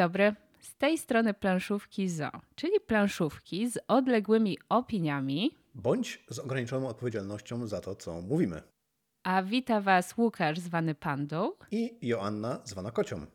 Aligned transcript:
dobry. 0.00 0.34
Z 0.60 0.76
tej 0.76 0.98
strony 0.98 1.34
planszówki 1.34 2.08
ZO, 2.08 2.30
czyli 2.54 2.80
planszówki 2.86 3.70
z 3.70 3.78
odległymi 3.88 4.58
opiniami. 4.68 5.58
Bądź 5.74 6.24
z 6.30 6.38
ograniczoną 6.38 6.88
odpowiedzialnością 6.88 7.66
za 7.66 7.80
to, 7.80 7.94
co 7.94 8.20
mówimy. 8.20 8.62
A 9.22 9.42
wita 9.42 9.80
Was 9.80 10.18
Łukasz 10.18 10.58
zwany 10.58 10.94
Pandą 10.94 11.52
I 11.70 11.98
Joanna 12.02 12.60
zwana 12.64 12.90
Kocią. 12.90 13.26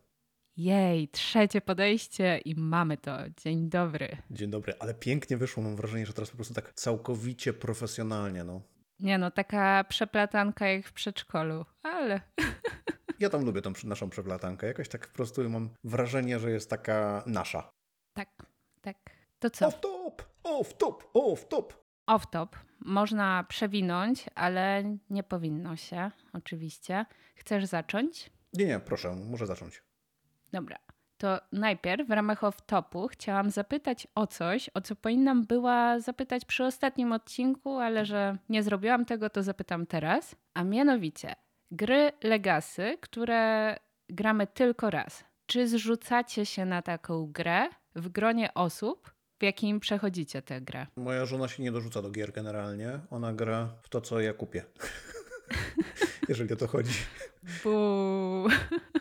Jej, 0.56 1.08
trzecie 1.08 1.60
podejście 1.60 2.38
i 2.38 2.54
mamy 2.54 2.96
to. 2.96 3.18
Dzień 3.42 3.68
dobry. 3.68 4.16
Dzień 4.30 4.50
dobry, 4.50 4.74
ale 4.78 4.94
pięknie 4.94 5.36
wyszło. 5.36 5.62
Mam 5.62 5.76
wrażenie, 5.76 6.06
że 6.06 6.12
teraz 6.12 6.30
po 6.30 6.36
prostu 6.36 6.54
tak 6.54 6.72
całkowicie 6.72 7.52
profesjonalnie. 7.52 8.44
No. 8.44 8.62
Nie 9.00 9.18
no, 9.18 9.30
taka 9.30 9.84
przeplatanka 9.84 10.68
jak 10.68 10.86
w 10.86 10.92
przedszkolu, 10.92 11.64
ale... 11.82 12.20
Ja 13.20 13.30
tam 13.30 13.44
lubię 13.44 13.62
tą 13.62 13.72
naszą 13.84 14.10
przeplatankę. 14.10 14.66
Jakoś 14.66 14.88
tak 14.88 15.08
po 15.08 15.14
prostu 15.14 15.50
mam 15.50 15.70
wrażenie, 15.84 16.38
że 16.38 16.50
jest 16.50 16.70
taka 16.70 17.22
nasza. 17.26 17.72
Tak, 18.14 18.28
tak. 18.80 18.96
To 19.38 19.50
co? 19.50 19.66
Off 19.66 19.80
top, 19.80 20.22
off 20.42 20.74
top, 20.74 21.10
off 21.14 21.48
top. 21.48 21.86
Off 22.06 22.26
top. 22.30 22.56
Można 22.80 23.44
przewinąć, 23.48 24.26
ale 24.34 24.84
nie 25.10 25.22
powinno 25.22 25.76
się, 25.76 26.10
oczywiście. 26.32 27.06
Chcesz 27.34 27.64
zacząć? 27.64 28.30
Nie, 28.52 28.66
nie, 28.66 28.80
proszę, 28.80 29.14
muszę 29.14 29.46
zacząć. 29.46 29.82
Dobra. 30.52 30.78
To 31.18 31.40
najpierw 31.52 32.08
w 32.08 32.10
ramach 32.10 32.40
off-topu 32.40 33.08
chciałam 33.08 33.50
zapytać 33.50 34.06
o 34.14 34.26
coś, 34.26 34.70
o 34.74 34.80
co 34.80 34.96
powinnam 34.96 35.44
była 35.46 36.00
zapytać 36.00 36.44
przy 36.44 36.64
ostatnim 36.64 37.12
odcinku, 37.12 37.78
ale 37.78 38.04
że 38.04 38.38
nie 38.48 38.62
zrobiłam 38.62 39.04
tego, 39.04 39.30
to 39.30 39.42
zapytam 39.42 39.86
teraz. 39.86 40.36
A 40.54 40.64
mianowicie, 40.64 41.34
gry 41.70 42.12
Legacy, 42.22 42.98
które 43.00 43.76
gramy 44.08 44.46
tylko 44.46 44.90
raz. 44.90 45.24
Czy 45.46 45.68
zrzucacie 45.68 46.46
się 46.46 46.64
na 46.64 46.82
taką 46.82 47.32
grę 47.32 47.68
w 47.94 48.08
gronie 48.08 48.54
osób, 48.54 49.14
w 49.40 49.42
jakim 49.42 49.80
przechodzicie 49.80 50.42
tę 50.42 50.60
grę? 50.60 50.86
Moja 50.96 51.26
żona 51.26 51.48
się 51.48 51.62
nie 51.62 51.72
dorzuca 51.72 52.02
do 52.02 52.10
gier 52.10 52.32
generalnie. 52.32 53.00
Ona 53.10 53.32
gra 53.32 53.68
w 53.82 53.88
to, 53.88 54.00
co 54.00 54.20
ja 54.20 54.32
kupię. 54.32 54.64
Jeżeli 56.28 56.52
o 56.52 56.56
to 56.56 56.66
chodzi. 56.66 56.92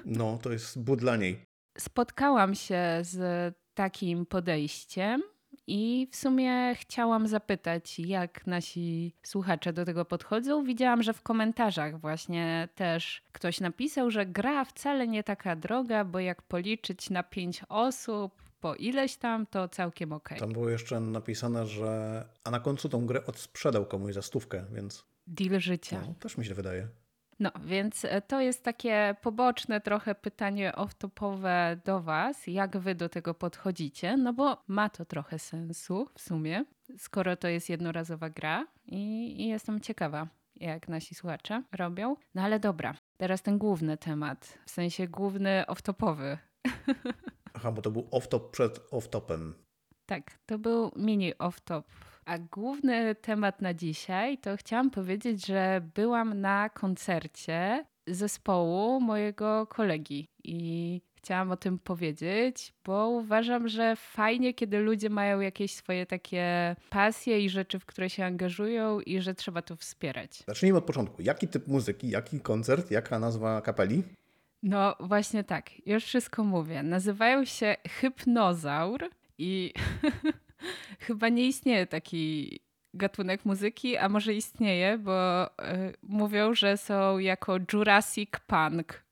No, 0.05 0.39
to 0.41 0.51
jest 0.51 0.83
bu 0.83 0.95
dla 0.95 1.17
niej. 1.17 1.45
Spotkałam 1.77 2.55
się 2.55 2.81
z 3.01 3.55
takim 3.73 4.25
podejściem 4.25 5.21
i 5.67 6.07
w 6.11 6.15
sumie 6.15 6.75
chciałam 6.75 7.27
zapytać, 7.27 7.99
jak 7.99 8.47
nasi 8.47 9.15
słuchacze 9.23 9.73
do 9.73 9.85
tego 9.85 10.05
podchodzą. 10.05 10.63
Widziałam, 10.63 11.03
że 11.03 11.13
w 11.13 11.21
komentarzach 11.21 11.99
właśnie 11.99 12.69
też 12.75 13.21
ktoś 13.31 13.59
napisał, 13.59 14.11
że 14.11 14.25
gra 14.25 14.65
wcale 14.65 15.07
nie 15.07 15.23
taka 15.23 15.55
droga, 15.55 16.05
bo 16.05 16.19
jak 16.19 16.41
policzyć 16.41 17.09
na 17.09 17.23
pięć 17.23 17.61
osób, 17.69 18.45
po 18.61 18.75
ileś 18.75 19.17
tam, 19.17 19.45
to 19.45 19.69
całkiem 19.69 20.13
okej. 20.13 20.39
Tam 20.39 20.53
było 20.53 20.69
jeszcze 20.69 20.99
napisane, 20.99 21.67
że. 21.67 22.25
A 22.43 22.51
na 22.51 22.59
końcu 22.59 22.89
tą 22.89 23.05
grę 23.05 23.25
odsprzedał 23.25 23.85
komuś 23.85 24.13
za 24.13 24.21
stówkę, 24.21 24.65
więc. 24.71 25.05
Deal 25.27 25.59
życia. 25.59 26.01
No, 26.07 26.13
też 26.19 26.37
mi 26.37 26.45
się 26.45 26.53
wydaje. 26.53 26.87
No, 27.39 27.51
więc 27.65 28.05
to 28.27 28.41
jest 28.41 28.63
takie 28.63 29.15
poboczne 29.21 29.81
trochę 29.81 30.15
pytanie 30.15 30.71
off-topowe 30.75 31.77
do 31.85 32.01
Was, 32.01 32.47
jak 32.47 32.77
Wy 32.77 32.95
do 32.95 33.09
tego 33.09 33.33
podchodzicie, 33.33 34.17
no 34.17 34.33
bo 34.33 34.63
ma 34.67 34.89
to 34.89 35.05
trochę 35.05 35.39
sensu 35.39 36.09
w 36.13 36.21
sumie, 36.21 36.65
skoro 36.97 37.35
to 37.35 37.47
jest 37.47 37.69
jednorazowa 37.69 38.29
gra 38.29 38.67
i, 38.85 39.35
i 39.41 39.47
jestem 39.47 39.79
ciekawa, 39.79 40.27
jak 40.55 40.87
nasi 40.87 41.15
słuchacze 41.15 41.63
robią. 41.71 42.15
No 42.35 42.41
ale 42.41 42.59
dobra, 42.59 42.95
teraz 43.17 43.41
ten 43.41 43.57
główny 43.57 43.97
temat, 43.97 44.57
w 44.65 44.71
sensie 44.71 45.07
główny 45.07 45.63
off-topowy. 45.67 46.37
Aha, 47.53 47.71
bo 47.71 47.81
to 47.81 47.91
był 47.91 48.01
off-top 48.11 48.51
przed 48.51 48.79
off-topem. 48.91 49.53
Tak, 50.05 50.31
to 50.45 50.57
był 50.57 50.91
mini 50.95 51.33
off-top. 51.33 51.83
A 52.25 52.37
główny 52.37 53.15
temat 53.15 53.61
na 53.61 53.73
dzisiaj 53.73 54.37
to 54.37 54.57
chciałam 54.57 54.91
powiedzieć, 54.91 55.45
że 55.45 55.81
byłam 55.95 56.41
na 56.41 56.69
koncercie 56.69 57.85
zespołu 58.07 59.01
mojego 59.01 59.67
kolegi 59.67 60.27
i 60.43 61.01
chciałam 61.15 61.51
o 61.51 61.57
tym 61.57 61.79
powiedzieć, 61.79 62.73
bo 62.85 63.09
uważam, 63.09 63.67
że 63.67 63.95
fajnie, 63.95 64.53
kiedy 64.53 64.79
ludzie 64.79 65.09
mają 65.09 65.39
jakieś 65.39 65.73
swoje 65.73 66.05
takie 66.05 66.75
pasje 66.89 67.41
i 67.41 67.49
rzeczy, 67.49 67.79
w 67.79 67.85
które 67.85 68.09
się 68.09 68.25
angażują 68.25 68.99
i 68.99 69.21
że 69.21 69.33
trzeba 69.33 69.61
to 69.61 69.75
wspierać. 69.75 70.43
Zacznijmy 70.47 70.77
od 70.77 70.85
początku. 70.85 71.21
Jaki 71.21 71.47
typ 71.47 71.67
muzyki, 71.67 72.09
jaki 72.09 72.39
koncert, 72.39 72.91
jaka 72.91 73.19
nazwa 73.19 73.61
kapeli? 73.61 74.03
No 74.63 74.95
właśnie 74.99 75.43
tak, 75.43 75.87
już 75.87 76.03
wszystko 76.03 76.43
mówię. 76.43 76.83
Nazywają 76.83 77.45
się 77.45 77.75
Hypnozaur 77.87 79.09
i 79.37 79.73
chyba 80.99 81.29
nie 81.29 81.47
istnieje 81.47 81.87
taki 81.87 82.59
gatunek 82.93 83.45
muzyki, 83.45 83.97
a 83.97 84.09
może 84.09 84.33
istnieje, 84.33 84.97
bo 84.97 85.47
y, 85.47 85.49
mówią, 86.03 86.53
że 86.53 86.77
są 86.77 87.19
jako 87.19 87.57
Jurassic 87.73 88.29
Punk. 88.47 89.03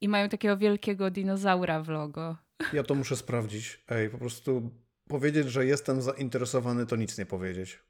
I 0.00 0.08
mają 0.08 0.28
takiego 0.28 0.56
wielkiego 0.56 1.10
dinozaura 1.10 1.82
w 1.82 1.88
logo. 1.88 2.36
Ja 2.72 2.82
to 2.82 2.94
muszę 2.94 3.16
sprawdzić. 3.16 3.84
Ej, 3.88 4.10
po 4.10 4.18
prostu 4.18 4.70
powiedzieć, 5.08 5.48
że 5.48 5.66
jestem 5.66 6.02
zainteresowany, 6.02 6.86
to 6.86 6.96
nic 6.96 7.18
nie 7.18 7.26
powiedzieć. 7.26 7.82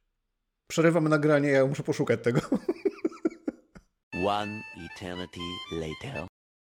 Przerywamy 0.66 1.08
nagranie, 1.08 1.48
ja 1.48 1.66
muszę 1.66 1.82
poszukać 1.82 2.20
tego. 2.22 2.40
One 4.26 4.62
eternity 4.96 5.40
later. 5.72 6.37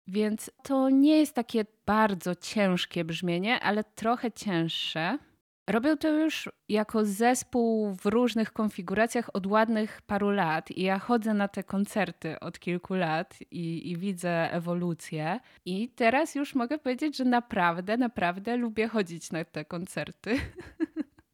Więc 0.10 0.52
to 0.64 0.90
nie 0.90 1.18
jest 1.18 1.36
takie 1.36 1.66
bardzo 1.86 2.36
ciężkie 2.36 3.06
brzmienie, 3.06 3.60
ale 3.60 3.84
trochę 3.84 4.32
cięższe. 4.32 5.18
Robią 5.70 5.98
to 5.98 6.08
już 6.08 6.50
jako 6.70 7.06
zespół 7.06 7.94
w 7.94 8.06
różnych 8.06 8.54
konfiguracjach 8.54 9.30
od 9.34 9.48
ładnych 9.48 10.02
paru 10.02 10.30
lat. 10.30 10.72
I 10.72 10.82
ja 10.82 11.00
chodzę 11.00 11.34
na 11.34 11.48
te 11.48 11.64
koncerty 11.64 12.40
od 12.40 12.60
kilku 12.60 12.94
lat 12.94 13.40
i, 13.52 13.92
i, 13.92 13.98
widzę 13.98 14.54
ewolucję. 14.54 15.40
I 15.66 15.90
teraz 15.90 16.36
już 16.36 16.56
mogę 16.56 16.78
powiedzieć, 16.78 17.18
że 17.18 17.26
naprawdę, 17.26 17.98
naprawdę 17.98 18.58
lubię 18.58 18.88
chodzić 18.88 19.32
na 19.32 19.46
te 19.46 19.66
koncerty. 19.66 20.38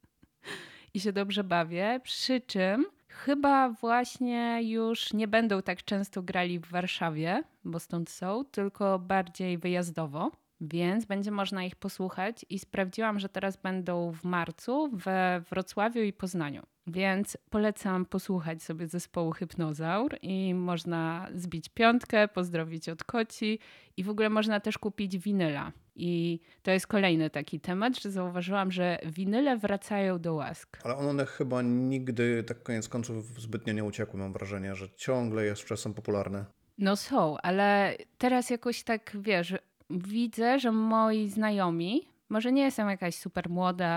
I 0.93 0.99
się 0.99 1.13
dobrze 1.13 1.43
bawię. 1.43 1.99
Przy 2.03 2.41
czym 2.41 2.85
Chyba 3.15 3.69
właśnie 3.69 4.59
już 4.63 5.13
nie 5.13 5.27
będą 5.27 5.61
tak 5.61 5.83
często 5.83 6.23
grali 6.23 6.59
w 6.59 6.67
Warszawie, 6.67 7.43
bo 7.63 7.79
stąd 7.79 8.09
są, 8.09 8.45
tylko 8.45 8.99
bardziej 8.99 9.57
wyjazdowo. 9.57 10.31
Więc 10.61 11.05
będzie 11.05 11.31
można 11.31 11.63
ich 11.63 11.75
posłuchać 11.75 12.45
i 12.49 12.59
sprawdziłam, 12.59 13.19
że 13.19 13.29
teraz 13.29 13.57
będą 13.57 14.11
w 14.11 14.23
marcu 14.23 14.89
we 14.93 15.43
Wrocławiu 15.49 16.01
i 16.01 16.13
Poznaniu. 16.13 16.63
Więc 16.87 17.37
polecam 17.49 18.05
posłuchać 18.05 18.63
sobie 18.63 18.87
zespołu 18.87 19.31
Hypnozaur 19.31 20.17
i 20.21 20.53
można 20.53 21.27
zbić 21.33 21.69
piątkę, 21.69 22.27
pozdrowić 22.27 22.89
od 22.89 23.03
koci 23.03 23.59
i 23.97 24.03
w 24.03 24.09
ogóle 24.09 24.29
można 24.29 24.59
też 24.59 24.77
kupić 24.77 25.17
winyla. 25.17 25.71
I 25.95 26.39
to 26.63 26.71
jest 26.71 26.87
kolejny 26.87 27.29
taki 27.29 27.59
temat, 27.59 27.99
że 27.99 28.11
zauważyłam, 28.11 28.71
że 28.71 28.97
winyle 29.05 29.57
wracają 29.57 30.19
do 30.19 30.33
łask. 30.33 30.77
Ale 30.83 30.95
one 30.95 31.25
chyba 31.25 31.61
nigdy, 31.61 32.43
tak 32.43 32.63
koniec 32.63 32.89
końców, 32.89 33.41
zbytnio 33.41 33.73
nie 33.73 33.83
uciekły. 33.83 34.19
Mam 34.19 34.33
wrażenie, 34.33 34.75
że 34.75 34.89
ciągle 34.89 35.45
jeszcze 35.45 35.77
są 35.77 35.93
popularne. 35.93 36.45
No 36.77 36.95
są, 36.95 37.37
ale 37.37 37.97
teraz 38.17 38.49
jakoś 38.49 38.83
tak, 38.83 39.17
wiesz, 39.19 39.53
widzę, 39.89 40.59
że 40.59 40.71
moi 40.71 41.29
znajomi, 41.29 42.07
może 42.29 42.51
nie 42.51 42.61
jestem 42.61 42.89
jakaś 42.89 43.15
super 43.15 43.49
młoda, 43.49 43.89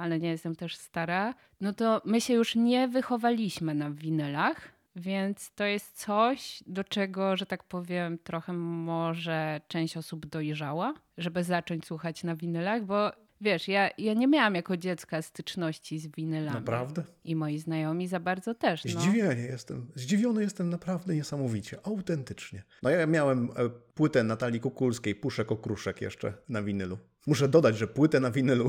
ale 0.00 0.18
nie 0.18 0.28
jestem 0.28 0.56
też 0.56 0.76
stara, 0.76 1.34
no 1.60 1.72
to 1.72 2.02
my 2.04 2.20
się 2.20 2.34
już 2.34 2.54
nie 2.54 2.88
wychowaliśmy 2.88 3.74
na 3.74 3.90
winylach, 3.90 4.74
więc 4.96 5.50
to 5.54 5.64
jest 5.64 5.96
coś, 5.96 6.62
do 6.66 6.84
czego, 6.84 7.36
że 7.36 7.46
tak 7.46 7.64
powiem, 7.64 8.18
trochę 8.18 8.52
może 8.52 9.60
część 9.68 9.96
osób 9.96 10.26
dojrzała, 10.26 10.94
żeby 11.18 11.44
zacząć 11.44 11.86
słuchać 11.86 12.24
na 12.24 12.36
winylach, 12.36 12.84
bo 12.84 13.23
wiesz, 13.44 13.68
ja, 13.68 13.90
ja 13.98 14.14
nie 14.14 14.28
miałam 14.28 14.54
jako 14.54 14.76
dziecka 14.76 15.22
styczności 15.22 15.98
z 15.98 16.06
winylami. 16.06 16.54
Naprawdę? 16.54 17.02
I 17.24 17.36
moi 17.36 17.58
znajomi 17.58 18.08
za 18.08 18.20
bardzo 18.20 18.54
też. 18.54 18.84
No. 18.84 19.00
Zdziwiony 19.00 19.42
jestem. 19.42 19.86
Zdziwiony 19.94 20.42
jestem 20.42 20.70
naprawdę 20.70 21.14
niesamowicie. 21.14 21.78
Autentycznie. 21.82 22.62
No 22.82 22.90
ja 22.90 23.06
miałem 23.06 23.44
e, 23.56 23.70
płytę 23.94 24.22
Natalii 24.22 24.60
Kukulskiej, 24.60 25.14
Puszek 25.14 25.52
Okruszek 25.52 26.00
jeszcze 26.00 26.32
na 26.48 26.62
winylu. 26.62 26.98
Muszę 27.26 27.48
dodać, 27.48 27.78
że 27.78 27.86
płytę 27.86 28.20
na 28.20 28.30
winylu. 28.30 28.68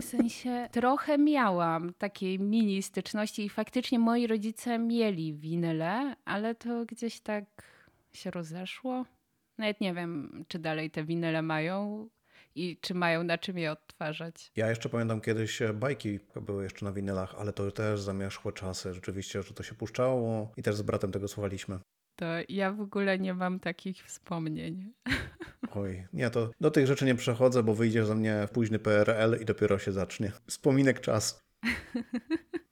W 0.00 0.04
sensie 0.04 0.68
trochę 0.72 1.18
miałam 1.18 1.94
takiej 1.94 2.38
mini 2.38 2.82
styczności 2.82 3.44
i 3.44 3.48
faktycznie 3.48 3.98
moi 3.98 4.26
rodzice 4.26 4.78
mieli 4.78 5.34
winyle, 5.34 6.16
ale 6.24 6.54
to 6.54 6.86
gdzieś 6.86 7.20
tak 7.20 7.44
się 8.12 8.30
rozeszło. 8.30 9.04
Nawet 9.58 9.80
nie 9.80 9.94
wiem, 9.94 10.44
czy 10.48 10.58
dalej 10.58 10.90
te 10.90 11.04
winyle 11.04 11.42
mają 11.42 12.08
i 12.54 12.78
czy 12.80 12.94
mają 12.94 13.24
na 13.24 13.38
czym 13.38 13.58
je 13.58 13.72
odtwarzać. 13.72 14.52
Ja 14.56 14.68
jeszcze 14.70 14.88
pamiętam 14.88 15.20
kiedyś 15.20 15.62
e, 15.62 15.72
bajki 15.72 16.20
były 16.42 16.62
jeszcze 16.62 16.84
na 16.84 16.92
winylach, 16.92 17.34
ale 17.38 17.52
to 17.52 17.70
też 17.70 18.00
zamieszłe 18.00 18.52
czasy. 18.52 18.94
Rzeczywiście, 18.94 19.42
że 19.42 19.54
to 19.54 19.62
się 19.62 19.74
puszczało 19.74 20.52
i 20.56 20.62
też 20.62 20.76
z 20.76 20.82
bratem 20.82 21.12
tego 21.12 21.28
słuchaliśmy. 21.28 21.78
To 22.16 22.26
ja 22.48 22.72
w 22.72 22.80
ogóle 22.80 23.18
nie 23.18 23.34
mam 23.34 23.60
takich 23.60 24.04
wspomnień. 24.04 24.92
Oj, 25.74 26.06
nie, 26.12 26.30
to 26.30 26.50
do 26.60 26.70
tych 26.70 26.86
rzeczy 26.86 27.04
nie 27.04 27.14
przechodzę, 27.14 27.62
bo 27.62 27.74
wyjdzie 27.74 28.04
ze 28.04 28.14
mnie 28.14 28.48
późny 28.52 28.78
PRL 28.78 29.38
i 29.42 29.44
dopiero 29.44 29.78
się 29.78 29.92
zacznie. 29.92 30.32
Wspominek 30.46 31.00
czas. 31.00 31.40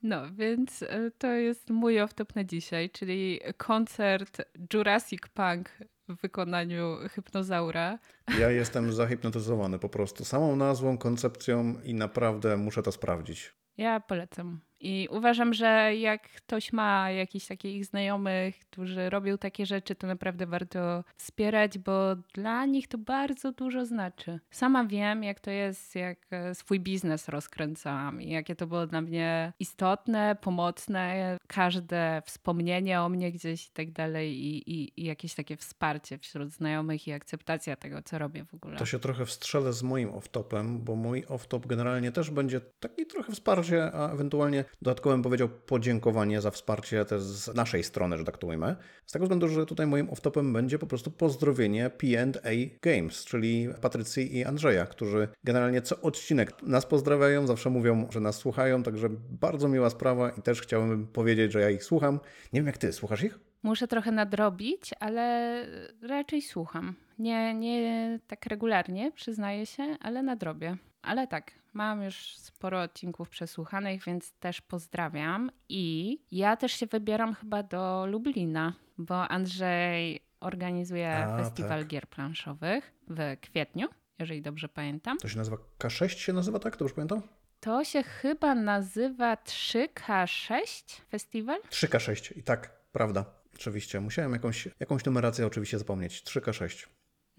No, 0.03 0.33
więc 0.33 0.83
e, 0.83 1.11
to 1.19 1.27
jest 1.33 1.71
mój 1.71 1.97
off-top 1.97 2.37
na 2.37 2.45
dzisiaj, 2.45 2.91
czyli 2.91 3.41
koncert 3.57 4.43
Jurassic 4.75 5.21
Punk 5.35 5.71
w 6.11 6.21
wykonaniu 6.21 6.97
Hypnozaura. 7.11 7.99
Ja 8.39 8.51
jestem 8.51 8.93
zahipnotyzowany 8.93 9.79
po 9.79 9.89
prostu 9.89 10.25
samą 10.25 10.57
nazwą, 10.57 10.99
koncepcją 10.99 11.75
i 11.85 11.95
naprawdę 11.95 12.57
muszę 12.57 12.83
to 12.83 12.93
sprawdzić. 12.93 13.55
Ja 13.77 14.01
polecam. 14.01 14.61
I 14.81 15.09
uważam, 15.11 15.55
że 15.55 15.97
jak 15.97 16.23
ktoś 16.23 16.73
ma 16.73 17.11
jakichś 17.11 17.47
takich 17.47 17.85
znajomych, 17.85 18.59
którzy 18.59 19.11
robią 19.11 19.39
takie 19.39 19.67
rzeczy, 19.67 19.95
to 19.95 20.07
naprawdę 20.07 20.47
warto 20.47 21.05
wspierać, 21.17 21.79
bo 21.79 22.17
dla 22.35 22.67
nich 22.67 22.89
to 22.89 22.99
bardzo 22.99 23.53
dużo 23.53 23.87
znaczy. 23.87 24.41
Sama 24.51 24.85
wiem, 24.85 25.25
jak 25.25 25.41
to 25.41 25.51
jest, 25.51 25.95
jak 25.95 26.19
e, 26.31 26.55
swój 26.55 26.81
biznes 26.81 27.29
rozkręcałam 27.29 28.23
i 28.23 28.31
jakie 28.31 28.57
to 28.57 28.67
było 28.67 28.87
dla 28.87 29.01
mnie 29.01 29.53
istotne, 29.59 30.37
pomocne, 30.41 31.37
każde 31.47 32.23
wspomnienie 32.25 33.01
o 33.01 33.09
mnie 33.09 33.33
gdzieś 33.33 33.67
i 33.67 33.71
tak 33.71 33.91
dalej 33.91 34.33
i, 34.33 34.71
i, 34.71 34.93
i 34.97 35.05
jakieś 35.05 35.35
takie 35.35 35.57
wsparcie 35.57 36.19
wśród 36.19 36.51
znajomych 36.51 37.09
i 37.09 37.13
akceptacja 37.13 37.77
tego, 37.77 38.03
co 38.03 38.19
robię 38.19 38.45
w 38.45 38.55
ogóle. 38.55 38.77
To 38.77 38.87
się 38.87 38.99
trochę 38.99 39.27
wstrzelę 39.27 39.73
z 39.73 39.83
moim 39.83 40.09
off-topem, 40.09 40.79
bo 40.79 40.97
mój 40.97 41.25
off-top 41.25 41.67
generalnie 41.67 42.13
też 42.13 42.31
będzie 42.31 42.61
taki 42.61 43.07
trochę 43.07 43.33
wsparcie, 43.33 43.93
a 43.93 44.13
ewentualnie 44.13 44.65
Dodatkowo 44.83 45.15
bym 45.15 45.23
powiedział 45.23 45.49
podziękowanie 45.49 46.41
za 46.41 46.51
wsparcie 46.51 47.05
też 47.05 47.23
z 47.23 47.55
naszej 47.55 47.85
strony, 47.85 48.19
że 48.19 48.25
tak 48.25 48.39
to 48.39 48.47
ujmę. 48.47 48.77
Z 49.07 49.13
tego 49.13 49.25
względu, 49.25 49.49
że 49.49 49.67
tutaj 49.67 49.87
moim 49.87 50.07
off-topem 50.07 50.53
będzie 50.53 50.79
po 50.79 50.87
prostu 50.87 51.11
pozdrowienie 51.11 51.91
P&A 51.91 52.51
Games, 52.83 53.25
czyli 53.25 53.69
Patrycji 53.81 54.37
i 54.37 54.45
Andrzeja, 54.45 54.87
którzy 54.87 55.29
generalnie 55.45 55.83
co 55.83 56.01
odcinek 56.01 56.63
nas 56.63 56.87
pozdrawiają, 56.87 57.47
zawsze 57.47 57.71
mówią, 57.71 58.07
że 58.11 58.21
nas 58.21 58.37
słuchają, 58.37 58.83
także 58.83 59.09
bardzo 59.31 59.69
miła 59.69 59.91
sprawa 59.91 60.31
i 60.31 60.43
też 60.43 60.61
chciałbym 60.61 61.07
powiedzieć, 61.07 61.53
że 61.53 61.61
ja 61.61 61.71
ich 61.71 61.85
słucham. 61.85 62.21
Nie 62.53 62.61
wiem 62.61 62.67
jak 62.67 62.79
ty, 62.79 62.93
słuchasz 62.93 63.23
ich? 63.23 63.39
Muszę 63.63 63.89
trochę 63.89 64.13
nadrobić, 64.13 64.91
ale 65.01 65.67
raczej 66.03 66.43
słucham. 66.43 66.95
Nie, 67.19 67.55
nie 67.55 68.19
tak 68.27 68.47
regularnie, 68.47 69.13
przyznaję 69.13 69.67
się, 69.67 69.97
ale 70.01 70.23
nadrobię. 70.23 70.77
Ale 71.03 71.27
tak, 71.27 71.53
mam 71.73 72.03
już 72.03 72.37
sporo 72.37 72.83
odcinków 72.83 73.29
przesłuchanych, 73.29 74.05
więc 74.05 74.33
też 74.33 74.61
pozdrawiam. 74.61 75.51
I 75.69 76.19
ja 76.33 76.57
też 76.57 76.73
się 76.73 76.87
wybieram 76.87 77.35
chyba 77.35 77.63
do 77.63 78.07
Lublina, 78.07 78.75
bo 78.99 79.29
Andrzej 79.29 80.21
organizuje 80.41 81.17
A, 81.17 81.37
festiwal 81.37 81.79
tak. 81.79 81.89
gier 81.89 82.09
planszowych 82.09 82.93
w 83.09 83.37
kwietniu, 83.41 83.89
jeżeli 84.19 84.43
dobrze 84.43 84.69
pamiętam. 84.69 85.19
To 85.19 85.29
się 85.29 85.39
nazywa 85.39 85.57
K6 85.79 86.09
się 86.09 86.33
nazywa, 86.33 86.59
tak? 86.59 86.77
Dobrze 86.77 86.95
pamiętam? 86.95 87.23
To 87.61 87.85
się 87.85 88.03
chyba 88.03 88.55
nazywa 88.55 89.35
3K6 89.35 91.01
festiwal? 91.11 91.61
3K6 91.71 92.39
i 92.39 92.43
tak, 92.43 92.81
prawda. 92.93 93.25
Oczywiście, 93.55 94.01
musiałem 94.01 94.33
jakąś, 94.33 94.69
jakąś 94.81 95.05
numerację 95.05 95.47
oczywiście 95.47 95.79
zapomnieć. 95.79 96.23
3K6. 96.23 96.87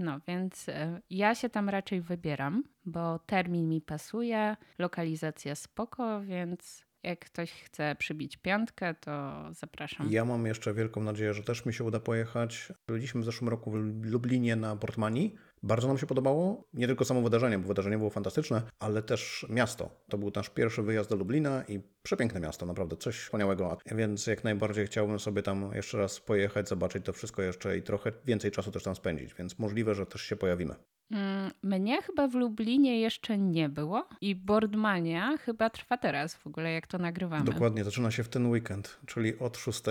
No, 0.02 0.20
więc 0.28 0.70
e, 0.70 1.02
ja 1.10 1.36
się 1.36 1.50
tam 1.50 1.70
raczej 1.70 2.02
wybieram, 2.02 2.64
bo 2.86 3.20
termin 3.20 3.70
mi 3.70 3.82
pasuje, 3.82 4.56
lokalizacja 4.80 5.56
spoko, 5.56 6.22
więc 6.22 6.86
jak 7.04 7.20
ktoś 7.20 7.52
chce 7.52 7.96
przybić 7.96 8.38
piątkę, 8.38 8.94
to 8.94 9.44
zapraszam. 9.52 10.08
Ja 10.12 10.26
mam 10.26 10.46
jeszcze 10.46 10.74
wielką 10.74 11.04
nadzieję, 11.04 11.34
że 11.34 11.44
też 11.44 11.66
mi 11.66 11.74
się 11.74 11.84
uda 11.84 12.00
pojechać. 12.00 12.74
Byliśmy 12.88 13.22
w 13.22 13.26
zeszłym 13.26 13.50
roku 13.50 13.72
w 13.72 14.06
Lublinie 14.06 14.56
na 14.56 14.76
Portmani. 14.76 15.36
Bardzo 15.64 15.88
nam 15.88 15.98
się 15.98 16.08
podobało. 16.08 16.64
Nie 16.74 16.88
tylko 16.88 17.06
samo 17.06 17.22
wydarzenie, 17.22 17.60
bo 17.60 17.68
wydarzenie 17.68 17.98
było 17.98 18.10
fantastyczne, 18.10 18.62
ale 18.80 19.04
też 19.04 19.46
miasto. 19.50 19.90
To 20.10 20.18
był 20.18 20.32
nasz 20.36 20.50
pierwszy 20.50 20.82
wyjazd 20.84 21.10
do 21.10 21.16
Lublina 21.16 21.64
i 21.68 21.80
przepiękne 22.04 22.40
miasto, 22.40 22.66
naprawdę 22.66 22.98
coś 22.98 23.20
wspaniałego. 23.20 23.78
Więc 23.92 24.28
jak 24.28 24.44
najbardziej 24.44 24.86
chciałbym 24.88 25.20
sobie 25.20 25.42
tam 25.44 25.72
jeszcze 25.74 25.98
raz 25.98 26.20
pojechać, 26.20 26.70
zobaczyć 26.70 27.06
to 27.06 27.14
wszystko 27.14 27.42
jeszcze 27.42 27.78
i 27.78 27.82
trochę 27.82 28.12
więcej 28.26 28.52
czasu 28.52 28.72
też 28.72 28.84
tam 28.84 28.96
spędzić, 28.96 29.34
więc 29.34 29.60
możliwe, 29.60 29.96
że 29.96 30.06
też 30.06 30.22
się 30.22 30.36
pojawimy. 30.36 30.76
Mm, 31.12 31.52
Mnie 31.64 32.02
chyba 32.02 32.28
w 32.28 32.34
Lublinie 32.36 33.00
jeszcze 33.02 33.38
nie 33.38 33.70
było 33.70 34.08
i 34.22 34.36
Boardmania 34.36 35.38
chyba 35.38 35.70
trwa 35.70 35.98
teraz 35.98 36.36
w 36.36 36.48
ogóle, 36.48 36.72
jak 36.72 36.88
to 36.88 36.98
nagrywamy. 36.98 37.46
Dokładnie, 37.46 37.84
zaczyna 37.84 38.12
się 38.12 38.24
w 38.24 38.30
ten 38.30 38.48
weekend, 38.48 39.00
czyli 39.06 39.40
od 39.40 39.58
6. 39.58 39.82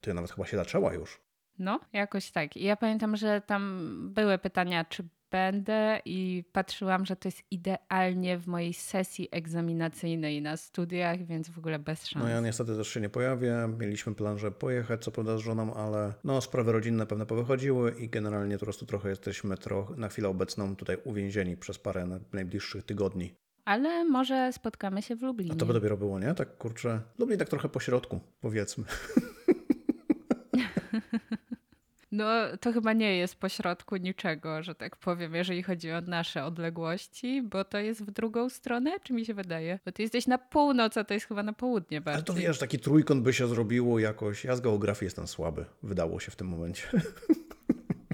Ty 0.00 0.14
nawet 0.14 0.30
chyba 0.30 0.46
się 0.46 0.56
zaczęła 0.56 0.94
już. 0.94 1.20
No, 1.58 1.80
jakoś 1.92 2.30
tak. 2.30 2.56
I 2.56 2.62
ja 2.64 2.76
pamiętam, 2.76 3.16
że 3.16 3.42
tam 3.46 3.90
były 4.14 4.38
pytania, 4.38 4.84
czy 4.84 5.04
będę 5.30 6.00
i 6.04 6.44
patrzyłam, 6.52 7.06
że 7.06 7.16
to 7.16 7.28
jest 7.28 7.42
idealnie 7.50 8.38
w 8.38 8.46
mojej 8.46 8.74
sesji 8.74 9.28
egzaminacyjnej 9.30 10.42
na 10.42 10.56
studiach, 10.56 11.24
więc 11.24 11.50
w 11.50 11.58
ogóle 11.58 11.78
bez 11.78 12.06
szans. 12.06 12.24
No 12.24 12.30
ja 12.30 12.40
niestety 12.40 12.76
też 12.76 12.88
się 12.88 13.00
nie 13.00 13.08
pojawię. 13.08 13.54
Mieliśmy 13.78 14.14
plan, 14.14 14.38
że 14.38 14.50
pojechać, 14.50 15.04
co 15.04 15.10
prawda 15.10 15.38
z 15.38 15.40
żoną, 15.40 15.74
ale 15.74 16.14
no 16.24 16.40
sprawy 16.40 16.72
rodzinne 16.72 17.06
pewne 17.06 17.26
powychodziły 17.26 17.90
i 17.98 18.08
generalnie 18.08 18.58
po 18.58 18.64
prostu 18.64 18.86
trochę 18.86 19.08
jesteśmy 19.08 19.56
trochę 19.56 19.94
na 19.96 20.08
chwilę 20.08 20.28
obecną 20.28 20.76
tutaj 20.76 20.96
uwięzieni 21.04 21.56
przez 21.56 21.78
parę 21.78 22.06
na- 22.06 22.20
najbliższych 22.32 22.82
tygodni. 22.84 23.34
Ale 23.64 24.04
może 24.04 24.52
spotkamy 24.52 25.02
się 25.02 25.16
w 25.16 25.22
Lublinie. 25.22 25.52
A 25.52 25.56
to 25.56 25.66
by 25.66 25.72
dopiero 25.72 25.96
było, 25.96 26.18
nie? 26.18 26.34
Tak 26.34 26.56
kurczę. 26.58 27.00
Lubię 27.18 27.36
tak 27.36 27.48
trochę 27.48 27.68
po 27.68 27.80
środku, 27.80 28.20
powiedzmy. 28.40 28.84
No, 32.18 32.24
to 32.60 32.72
chyba 32.72 32.92
nie 32.92 33.16
jest 33.16 33.36
pośrodku 33.36 33.96
niczego, 33.96 34.62
że 34.62 34.74
tak 34.74 34.96
powiem, 34.96 35.34
jeżeli 35.34 35.62
chodzi 35.62 35.92
o 35.92 36.00
nasze 36.00 36.44
odległości, 36.44 37.42
bo 37.42 37.64
to 37.64 37.78
jest 37.78 38.02
w 38.04 38.10
drugą 38.10 38.48
stronę, 38.48 38.90
czy 39.02 39.12
mi 39.12 39.26
się 39.26 39.34
wydaje? 39.34 39.78
Bo 39.84 39.92
ty 39.92 40.02
jesteś 40.02 40.26
na 40.26 40.38
północ, 40.38 40.96
a 40.96 41.04
to 41.04 41.14
jest 41.14 41.26
chyba 41.26 41.42
na 41.42 41.52
południe 41.52 42.00
bardziej. 42.00 42.16
Ale 42.16 42.24
to 42.24 42.34
wiesz, 42.34 42.58
taki 42.58 42.78
trójkąt 42.78 43.22
by 43.22 43.32
się 43.32 43.46
zrobiło 43.46 43.98
jakoś. 43.98 44.44
Ja 44.44 44.56
z 44.56 44.60
geografii 44.60 45.06
jestem 45.06 45.26
słaby, 45.26 45.64
wydało 45.82 46.20
się 46.20 46.30
w 46.30 46.36
tym 46.36 46.46
momencie. 46.46 46.82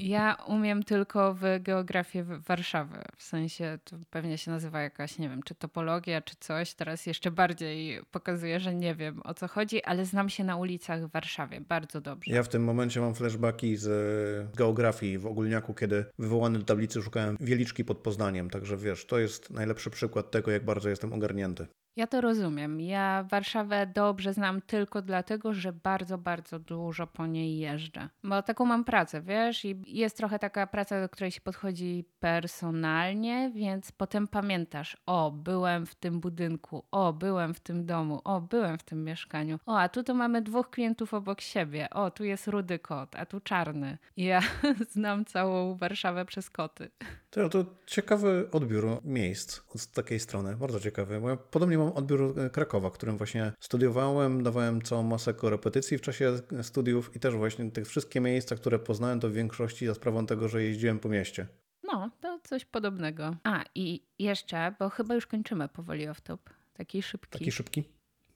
Ja 0.01 0.37
umiem 0.47 0.83
tylko 0.83 1.35
w 1.35 1.43
geografię 1.61 2.25
Warszawy. 2.25 2.99
W 3.17 3.23
sensie 3.23 3.79
to 3.85 3.97
pewnie 4.11 4.39
się 4.39 4.51
nazywa 4.51 4.81
jakaś, 4.81 5.19
nie 5.19 5.29
wiem, 5.29 5.43
czy 5.43 5.55
topologia, 5.55 6.21
czy 6.21 6.37
coś. 6.41 6.75
Teraz 6.75 7.07
jeszcze 7.07 7.31
bardziej 7.31 8.01
pokazuję, 8.11 8.61
że 8.61 8.75
nie 8.75 8.95
wiem 8.95 9.21
o 9.25 9.35
co 9.35 9.49
chodzi, 9.49 9.85
ale 9.85 10.05
znam 10.05 10.29
się 10.29 10.45
na 10.45 10.57
ulicach 10.57 11.07
w 11.07 11.11
Warszawie 11.11 11.61
bardzo 11.61 12.01
dobrze. 12.01 12.35
Ja 12.35 12.43
w 12.43 12.49
tym 12.49 12.65
momencie 12.65 13.01
mam 13.01 13.15
flashbacki 13.15 13.77
z 13.77 13.87
e, 13.87 14.57
geografii 14.57 15.19
w 15.19 15.27
ogólniaku, 15.27 15.75
kiedy 15.75 16.05
wywołany 16.19 16.59
do 16.59 16.65
tablicy 16.65 17.03
szukałem 17.03 17.37
wieliczki 17.41 17.85
pod 17.85 17.99
Poznaniem. 17.99 18.51
Także 18.51 18.77
wiesz, 18.77 19.07
to 19.07 19.19
jest 19.19 19.51
najlepszy 19.51 19.91
przykład 19.91 20.31
tego, 20.31 20.51
jak 20.51 20.65
bardzo 20.65 20.89
jestem 20.89 21.13
ogarnięty. 21.13 21.67
Ja 21.97 22.07
to 22.07 22.21
rozumiem. 22.21 22.81
Ja 22.81 23.25
Warszawę 23.31 23.87
dobrze 23.87 24.33
znam 24.33 24.61
tylko 24.61 25.03
dlatego, 25.03 25.53
że 25.53 25.73
bardzo, 25.73 26.19
bardzo 26.19 26.59
dużo 26.59 27.07
po 27.07 27.27
niej 27.27 27.59
jeżdżę. 27.59 28.09
Bo 28.25 28.43
taką 28.43 28.65
mam 28.65 28.85
pracę, 28.85 29.23
wiesz, 29.23 29.65
i 29.65 29.83
jest 29.87 30.17
trochę 30.17 30.39
taka 30.39 30.67
praca, 30.67 31.01
do 31.01 31.09
której 31.09 31.31
się 31.31 31.41
podchodzi 31.41 32.05
personalnie, 32.21 33.53
więc 33.55 33.93
potem 33.93 34.29
pamiętasz, 34.29 34.97
o, 35.07 35.31
byłem 35.31 35.87
w 35.87 35.95
tym 35.95 36.21
budynku, 36.21 36.85
o, 36.91 37.13
byłem 37.13 37.55
w 37.55 37.61
tym 37.61 37.87
domu, 37.87 38.21
o, 38.25 38.41
byłem 38.41 38.79
w 38.79 38.83
tym 38.83 39.05
mieszkaniu, 39.05 39.59
o, 39.67 39.79
a 39.79 39.89
tu 39.89 40.03
to 40.03 40.15
mamy 40.15 40.43
dwóch 40.43 40.71
klientów 40.71 41.15
obok 41.15 41.41
siebie, 41.41 41.91
o, 41.91 42.11
tu 42.11 42.25
jest 42.25 42.49
rudy 42.49 42.79
kot, 42.79 43.17
a 43.17 43.27
tu 43.27 43.41
czarny. 43.41 43.99
Ja 44.17 44.41
znam 44.93 45.25
całą 45.25 45.77
Warszawę 45.77 46.25
przez 46.25 46.51
koty. 46.51 46.91
To, 47.31 47.49
to 47.49 47.65
ciekawy 47.87 48.49
odbiór 48.53 49.01
miejsc 49.05 49.61
z 49.77 49.91
takiej 49.91 50.21
strony, 50.21 50.57
bardzo 50.57 50.81
ciekawy. 50.81 51.21
Podobnie 51.51 51.79
mam 51.79 51.84
odbiór 51.95 52.35
e, 52.41 52.51
Krakowa, 52.51 52.91
którym 52.91 53.17
właśnie 53.17 53.53
studiowałem, 53.61 54.43
dawałem 54.43 54.83
całą 54.83 55.03
masę 55.03 55.35
korepetycji 55.35 55.99
w 55.99 56.01
czasie 56.01 56.33
studiów 56.63 57.17
i 57.17 57.21
też 57.21 57.35
właśnie 57.35 57.71
te 57.71 57.85
wszystkie 57.85 58.21
miejsca, 58.21 58.57
które 58.57 58.79
poznałem, 58.79 59.21
to 59.21 59.29
w 59.29 59.33
większości 59.33 59.87
za 59.87 59.95
sprawą 59.95 60.27
tego, 60.27 60.49
że 60.49 60.63
jeździłem 60.63 60.99
po 60.99 61.09
mieście. 61.09 61.47
No, 61.83 62.11
to 62.21 62.39
coś 62.43 62.65
podobnego. 62.65 63.37
A, 63.45 63.65
i 63.75 64.03
jeszcze, 64.19 64.75
bo 64.79 64.91
chyba 64.91 65.15
już 65.15 65.27
kończymy 65.27 65.69
powoli 65.69 66.09
off-top. 66.09 66.39
Taki 66.75 67.03
szybki, 67.03 67.39
Taki 67.39 67.53
szybki? 67.53 67.85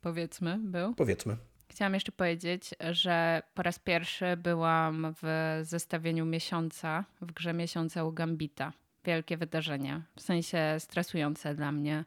powiedzmy, 0.01 0.59
był. 0.63 0.95
Powiedzmy. 0.95 1.37
Chciałam 1.69 1.95
jeszcze 1.95 2.13
powiedzieć, 2.13 2.75
że 2.91 3.43
po 3.55 3.63
raz 3.63 3.79
pierwszy 3.79 4.37
byłam 4.37 5.15
w 5.23 5.61
zestawieniu 5.63 6.27
miesiąca, 6.27 7.05
w 7.21 7.33
grze 7.33 7.55
miesiąca 7.55 8.05
u 8.05 8.13
Gambita. 8.13 8.73
Wielkie 9.05 9.37
wydarzenie, 9.37 10.03
w 10.17 10.21
sensie 10.21 10.77
stresujące 10.79 11.55
dla 11.55 11.73
mnie, 11.73 12.05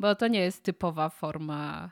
bo 0.00 0.14
to 0.14 0.28
nie 0.28 0.40
jest 0.40 0.62
typowa 0.62 1.08
forma, 1.08 1.90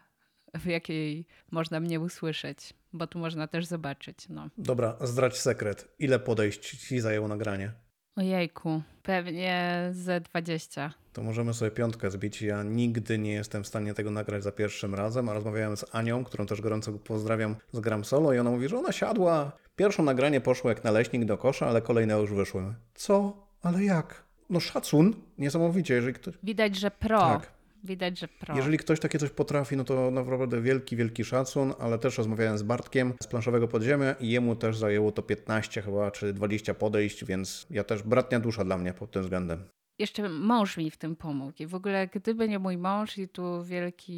w 0.55 0.67
jakiej 0.67 1.27
można 1.50 1.81
mnie 1.81 2.00
usłyszeć, 2.00 2.75
bo 2.93 3.07
tu 3.07 3.19
można 3.19 3.47
też 3.47 3.67
zobaczyć, 3.67 4.29
no. 4.29 4.49
Dobra, 4.59 4.97
zdradź 5.00 5.37
sekret. 5.37 5.88
Ile 5.99 6.19
podejść 6.19 6.88
ci 6.88 7.00
zajęło 7.00 7.29
nagranie? 7.29 7.73
Ojejku, 8.17 8.83
pewnie 9.03 9.88
ze 9.93 10.21
20. 10.21 10.95
To 11.12 11.23
możemy 11.23 11.55
sobie 11.55 11.71
piątkę 11.71 12.11
zbić. 12.11 12.43
Ja 12.43 12.62
nigdy 12.62 13.19
nie 13.19 13.33
jestem 13.33 13.65
w 13.65 13.67
stanie 13.67 13.95
tego 13.95 14.11
nagrać 14.11 14.43
za 14.43 14.53
pierwszym 14.53 14.95
razem, 14.95 15.29
a 15.29 15.33
rozmawiałem 15.33 15.77
z 15.77 15.95
Anią, 15.95 16.25
którą 16.25 16.47
też 16.47 16.61
gorąco 16.61 16.93
pozdrawiam 16.93 17.57
z 17.73 17.81
Gram 17.81 18.05
Solo 18.05 18.33
i 18.33 18.38
ona 18.38 18.50
mówi, 18.50 18.69
że 18.69 18.79
ona 18.79 18.93
siadła. 18.93 19.53
Pierwsze 19.77 20.03
nagranie 20.03 20.41
poszło 20.41 20.71
jak 20.71 20.85
naleśnik 20.85 21.25
do 21.25 21.38
kosza, 21.38 21.67
ale 21.67 21.83
kolejne 21.83 22.15
już 22.15 22.33
wyszły. 22.33 22.75
Co? 22.95 23.49
ale 23.62 23.85
jak? 23.85 24.25
No 24.50 24.61
szacun, 24.61 25.15
niesamowicie, 25.38 25.95
jeżeli 25.95 26.15
ktoś... 26.15 26.35
Widać, 26.43 26.77
że 26.77 26.91
pro. 26.91 27.19
Tak. 27.19 27.58
Widać, 27.85 28.19
że 28.19 28.29
pro. 28.29 28.57
Jeżeli 28.57 28.79
ktoś 28.79 29.01
takie 29.01 29.19
coś 29.19 29.31
potrafi, 29.31 29.77
no 29.77 29.85
to 29.85 30.11
naprawdę 30.11 30.63
wielki, 30.63 30.97
wielki 30.97 31.25
szacun, 31.25 31.73
ale 31.79 31.99
też 31.99 32.19
rozmawiałem 32.19 32.59
z 32.59 32.63
Bartkiem 32.63 33.13
z 33.23 33.27
planszowego 33.27 33.69
podziemia 33.69 34.13
i 34.13 34.31
jemu 34.31 34.57
też 34.57 34.77
zajęło 34.77 35.13
to 35.13 35.23
15 35.23 35.83
chyba, 35.83 36.11
czy 36.11 36.33
20 36.33 36.75
podejść, 36.75 37.25
więc 37.25 37.67
ja 37.71 37.85
też 37.85 38.03
bratnia 38.03 38.41
dusza 38.41 38.65
dla 38.65 38.79
mnie 38.79 38.93
pod 38.93 39.11
tym 39.11 39.23
względem. 39.23 39.65
Jeszcze 39.99 40.29
mąż 40.29 40.77
mi 40.77 40.91
w 40.91 40.97
tym 40.97 41.17
pomógł. 41.17 41.53
I 41.59 41.67
w 41.67 41.75
ogóle, 41.75 42.09
gdyby 42.09 42.49
nie 42.49 42.59
mój 42.59 42.79
mąż, 42.79 43.19
i 43.19 43.29
tu 43.29 43.65
wielkie 43.65 44.15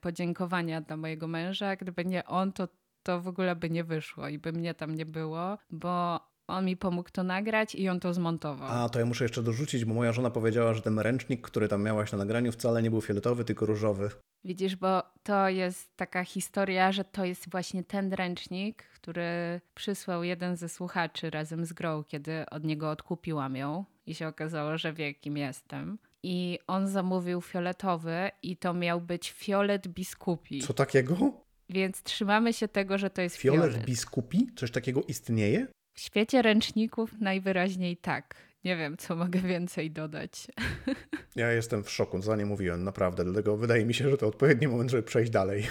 podziękowania 0.00 0.80
dla 0.80 0.96
mojego 0.96 1.28
męża, 1.28 1.76
gdyby 1.76 2.04
nie 2.04 2.24
on, 2.24 2.52
to, 2.52 2.68
to 3.02 3.20
w 3.20 3.28
ogóle 3.28 3.56
by 3.56 3.70
nie 3.70 3.84
wyszło 3.84 4.28
i 4.28 4.38
by 4.38 4.52
mnie 4.52 4.74
tam 4.74 4.94
nie 4.94 5.06
było, 5.06 5.58
bo 5.70 6.20
on 6.46 6.64
mi 6.64 6.76
pomógł 6.76 7.10
to 7.12 7.22
nagrać 7.22 7.74
i 7.74 7.88
on 7.88 8.00
to 8.00 8.14
zmontował. 8.14 8.68
A 8.84 8.88
to 8.88 8.98
ja 8.98 9.06
muszę 9.06 9.24
jeszcze 9.24 9.42
dorzucić, 9.42 9.84
bo 9.84 9.94
moja 9.94 10.12
żona 10.12 10.30
powiedziała, 10.30 10.74
że 10.74 10.82
ten 10.82 10.98
ręcznik, 10.98 11.42
który 11.42 11.68
tam 11.68 11.82
miałaś 11.82 12.12
na 12.12 12.18
nagraniu, 12.18 12.52
wcale 12.52 12.82
nie 12.82 12.90
był 12.90 13.00
fioletowy, 13.00 13.44
tylko 13.44 13.66
różowy. 13.66 14.10
Widzisz, 14.44 14.76
bo 14.76 15.02
to 15.22 15.48
jest 15.48 15.96
taka 15.96 16.24
historia, 16.24 16.92
że 16.92 17.04
to 17.04 17.24
jest 17.24 17.50
właśnie 17.50 17.84
ten 17.84 18.12
ręcznik, 18.12 18.82
który 18.82 19.60
przysłał 19.74 20.24
jeden 20.24 20.56
ze 20.56 20.68
słuchaczy 20.68 21.30
razem 21.30 21.66
z 21.66 21.72
grą, 21.72 22.04
kiedy 22.04 22.44
od 22.50 22.64
niego 22.64 22.90
odkupiłam 22.90 23.56
ją 23.56 23.84
i 24.06 24.14
się 24.14 24.28
okazało, 24.28 24.78
że 24.78 24.92
wie, 24.92 25.14
kim 25.14 25.36
jestem. 25.36 25.98
I 26.22 26.58
on 26.66 26.88
zamówił 26.88 27.40
fioletowy 27.40 28.30
i 28.42 28.56
to 28.56 28.74
miał 28.74 29.00
być 29.00 29.30
fiolet 29.30 29.88
biskupi. 29.88 30.60
Co 30.60 30.74
takiego? 30.74 31.16
Więc 31.70 32.02
trzymamy 32.02 32.52
się 32.52 32.68
tego, 32.68 32.98
że 32.98 33.10
to 33.10 33.22
jest 33.22 33.36
Fiolet, 33.36 33.72
fiolet. 33.72 33.86
biskupi? 33.86 34.48
Coś 34.56 34.70
takiego 34.70 35.02
istnieje? 35.02 35.66
W 35.94 36.00
świecie 36.00 36.42
ręczników 36.42 37.20
najwyraźniej 37.20 37.96
tak. 37.96 38.34
Nie 38.64 38.76
wiem, 38.76 38.96
co 38.96 39.16
mogę 39.16 39.40
więcej 39.40 39.90
dodać. 39.90 40.46
Ja 41.36 41.52
jestem 41.52 41.84
w 41.84 41.90
szoku, 41.90 42.22
za 42.22 42.36
nie 42.36 42.46
mówiłem, 42.46 42.84
naprawdę. 42.84 43.24
Dlatego 43.24 43.56
wydaje 43.56 43.84
mi 43.84 43.94
się, 43.94 44.10
że 44.10 44.16
to 44.16 44.26
odpowiedni 44.26 44.68
moment, 44.68 44.90
żeby 44.90 45.02
przejść 45.02 45.30
dalej. 45.30 45.66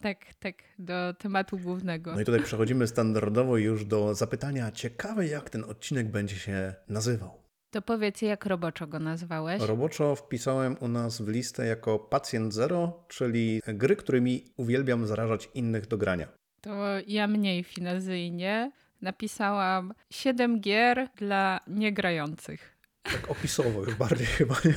Tak, 0.00 0.18
tak, 0.40 0.54
do 0.78 1.14
tematu 1.18 1.58
głównego. 1.58 2.14
No 2.14 2.20
i 2.20 2.24
tutaj 2.24 2.42
przechodzimy 2.42 2.86
standardowo 2.86 3.56
już 3.56 3.84
do 3.84 4.14
zapytania. 4.14 4.72
Ciekawe, 4.72 5.26
jak 5.26 5.50
ten 5.50 5.64
odcinek 5.64 6.10
będzie 6.10 6.36
się 6.36 6.74
nazywał. 6.88 7.42
To 7.70 7.82
powiedz, 7.82 8.22
jak 8.22 8.46
roboczo 8.46 8.86
go 8.86 8.98
nazwałeś? 8.98 9.62
Roboczo 9.62 10.16
wpisałem 10.16 10.76
u 10.80 10.88
nas 10.88 11.22
w 11.22 11.28
listę 11.28 11.66
jako 11.66 11.98
Pacjent 11.98 12.54
Zero, 12.54 13.04
czyli 13.08 13.60
gry, 13.66 13.96
którymi 13.96 14.44
uwielbiam 14.56 15.06
zarażać 15.06 15.48
innych 15.54 15.86
do 15.86 15.98
grania. 15.98 16.28
To 16.60 16.72
ja 17.06 17.26
mniej 17.26 17.64
finezyjnie 17.64 18.72
napisałam 19.02 19.94
7 20.10 20.60
gier 20.60 21.08
dla 21.16 21.60
niegrających. 21.66 22.78
Tak 23.02 23.30
opisowo 23.30 23.80
już 23.80 23.94
bardziej 23.94 24.26
chyba, 24.38 24.54
nie? 24.64 24.74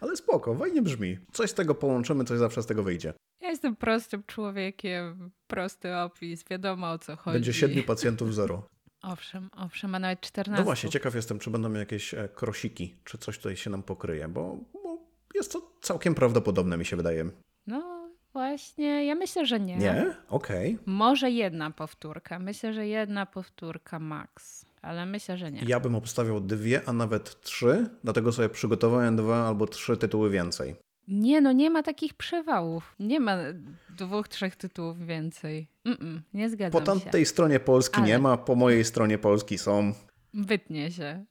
Ale 0.00 0.16
spoko, 0.16 0.54
fajnie 0.54 0.82
brzmi. 0.82 1.18
Coś 1.32 1.50
z 1.50 1.54
tego 1.54 1.74
połączymy, 1.74 2.24
coś 2.24 2.38
zawsze 2.38 2.62
z 2.62 2.66
tego 2.66 2.82
wyjdzie. 2.82 3.12
Ja 3.40 3.50
jestem 3.50 3.76
prostym 3.76 4.22
człowiekiem, 4.26 5.30
prosty 5.46 5.96
opis, 5.96 6.44
wiadomo 6.50 6.90
o 6.90 6.98
co 6.98 7.16
chodzi. 7.16 7.34
Będzie 7.34 7.52
siedmiu 7.52 7.82
pacjentów 7.82 8.34
zero. 8.34 8.68
Owszem, 9.02 9.50
owszem, 9.56 9.94
a 9.94 9.98
nawet 9.98 10.20
14. 10.20 10.60
No 10.60 10.64
właśnie, 10.64 10.90
ciekaw 10.90 11.14
jestem, 11.14 11.38
czy 11.38 11.50
będą 11.50 11.72
jakieś 11.72 12.14
e, 12.14 12.28
krosiki, 12.28 12.96
czy 13.04 13.18
coś 13.18 13.36
tutaj 13.36 13.56
się 13.56 13.70
nam 13.70 13.82
pokryje, 13.82 14.28
bo, 14.28 14.56
bo 14.72 14.98
jest 15.34 15.52
to 15.52 15.72
całkiem 15.82 16.14
prawdopodobne, 16.14 16.76
mi 16.76 16.84
się 16.84 16.96
wydaje. 16.96 17.30
No 17.66 17.99
właśnie, 18.32 19.04
ja 19.06 19.14
myślę, 19.14 19.46
że 19.46 19.60
nie. 19.60 19.76
Nie? 19.76 20.14
Okej. 20.28 20.78
Może 20.86 21.30
jedna 21.30 21.70
powtórka. 21.70 22.38
Myślę, 22.38 22.74
że 22.74 22.86
jedna 22.86 23.26
powtórka 23.26 23.98
max. 23.98 24.66
Ale 24.82 25.06
myślę, 25.06 25.38
że 25.38 25.52
nie. 25.52 25.60
Ja 25.66 25.80
bym 25.80 25.94
obstawiał 25.94 26.40
dwie, 26.40 26.80
a 26.86 26.92
nawet 26.92 27.40
trzy, 27.40 27.86
dlatego 28.04 28.32
sobie 28.32 28.48
przygotowałem 28.48 29.16
dwa 29.16 29.48
albo 29.48 29.66
trzy 29.66 29.96
tytuły 29.96 30.30
więcej. 30.30 30.76
Nie, 31.08 31.40
no 31.40 31.52
nie 31.52 31.70
ma 31.70 31.82
takich 31.82 32.14
przewałów. 32.14 32.94
Nie 33.00 33.20
ma 33.20 33.36
dwóch, 33.96 34.28
trzech 34.28 34.56
tytułów 34.56 35.06
więcej. 35.06 35.68
Mm-mm, 35.86 36.20
nie 36.34 36.44
Po 36.46 36.50
zgadzam 36.52 36.80
się. 36.80 36.86
tamtej 37.04 37.26
stronie 37.26 37.60
Polski 37.60 37.96
Ale- 37.98 38.06
nie 38.06 38.18
ma, 38.18 38.36
po 38.36 38.54
mojej 38.54 38.84
stronie 38.84 39.18
Polski 39.18 39.58
są. 39.58 39.92
Wytnie 40.34 40.90
się. 40.90 41.24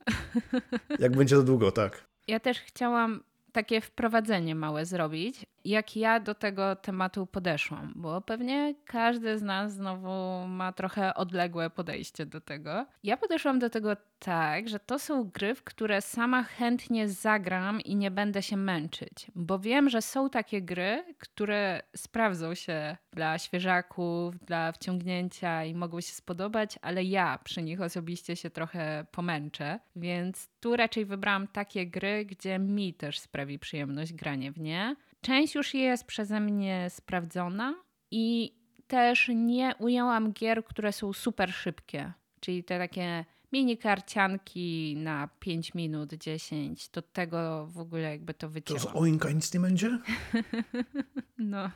Jak 0.98 1.16
będzie 1.16 1.36
za 1.36 1.42
długo, 1.42 1.72
tak. 1.72 2.04
Ja 2.28 2.40
też 2.40 2.60
chciałam 2.60 3.20
takie 3.52 3.80
wprowadzenie 3.80 4.54
małe 4.54 4.86
zrobić, 4.86 5.46
jak 5.64 5.96
ja 5.96 6.20
do 6.20 6.34
tego 6.34 6.76
tematu 6.76 7.26
podeszłam, 7.26 7.92
bo 7.96 8.20
pewnie 8.20 8.74
każdy 8.84 9.38
z 9.38 9.42
nas 9.42 9.72
znowu 9.72 10.46
ma 10.48 10.72
trochę 10.72 11.14
odległe 11.14 11.70
podejście 11.70 12.26
do 12.26 12.40
tego. 12.40 12.86
Ja 13.02 13.16
podeszłam 13.16 13.58
do 13.58 13.70
tego 13.70 13.96
tak, 14.20 14.68
że 14.68 14.80
to 14.80 14.98
są 14.98 15.24
gry, 15.24 15.54
w 15.54 15.64
które 15.64 16.00
sama 16.00 16.42
chętnie 16.42 17.08
zagram 17.08 17.80
i 17.80 17.96
nie 17.96 18.10
będę 18.10 18.42
się 18.42 18.56
męczyć, 18.56 19.30
bo 19.34 19.58
wiem, 19.58 19.88
że 19.88 20.02
są 20.02 20.30
takie 20.30 20.62
gry, 20.62 21.04
które 21.18 21.82
sprawdzą 21.96 22.54
się 22.54 22.96
dla 23.12 23.38
świeżaków, 23.38 24.38
dla 24.38 24.72
wciągnięcia 24.72 25.64
i 25.64 25.74
mogą 25.74 26.00
się 26.00 26.12
spodobać, 26.12 26.78
ale 26.82 27.04
ja 27.04 27.38
przy 27.44 27.62
nich 27.62 27.80
osobiście 27.80 28.36
się 28.36 28.50
trochę 28.50 29.06
pomęczę, 29.10 29.80
więc 29.96 30.48
tu 30.60 30.76
raczej 30.76 31.04
wybrałam 31.04 31.48
takie 31.48 31.86
gry, 31.86 32.24
gdzie 32.24 32.58
mi 32.58 32.94
też 32.94 33.18
sprawi 33.18 33.58
przyjemność 33.58 34.12
granie 34.12 34.52
w 34.52 34.60
nie. 34.60 34.96
Część 35.20 35.54
już 35.54 35.74
jest 35.74 36.06
przeze 36.06 36.40
mnie 36.40 36.86
sprawdzona 36.90 37.74
i 38.10 38.54
też 38.86 39.30
nie 39.34 39.74
ujęłam 39.78 40.32
gier, 40.32 40.64
które 40.64 40.92
są 40.92 41.12
super 41.12 41.52
szybkie, 41.52 42.12
czyli 42.40 42.64
te 42.64 42.78
takie 42.78 43.24
mini 43.52 43.78
karcianki 43.78 44.96
na 44.96 45.28
5 45.38 45.74
minut, 45.74 46.14
10, 46.14 46.88
to 46.88 47.02
tego 47.02 47.66
w 47.66 47.78
ogóle 47.78 48.02
jakby 48.02 48.34
to 48.34 48.50
To 48.64 48.78
z. 48.78 48.86
Oinka 48.94 49.30
nic 49.30 49.54
nie 49.54 49.60
będzie? 49.60 49.98
No, 51.38 51.70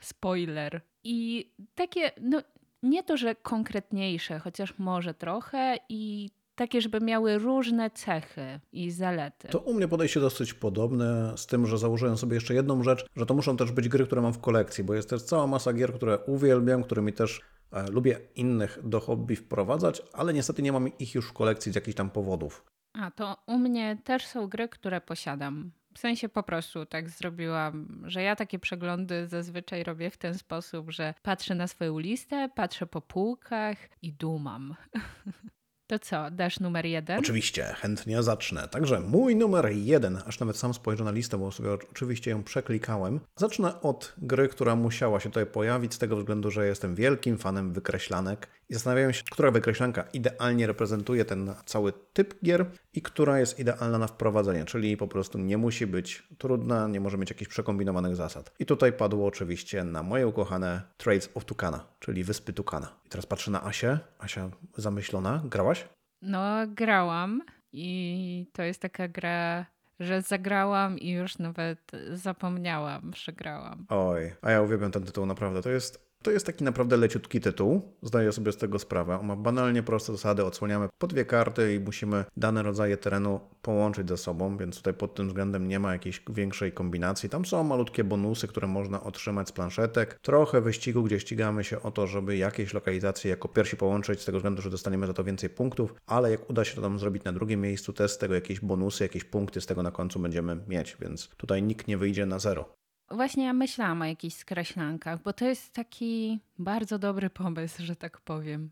spoiler. 0.00 0.80
I 1.04 1.50
takie, 1.74 2.12
no 2.20 2.42
nie 2.82 3.02
to, 3.02 3.16
że 3.16 3.34
konkretniejsze, 3.34 4.38
chociaż 4.38 4.78
może 4.78 5.14
trochę 5.14 5.76
i 5.88 6.30
takie, 6.62 6.80
żeby 6.80 7.00
miały 7.00 7.38
różne 7.38 7.90
cechy 7.90 8.60
i 8.72 8.90
zalety. 8.90 9.48
To 9.48 9.58
u 9.58 9.74
mnie 9.74 9.88
podejście 9.88 10.20
dosyć 10.20 10.54
podobne, 10.54 11.32
z 11.36 11.46
tym, 11.46 11.66
że 11.66 11.78
założyłem 11.78 12.16
sobie 12.16 12.34
jeszcze 12.34 12.54
jedną 12.54 12.82
rzecz, 12.82 13.06
że 13.16 13.26
to 13.26 13.34
muszą 13.34 13.56
też 13.56 13.72
być 13.72 13.88
gry, 13.88 14.06
które 14.06 14.22
mam 14.22 14.32
w 14.32 14.40
kolekcji, 14.40 14.84
bo 14.84 14.94
jest 14.94 15.10
też 15.10 15.22
cała 15.22 15.46
masa 15.46 15.72
gier, 15.72 15.94
które 15.94 16.18
uwielbiam, 16.18 16.84
którymi 16.84 17.12
też 17.12 17.40
e, 17.72 17.90
lubię 17.90 18.20
innych 18.34 18.78
do 18.84 19.00
hobby 19.00 19.36
wprowadzać, 19.36 20.02
ale 20.12 20.32
niestety 20.32 20.62
nie 20.62 20.72
mam 20.72 20.98
ich 20.98 21.14
już 21.14 21.28
w 21.28 21.32
kolekcji 21.32 21.72
z 21.72 21.74
jakichś 21.74 21.96
tam 21.96 22.10
powodów. 22.10 22.64
A 22.92 23.10
to 23.10 23.36
u 23.46 23.58
mnie 23.58 23.98
też 24.04 24.26
są 24.26 24.48
gry, 24.48 24.68
które 24.68 25.00
posiadam. 25.00 25.72
W 25.94 25.98
sensie 25.98 26.28
po 26.28 26.42
prostu 26.42 26.86
tak 26.86 27.10
zrobiłam, 27.10 28.04
że 28.06 28.22
ja 28.22 28.36
takie 28.36 28.58
przeglądy 28.58 29.26
zazwyczaj 29.26 29.84
robię 29.84 30.10
w 30.10 30.18
ten 30.18 30.34
sposób, 30.38 30.90
że 30.90 31.14
patrzę 31.22 31.54
na 31.54 31.66
swoją 31.66 31.98
listę, 31.98 32.48
patrzę 32.54 32.86
po 32.86 33.00
półkach 33.00 33.76
i 34.02 34.12
dumam. 34.12 34.74
To 35.92 35.98
co, 35.98 36.30
dasz 36.30 36.60
numer 36.60 36.86
jeden? 36.86 37.18
Oczywiście, 37.18 37.64
chętnie 37.64 38.22
zacznę. 38.22 38.68
Także 38.68 39.00
mój 39.00 39.36
numer 39.36 39.72
jeden, 39.72 40.18
aż 40.26 40.40
nawet 40.40 40.56
sam 40.56 40.74
spojrzę 40.74 41.04
na 41.04 41.10
listę, 41.10 41.38
bo 41.38 41.52
sobie 41.52 41.72
oczywiście 41.72 42.30
ją 42.30 42.42
przeklikałem. 42.42 43.20
Zacznę 43.36 43.80
od 43.80 44.14
gry, 44.18 44.48
która 44.48 44.76
musiała 44.76 45.20
się 45.20 45.28
tutaj 45.28 45.46
pojawić, 45.46 45.94
z 45.94 45.98
tego 45.98 46.16
względu, 46.16 46.50
że 46.50 46.66
jestem 46.66 46.94
wielkim 46.94 47.38
fanem 47.38 47.72
wykreślanek 47.72 48.48
i 48.72 48.74
zastanawiałem 48.74 49.12
się, 49.12 49.22
która 49.30 49.50
wykreślanka 49.50 50.04
idealnie 50.12 50.66
reprezentuje 50.66 51.24
ten 51.24 51.54
cały 51.66 51.92
typ 52.12 52.44
gier 52.44 52.66
i 52.94 53.02
która 53.02 53.40
jest 53.40 53.58
idealna 53.58 53.98
na 53.98 54.06
wprowadzenie, 54.06 54.64
czyli 54.64 54.96
po 54.96 55.08
prostu 55.08 55.38
nie 55.38 55.58
musi 55.58 55.86
być 55.86 56.22
trudna, 56.38 56.88
nie 56.88 57.00
może 57.00 57.18
mieć 57.18 57.30
jakichś 57.30 57.50
przekombinowanych 57.50 58.16
zasad. 58.16 58.52
I 58.58 58.66
tutaj 58.66 58.92
padło 58.92 59.26
oczywiście 59.26 59.84
na 59.84 60.02
moje 60.02 60.26
ukochane 60.26 60.82
Trades 60.96 61.30
of 61.34 61.44
Tukana, 61.44 61.84
czyli 62.00 62.24
Wyspy 62.24 62.52
Tukana. 62.52 62.88
I 63.06 63.08
teraz 63.08 63.26
patrzę 63.26 63.50
na 63.50 63.64
Asię. 63.64 63.98
Asia 64.18 64.50
zamyślona. 64.76 65.42
Grałaś? 65.44 65.88
No, 66.22 66.66
grałam 66.66 67.42
i 67.72 68.46
to 68.52 68.62
jest 68.62 68.80
taka 68.80 69.08
gra, 69.08 69.66
że 70.00 70.22
zagrałam 70.22 70.98
i 70.98 71.10
już 71.10 71.38
nawet 71.38 71.92
zapomniałam, 72.12 73.12
że 73.16 73.32
grałam. 73.32 73.86
Oj, 73.88 74.32
a 74.42 74.50
ja 74.50 74.62
uwielbiam 74.62 74.90
ten 74.90 75.04
tytuł 75.04 75.26
naprawdę. 75.26 75.62
To 75.62 75.70
jest, 75.70 76.11
to 76.22 76.30
jest 76.30 76.46
taki 76.46 76.64
naprawdę 76.64 76.96
leciutki 76.96 77.40
tytuł. 77.40 77.82
Zdaję 78.02 78.32
sobie 78.32 78.52
z 78.52 78.56
tego 78.56 78.78
sprawę. 78.78 79.18
On 79.20 79.26
ma 79.26 79.36
banalnie 79.36 79.82
proste 79.82 80.12
zasady. 80.12 80.44
Odsłaniamy 80.44 80.88
po 80.98 81.06
dwie 81.06 81.24
karty 81.24 81.74
i 81.74 81.80
musimy 81.80 82.24
dane 82.36 82.62
rodzaje 82.62 82.96
terenu 82.96 83.40
połączyć 83.62 84.08
ze 84.08 84.16
sobą, 84.16 84.56
więc 84.56 84.76
tutaj 84.76 84.94
pod 84.94 85.14
tym 85.14 85.28
względem 85.28 85.68
nie 85.68 85.78
ma 85.78 85.92
jakiejś 85.92 86.22
większej 86.28 86.72
kombinacji. 86.72 87.28
Tam 87.28 87.44
są 87.44 87.64
malutkie 87.64 88.04
bonusy, 88.04 88.48
które 88.48 88.68
można 88.68 89.02
otrzymać 89.02 89.48
z 89.48 89.52
planszetek. 89.52 90.18
Trochę 90.22 90.60
wyścigu, 90.60 91.02
gdzie 91.02 91.20
ścigamy 91.20 91.64
się 91.64 91.82
o 91.82 91.90
to, 91.90 92.06
żeby 92.06 92.36
jakieś 92.36 92.74
lokalizacje 92.74 93.30
jako 93.30 93.48
pierwsi 93.48 93.76
połączyć, 93.76 94.20
z 94.20 94.24
tego 94.24 94.38
względu, 94.38 94.62
że 94.62 94.70
dostaniemy 94.70 95.06
za 95.06 95.14
to 95.14 95.24
więcej 95.24 95.50
punktów, 95.50 95.94
ale 96.06 96.30
jak 96.30 96.50
uda 96.50 96.64
się 96.64 96.74
to 96.74 96.82
tam 96.82 96.98
zrobić 96.98 97.24
na 97.24 97.32
drugim 97.32 97.60
miejscu, 97.60 97.92
też 97.92 98.10
z 98.10 98.18
tego 98.18 98.34
jakieś 98.34 98.60
bonusy, 98.60 99.04
jakieś 99.04 99.24
punkty 99.24 99.60
z 99.60 99.66
tego 99.66 99.82
na 99.82 99.90
końcu 99.90 100.20
będziemy 100.20 100.56
mieć, 100.68 100.96
więc 101.00 101.28
tutaj 101.28 101.62
nikt 101.62 101.88
nie 101.88 101.98
wyjdzie 101.98 102.26
na 102.26 102.38
zero. 102.38 102.81
Właśnie 103.12 103.44
ja 103.44 103.52
myślałam 103.52 104.02
o 104.02 104.04
jakichś 104.04 104.36
skreślankach, 104.36 105.22
bo 105.22 105.32
to 105.32 105.44
jest 105.44 105.72
taki 105.72 106.40
bardzo 106.58 106.98
dobry 106.98 107.30
pomysł, 107.30 107.82
że 107.82 107.96
tak 107.96 108.20
powiem. 108.20 108.70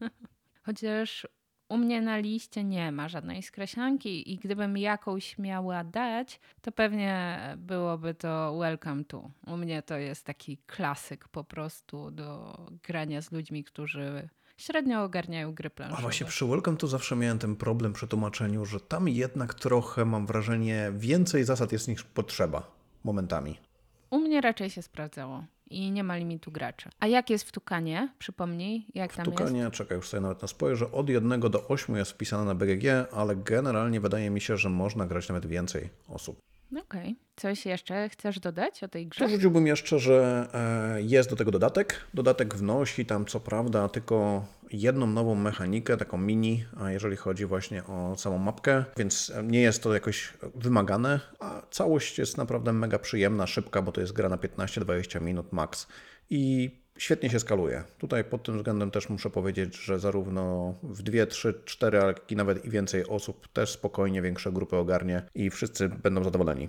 Chociaż 0.66 1.26
U 1.68 1.76
mnie 1.76 2.00
na 2.00 2.18
liście 2.18 2.64
nie 2.64 2.92
ma 2.92 3.08
żadnej 3.08 3.42
skreślanki 3.42 4.32
i 4.32 4.38
gdybym 4.38 4.76
jakąś 4.76 5.38
miała 5.38 5.84
dać, 5.84 6.40
to 6.60 6.72
pewnie 6.72 7.40
byłoby 7.58 8.14
to 8.14 8.58
Welcome 8.58 9.04
to. 9.04 9.30
U 9.46 9.56
mnie 9.56 9.82
to 9.82 9.96
jest 9.96 10.24
taki 10.24 10.58
klasyk 10.66 11.28
po 11.28 11.44
prostu 11.44 12.10
do 12.10 12.58
grania 12.82 13.22
z 13.22 13.32
ludźmi, 13.32 13.64
którzy 13.64 14.28
średnio 14.56 15.02
ogarniają 15.02 15.54
gry 15.54 15.70
planszowe. 15.70 15.98
A 15.98 16.02
właśnie 16.02 16.26
przy 16.26 16.46
Welcome 16.46 16.76
to 16.76 16.86
zawsze 16.86 17.16
miałem 17.16 17.38
ten 17.38 17.56
problem 17.56 17.92
przy 17.92 18.08
tłumaczeniu, 18.08 18.64
że 18.64 18.80
tam 18.80 19.08
jednak 19.08 19.54
trochę 19.54 20.04
mam 20.04 20.26
wrażenie 20.26 20.92
więcej 20.96 21.44
zasad 21.44 21.72
jest 21.72 21.88
niż 21.88 22.04
potrzeba 22.04 22.70
momentami. 23.04 23.67
U 24.10 24.18
mnie 24.18 24.40
raczej 24.40 24.70
się 24.70 24.82
sprawdzało 24.82 25.44
i 25.70 25.90
nie 25.90 26.04
ma 26.04 26.16
limitu 26.16 26.52
graczy. 26.52 26.88
A 27.00 27.06
jak 27.06 27.30
jest 27.30 27.48
w 27.48 27.52
Tukanie? 27.52 28.08
Przypomnij, 28.18 28.86
jak 28.94 29.14
tam 29.14 29.24
Tukanie, 29.24 29.60
jest? 29.60 29.72
czekaj, 29.72 29.96
już 29.96 30.08
sobie 30.08 30.20
nawet 30.20 30.42
na 30.42 30.48
spojrzę, 30.48 30.92
od 30.92 31.08
1 31.08 31.40
do 31.40 31.68
8 31.68 31.96
jest 31.96 32.10
wpisane 32.12 32.44
na 32.44 32.54
BGG, 32.54 32.84
ale 33.12 33.36
generalnie 33.36 34.00
wydaje 34.00 34.30
mi 34.30 34.40
się, 34.40 34.56
że 34.56 34.68
można 34.70 35.06
grać 35.06 35.28
nawet 35.28 35.46
więcej 35.46 35.90
osób. 36.08 36.40
Okej. 36.76 37.16
Coś 37.36 37.66
jeszcze 37.66 38.08
chcesz 38.08 38.40
dodać 38.40 38.84
o 38.84 38.88
tej 38.88 39.06
grze? 39.06 39.24
To 39.24 39.28
rzuciłbym 39.30 39.66
jeszcze, 39.66 39.98
że 39.98 40.48
e, 40.54 41.02
jest 41.02 41.30
do 41.30 41.36
tego 41.36 41.50
dodatek. 41.50 42.00
Dodatek 42.14 42.54
wnosi 42.54 43.06
tam 43.06 43.26
co 43.26 43.40
prawda 43.40 43.88
tylko 43.88 44.44
jedną 44.72 45.06
nową 45.06 45.34
mechanikę, 45.34 45.96
taką 45.96 46.18
mini, 46.18 46.64
a 46.80 46.90
jeżeli 46.90 47.16
chodzi 47.16 47.46
właśnie 47.46 47.84
o 47.84 48.16
samą 48.16 48.38
mapkę, 48.38 48.84
więc 48.96 49.32
nie 49.44 49.60
jest 49.60 49.82
to 49.82 49.94
jakoś 49.94 50.32
wymagane, 50.54 51.20
a 51.40 51.62
całość 51.70 52.18
jest 52.18 52.36
naprawdę 52.36 52.72
mega 52.72 52.98
przyjemna, 52.98 53.46
szybka, 53.46 53.82
bo 53.82 53.92
to 53.92 54.00
jest 54.00 54.12
gra 54.12 54.28
na 54.28 54.36
15-20 54.36 55.20
minut 55.22 55.52
max 55.52 55.86
i 56.30 56.70
świetnie 56.98 57.30
się 57.30 57.40
skaluje. 57.40 57.84
Tutaj 57.98 58.24
pod 58.24 58.42
tym 58.42 58.56
względem 58.56 58.90
też 58.90 59.08
muszę 59.08 59.30
powiedzieć, 59.30 59.76
że 59.76 59.98
zarówno 59.98 60.74
w 60.82 61.02
2, 61.02 61.26
3, 61.26 61.62
4, 61.64 61.98
jak 61.98 62.32
i 62.32 62.36
nawet 62.36 62.64
i 62.64 62.70
więcej 62.70 63.06
osób 63.06 63.48
też 63.48 63.72
spokojnie 63.72 64.22
większe 64.22 64.52
grupy 64.52 64.76
ogarnie 64.76 65.22
i 65.34 65.50
wszyscy 65.50 65.88
będą 65.88 66.24
zadowoleni. 66.24 66.68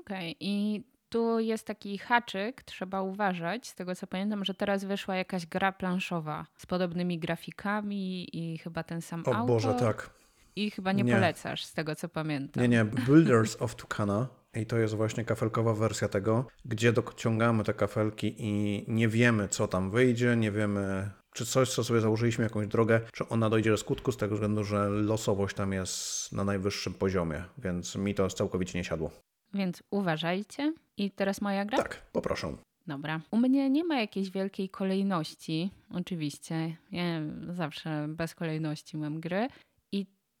Okej. 0.00 0.36
I 0.40 0.84
tu 1.08 1.40
jest 1.40 1.66
taki 1.66 1.98
haczyk, 1.98 2.62
trzeba 2.62 3.02
uważać, 3.02 3.68
z 3.68 3.74
tego 3.74 3.94
co 3.94 4.06
pamiętam, 4.06 4.44
że 4.44 4.54
teraz 4.54 4.84
wyszła 4.84 5.16
jakaś 5.16 5.46
gra 5.46 5.72
planszowa 5.72 6.46
z 6.56 6.66
podobnymi 6.66 7.18
grafikami 7.18 8.36
i 8.36 8.58
chyba 8.58 8.82
ten 8.82 9.02
sam 9.02 9.22
O 9.26 9.34
autor. 9.34 9.46
Boże, 9.46 9.74
tak. 9.74 10.10
I 10.56 10.70
chyba 10.70 10.92
nie, 10.92 11.02
Nie. 11.04 11.14
polecasz, 11.14 11.64
z 11.64 11.72
tego 11.72 11.94
co 11.94 12.08
pamiętam. 12.08 12.62
Nie, 12.62 12.68
nie, 12.68 12.84
Builders 12.84 13.62
of 13.62 13.74
Tucana. 13.74 14.28
I 14.54 14.66
to 14.66 14.78
jest 14.78 14.94
właśnie 14.94 15.24
kafelkowa 15.24 15.74
wersja 15.74 16.08
tego, 16.08 16.46
gdzie 16.64 16.92
dociągamy 16.92 17.64
te 17.64 17.74
kafelki 17.74 18.34
i 18.38 18.84
nie 18.88 19.08
wiemy, 19.08 19.48
co 19.48 19.68
tam 19.68 19.90
wyjdzie, 19.90 20.36
nie 20.36 20.52
wiemy, 20.52 21.10
czy 21.34 21.46
coś, 21.46 21.70
co 21.70 21.84
sobie 21.84 22.00
założyliśmy, 22.00 22.44
jakąś 22.44 22.66
drogę, 22.66 23.00
czy 23.12 23.28
ona 23.28 23.50
dojdzie 23.50 23.70
do 23.70 23.76
skutku, 23.76 24.12
z 24.12 24.16
tego 24.16 24.34
względu, 24.34 24.64
że 24.64 24.88
losowość 24.88 25.56
tam 25.56 25.72
jest 25.72 26.32
na 26.32 26.44
najwyższym 26.44 26.94
poziomie, 26.94 27.44
więc 27.58 27.96
mi 27.96 28.14
to 28.14 28.28
całkowicie 28.28 28.78
nie 28.78 28.84
siadło. 28.84 29.10
Więc 29.54 29.82
uważajcie. 29.90 30.74
I 30.96 31.10
teraz 31.10 31.40
moja 31.40 31.64
gra? 31.64 31.78
Tak, 31.78 32.02
poproszę. 32.12 32.56
Dobra. 32.86 33.20
U 33.30 33.36
mnie 33.36 33.70
nie 33.70 33.84
ma 33.84 34.00
jakiejś 34.00 34.30
wielkiej 34.30 34.68
kolejności, 34.68 35.70
oczywiście. 35.90 36.76
Ja 36.92 37.20
zawsze 37.48 38.06
bez 38.08 38.34
kolejności 38.34 38.96
mam 38.96 39.20
gry. 39.20 39.48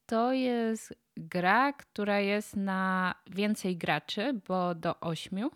To 0.08 0.32
jest 0.32 0.94
gra, 1.16 1.72
która 1.72 2.20
jest 2.20 2.56
na 2.56 3.14
więcej 3.26 3.76
graczy, 3.76 4.40
bo 4.48 4.74
do 4.74 5.00
ośmiu. 5.00 5.50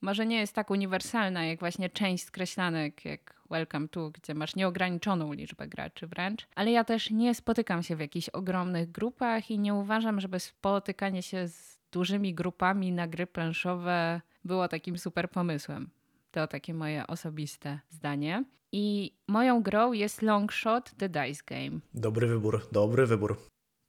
Może 0.00 0.26
nie 0.26 0.40
jest 0.40 0.54
tak 0.54 0.70
uniwersalna 0.70 1.44
jak 1.44 1.60
właśnie 1.60 1.90
część 1.90 2.24
skreślanek, 2.24 3.04
jak 3.04 3.42
Welcome 3.50 3.88
to, 3.88 4.10
gdzie 4.10 4.34
masz 4.34 4.56
nieograniczoną 4.56 5.32
liczbę 5.32 5.68
graczy 5.68 6.06
wręcz. 6.06 6.46
Ale 6.54 6.70
ja 6.70 6.84
też 6.84 7.10
nie 7.10 7.34
spotykam 7.34 7.82
się 7.82 7.96
w 7.96 8.00
jakichś 8.00 8.28
ogromnych 8.28 8.90
grupach 8.90 9.50
i 9.50 9.58
nie 9.58 9.74
uważam, 9.74 10.20
żeby 10.20 10.40
spotykanie 10.40 11.22
się 11.22 11.48
z 11.48 11.80
dużymi 11.92 12.34
grupami 12.34 12.92
na 12.92 13.08
gry 13.08 13.26
planszowe 13.26 14.20
było 14.44 14.68
takim 14.68 14.98
super 14.98 15.30
pomysłem. 15.30 15.90
To 16.30 16.46
takie 16.46 16.74
moje 16.74 17.06
osobiste 17.06 17.80
zdanie. 17.90 18.44
I 18.72 19.14
moją 19.28 19.62
grą 19.62 19.92
jest 19.92 20.22
Longshot 20.22 20.90
The 20.98 21.08
Dice 21.08 21.42
Game. 21.46 21.80
Dobry 21.94 22.26
wybór, 22.26 22.68
dobry 22.72 23.06
wybór. 23.06 23.36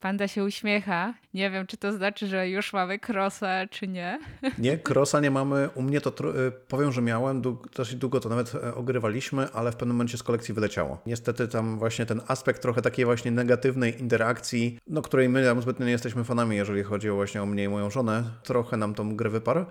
Panda 0.00 0.28
się 0.28 0.44
uśmiecha. 0.44 1.14
Nie 1.34 1.50
wiem, 1.50 1.66
czy 1.66 1.76
to 1.76 1.92
znaczy, 1.92 2.26
że 2.26 2.48
już 2.48 2.72
mamy 2.72 2.98
crossa, 3.08 3.66
czy 3.70 3.88
nie. 3.88 4.18
Nie, 4.58 4.78
krosa 4.88 5.20
nie 5.20 5.30
mamy. 5.30 5.68
U 5.74 5.82
mnie 5.82 6.00
to 6.00 6.10
y, 6.10 6.50
powiem, 6.68 6.92
że 6.92 7.02
miałem, 7.02 7.42
dosyć 7.76 7.94
długo 7.94 8.20
to 8.20 8.28
nawet 8.28 8.54
e, 8.54 8.74
ogrywaliśmy, 8.74 9.48
ale 9.52 9.72
w 9.72 9.76
pewnym 9.76 9.96
momencie 9.96 10.18
z 10.18 10.22
kolekcji 10.22 10.54
wyleciało. 10.54 10.98
Niestety 11.06 11.48
tam 11.48 11.78
właśnie 11.78 12.06
ten 12.06 12.20
aspekt 12.28 12.62
trochę 12.62 12.82
takiej 12.82 13.04
właśnie 13.04 13.30
negatywnej 13.30 14.00
interakcji, 14.00 14.78
no 14.86 15.02
której 15.02 15.28
my 15.28 15.44
tam 15.44 15.62
zbytnio 15.62 15.86
nie 15.86 15.92
jesteśmy 15.92 16.24
fanami, 16.24 16.56
jeżeli 16.56 16.82
chodzi 16.82 17.10
właśnie 17.10 17.42
o 17.42 17.46
mnie 17.46 17.64
i 17.64 17.68
moją 17.68 17.90
żonę, 17.90 18.24
trochę 18.42 18.76
nam 18.76 18.94
tą 18.94 19.16
grę 19.16 19.30
wyparł. 19.30 19.64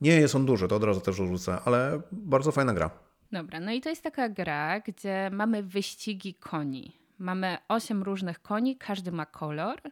Nie 0.00 0.10
jest 0.10 0.34
on 0.34 0.46
duży, 0.46 0.68
to 0.68 0.76
od 0.76 0.84
razu 0.84 1.00
też 1.00 1.16
rzucę, 1.16 1.58
ale 1.64 2.00
bardzo 2.12 2.52
fajna 2.52 2.74
gra. 2.74 2.90
Dobra, 3.32 3.60
no 3.60 3.72
i 3.72 3.80
to 3.80 3.88
jest 3.88 4.02
taka 4.02 4.28
gra, 4.28 4.80
gdzie 4.80 5.30
mamy 5.32 5.62
wyścigi 5.62 6.34
koni. 6.34 6.92
Mamy 7.18 7.58
osiem 7.68 8.02
różnych 8.02 8.42
koni, 8.42 8.76
każdy 8.76 9.12
ma 9.12 9.26
kolor 9.26 9.82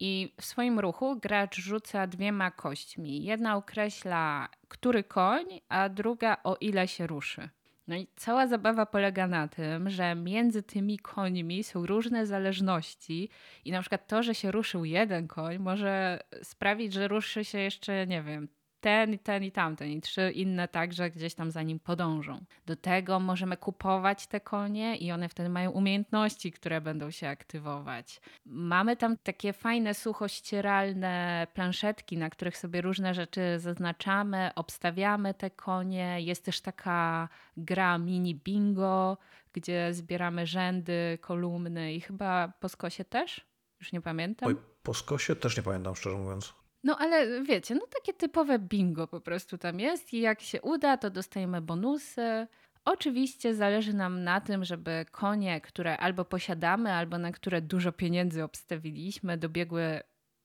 i 0.00 0.34
w 0.40 0.44
swoim 0.44 0.80
ruchu 0.80 1.16
gracz 1.16 1.56
rzuca 1.56 2.06
dwiema 2.06 2.50
kośćmi. 2.50 3.24
Jedna 3.24 3.56
określa, 3.56 4.48
który 4.68 5.04
koń, 5.04 5.46
a 5.68 5.88
druga 5.88 6.36
o 6.44 6.56
ile 6.60 6.88
się 6.88 7.06
ruszy. 7.06 7.48
No 7.88 7.96
i 7.96 8.06
cała 8.16 8.46
zabawa 8.46 8.86
polega 8.86 9.26
na 9.26 9.48
tym, 9.48 9.90
że 9.90 10.14
między 10.14 10.62
tymi 10.62 10.98
końmi 10.98 11.64
są 11.64 11.86
różne 11.86 12.26
zależności 12.26 13.28
i 13.64 13.72
na 13.72 13.80
przykład 13.80 14.06
to, 14.06 14.22
że 14.22 14.34
się 14.34 14.50
ruszył 14.50 14.84
jeden 14.84 15.28
koń 15.28 15.58
może 15.58 16.20
sprawić, 16.42 16.92
że 16.92 17.08
ruszy 17.08 17.44
się 17.44 17.58
jeszcze, 17.58 18.06
nie 18.06 18.22
wiem, 18.22 18.48
ten, 18.80 19.18
ten 19.18 19.44
i 19.44 19.52
tamten 19.52 19.88
i 19.88 20.00
trzy 20.00 20.30
inne 20.30 20.68
także 20.68 21.10
gdzieś 21.10 21.34
tam 21.34 21.50
za 21.50 21.62
nim 21.62 21.80
podążą. 21.80 22.44
Do 22.66 22.76
tego 22.76 23.20
możemy 23.20 23.56
kupować 23.56 24.26
te 24.26 24.40
konie 24.40 24.96
i 24.96 25.12
one 25.12 25.28
wtedy 25.28 25.48
mają 25.48 25.70
umiejętności, 25.70 26.52
które 26.52 26.80
będą 26.80 27.10
się 27.10 27.28
aktywować. 27.28 28.20
Mamy 28.46 28.96
tam 28.96 29.16
takie 29.16 29.52
fajne, 29.52 29.94
suchościeralne 29.94 31.46
planszetki, 31.54 32.16
na 32.16 32.30
których 32.30 32.56
sobie 32.56 32.80
różne 32.80 33.14
rzeczy 33.14 33.40
zaznaczamy, 33.58 34.50
obstawiamy 34.54 35.34
te 35.34 35.50
konie. 35.50 36.20
Jest 36.20 36.44
też 36.44 36.60
taka 36.60 37.28
gra 37.56 37.98
mini 37.98 38.34
bingo, 38.34 39.18
gdzie 39.52 39.94
zbieramy 39.94 40.46
rzędy, 40.46 41.18
kolumny 41.20 41.94
i 41.94 42.00
chyba 42.00 42.52
po 42.60 42.68
skosie 42.68 43.04
też? 43.04 43.50
Już 43.80 43.92
nie 43.92 44.00
pamiętam. 44.00 44.48
Oj, 44.48 44.56
po 44.82 44.94
skosie 44.94 45.36
też 45.36 45.56
nie 45.56 45.62
pamiętam, 45.62 45.96
szczerze 45.96 46.16
mówiąc. 46.16 46.59
No 46.84 46.98
ale 46.98 47.42
wiecie, 47.42 47.74
no 47.74 47.80
takie 47.98 48.12
typowe 48.14 48.58
bingo 48.58 49.06
po 49.06 49.20
prostu 49.20 49.58
tam 49.58 49.80
jest 49.80 50.12
i 50.12 50.20
jak 50.20 50.40
się 50.40 50.62
uda, 50.62 50.96
to 50.96 51.10
dostajemy 51.10 51.60
bonusy. 51.60 52.46
Oczywiście 52.84 53.54
zależy 53.54 53.94
nam 53.94 54.24
na 54.24 54.40
tym, 54.40 54.64
żeby 54.64 55.04
konie, 55.10 55.60
które 55.60 55.96
albo 55.96 56.24
posiadamy, 56.24 56.92
albo 56.92 57.18
na 57.18 57.32
które 57.32 57.62
dużo 57.62 57.92
pieniędzy 57.92 58.44
obstawiliśmy, 58.44 59.38
dobiegły 59.38 60.00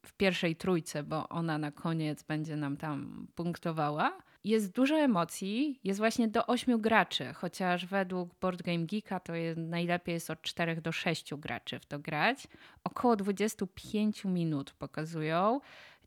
w 0.05 0.13
pierwszej 0.13 0.55
trójce, 0.55 1.03
bo 1.03 1.29
ona 1.29 1.57
na 1.57 1.71
koniec 1.71 2.23
będzie 2.23 2.55
nam 2.55 2.77
tam 2.77 3.27
punktowała. 3.35 4.17
Jest 4.43 4.71
dużo 4.71 4.95
emocji, 4.95 5.79
jest 5.83 5.99
właśnie 5.99 6.27
do 6.27 6.47
ośmiu 6.47 6.79
graczy, 6.79 7.33
chociaż 7.33 7.85
według 7.85 8.39
Board 8.39 8.61
Game 8.61 8.85
Geeka 8.85 9.19
to 9.19 9.35
jest, 9.35 9.59
najlepiej 9.59 10.13
jest 10.13 10.29
od 10.29 10.41
4 10.41 10.81
do 10.81 10.91
6 10.91 11.33
graczy 11.33 11.79
w 11.79 11.85
to 11.85 11.99
grać. 11.99 12.47
Około 12.83 13.15
25 13.15 14.25
minut 14.25 14.71
pokazują 14.71 15.59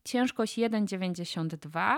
ciężkość 0.05 0.57
1,92 0.57 1.97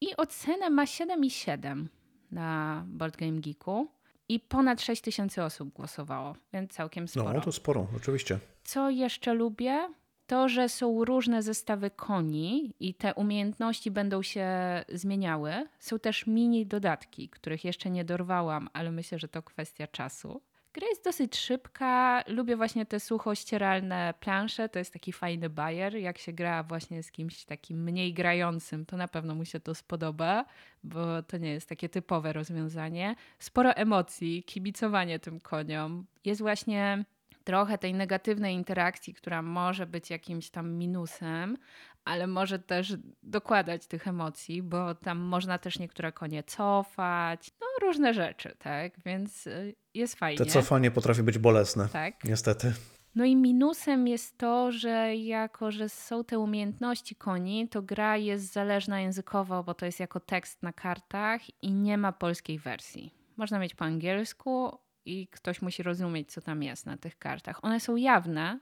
i 0.00 0.16
ocenę 0.16 0.70
ma 0.70 0.84
7,7 0.84 1.86
na 2.30 2.82
Board 2.86 3.16
Game 3.16 3.40
Geeku. 3.40 3.88
I 4.28 4.40
ponad 4.40 4.80
6 4.80 5.02
tysięcy 5.02 5.42
osób 5.42 5.72
głosowało, 5.72 6.36
więc 6.52 6.72
całkiem 6.72 7.08
sporo. 7.08 7.32
No, 7.32 7.40
to 7.40 7.52
sporo, 7.52 7.86
oczywiście. 7.96 8.38
Co 8.64 8.90
jeszcze 8.90 9.34
lubię? 9.34 9.88
To, 10.26 10.48
że 10.48 10.68
są 10.68 11.04
różne 11.04 11.42
zestawy 11.42 11.90
koni 11.90 12.74
i 12.80 12.94
te 12.94 13.14
umiejętności 13.14 13.90
będą 13.90 14.22
się 14.22 14.48
zmieniały. 14.88 15.68
Są 15.78 15.98
też 15.98 16.26
mini 16.26 16.66
dodatki, 16.66 17.28
których 17.28 17.64
jeszcze 17.64 17.90
nie 17.90 18.04
dorwałam, 18.04 18.68
ale 18.72 18.92
myślę, 18.92 19.18
że 19.18 19.28
to 19.28 19.42
kwestia 19.42 19.86
czasu. 19.86 20.42
Gra 20.74 20.86
jest 20.88 21.04
dosyć 21.04 21.36
szybka. 21.36 22.24
Lubię 22.26 22.56
właśnie 22.56 22.86
te 22.86 23.00
sucho-ścieralne 23.00 24.14
plansze. 24.20 24.68
To 24.68 24.78
jest 24.78 24.92
taki 24.92 25.12
fajny 25.12 25.50
bajer. 25.50 25.96
Jak 25.96 26.18
się 26.18 26.32
gra 26.32 26.62
właśnie 26.62 27.02
z 27.02 27.10
kimś 27.12 27.44
takim 27.44 27.82
mniej 27.82 28.14
grającym, 28.14 28.86
to 28.86 28.96
na 28.96 29.08
pewno 29.08 29.34
mu 29.34 29.44
się 29.44 29.60
to 29.60 29.74
spodoba, 29.74 30.44
bo 30.84 31.22
to 31.22 31.38
nie 31.38 31.50
jest 31.52 31.68
takie 31.68 31.88
typowe 31.88 32.32
rozwiązanie. 32.32 33.14
Sporo 33.38 33.74
emocji, 33.74 34.42
kibicowanie 34.44 35.18
tym 35.18 35.40
koniom. 35.40 36.06
Jest 36.24 36.40
właśnie 36.40 37.04
trochę 37.44 37.78
tej 37.78 37.94
negatywnej 37.94 38.54
interakcji, 38.54 39.14
która 39.14 39.42
może 39.42 39.86
być 39.86 40.10
jakimś 40.10 40.50
tam 40.50 40.72
minusem, 40.72 41.56
ale 42.04 42.26
może 42.26 42.58
też 42.58 42.96
dokładać 43.22 43.86
tych 43.86 44.08
emocji, 44.08 44.62
bo 44.62 44.94
tam 44.94 45.18
można 45.18 45.58
też 45.58 45.78
niektóre 45.78 46.12
konie 46.12 46.42
cofać, 46.42 47.50
no 47.60 47.66
różne 47.86 48.14
rzeczy, 48.14 48.56
tak? 48.58 48.92
Więc 49.04 49.46
y, 49.46 49.74
jest 49.94 50.14
fajnie. 50.14 50.38
Te 50.38 50.46
cofanie 50.46 50.90
potrafi 50.90 51.22
być 51.22 51.38
bolesne, 51.38 51.88
Tak. 51.88 52.24
niestety. 52.24 52.72
No 53.14 53.24
i 53.24 53.36
minusem 53.36 54.08
jest 54.08 54.38
to, 54.38 54.72
że 54.72 55.16
jako, 55.16 55.70
że 55.70 55.88
są 55.88 56.24
te 56.24 56.38
umiejętności 56.38 57.16
koni, 57.16 57.68
to 57.68 57.82
gra 57.82 58.16
jest 58.16 58.52
zależna 58.52 59.00
językowo, 59.00 59.64
bo 59.64 59.74
to 59.74 59.86
jest 59.86 60.00
jako 60.00 60.20
tekst 60.20 60.62
na 60.62 60.72
kartach 60.72 61.62
i 61.62 61.72
nie 61.72 61.98
ma 61.98 62.12
polskiej 62.12 62.58
wersji. 62.58 63.14
Można 63.36 63.58
mieć 63.58 63.74
po 63.74 63.84
angielsku 63.84 64.78
i 65.06 65.26
ktoś 65.28 65.62
musi 65.62 65.82
rozumieć, 65.82 66.32
co 66.32 66.40
tam 66.40 66.62
jest 66.62 66.86
na 66.86 66.96
tych 66.96 67.18
kartach. 67.18 67.64
One 67.64 67.80
są 67.80 67.96
jawne, 67.96 68.58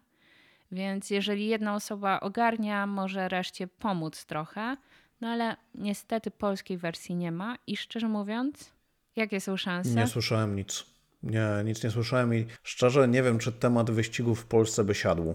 więc 0.72 1.10
jeżeli 1.10 1.46
jedna 1.46 1.74
osoba 1.74 2.20
ogarnia, 2.20 2.86
może 2.86 3.28
reszcie 3.28 3.66
pomóc 3.66 4.24
trochę, 4.24 4.76
no 5.20 5.28
ale 5.28 5.56
niestety 5.74 6.30
polskiej 6.30 6.78
wersji 6.78 7.14
nie 7.14 7.32
ma 7.32 7.56
i 7.66 7.76
szczerze 7.76 8.08
mówiąc, 8.08 8.72
jakie 9.16 9.40
są 9.40 9.56
szanse? 9.56 9.94
Nie 9.94 10.06
słyszałem 10.06 10.56
nic. 10.56 10.86
Nie, 11.22 11.46
nic 11.64 11.84
nie 11.84 11.90
słyszałem 11.90 12.34
i 12.34 12.46
szczerze 12.62 13.08
nie 13.08 13.22
wiem, 13.22 13.38
czy 13.38 13.52
temat 13.52 13.90
wyścigów 13.90 14.40
w 14.40 14.44
Polsce 14.44 14.84
by 14.84 14.94
siadł. 14.94 15.34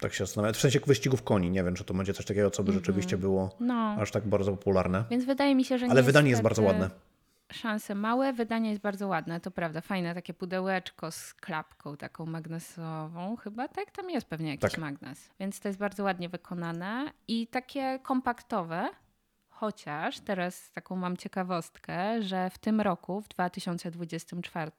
Tak 0.00 0.14
się 0.14 0.24
zastanawiam. 0.26 0.54
W 0.54 0.56
sensie 0.58 0.80
wyścigów 0.86 1.22
koni. 1.22 1.50
Nie 1.50 1.64
wiem, 1.64 1.74
czy 1.74 1.84
to 1.84 1.94
będzie 1.94 2.14
coś 2.14 2.26
takiego, 2.26 2.50
co 2.50 2.62
by 2.62 2.72
rzeczywiście 2.72 3.18
było 3.18 3.56
No, 3.60 3.96
aż 4.00 4.10
tak 4.10 4.26
bardzo 4.26 4.50
popularne. 4.50 5.04
więc 5.10 5.24
wydaje 5.24 5.54
mi 5.54 5.64
się, 5.64 5.78
że 5.78 5.86
Ale 5.86 6.02
wydanie 6.02 6.30
jest 6.30 6.42
bardzo 6.42 6.62
ładne. 6.62 6.90
Szanse 7.52 7.94
małe, 7.94 8.32
wydanie 8.32 8.70
jest 8.70 8.82
bardzo 8.82 9.08
ładne, 9.08 9.40
to 9.40 9.50
prawda. 9.50 9.80
Fajne 9.80 10.14
takie 10.14 10.34
pudełeczko 10.34 11.10
z 11.10 11.34
klapką 11.34 11.96
taką 11.96 12.26
magnesową 12.26 13.36
chyba, 13.36 13.68
tak? 13.68 13.90
Tam 13.90 14.10
jest 14.10 14.26
pewnie 14.26 14.50
jakiś 14.50 14.70
Tak. 14.70 14.80
magnes. 14.80 15.30
Więc 15.40 15.60
to 15.60 15.68
jest 15.68 15.78
bardzo 15.78 16.04
ładnie 16.04 16.28
wykonane 16.28 17.12
i 17.28 17.46
takie 17.46 17.98
kompaktowe, 18.02 18.90
chociaż 19.48 20.20
teraz 20.20 20.70
taką 20.70 20.96
mam 20.96 21.16
ciekawostkę, 21.16 22.22
że 22.22 22.50
w 22.50 22.58
tym 22.58 22.80
roku, 22.80 23.20
w 23.20 23.28
2024 23.28 24.70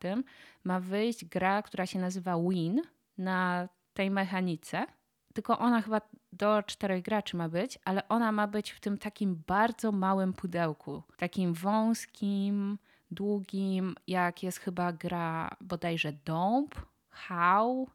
ma 0.63 0.79
wyjść 0.79 1.25
gra, 1.25 1.61
która 1.61 1.85
się 1.85 1.99
nazywa 1.99 2.37
Win 2.49 2.81
na 3.17 3.69
tej 3.93 4.11
mechanice. 4.11 4.85
Tylko 5.33 5.59
ona 5.59 5.81
chyba 5.81 6.01
do 6.37 6.63
czterech 6.63 7.03
graczy 7.03 7.37
ma 7.37 7.49
być, 7.49 7.79
ale 7.85 8.07
ona 8.07 8.31
ma 8.31 8.47
być 8.47 8.71
w 8.71 8.79
tym 8.79 8.97
takim 8.97 9.43
bardzo 9.47 9.91
małym 9.91 10.33
pudełku. 10.33 11.03
Takim 11.17 11.53
wąskim, 11.53 12.77
długim, 13.11 13.95
jak 14.07 14.43
jest 14.43 14.57
chyba 14.59 14.93
gra 14.93 15.55
bodajże 15.61 16.13
Dąb, 16.25 16.75
How. 17.09 17.87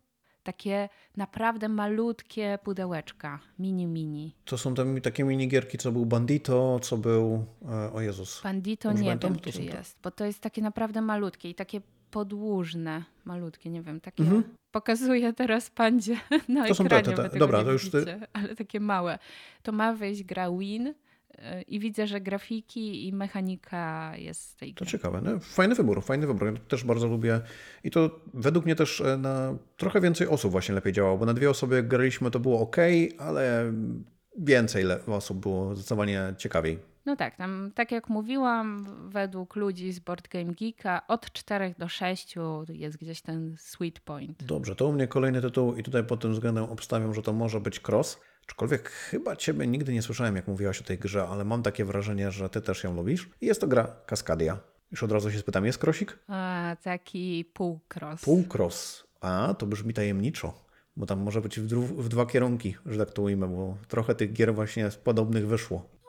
Takie 0.42 0.88
naprawdę 1.16 1.68
malutkie 1.68 2.58
pudełeczka, 2.64 3.38
mini 3.58 3.86
mini. 3.86 4.36
To 4.44 4.58
są 4.58 4.74
te, 4.74 5.00
takie 5.00 5.24
minigierki, 5.24 5.78
co 5.78 5.92
był 5.92 6.06
Bandito, 6.06 6.78
co 6.82 6.96
był... 6.96 7.44
e, 7.70 7.92
O 7.92 8.00
Jezus. 8.00 8.40
Bandito 8.42 8.90
Już 8.90 9.00
nie 9.00 9.08
wiem, 9.08 9.18
to 9.18 9.30
czy 9.40 9.52
te- 9.52 9.64
jest, 9.64 9.98
bo 10.02 10.10
to 10.10 10.24
jest 10.24 10.40
takie 10.40 10.62
naprawdę 10.62 11.00
malutkie 11.00 11.50
i 11.50 11.54
takie 11.54 11.80
podłużne, 12.12 13.04
malutkie, 13.24 13.70
nie 13.70 13.82
wiem, 13.82 14.00
takie. 14.00 14.22
Mhm. 14.22 14.42
Pokazuję 14.70 15.32
teraz 15.32 15.70
pandzie 15.70 16.16
na 16.48 16.68
To 16.68 16.74
są 16.74 16.84
te- 16.84 16.96
ekranie, 16.96 17.16
te- 17.16 17.22
te- 17.22 17.22
wy 17.22 17.28
tego 17.28 17.38
dobra, 17.46 17.64
to 17.64 17.72
już 17.72 17.90
ty- 17.90 17.98
widzicie, 17.98 18.26
ale 18.32 18.54
takie 18.56 18.80
małe. 18.80 19.18
To 19.62 19.72
ma 19.72 19.92
wyjść 19.92 20.22
gra 20.24 20.50
Win 20.50 20.86
y, 20.86 20.94
i 21.68 21.78
widzę, 21.80 22.06
że 22.06 22.20
grafiki 22.20 23.08
i 23.08 23.12
mechanika 23.12 24.12
jest 24.16 24.40
z 24.50 24.56
tej 24.56 24.74
To 24.74 24.84
gry. 24.84 24.92
ciekawe. 24.92 25.20
No, 25.24 25.38
fajny 25.40 25.74
wybór, 25.74 26.02
fajny 26.02 26.26
wybór. 26.26 26.46
Ja 26.46 26.58
też 26.68 26.84
bardzo 26.84 27.06
lubię. 27.08 27.40
I 27.84 27.90
to 27.90 28.20
według 28.34 28.64
mnie 28.64 28.74
też 28.76 29.00
e, 29.00 29.16
na 29.16 29.54
trochę 29.76 30.00
więcej 30.00 30.28
osób 30.28 30.50
właśnie 30.52 30.74
lepiej 30.74 30.92
działało, 30.92 31.18
bo 31.18 31.26
na 31.26 31.34
dwie 31.34 31.50
osoby 31.50 31.76
jak 31.76 31.88
graliśmy 31.88 32.30
to 32.30 32.40
było 32.40 32.60
ok, 32.60 32.76
ale 33.18 33.72
więcej 34.38 34.84
osób 35.06 35.38
było 35.38 35.74
zdecydowanie 35.74 36.34
ciekawiej. 36.38 36.78
No 37.06 37.16
tak, 37.16 37.36
tam 37.36 37.72
tak 37.74 37.92
jak 37.92 38.08
mówiłam, 38.08 38.86
według 39.10 39.56
ludzi 39.56 39.92
z 39.92 39.98
Board 39.98 40.28
Game 40.28 40.52
Geeka 40.52 41.06
od 41.08 41.32
4 41.32 41.74
do 41.78 41.88
6 41.88 42.34
jest 42.68 42.98
gdzieś 42.98 43.22
ten 43.22 43.56
sweet 43.58 44.00
point. 44.00 44.44
Dobrze, 44.44 44.76
to 44.76 44.86
u 44.86 44.92
mnie 44.92 45.06
kolejny 45.06 45.40
tytuł 45.40 45.74
i 45.74 45.82
tutaj 45.82 46.04
pod 46.04 46.20
tym 46.20 46.32
względem 46.32 46.64
obstawiam, 46.64 47.14
że 47.14 47.22
to 47.22 47.32
może 47.32 47.60
być 47.60 47.80
Cross. 47.88 48.20
Aczkolwiek 48.46 48.88
chyba 48.90 49.36
Ciebie 49.36 49.66
nigdy 49.66 49.92
nie 49.92 50.02
słyszałem, 50.02 50.36
jak 50.36 50.48
mówiłaś 50.48 50.80
o 50.80 50.84
tej 50.84 50.98
grze, 50.98 51.28
ale 51.28 51.44
mam 51.44 51.62
takie 51.62 51.84
wrażenie, 51.84 52.30
że 52.30 52.48
Ty 52.48 52.60
też 52.60 52.84
ją 52.84 52.94
lubisz. 52.94 53.30
I 53.40 53.46
jest 53.46 53.60
to 53.60 53.66
gra 53.66 53.96
Cascadia. 54.06 54.58
Już 54.90 55.02
od 55.02 55.12
razu 55.12 55.30
się 55.30 55.38
spytam, 55.38 55.66
jest 55.66 55.78
krosik? 55.78 56.18
A, 56.28 56.76
taki 56.82 57.44
półkros. 57.54 58.20
Pół 58.20 58.44
cross. 58.54 59.04
A, 59.20 59.54
to 59.58 59.66
brzmi 59.66 59.94
tajemniczo, 59.94 60.54
bo 60.96 61.06
tam 61.06 61.20
może 61.20 61.40
być 61.40 61.60
w, 61.60 61.66
w 62.02 62.08
dwa 62.08 62.26
kierunki, 62.26 62.74
że 62.86 62.98
tak 62.98 63.14
to 63.14 63.22
ujmę, 63.22 63.48
bo 63.48 63.76
trochę 63.88 64.14
tych 64.14 64.32
gier 64.32 64.54
właśnie 64.54 64.88
podobnych 65.04 65.46
wyszło. 65.46 66.01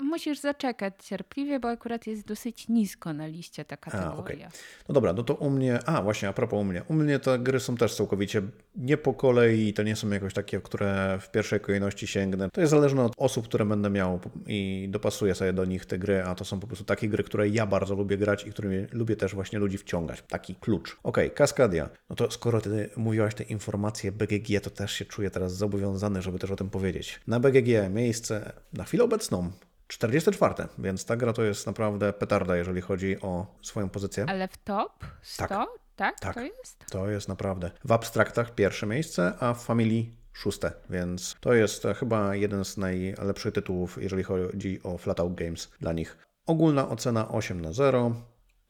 Musisz 0.00 0.40
zaczekać 0.40 0.94
cierpliwie, 1.02 1.60
bo 1.60 1.68
akurat 1.68 2.06
jest 2.06 2.26
dosyć 2.26 2.68
nisko 2.68 3.12
na 3.12 3.26
liście 3.26 3.64
ta 3.64 3.76
kategoria. 3.76 4.50
No 4.88 4.92
dobra, 4.92 5.12
no 5.12 5.22
to 5.22 5.34
u 5.34 5.50
mnie, 5.50 5.78
a 5.86 6.02
właśnie, 6.02 6.28
a 6.28 6.32
propos 6.32 6.60
u 6.60 6.64
mnie, 6.64 6.82
u 6.88 6.94
mnie 6.94 7.18
te 7.18 7.38
gry 7.38 7.60
są 7.60 7.76
też 7.76 7.94
całkowicie 7.94 8.42
nie 8.76 8.96
po 8.96 9.14
kolei, 9.14 9.74
to 9.74 9.82
nie 9.82 9.96
są 9.96 10.10
jakoś 10.10 10.34
takie, 10.34 10.60
które 10.60 11.18
w 11.20 11.30
pierwszej 11.30 11.60
kolejności 11.60 12.06
sięgnę. 12.06 12.48
To 12.52 12.60
jest 12.60 12.70
zależne 12.70 13.04
od 13.04 13.12
osób, 13.16 13.44
które 13.44 13.64
będę 13.64 13.90
miał 13.90 14.20
i 14.46 14.88
dopasuję 14.90 15.34
sobie 15.34 15.52
do 15.52 15.64
nich 15.64 15.86
te 15.86 15.98
gry, 15.98 16.22
a 16.22 16.34
to 16.34 16.44
są 16.44 16.60
po 16.60 16.66
prostu 16.66 16.84
takie 16.84 17.08
gry, 17.08 17.24
które 17.24 17.48
ja 17.48 17.66
bardzo 17.66 17.94
lubię 17.94 18.16
grać 18.16 18.46
i 18.46 18.50
którymi 18.50 18.86
lubię 18.92 19.16
też 19.16 19.34
właśnie 19.34 19.58
ludzi 19.58 19.78
wciągać. 19.78 20.22
Taki 20.28 20.54
klucz. 20.54 20.96
Okej, 21.02 21.30
Cascadia. 21.30 21.88
No 22.10 22.16
to 22.16 22.30
skoro 22.30 22.60
ty 22.60 22.90
mówiłaś 22.96 23.34
te 23.34 23.42
informacje 23.42 24.12
BGG, 24.12 24.60
to 24.62 24.70
też 24.70 24.92
się 24.92 25.04
czuję 25.04 25.30
teraz 25.30 25.56
zobowiązany, 25.56 26.22
żeby 26.22 26.38
też 26.38 26.50
o 26.50 26.56
tym 26.56 26.70
powiedzieć. 26.70 27.20
Na 27.26 27.40
BGG 27.40 27.90
miejsce 27.90 28.52
na 28.72 28.84
chwilę 28.84 29.04
obecną 29.04 29.50
44, 29.88 30.54
więc 30.78 31.04
ta 31.04 31.16
gra 31.16 31.32
to 31.32 31.42
jest 31.42 31.66
naprawdę 31.66 32.12
petarda, 32.12 32.56
jeżeli 32.56 32.80
chodzi 32.80 33.20
o 33.20 33.46
swoją 33.62 33.88
pozycję. 33.88 34.24
Ale 34.28 34.48
w 34.48 34.56
top 34.56 35.04
100, 35.22 35.46
Tak. 35.48 35.68
tak? 35.96 36.20
Tak. 36.20 36.34
To 36.34 36.40
jest? 36.40 36.84
To 36.90 37.10
jest 37.10 37.28
naprawdę 37.28 37.70
w 37.84 37.92
abstraktach 37.92 38.54
pierwsze 38.54 38.86
miejsce, 38.86 39.32
a 39.40 39.54
w 39.54 39.64
Family 39.64 40.04
szóste, 40.32 40.72
więc 40.90 41.36
to 41.40 41.54
jest 41.54 41.82
chyba 41.98 42.34
jeden 42.36 42.64
z 42.64 42.76
najlepszych 42.76 43.54
tytułów, 43.54 43.98
jeżeli 44.02 44.22
chodzi 44.22 44.80
o 44.82 44.98
Flatout 44.98 45.34
Games 45.34 45.68
dla 45.80 45.92
nich. 45.92 46.18
Ogólna 46.46 46.88
ocena 46.88 47.28
8 47.28 47.60
na 47.60 47.72
0. 47.72 48.14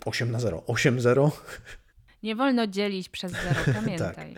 8 0.04 0.30
na 0.30 0.40
0, 0.40 0.62
8-0. 0.66 1.30
Nie 2.22 2.36
wolno 2.36 2.66
dzielić 2.66 3.08
przez 3.08 3.32
zero, 3.32 3.60
pamiętaj. 3.80 4.34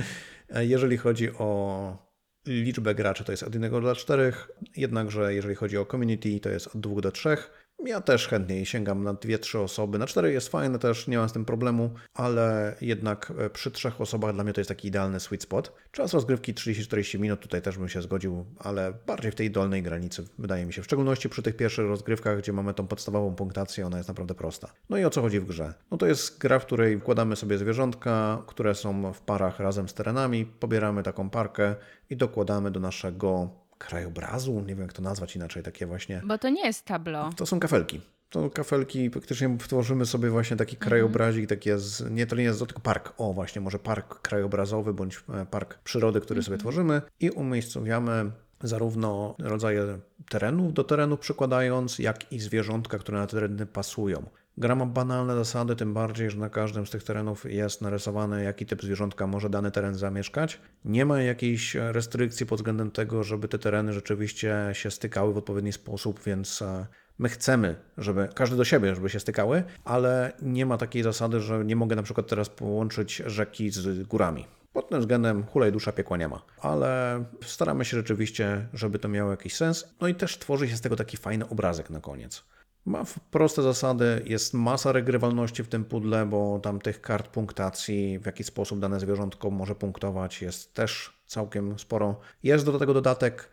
E, 0.50 0.66
Jeżeli 0.66 0.96
chodzi 0.96 1.30
o 1.32 2.07
liczbę 2.48 2.94
graczy, 2.94 3.24
to 3.24 3.32
jest 3.32 3.42
od 3.42 3.54
1 3.54 3.82
do 3.82 3.94
4, 3.94 4.32
jednakże 4.76 5.34
jeżeli 5.34 5.54
chodzi 5.54 5.78
o 5.78 5.86
community, 5.86 6.40
to 6.40 6.48
jest 6.48 6.66
od 6.66 6.80
2 6.80 7.00
do 7.00 7.12
3. 7.12 7.36
Ja 7.84 8.00
też 8.00 8.28
chętniej 8.28 8.66
sięgam 8.66 9.04
na 9.04 9.14
2-3 9.14 9.58
osoby. 9.58 9.98
Na 9.98 10.06
4 10.06 10.32
jest 10.32 10.48
fajne 10.48 10.78
też, 10.78 11.08
nie 11.08 11.18
mam 11.18 11.28
z 11.28 11.32
tym 11.32 11.44
problemu, 11.44 11.90
ale 12.14 12.76
jednak 12.80 13.32
e, 13.38 13.50
przy 13.50 13.70
trzech 13.70 14.00
osobach 14.00 14.34
dla 14.34 14.44
mnie 14.44 14.52
to 14.52 14.60
jest 14.60 14.68
taki 14.68 14.88
idealny 14.88 15.20
sweet 15.20 15.42
spot. 15.42 15.72
Czas 15.92 16.14
rozgrywki 16.14 16.54
30-40 16.54 17.18
minut, 17.18 17.40
tutaj 17.40 17.62
też 17.62 17.78
bym 17.78 17.88
się 17.88 18.02
zgodził, 18.02 18.46
ale 18.58 18.92
bardziej 19.06 19.32
w 19.32 19.34
tej 19.34 19.50
dolnej 19.50 19.82
granicy, 19.82 20.24
wydaje 20.38 20.66
mi 20.66 20.72
się. 20.72 20.82
W 20.82 20.84
szczególności 20.84 21.28
przy 21.28 21.42
tych 21.42 21.56
pierwszych 21.56 21.86
rozgrywkach, 21.86 22.38
gdzie 22.38 22.52
mamy 22.52 22.74
tą 22.74 22.86
podstawową 22.86 23.34
punktację, 23.34 23.86
ona 23.86 23.96
jest 23.96 24.08
naprawdę 24.08 24.34
prosta. 24.34 24.72
No 24.90 24.98
i 24.98 25.04
o 25.04 25.10
co 25.10 25.22
chodzi 25.22 25.40
w 25.40 25.44
grze? 25.44 25.74
No 25.90 25.96
to 25.96 26.06
jest 26.06 26.38
gra, 26.38 26.58
w 26.58 26.66
której 26.66 27.00
wkładamy 27.00 27.36
sobie 27.36 27.58
zwierzątka, 27.58 28.42
które 28.46 28.74
są 28.74 29.12
w 29.12 29.20
parach 29.20 29.60
razem 29.60 29.88
z 29.88 29.94
terenami, 29.94 30.46
pobieramy 30.46 31.02
taką 31.02 31.30
parkę 31.30 31.74
i 32.10 32.16
dokładamy 32.16 32.70
do 32.70 32.80
naszego 32.80 33.50
krajobrazu, 33.78 34.60
nie 34.60 34.66
wiem 34.66 34.80
jak 34.80 34.92
to 34.92 35.02
nazwać 35.02 35.36
inaczej, 35.36 35.62
takie 35.62 35.86
właśnie 35.86 36.22
Bo 36.24 36.38
to 36.38 36.48
nie 36.48 36.66
jest 36.66 36.84
tablo. 36.84 37.30
to 37.36 37.46
są 37.46 37.60
kafelki. 37.60 38.00
To 38.30 38.50
kafelki, 38.50 39.10
faktycznie 39.10 39.58
tworzymy 39.58 40.06
sobie 40.06 40.30
właśnie 40.30 40.56
taki 40.56 40.76
krajobrazik, 40.76 41.48
takie 41.48 41.78
z, 41.78 42.10
nie, 42.10 42.26
to 42.26 42.36
nie 42.36 42.42
jest 42.42 42.58
tylko 42.58 42.80
park, 42.80 43.14
o 43.16 43.32
właśnie, 43.32 43.60
może 43.60 43.78
park 43.78 44.20
krajobrazowy 44.20 44.94
bądź 44.94 45.24
e, 45.34 45.46
park 45.46 45.78
przyrody, 45.78 46.20
który 46.20 46.42
sobie 46.42 46.58
tworzymy 46.58 47.02
i 47.20 47.30
umiejscowiamy 47.30 48.30
zarówno 48.62 49.34
rodzaje 49.38 49.98
terenów 50.28 50.72
do 50.72 50.84
terenu 50.84 51.16
przykładając, 51.16 51.98
jak 51.98 52.32
i 52.32 52.40
zwierzątka, 52.40 52.98
które 52.98 53.18
na 53.18 53.26
te 53.26 53.32
tereny 53.32 53.66
pasują. 53.66 54.30
Gra 54.58 54.74
ma 54.74 54.86
banalne 54.86 55.34
zasady, 55.34 55.76
tym 55.76 55.94
bardziej, 55.94 56.30
że 56.30 56.38
na 56.38 56.50
każdym 56.50 56.86
z 56.86 56.90
tych 56.90 57.02
terenów 57.02 57.44
jest 57.52 57.82
narysowane, 57.82 58.44
jaki 58.44 58.66
typ 58.66 58.82
zwierzątka 58.82 59.26
może 59.26 59.50
dany 59.50 59.70
teren 59.70 59.94
zamieszkać. 59.94 60.60
Nie 60.84 61.04
ma 61.04 61.22
jakiejś 61.22 61.74
restrykcji 61.74 62.46
pod 62.46 62.58
względem 62.58 62.90
tego, 62.90 63.24
żeby 63.24 63.48
te 63.48 63.58
tereny 63.58 63.92
rzeczywiście 63.92 64.70
się 64.72 64.90
stykały 64.90 65.34
w 65.34 65.36
odpowiedni 65.36 65.72
sposób, 65.72 66.20
więc 66.24 66.62
e, 66.62 66.86
my 67.18 67.28
chcemy, 67.28 67.76
żeby 67.98 68.28
każdy 68.34 68.56
do 68.56 68.64
siebie, 68.64 68.94
żeby 68.94 69.08
się 69.08 69.20
stykały, 69.20 69.62
ale 69.84 70.32
nie 70.42 70.66
ma 70.66 70.78
takiej 70.78 71.02
zasady, 71.02 71.40
że 71.40 71.64
nie 71.64 71.76
mogę 71.76 71.96
na 71.96 72.02
przykład 72.02 72.26
teraz 72.26 72.48
połączyć 72.48 73.22
rzeki 73.26 73.70
z 73.70 74.02
górami. 74.02 74.46
Pod 74.72 74.88
tym 74.88 75.00
względem 75.00 75.44
hulaj 75.44 75.72
dusza 75.72 75.92
piekła 75.92 76.16
nie 76.16 76.28
ma, 76.28 76.42
ale 76.60 77.24
staramy 77.44 77.84
się 77.84 77.96
rzeczywiście, 77.96 78.68
żeby 78.72 78.98
to 78.98 79.08
miało 79.08 79.30
jakiś 79.30 79.56
sens. 79.56 79.94
No 80.00 80.08
i 80.08 80.14
też 80.14 80.38
tworzy 80.38 80.68
się 80.68 80.76
z 80.76 80.80
tego 80.80 80.96
taki 80.96 81.16
fajny 81.16 81.48
obrazek 81.48 81.90
na 81.90 82.00
koniec. 82.00 82.44
Ma 82.88 83.04
proste 83.30 83.62
zasady, 83.62 84.22
jest 84.26 84.54
masa 84.54 84.92
regrywalności 84.92 85.62
w 85.64 85.68
tym 85.68 85.84
pudle, 85.84 86.26
bo 86.26 86.58
tam 86.58 86.80
tych 86.80 87.00
kart 87.00 87.28
punktacji, 87.28 88.18
w 88.18 88.26
jaki 88.26 88.44
sposób 88.44 88.78
dane 88.78 89.00
zwierzątko 89.00 89.50
może 89.50 89.74
punktować, 89.74 90.42
jest 90.42 90.74
też 90.74 91.20
całkiem 91.26 91.78
sporo. 91.78 92.20
Jest 92.42 92.66
do 92.66 92.78
tego 92.78 92.94
dodatek 92.94 93.50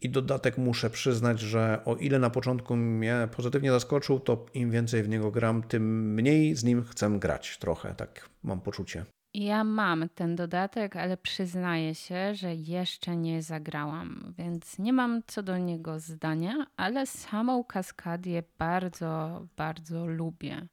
i 0.00 0.10
dodatek 0.10 0.58
muszę 0.58 0.90
przyznać, 0.90 1.40
że 1.40 1.80
o 1.84 1.96
ile 1.96 2.18
na 2.18 2.30
początku 2.30 2.76
mnie 2.76 3.28
pozytywnie 3.36 3.70
zaskoczył, 3.70 4.20
to 4.20 4.46
im 4.54 4.70
więcej 4.70 5.02
w 5.02 5.08
niego 5.08 5.30
gram, 5.30 5.62
tym 5.62 6.14
mniej 6.14 6.54
z 6.54 6.64
nim 6.64 6.84
chcę 6.84 7.10
grać 7.18 7.58
trochę, 7.58 7.94
tak 7.94 8.28
mam 8.42 8.60
poczucie. 8.60 9.04
Ja 9.34 9.64
mam 9.64 10.08
ten 10.08 10.36
dodatek, 10.36 10.96
ale 10.96 11.16
przyznaję 11.16 11.94
się, 11.94 12.34
że 12.34 12.54
jeszcze 12.54 13.16
nie 13.16 13.42
zagrałam, 13.42 14.34
więc 14.38 14.78
nie 14.78 14.92
mam 14.92 15.22
co 15.26 15.42
do 15.42 15.58
niego 15.58 16.00
zdania, 16.00 16.66
ale 16.76 17.06
samą 17.06 17.64
kaskadię 17.64 18.42
bardzo, 18.58 19.42
bardzo 19.56 20.06
lubię. 20.06 20.66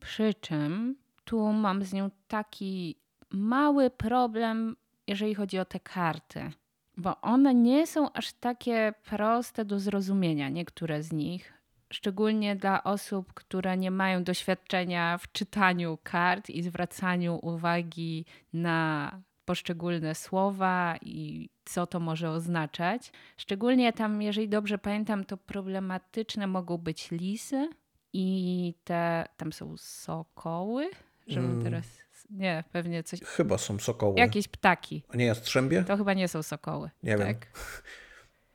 Przy 0.00 0.34
czym 0.34 0.96
tu 1.24 1.52
mam 1.52 1.82
z 1.82 1.92
nią 1.92 2.10
taki 2.28 2.96
mały 3.30 3.90
problem, 3.90 4.76
jeżeli 5.06 5.34
chodzi 5.34 5.58
o 5.58 5.64
te 5.64 5.80
karty, 5.80 6.50
bo 6.96 7.20
one 7.20 7.54
nie 7.54 7.86
są 7.86 8.12
aż 8.12 8.32
takie 8.32 8.94
proste 9.04 9.64
do 9.64 9.80
zrozumienia, 9.80 10.48
niektóre 10.48 11.02
z 11.02 11.12
nich. 11.12 11.61
Szczególnie 11.92 12.56
dla 12.56 12.84
osób, 12.84 13.34
które 13.34 13.76
nie 13.76 13.90
mają 13.90 14.24
doświadczenia 14.24 15.18
w 15.18 15.32
czytaniu 15.32 15.98
kart 16.02 16.50
i 16.50 16.62
zwracaniu 16.62 17.38
uwagi 17.42 18.24
na 18.52 19.10
poszczególne 19.44 20.14
słowa 20.14 20.96
i 21.02 21.48
co 21.64 21.86
to 21.86 22.00
może 22.00 22.30
oznaczać. 22.30 23.12
Szczególnie 23.36 23.92
tam, 23.92 24.22
jeżeli 24.22 24.48
dobrze 24.48 24.78
pamiętam, 24.78 25.24
to 25.24 25.36
problematyczne 25.36 26.46
mogą 26.46 26.78
być 26.78 27.10
lisy 27.10 27.68
i 28.12 28.74
te, 28.84 29.26
tam 29.36 29.52
są 29.52 29.74
sokoły, 29.76 30.90
żebym 31.26 31.50
Mm. 31.50 31.62
teraz, 31.64 31.84
nie, 32.30 32.64
pewnie 32.72 33.02
coś, 33.02 33.20
Chyba 33.20 33.58
są 33.58 33.78
sokoły. 33.78 34.18
jakieś 34.18 34.48
ptaki. 34.48 35.02
A 35.08 35.16
nie 35.16 35.24
jastrzębie? 35.24 35.84
To 35.84 35.96
chyba 35.96 36.14
nie 36.14 36.28
są 36.28 36.42
sokoły. 36.42 36.90
Nie 37.02 37.16
wiem. 37.16 37.34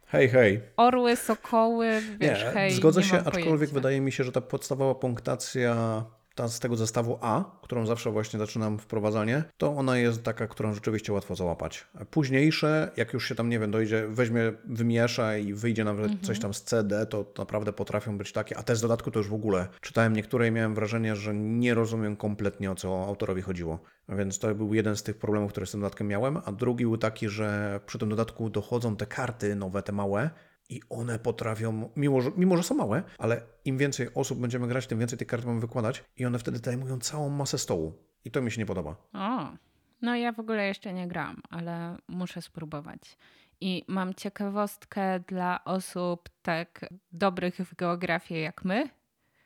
Hej, 0.09 0.29
hej. 0.29 0.61
Orły, 0.77 1.15
sokoły, 1.15 2.01
wiesz, 2.19 2.43
Nie, 2.43 2.51
hej, 2.51 2.71
zgodzę 2.71 3.01
nie 3.01 3.07
się, 3.07 3.17
aczkolwiek 3.17 3.43
pojęcia. 3.45 3.73
wydaje 3.73 4.01
mi 4.01 4.11
się, 4.11 4.23
że 4.23 4.31
ta 4.31 4.41
podstawowa 4.41 4.95
punktacja 4.95 6.03
ta 6.37 6.47
z 6.47 6.59
tego 6.59 6.75
zestawu 6.75 7.17
A, 7.21 7.43
którą 7.61 7.85
zawsze 7.85 8.11
właśnie 8.11 8.39
zaczynam 8.39 8.79
wprowadzanie, 8.79 9.43
to 9.57 9.75
ona 9.75 9.97
jest 9.97 10.23
taka, 10.23 10.47
którą 10.47 10.73
rzeczywiście 10.73 11.13
łatwo 11.13 11.35
załapać. 11.35 11.87
Późniejsze, 12.11 12.91
jak 12.97 13.13
już 13.13 13.27
się 13.29 13.35
tam, 13.35 13.49
nie 13.49 13.59
wiem, 13.59 13.71
dojdzie, 13.71 14.07
weźmie, 14.07 14.53
wymiesza 14.65 15.37
i 15.37 15.53
wyjdzie 15.53 15.83
nawet 15.83 16.05
Mhm. 16.05 16.23
coś 16.23 16.39
tam 16.39 16.53
z 16.53 16.63
CD, 16.63 17.05
to 17.05 17.25
naprawdę 17.37 17.73
potrafią 17.73 18.17
być 18.17 18.31
takie, 18.31 18.57
a 18.57 18.63
te 18.63 18.75
z 18.75 18.81
dodatku 18.81 19.11
to 19.11 19.19
już 19.19 19.27
w 19.27 19.33
ogóle 19.33 19.67
czytałem 19.81 20.13
niektóre 20.13 20.47
i 20.47 20.51
miałem 20.51 20.75
wrażenie, 20.75 21.15
że 21.15 21.33
nie 21.35 21.73
rozumiem 21.73 22.15
kompletnie 22.15 22.71
o 22.71 22.75
co 22.75 23.05
autorowi 23.05 23.41
chodziło. 23.41 23.79
Więc 24.09 24.39
to 24.39 24.55
był 24.55 24.73
jeden 24.73 24.95
z 24.95 25.03
tych 25.03 25.17
problemów, 25.17 25.51
które 25.51 25.65
z 25.65 25.71
tym 25.71 25.79
dodatkiem 25.81 26.07
miałem, 26.07 26.37
a 26.45 26.51
drugi 26.51 26.83
był 26.85 26.97
taki, 26.97 27.29
że 27.29 27.79
przy 27.85 27.99
tym 27.99 28.09
dodatku 28.09 28.49
dochodzą 28.49 28.95
te 28.95 29.05
karty 29.05 29.55
nowe, 29.55 29.83
te 29.83 29.91
małe, 29.91 30.29
i 30.69 30.81
one 30.89 31.19
potrafią, 31.19 31.89
mimo 31.95 32.21
że, 32.21 32.31
mimo 32.37 32.57
że 32.57 32.63
są 32.63 32.75
małe, 32.75 33.03
ale 33.17 33.41
im 33.65 33.77
więcej 33.77 34.07
osób 34.13 34.39
będziemy 34.39 34.67
grać, 34.67 34.87
tym 34.87 34.99
więcej 34.99 35.19
tych 35.19 35.27
kart 35.27 35.45
mamy 35.45 35.59
wykładać 35.59 36.03
i 36.17 36.25
one 36.25 36.39
wtedy 36.39 36.57
zajmują 36.57 36.99
całą 36.99 37.29
masę 37.29 37.57
stołu. 37.57 37.93
I 38.25 38.31
to 38.31 38.41
mi 38.41 38.51
się 38.51 38.61
nie 38.61 38.65
podoba. 38.65 38.95
O, 39.13 39.47
no 40.01 40.15
ja 40.15 40.31
w 40.31 40.39
ogóle 40.39 40.67
jeszcze 40.67 40.93
nie 40.93 41.07
grałam, 41.07 41.41
ale 41.49 41.97
muszę 42.07 42.41
spróbować. 42.41 43.17
I 43.61 43.83
mam 43.87 44.13
ciekawostkę 44.13 45.19
dla 45.19 45.63
osób 45.65 46.29
tak 46.41 46.85
dobrych 47.11 47.55
w 47.55 47.75
geografię 47.75 48.39
jak 48.39 48.65
my. 48.65 48.89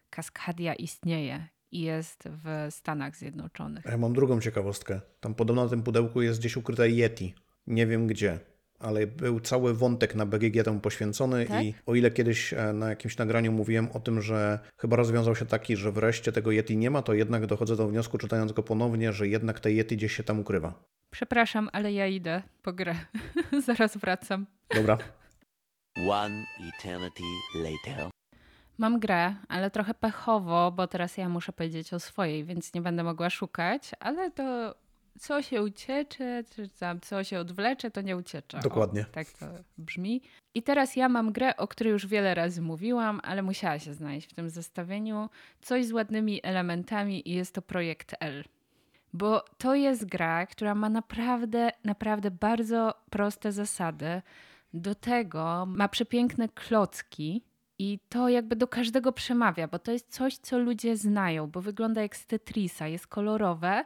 Kaskadia 0.10 0.74
istnieje 0.74 1.48
i 1.72 1.82
jest 1.82 2.24
w 2.26 2.68
Stanach 2.70 3.16
Zjednoczonych. 3.16 3.86
Ja 3.86 3.98
mam 3.98 4.14
drugą 4.14 4.42
ciekawostkę. 4.42 5.02
Tam 5.20 5.36
podobno 5.36 5.64
na 5.64 5.70
tym 5.70 5.84
pudełku 5.84 6.22
jest 6.22 6.40
gdzieś 6.40 6.58
ukryte 6.58 6.90
Yeti. 6.90 7.34
Nie 7.68 7.88
wiem 7.88 8.08
gdzie. 8.08 8.40
Ale 8.82 9.08
był 9.08 9.40
cały 9.40 9.74
wątek 9.74 10.16
na 10.16 10.26
BGG 10.26 10.64
temu 10.64 10.80
poświęcony 10.80 11.46
Tak? 11.46 11.64
i 11.64 11.74
o 11.86 11.96
ile 11.96 12.12
kiedyś 12.12 12.54
e, 12.54 12.74
na 12.74 12.90
jakimś 12.90 13.18
nagraniu 13.18 13.52
mówiłem 13.52 13.88
o 13.94 14.00
tym, 14.00 14.22
że 14.22 14.60
chyba 14.78 14.96
rozwiązał 14.96 15.36
się 15.36 15.46
taki, 15.46 15.76
że 15.76 15.92
wreszcie 15.92 16.32
tego 16.32 16.52
Yeti 16.52 16.78
nie 16.78 16.90
ma, 16.90 17.02
to 17.02 17.14
jednak 17.14 17.46
dochodzę 17.46 17.76
do 17.76 17.88
wniosku, 17.88 18.18
czytając 18.18 18.52
go 18.52 18.64
ponownie, 18.64 19.14
że 19.14 19.28
jednak 19.28 19.60
te 19.60 19.72
Yeti 19.72 19.98
gdzieś 19.98 20.16
się 20.16 20.24
tam 20.24 20.40
ukrywa. 20.40 20.84
Przepraszam, 21.12 21.70
ale 21.74 21.94
ja 21.94 22.08
idę 22.08 22.42
po 22.62 22.74
grę. 22.74 22.96
Zaraz 23.68 23.98
wracam. 23.98 24.46
Dobra. 24.76 24.98
One 26.10 26.46
eternity 26.70 27.24
later. 27.56 28.10
Mam 28.78 29.00
grę, 29.00 29.36
ale 29.48 29.72
trochę 29.72 29.94
pechowo, 29.94 30.72
bo 30.72 30.88
teraz 30.88 31.18
ja 31.18 31.30
muszę 31.30 31.54
powiedzieć 31.54 31.94
o 31.94 32.00
swojej, 32.00 32.46
więc 32.46 32.74
nie 32.74 32.82
będę 32.82 33.04
mogła 33.04 33.30
szukać, 33.30 33.92
ale 34.00 34.32
to 34.32 34.76
co 35.20 35.42
się 35.42 35.62
uciecze, 35.62 36.44
czy 36.56 36.70
tam 36.70 37.00
co 37.00 37.24
się 37.24 37.40
odwlecze, 37.40 37.92
to 37.92 38.02
nie 38.02 38.18
uciecze. 38.18 38.60
Dokładnie. 38.64 39.02
O, 39.02 39.06
tak 39.12 39.28
to 39.30 39.46
brzmi. 39.78 40.22
I 40.54 40.64
teraz 40.64 40.96
ja 40.96 41.10
mam 41.10 41.32
grę, 41.32 41.58
o 41.58 41.68
której 41.68 41.92
już 41.92 42.08
wiele 42.08 42.36
razy 42.36 42.62
mówiłam, 42.62 43.22
ale 43.24 43.42
musiała 43.42 43.80
się 43.80 43.94
znaleźć 43.94 44.30
w 44.30 44.34
tym 44.34 44.50
zestawieniu. 44.50 45.30
Coś 45.62 45.86
z 45.86 45.92
ładnymi 45.92 46.40
elementami 46.44 47.30
i 47.30 47.34
jest 47.34 47.56
to 47.56 47.62
Projekt 47.62 48.16
L. 48.20 48.44
Bo 49.14 49.44
to 49.58 49.76
jest 49.76 50.06
gra, 50.06 50.46
która 50.46 50.76
ma 50.76 50.90
naprawdę, 50.90 51.72
naprawdę 51.84 52.32
bardzo 52.32 52.94
proste 53.10 53.52
zasady. 53.52 54.22
Do 54.74 54.96
tego 54.96 55.66
ma 55.66 55.88
przepiękne 55.88 56.50
klocki, 56.50 57.44
i 57.82 58.00
to 58.10 58.30
jakby 58.30 58.56
do 58.56 58.68
każdego 58.68 59.12
przemawia, 59.12 59.68
bo 59.68 59.80
to 59.80 59.92
jest 59.92 60.14
coś, 60.14 60.38
co 60.38 60.60
ludzie 60.60 60.98
znają, 60.98 61.48
bo 61.48 61.62
wygląda 61.62 62.02
jak 62.02 62.16
z 62.16 62.26
Tetrisa, 62.26 62.88
jest 62.88 63.08
kolorowe 63.08 63.86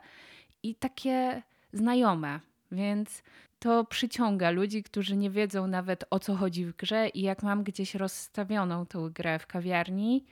i 0.69 0.75
takie 0.75 1.41
znajome, 1.73 2.39
więc 2.71 3.23
to 3.59 3.85
przyciąga 3.85 4.49
ludzi, 4.49 4.83
którzy 4.83 5.15
nie 5.17 5.29
wiedzą 5.29 5.67
nawet 5.67 6.05
o 6.09 6.19
co 6.19 6.35
chodzi 6.35 6.65
w 6.65 6.75
grze 6.75 7.09
i 7.09 7.21
jak 7.21 7.43
mam 7.43 7.63
gdzieś 7.63 7.95
rozstawioną 7.95 8.85
tą 8.85 9.09
grę 9.09 9.39
w 9.39 9.47
kawiarni, 9.47 10.25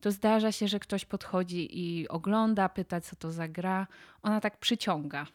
to 0.00 0.10
zdarza 0.10 0.52
się, 0.52 0.68
że 0.68 0.80
ktoś 0.80 1.04
podchodzi 1.04 1.80
i 1.80 2.08
ogląda, 2.08 2.68
pyta 2.68 3.00
co 3.00 3.16
to 3.16 3.32
za 3.32 3.48
gra. 3.48 3.86
Ona 4.22 4.40
tak 4.40 4.56
przyciąga, 4.56 5.26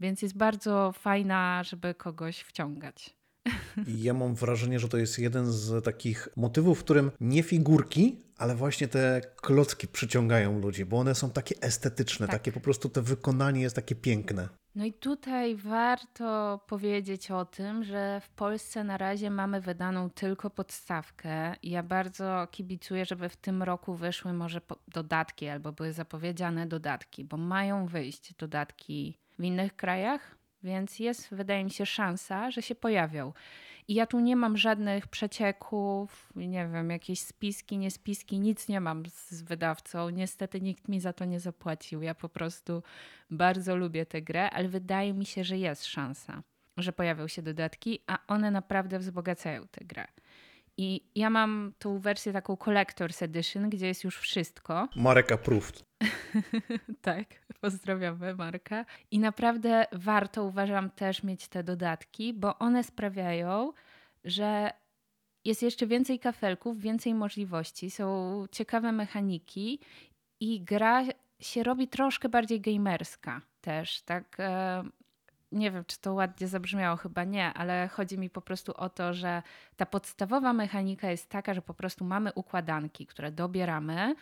więc 0.00 0.22
jest 0.22 0.36
bardzo 0.36 0.92
fajna, 0.92 1.62
żeby 1.64 1.94
kogoś 1.94 2.40
wciągać. 2.40 3.16
Ja 3.86 4.14
mam 4.14 4.34
wrażenie, 4.34 4.78
że 4.78 4.88
to 4.88 4.96
jest 4.96 5.18
jeden 5.18 5.46
z 5.46 5.84
takich 5.84 6.28
motywów, 6.36 6.80
w 6.80 6.84
którym 6.84 7.10
nie 7.20 7.42
figurki, 7.42 8.16
ale 8.40 8.54
właśnie 8.54 8.88
te 8.88 9.20
klocki 9.36 9.88
przyciągają 9.88 10.58
ludzi, 10.58 10.84
bo 10.84 10.98
one 10.98 11.14
są 11.14 11.30
takie 11.30 11.54
estetyczne, 11.62 12.26
Tak. 12.26 12.36
takie 12.36 12.52
po 12.52 12.60
prostu 12.60 12.88
to 12.88 13.02
wykonanie 13.02 13.60
jest 13.60 13.76
takie 13.76 13.94
piękne. 13.94 14.48
No 14.74 14.84
i 14.84 14.92
tutaj 14.92 15.56
warto 15.56 16.60
powiedzieć 16.66 17.30
o 17.30 17.44
tym, 17.44 17.84
że 17.84 18.20
w 18.24 18.28
Polsce 18.28 18.84
na 18.84 18.98
razie 18.98 19.30
mamy 19.30 19.60
wydaną 19.60 20.10
tylko 20.10 20.50
podstawkę. 20.50 21.54
Ja 21.62 21.82
bardzo 21.82 22.48
kibicuję, 22.50 23.04
żeby 23.04 23.28
w 23.28 23.36
tym 23.36 23.62
roku 23.62 23.94
wyszły 23.94 24.32
może 24.32 24.60
dodatki 24.88 25.48
albo 25.48 25.72
były 25.72 25.92
zapowiedziane 25.92 26.66
dodatki, 26.66 27.24
bo 27.24 27.36
mają 27.36 27.86
wyjść 27.86 28.34
dodatki 28.34 29.18
w 29.38 29.44
innych 29.44 29.76
krajach, 29.76 30.36
więc 30.62 30.98
jest, 30.98 31.28
wydaje 31.34 31.64
mi 31.64 31.70
się, 31.70 31.86
szansa, 31.86 32.50
że 32.50 32.62
się 32.62 32.74
pojawią. 32.74 33.32
I 33.90 33.94
ja 33.94 34.06
tu 34.06 34.20
nie 34.20 34.36
mam 34.36 34.56
żadnych 34.56 35.06
przecieków, 35.06 36.32
nie 36.36 36.68
wiem, 36.68 36.90
jakieś 36.90 37.20
spiski, 37.20 37.78
nie 37.78 37.90
spiski, 37.90 38.40
nic 38.40 38.68
nie 38.68 38.80
mam 38.80 39.02
z 39.06 39.42
wydawcą. 39.42 40.10
Niestety 40.10 40.60
nikt 40.60 40.88
mi 40.88 41.00
za 41.00 41.12
to 41.12 41.24
nie 41.24 41.40
zapłacił. 41.40 42.02
Ja 42.02 42.14
po 42.14 42.28
prostu 42.28 42.82
bardzo 43.30 43.76
lubię 43.76 44.06
tę 44.06 44.22
grę, 44.22 44.50
ale 44.50 44.68
wydaje 44.68 45.14
mi 45.14 45.26
się, 45.26 45.44
że 45.44 45.58
jest 45.58 45.86
szansa, 45.86 46.42
że 46.76 46.92
pojawią 46.92 47.28
się 47.28 47.42
dodatki, 47.42 47.98
a 48.06 48.18
one 48.26 48.50
naprawdę 48.50 48.98
wzbogacają 48.98 49.68
tę 49.68 49.84
grę. 49.84 50.06
I 50.76 51.10
ja 51.14 51.30
mam 51.30 51.72
tą 51.78 51.98
wersję 51.98 52.32
taką 52.32 52.54
Collector's 52.54 53.24
Edition, 53.24 53.70
gdzie 53.70 53.86
jest 53.86 54.04
już 54.04 54.18
wszystko. 54.18 54.88
Marek 54.96 55.32
approved. 55.32 55.84
tak, 57.02 57.26
pozdrawiamy 57.60 58.34
Marka. 58.34 58.84
I 59.10 59.18
naprawdę 59.18 59.86
warto, 59.92 60.44
uważam, 60.44 60.90
też 60.90 61.22
mieć 61.22 61.48
te 61.48 61.64
dodatki, 61.64 62.34
bo 62.34 62.58
one 62.58 62.84
sprawiają, 62.84 63.72
że 64.24 64.70
jest 65.44 65.62
jeszcze 65.62 65.86
więcej 65.86 66.18
kafelków, 66.18 66.80
więcej 66.80 67.14
możliwości, 67.14 67.90
są 67.90 68.44
ciekawe 68.52 68.92
mechaniki 68.92 69.80
i 70.40 70.60
gra 70.64 71.04
się 71.40 71.62
robi 71.62 71.88
troszkę 71.88 72.28
bardziej 72.28 72.60
gamerska 72.60 73.40
też, 73.60 74.02
tak. 74.02 74.36
Nie 75.52 75.70
wiem, 75.70 75.84
czy 75.84 76.00
to 76.00 76.14
ładnie 76.14 76.48
zabrzmiało, 76.48 76.96
chyba 76.96 77.24
nie, 77.24 77.52
ale 77.54 77.88
chodzi 77.88 78.18
mi 78.18 78.30
po 78.30 78.40
prostu 78.40 78.72
o 78.76 78.88
to, 78.88 79.14
że 79.14 79.42
ta 79.76 79.86
podstawowa 79.86 80.52
mechanika 80.52 81.10
jest 81.10 81.28
taka, 81.28 81.54
że 81.54 81.62
po 81.62 81.74
prostu 81.74 82.04
mamy 82.04 82.32
układanki, 82.34 83.06
które 83.06 83.32
dobieramy. 83.32 84.14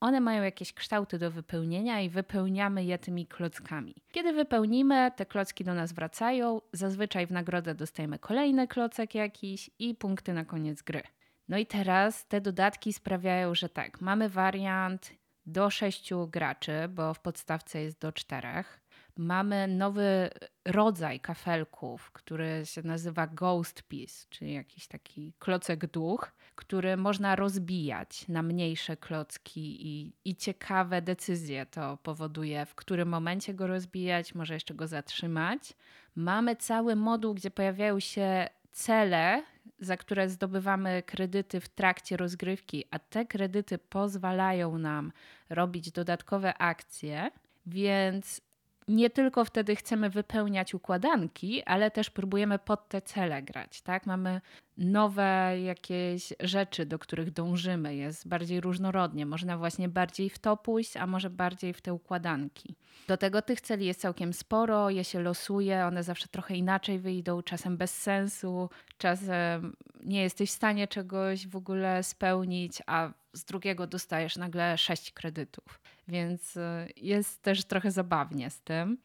One 0.00 0.20
mają 0.20 0.42
jakieś 0.42 0.72
kształty 0.72 1.18
do 1.18 1.30
wypełnienia 1.30 2.00
i 2.00 2.08
wypełniamy 2.08 2.84
je 2.84 2.98
tymi 2.98 3.26
klockami. 3.26 3.94
Kiedy 4.12 4.32
wypełnimy, 4.32 5.10
te 5.16 5.26
klocki 5.26 5.64
do 5.64 5.74
nas 5.74 5.92
wracają. 5.92 6.60
Zazwyczaj 6.72 7.26
w 7.26 7.30
nagrodę 7.30 7.74
dostajemy 7.74 8.18
kolejny 8.18 8.68
klocek 8.68 9.14
jakiś 9.14 9.70
i 9.78 9.94
punkty 9.94 10.32
na 10.32 10.44
koniec 10.44 10.82
gry. 10.82 11.02
No 11.48 11.58
i 11.58 11.66
teraz 11.66 12.26
te 12.26 12.40
dodatki 12.40 12.92
sprawiają, 12.92 13.54
że 13.54 13.68
tak, 13.68 14.00
mamy 14.00 14.28
wariant 14.28 15.10
do 15.46 15.70
sześciu 15.70 16.28
graczy, 16.28 16.88
bo 16.88 17.14
w 17.14 17.20
podstawce 17.20 17.82
jest 17.82 18.00
do 18.00 18.12
czterech. 18.12 18.80
Mamy 19.16 19.68
nowy 19.68 20.30
rodzaj 20.64 21.20
kafelków, 21.20 22.10
który 22.10 22.62
się 22.64 22.82
nazywa 22.82 23.26
Ghost 23.26 23.82
Piece, 23.82 24.26
czyli 24.30 24.52
jakiś 24.52 24.86
taki 24.86 25.32
klocek 25.38 25.86
duch, 25.86 26.32
który 26.54 26.96
można 26.96 27.36
rozbijać 27.36 28.28
na 28.28 28.42
mniejsze 28.42 28.96
klocki 28.96 29.86
i, 29.86 30.12
i 30.24 30.36
ciekawe 30.36 31.02
decyzje 31.02 31.66
to 31.66 31.96
powoduje, 31.96 32.66
w 32.66 32.74
którym 32.74 33.08
momencie 33.08 33.54
go 33.54 33.66
rozbijać, 33.66 34.34
może 34.34 34.54
jeszcze 34.54 34.74
go 34.74 34.86
zatrzymać. 34.86 35.74
Mamy 36.16 36.56
cały 36.56 36.96
moduł, 36.96 37.34
gdzie 37.34 37.50
pojawiają 37.50 38.00
się 38.00 38.48
cele, 38.72 39.42
za 39.78 39.96
które 39.96 40.28
zdobywamy 40.28 41.02
kredyty 41.06 41.60
w 41.60 41.68
trakcie 41.68 42.16
rozgrywki, 42.16 42.84
a 42.90 42.98
te 42.98 43.26
kredyty 43.26 43.78
pozwalają 43.78 44.78
nam 44.78 45.12
robić 45.48 45.90
dodatkowe 45.90 46.58
akcje, 46.58 47.30
więc 47.66 48.40
nie 48.88 49.10
tylko 49.10 49.44
wtedy 49.44 49.76
chcemy 49.76 50.10
wypełniać 50.10 50.74
układanki, 50.74 51.62
ale 51.64 51.90
też 51.90 52.10
próbujemy 52.10 52.58
pod 52.58 52.88
te 52.88 53.02
cele 53.02 53.42
grać. 53.42 53.82
Tak? 53.82 54.06
Mamy 54.06 54.40
nowe 54.78 55.60
jakieś 55.60 56.32
rzeczy, 56.40 56.86
do 56.86 56.98
których 56.98 57.30
dążymy. 57.30 57.96
Jest 57.96 58.28
bardziej 58.28 58.60
różnorodnie. 58.60 59.26
Można 59.26 59.58
właśnie 59.58 59.88
bardziej 59.88 60.30
w 60.30 60.38
to 60.38 60.56
pójść, 60.56 60.96
a 60.96 61.06
może 61.06 61.30
bardziej 61.30 61.72
w 61.72 61.80
te 61.80 61.94
układanki. 61.94 62.74
Do 63.08 63.16
tego 63.16 63.42
tych 63.42 63.60
celi 63.60 63.86
jest 63.86 64.00
całkiem 64.00 64.32
sporo, 64.32 64.90
je 64.90 65.04
się 65.04 65.20
losuje, 65.20 65.84
one 65.86 66.02
zawsze 66.02 66.28
trochę 66.28 66.56
inaczej 66.56 66.98
wyjdą, 66.98 67.42
czasem 67.42 67.76
bez 67.76 68.02
sensu, 68.02 68.70
czasem 68.98 69.76
nie 70.04 70.22
jesteś 70.22 70.50
w 70.50 70.54
stanie 70.54 70.88
czegoś 70.88 71.46
w 71.46 71.56
ogóle 71.56 72.02
spełnić, 72.02 72.82
a 72.86 73.10
z 73.32 73.44
drugiego 73.44 73.86
dostajesz 73.86 74.36
nagle 74.36 74.78
sześć 74.78 75.12
kredytów. 75.12 75.83
Więc 76.08 76.56
y, 76.56 76.60
jest 76.96 77.42
też 77.42 77.64
trochę 77.64 77.90
zabawnie 77.90 78.50
z 78.50 78.60
tym. 78.60 78.98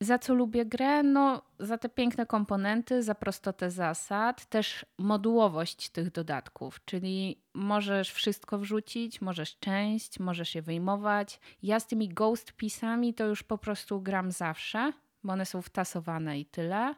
Za 0.00 0.18
co 0.18 0.34
lubię 0.34 0.66
grę? 0.66 1.02
No, 1.02 1.42
za 1.58 1.78
te 1.78 1.88
piękne 1.88 2.26
komponenty, 2.26 3.02
za 3.02 3.14
prostotę 3.14 3.70
zasad, 3.70 4.46
też 4.46 4.86
modułowość 4.98 5.88
tych 5.88 6.10
dodatków, 6.10 6.84
czyli 6.84 7.42
możesz 7.54 8.12
wszystko 8.12 8.58
wrzucić, 8.58 9.20
możesz 9.20 9.58
część, 9.58 10.20
możesz 10.20 10.54
je 10.54 10.62
wyjmować. 10.62 11.40
Ja 11.62 11.80
z 11.80 11.86
tymi 11.86 12.08
ghost 12.08 12.52
pisami 12.52 13.14
to 13.14 13.26
już 13.26 13.42
po 13.42 13.58
prostu 13.58 14.00
gram 14.00 14.32
zawsze, 14.32 14.92
bo 15.24 15.32
one 15.32 15.46
są 15.46 15.62
wtasowane 15.62 16.40
i 16.40 16.46
tyle. 16.46 16.94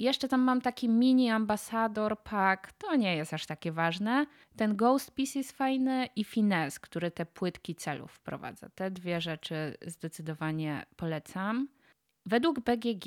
Jeszcze 0.00 0.28
tam 0.28 0.40
mam 0.40 0.60
taki 0.60 0.88
mini 0.88 1.30
ambasador 1.30 2.22
pack, 2.22 2.72
to 2.72 2.96
nie 2.96 3.16
jest 3.16 3.34
aż 3.34 3.46
takie 3.46 3.72
ważne. 3.72 4.26
Ten 4.56 4.76
Ghost 4.76 5.14
Piece 5.14 5.38
jest 5.38 5.52
fajny 5.52 6.08
i 6.16 6.24
Finesse, 6.24 6.80
który 6.80 7.10
te 7.10 7.26
płytki 7.26 7.74
celów 7.74 8.12
wprowadza. 8.12 8.68
Te 8.74 8.90
dwie 8.90 9.20
rzeczy 9.20 9.76
zdecydowanie 9.86 10.86
polecam. 10.96 11.68
Według 12.26 12.60
BGG 12.60 13.06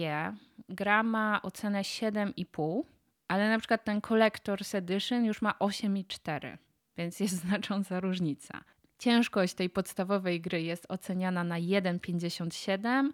gra 0.70 1.04
ma 1.04 1.42
ocenę 1.42 1.82
7,5, 1.82 2.84
ale 3.28 3.50
na 3.50 3.60
przykład 3.60 3.84
ten 3.84 4.00
Collector's 4.00 4.78
Edition 4.78 5.26
już 5.26 5.42
ma 5.42 5.52
8,4, 5.52 6.58
więc 6.98 7.20
jest 7.20 7.36
znacząca 7.48 8.00
różnica. 8.00 8.64
Ciężkość 9.00 9.54
tej 9.54 9.70
podstawowej 9.70 10.42
gry 10.42 10.62
jest 10.62 10.86
oceniana 10.90 11.44
na 11.44 11.56
1,57, 11.56 13.10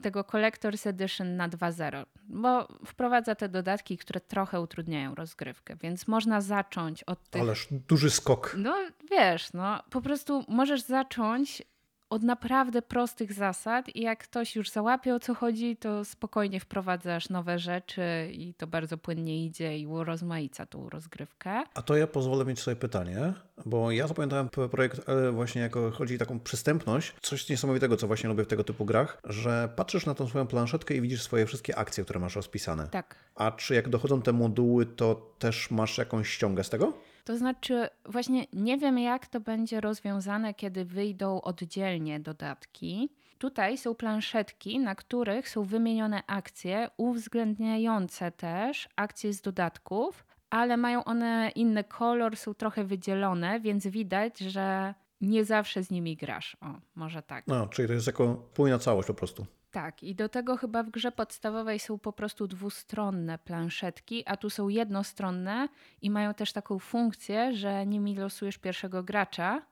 tego 0.00 0.22
Collector's 0.22 0.88
Edition 0.88 1.36
na 1.36 1.48
2.0, 1.48 2.06
bo 2.28 2.68
wprowadza 2.86 3.34
te 3.34 3.48
dodatki, 3.48 3.98
które 3.98 4.20
trochę 4.20 4.60
utrudniają 4.60 5.14
rozgrywkę, 5.14 5.76
więc 5.76 6.08
można 6.08 6.40
zacząć 6.40 7.04
od 7.04 7.30
tych... 7.30 7.42
Ależ 7.42 7.68
duży 7.70 8.10
skok. 8.10 8.54
No 8.58 8.76
wiesz, 9.10 9.52
no 9.52 9.82
po 9.90 10.00
prostu 10.00 10.44
możesz 10.48 10.82
zacząć 10.82 11.62
od 12.10 12.22
naprawdę 12.22 12.82
prostych 12.82 13.32
zasad 13.32 13.96
i 13.96 14.00
jak 14.00 14.18
ktoś 14.24 14.56
już 14.56 14.70
załapie 14.70 15.14
o 15.14 15.20
co 15.20 15.34
chodzi, 15.34 15.76
to 15.76 16.04
spokojnie 16.04 16.60
wprowadzasz 16.60 17.28
nowe 17.28 17.58
rzeczy 17.58 18.02
i 18.32 18.54
to 18.54 18.66
bardzo 18.66 18.98
płynnie 18.98 19.44
idzie 19.44 19.78
i 19.78 19.86
urozmaica 19.86 20.66
tą 20.66 20.88
rozgrywkę. 20.88 21.62
A 21.74 21.82
to 21.82 21.96
ja 21.96 22.06
pozwolę 22.06 22.44
mieć 22.44 22.60
sobie 22.60 22.76
pytanie, 22.76 23.32
bo 23.66 23.90
ja 23.90 24.06
zapamiętałem 24.06 24.48
projekt 24.48 25.08
e, 25.08 25.30
właśnie 25.30 25.62
jako 25.62 25.90
chodzi 25.90 26.14
o 26.14 26.18
taką 26.18 26.40
przystępność, 26.40 27.14
coś 27.22 27.48
niesamowitego, 27.48 27.96
co 27.96 28.06
właśnie 28.06 28.28
lubię 28.28 28.44
w 28.44 28.48
tego 28.48 28.64
typu 28.64 28.84
grach, 28.84 29.20
że 29.24 29.68
patrzysz 29.76 30.06
na 30.06 30.14
tą 30.14 30.28
swoją 30.28 30.46
planszetkę 30.46 30.94
i 30.94 31.00
widzisz 31.00 31.22
swoje 31.22 31.46
wszystkie 31.46 31.76
akcje, 31.76 32.04
które 32.04 32.20
masz 32.20 32.36
rozpisane. 32.36 32.88
Tak. 32.88 33.14
A 33.34 33.50
czy 33.50 33.74
jak 33.74 33.88
dochodzą 33.88 34.22
te 34.22 34.32
moduły, 34.32 34.86
to 34.86 35.34
też 35.38 35.70
masz 35.70 35.98
jakąś 35.98 36.28
ściągę 36.28 36.64
z 36.64 36.70
tego? 36.70 36.92
To 37.30 37.36
znaczy, 37.36 37.88
właśnie 38.04 38.46
nie 38.52 38.78
wiem, 38.78 38.98
jak 38.98 39.26
to 39.26 39.40
będzie 39.40 39.80
rozwiązane, 39.80 40.54
kiedy 40.54 40.84
wyjdą 40.84 41.40
oddzielnie 41.40 42.20
dodatki. 42.20 43.10
Tutaj 43.38 43.78
są 43.78 43.94
planszetki, 43.94 44.80
na 44.80 44.94
których 44.94 45.48
są 45.48 45.64
wymienione 45.64 46.22
akcje, 46.26 46.90
uwzględniające 46.96 48.32
też 48.32 48.88
akcje 48.96 49.32
z 49.32 49.40
dodatków, 49.40 50.24
ale 50.50 50.76
mają 50.76 51.04
one 51.04 51.50
inny 51.54 51.84
kolor, 51.84 52.36
są 52.36 52.54
trochę 52.54 52.84
wydzielone, 52.84 53.60
więc 53.60 53.86
widać, 53.86 54.38
że 54.38 54.94
nie 55.20 55.44
zawsze 55.44 55.82
z 55.82 55.90
nimi 55.90 56.16
grasz. 56.16 56.56
O, 56.60 56.66
może 56.94 57.22
tak. 57.22 57.46
No, 57.46 57.66
czyli 57.66 57.88
to 57.88 57.94
jest 57.94 58.06
jako 58.06 58.48
spójna 58.52 58.78
całość 58.78 59.06
po 59.06 59.14
prostu. 59.14 59.46
Tak, 59.70 60.02
i 60.02 60.14
do 60.14 60.28
tego 60.28 60.56
chyba 60.56 60.82
w 60.82 60.90
grze 60.90 61.12
podstawowej 61.12 61.78
są 61.78 61.98
po 61.98 62.12
prostu 62.12 62.46
dwustronne 62.46 63.38
planszetki, 63.38 64.22
a 64.26 64.36
tu 64.36 64.50
są 64.50 64.68
jednostronne 64.68 65.68
i 66.02 66.10
mają 66.10 66.34
też 66.34 66.52
taką 66.52 66.78
funkcję, 66.78 67.52
że 67.52 67.86
nimi 67.86 68.16
losujesz 68.16 68.58
pierwszego 68.58 69.02
gracza, 69.02 69.62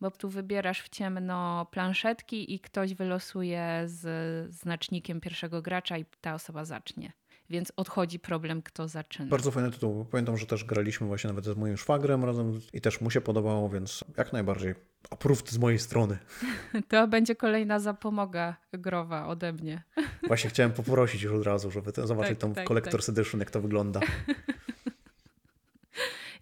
bo 0.00 0.10
tu 0.10 0.28
wybierasz 0.28 0.82
w 0.82 0.88
ciemno 0.88 1.66
planszetki 1.70 2.54
i 2.54 2.60
ktoś 2.60 2.94
wylosuje 2.94 3.82
z 3.84 4.54
znacznikiem 4.54 5.20
pierwszego 5.20 5.62
gracza 5.62 5.98
i 5.98 6.04
ta 6.20 6.34
osoba 6.34 6.64
zacznie 6.64 7.12
więc 7.50 7.72
odchodzi 7.76 8.18
problem, 8.18 8.62
kto 8.62 8.88
zaczyna. 8.88 9.28
Bardzo 9.28 9.50
fajny 9.50 9.70
tytuł. 9.70 10.04
Pamiętam, 10.04 10.36
że 10.36 10.46
też 10.46 10.64
graliśmy 10.64 11.06
właśnie 11.06 11.28
nawet 11.28 11.44
z 11.44 11.56
moim 11.56 11.76
szwagrem 11.76 12.24
razem 12.24 12.60
i 12.72 12.80
też 12.80 13.00
mu 13.00 13.10
się 13.10 13.20
podobało, 13.20 13.68
więc 13.68 14.04
jak 14.16 14.32
najbardziej 14.32 14.74
approved 15.10 15.50
z 15.50 15.58
mojej 15.58 15.78
strony. 15.78 16.18
To 16.88 17.08
będzie 17.08 17.36
kolejna 17.36 17.78
zapomoga 17.78 18.56
growa 18.72 19.26
ode 19.26 19.52
mnie. 19.52 19.82
Właśnie 20.26 20.50
chciałem 20.50 20.72
poprosić 20.72 21.22
już 21.22 21.32
od 21.32 21.42
razu, 21.42 21.70
żeby 21.70 21.92
zobaczyć 22.04 22.38
tak, 22.38 22.38
tą 22.38 22.54
tak, 22.54 22.68
Collector's 22.68 23.06
tak. 23.06 23.18
Edition, 23.18 23.40
jak 23.40 23.50
to 23.50 23.60
wygląda. 23.60 24.00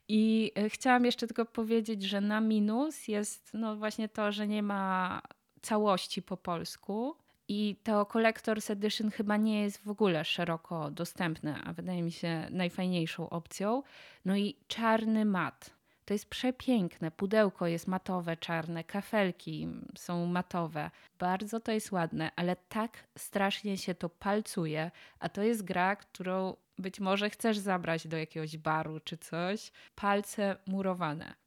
I 0.09 0.53
e, 0.55 0.71
chciałam 0.71 1.05
jeszcze 1.05 1.27
tylko 1.27 1.45
powiedzieć, 1.45 2.03
że 2.03 2.21
na 2.21 2.41
minus 2.41 3.09
jest 3.09 3.51
no 3.55 3.77
właśnie 3.77 4.09
to, 4.09 4.33
że 4.33 4.49
nie 4.49 4.63
ma 4.63 5.23
całości 5.63 6.23
po 6.23 6.37
polsku. 6.37 7.17
I 7.49 7.77
to 7.85 8.05
Collector's 8.05 8.73
Edition 8.73 9.11
chyba 9.11 9.37
nie 9.37 9.63
jest 9.63 9.85
w 9.85 9.89
ogóle 9.89 10.25
szeroko 10.25 10.91
dostępne, 10.91 11.61
a 11.65 11.73
wydaje 11.73 12.03
mi 12.03 12.13
się 12.13 12.47
najfajniejszą 12.51 13.31
opcją. 13.31 13.83
No 14.25 14.37
i 14.37 14.57
czarny 14.69 15.25
mat. 15.25 15.71
To 16.05 16.15
jest 16.15 16.27
przepiękne. 16.27 17.11
Pudełko 17.11 17.67
jest 17.67 17.87
matowe, 17.87 18.37
czarne, 18.37 18.85
kafelki 18.85 19.69
są 19.99 20.27
matowe. 20.27 20.91
Bardzo 21.19 21.61
to 21.61 21.73
jest 21.73 21.93
ładne, 21.93 22.31
ale 22.37 22.57
tak 22.57 23.05
strasznie 23.19 23.79
się 23.79 23.95
to 23.95 24.09
palcuje. 24.09 24.91
A 25.19 25.29
to 25.29 25.43
jest 25.43 25.63
gra, 25.63 25.97
którą 25.97 26.57
być 26.79 27.01
może 27.01 27.31
chcesz 27.31 27.59
zabrać 27.59 28.07
do 28.07 28.17
jakiegoś 28.17 28.57
baru 28.57 29.01
czy 29.01 29.19
coś. 29.19 29.73
Palce 29.95 30.57
murowane. 30.67 31.42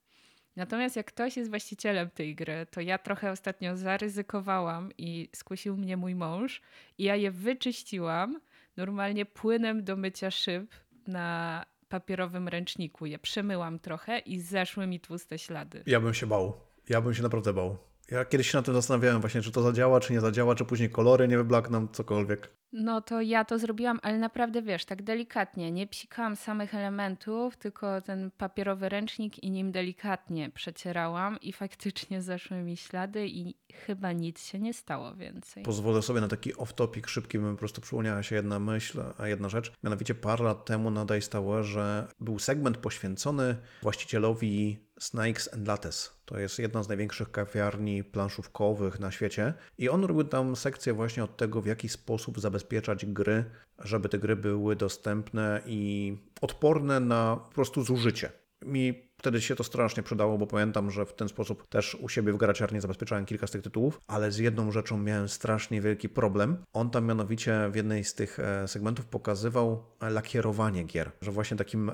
Natomiast 0.55 0.95
jak 0.95 1.05
ktoś 1.05 1.37
jest 1.37 1.49
właścicielem 1.49 2.09
tej 2.09 2.35
gry, 2.35 2.65
to 2.71 2.81
ja 2.81 2.97
trochę 2.97 3.31
ostatnio 3.31 3.77
zaryzykowałam 3.77 4.91
i 4.97 5.29
skusił 5.35 5.77
mnie 5.77 5.97
mój 5.97 6.15
mąż 6.15 6.61
i 6.97 7.03
ja 7.03 7.15
je 7.15 7.31
wyczyściłam 7.31 8.39
normalnie 8.77 9.25
płynem 9.25 9.83
do 9.83 9.95
mycia 9.95 10.31
szyb 10.31 10.71
na 11.07 11.65
papierowym 11.89 12.47
ręczniku. 12.47 13.05
Je 13.05 13.19
przemyłam 13.19 13.79
trochę 13.79 14.19
i 14.19 14.39
zeszły 14.39 14.87
mi 14.87 14.99
tłuste 14.99 15.39
ślady. 15.39 15.83
Ja 15.85 15.99
bym 15.99 16.13
się 16.13 16.27
bał. 16.27 16.53
Ja 16.89 17.01
bym 17.01 17.13
się 17.13 17.23
naprawdę 17.23 17.53
bał. 17.53 17.77
Ja 18.11 18.25
kiedyś 18.25 18.51
się 18.51 18.57
na 18.57 18.61
tym 18.61 18.73
zastanawiałem 18.73 19.21
właśnie, 19.21 19.41
czy 19.41 19.51
to 19.51 19.61
zadziała, 19.61 19.99
czy 19.99 20.13
nie 20.13 20.21
zadziała, 20.21 20.55
czy 20.55 20.65
później 20.65 20.89
kolory 20.89 21.27
nie 21.27 21.37
wyblakną, 21.37 21.87
cokolwiek. 21.87 22.49
No 22.77 23.01
to 23.01 23.21
ja 23.21 23.45
to 23.45 23.59
zrobiłam, 23.59 23.99
ale 24.03 24.17
naprawdę 24.17 24.61
wiesz, 24.61 24.85
tak 24.85 25.03
delikatnie. 25.03 25.71
Nie 25.71 25.87
psikałam 25.87 26.35
samych 26.35 26.75
elementów, 26.75 27.57
tylko 27.57 28.01
ten 28.01 28.31
papierowy 28.37 28.89
ręcznik 28.89 29.43
i 29.43 29.51
nim 29.51 29.71
delikatnie 29.71 30.49
przecierałam 30.49 31.39
i 31.41 31.53
faktycznie 31.53 32.21
zeszły 32.31 32.57
mi 32.57 32.77
ślady 32.77 33.27
i 33.27 33.55
chyba 33.73 34.11
nic 34.11 34.45
się 34.45 34.59
nie 34.59 34.73
stało 34.73 35.15
więcej. 35.15 35.63
Pozwolę 35.63 36.01
sobie 36.01 36.21
na 36.21 36.27
taki 36.27 36.53
off-topic 36.53 37.07
szybki, 37.07 37.39
bym 37.39 37.53
po 37.55 37.59
prostu 37.59 37.81
przypomniała 37.81 38.23
się 38.23 38.35
jedna 38.35 38.59
myśl, 38.59 39.03
a 39.17 39.27
jedna 39.27 39.49
rzecz. 39.49 39.71
Mianowicie 39.83 40.15
parę 40.15 40.43
lat 40.43 40.65
temu 40.65 40.91
na 40.91 41.05
stało, 41.21 41.63
że 41.63 42.07
był 42.19 42.39
segment 42.39 42.77
poświęcony 42.77 43.55
właścicielowi 43.81 44.84
Snakes 44.99 45.53
and 45.53 45.67
Lattes. 45.67 46.11
To 46.25 46.39
jest 46.39 46.59
jedna 46.59 46.83
z 46.83 46.87
największych 46.87 47.31
kawiarni 47.31 48.03
planszówkowych 48.03 48.99
na 48.99 49.11
świecie 49.11 49.53
i 49.77 49.89
on 49.89 50.03
robił 50.03 50.23
tam 50.23 50.55
sekcję 50.55 50.93
właśnie 50.93 51.23
od 51.23 51.37
tego, 51.37 51.61
w 51.61 51.65
jaki 51.65 51.89
sposób 51.89 52.39
zabezpieczać 52.39 53.05
gry, 53.05 53.45
żeby 53.79 54.09
te 54.09 54.19
gry 54.19 54.35
były 54.35 54.75
dostępne 54.75 55.61
i 55.65 56.13
odporne 56.41 56.99
na 56.99 57.37
po 57.47 57.55
prostu 57.55 57.83
zużycie. 57.83 58.31
Mi 58.65 59.04
wtedy 59.17 59.41
się 59.41 59.55
to 59.55 59.63
strasznie 59.63 60.03
przydało, 60.03 60.37
bo 60.37 60.47
pamiętam, 60.47 60.91
że 60.91 61.05
w 61.05 61.13
ten 61.13 61.29
sposób 61.29 61.67
też 61.67 61.95
u 61.95 62.09
siebie 62.09 62.33
w 62.33 62.37
garaciarni 62.37 62.81
zabezpieczałem 62.81 63.25
kilka 63.25 63.47
z 63.47 63.51
tych 63.51 63.61
tytułów, 63.61 64.01
ale 64.07 64.31
z 64.31 64.37
jedną 64.37 64.71
rzeczą 64.71 64.97
miałem 64.97 65.29
strasznie 65.29 65.81
wielki 65.81 66.09
problem. 66.09 66.57
On 66.73 66.89
tam 66.89 67.05
mianowicie 67.05 67.69
w 67.71 67.75
jednej 67.75 68.03
z 68.03 68.15
tych 68.15 68.39
e, 68.39 68.67
segmentów 68.67 69.05
pokazywał 69.05 69.83
lakierowanie 70.01 70.83
gier, 70.83 71.11
że 71.21 71.31
właśnie 71.31 71.57
takim 71.57 71.91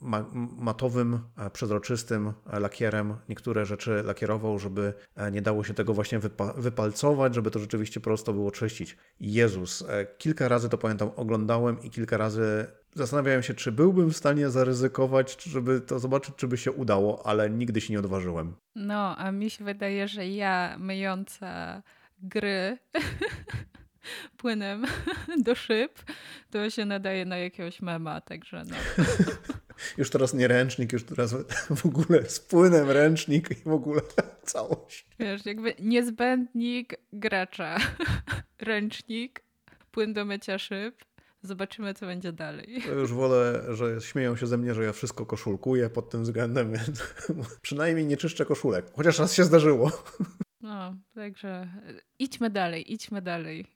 ma 0.00 0.24
matowym, 0.56 1.18
e, 1.38 1.50
przezroczystym 1.50 2.32
lakierem 2.52 3.16
niektóre 3.28 3.66
rzeczy 3.66 4.02
lakierował, 4.04 4.58
żeby 4.58 4.92
nie 5.32 5.42
dało 5.42 5.64
się 5.64 5.74
tego 5.74 5.94
właśnie 5.94 6.18
wypa 6.18 6.52
wypalcować, 6.52 7.34
żeby 7.34 7.50
to 7.50 7.58
rzeczywiście 7.58 8.00
prosto 8.00 8.32
było 8.32 8.50
czyścić. 8.50 8.96
Jezus, 9.20 9.84
kilka 10.18 10.48
razy 10.48 10.68
to 10.68 10.78
pamiętam 10.78 11.10
oglądałem 11.16 11.82
i 11.82 11.90
kilka 11.90 12.16
razy 12.16 12.66
Zastanawiałem 12.94 13.42
się, 13.42 13.54
czy 13.54 13.72
byłbym 13.72 14.10
w 14.10 14.16
stanie 14.16 14.50
zaryzykować, 14.50 15.42
żeby 15.42 15.80
to 15.80 15.98
zobaczyć, 15.98 16.34
czy 16.36 16.48
by 16.48 16.56
się 16.56 16.72
udało, 16.72 17.26
ale 17.26 17.50
nigdy 17.50 17.80
się 17.80 17.92
nie 17.92 17.98
odważyłem. 17.98 18.54
No, 18.74 19.16
a 19.16 19.32
mi 19.32 19.50
się 19.50 19.64
wydaje, 19.64 20.08
że 20.08 20.28
ja 20.28 20.76
myjąca 20.78 21.82
gry 22.18 22.78
płynem 24.36 24.84
do 25.44 25.54
szyb, 25.54 25.98
to 26.50 26.70
się 26.70 26.84
nadaje 26.84 27.24
na 27.24 27.36
jakiegoś 27.36 27.82
mema, 27.82 28.20
także 28.20 28.62
no. 28.68 28.76
już 29.98 30.10
teraz 30.10 30.34
nie 30.34 30.48
ręcznik, 30.48 30.92
już 30.92 31.04
teraz 31.04 31.34
w 31.76 31.86
ogóle 31.86 32.30
z 32.30 32.40
płynem 32.40 32.90
ręcznik 32.90 33.50
i 33.50 33.54
w 33.54 33.72
ogóle 33.72 34.00
całość. 34.42 35.06
Wiesz, 35.18 35.46
jakby 35.46 35.74
niezbędnik 35.78 36.94
gracza. 37.12 37.76
Ręcznik, 38.58 39.42
płyn 39.90 40.12
do 40.12 40.24
mycia 40.24 40.58
szyb 40.58 41.04
Zobaczymy, 41.44 41.94
co 41.94 42.06
będzie 42.06 42.32
dalej. 42.32 42.82
To 42.86 42.92
już 42.92 43.12
wolę, 43.12 43.62
że 43.68 44.00
śmieją 44.00 44.36
się 44.36 44.46
ze 44.46 44.58
mnie, 44.58 44.74
że 44.74 44.84
ja 44.84 44.92
wszystko 44.92 45.26
koszulkuję 45.26 45.90
pod 45.90 46.10
tym 46.10 46.22
względem, 46.22 46.72
więc 46.72 47.14
przynajmniej 47.62 48.06
nie 48.06 48.16
czyszczę 48.16 48.44
koszulek. 48.44 48.86
Chociaż 48.96 49.18
raz 49.18 49.34
się 49.34 49.44
zdarzyło. 49.44 49.90
No, 50.60 50.94
także 51.14 51.68
idźmy 52.18 52.50
dalej, 52.50 52.92
idźmy 52.92 53.22
dalej. 53.22 53.66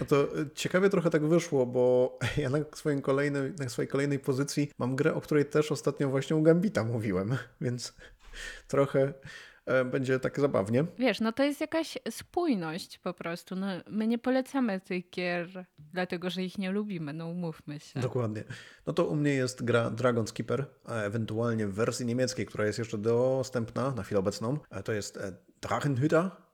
No 0.00 0.06
to 0.06 0.28
ciekawie 0.54 0.90
trochę 0.90 1.10
tak 1.10 1.26
wyszło, 1.26 1.66
bo 1.66 2.18
ja 2.42 2.50
na, 2.50 2.58
swoim 2.74 3.02
kolejnym, 3.02 3.54
na 3.58 3.68
swojej 3.68 3.88
kolejnej 3.88 4.18
pozycji 4.18 4.70
mam 4.78 4.96
grę, 4.96 5.14
o 5.14 5.20
której 5.20 5.44
też 5.44 5.72
ostatnio 5.72 6.08
właśnie 6.08 6.36
u 6.36 6.42
Gambita 6.42 6.84
mówiłem, 6.84 7.36
więc 7.60 7.94
trochę 8.68 9.12
E, 9.12 9.12
będzie 9.84 10.20
tak 10.20 10.40
zabawnie. 10.40 10.84
Wiesz, 10.98 11.20
no 11.20 11.32
to 11.32 11.44
jest 11.44 11.60
jakaś 11.60 11.98
spójność 12.10 12.98
po 12.98 13.14
prostu. 13.14 13.56
No, 13.56 13.66
my 13.90 14.06
nie 14.06 14.18
polecamy 14.18 14.80
tych 14.80 15.10
gier, 15.10 15.66
dlatego 15.78 16.30
że 16.30 16.42
ich 16.42 16.58
nie 16.58 16.70
lubimy, 16.70 17.12
no 17.12 17.26
umówmy 17.28 17.80
się. 17.80 18.00
Dokładnie. 18.00 18.44
No 18.86 18.92
to 18.92 19.06
u 19.06 19.16
mnie 19.16 19.30
jest 19.30 19.64
gra 19.64 19.90
Dragon 19.90 20.26
Skipper, 20.26 20.66
a 20.84 20.94
ewentualnie 20.94 21.66
w 21.66 21.74
wersji 21.74 22.06
niemieckiej, 22.06 22.46
która 22.46 22.66
jest 22.66 22.78
jeszcze 22.78 22.98
dostępna 22.98 23.90
na 23.90 24.02
chwilę 24.02 24.18
obecną. 24.18 24.58
E, 24.70 24.82
to 24.82 24.92
jest 24.92 25.16
e, 25.16 25.32
Drachenhüter 25.62 26.30
E, 26.30 26.45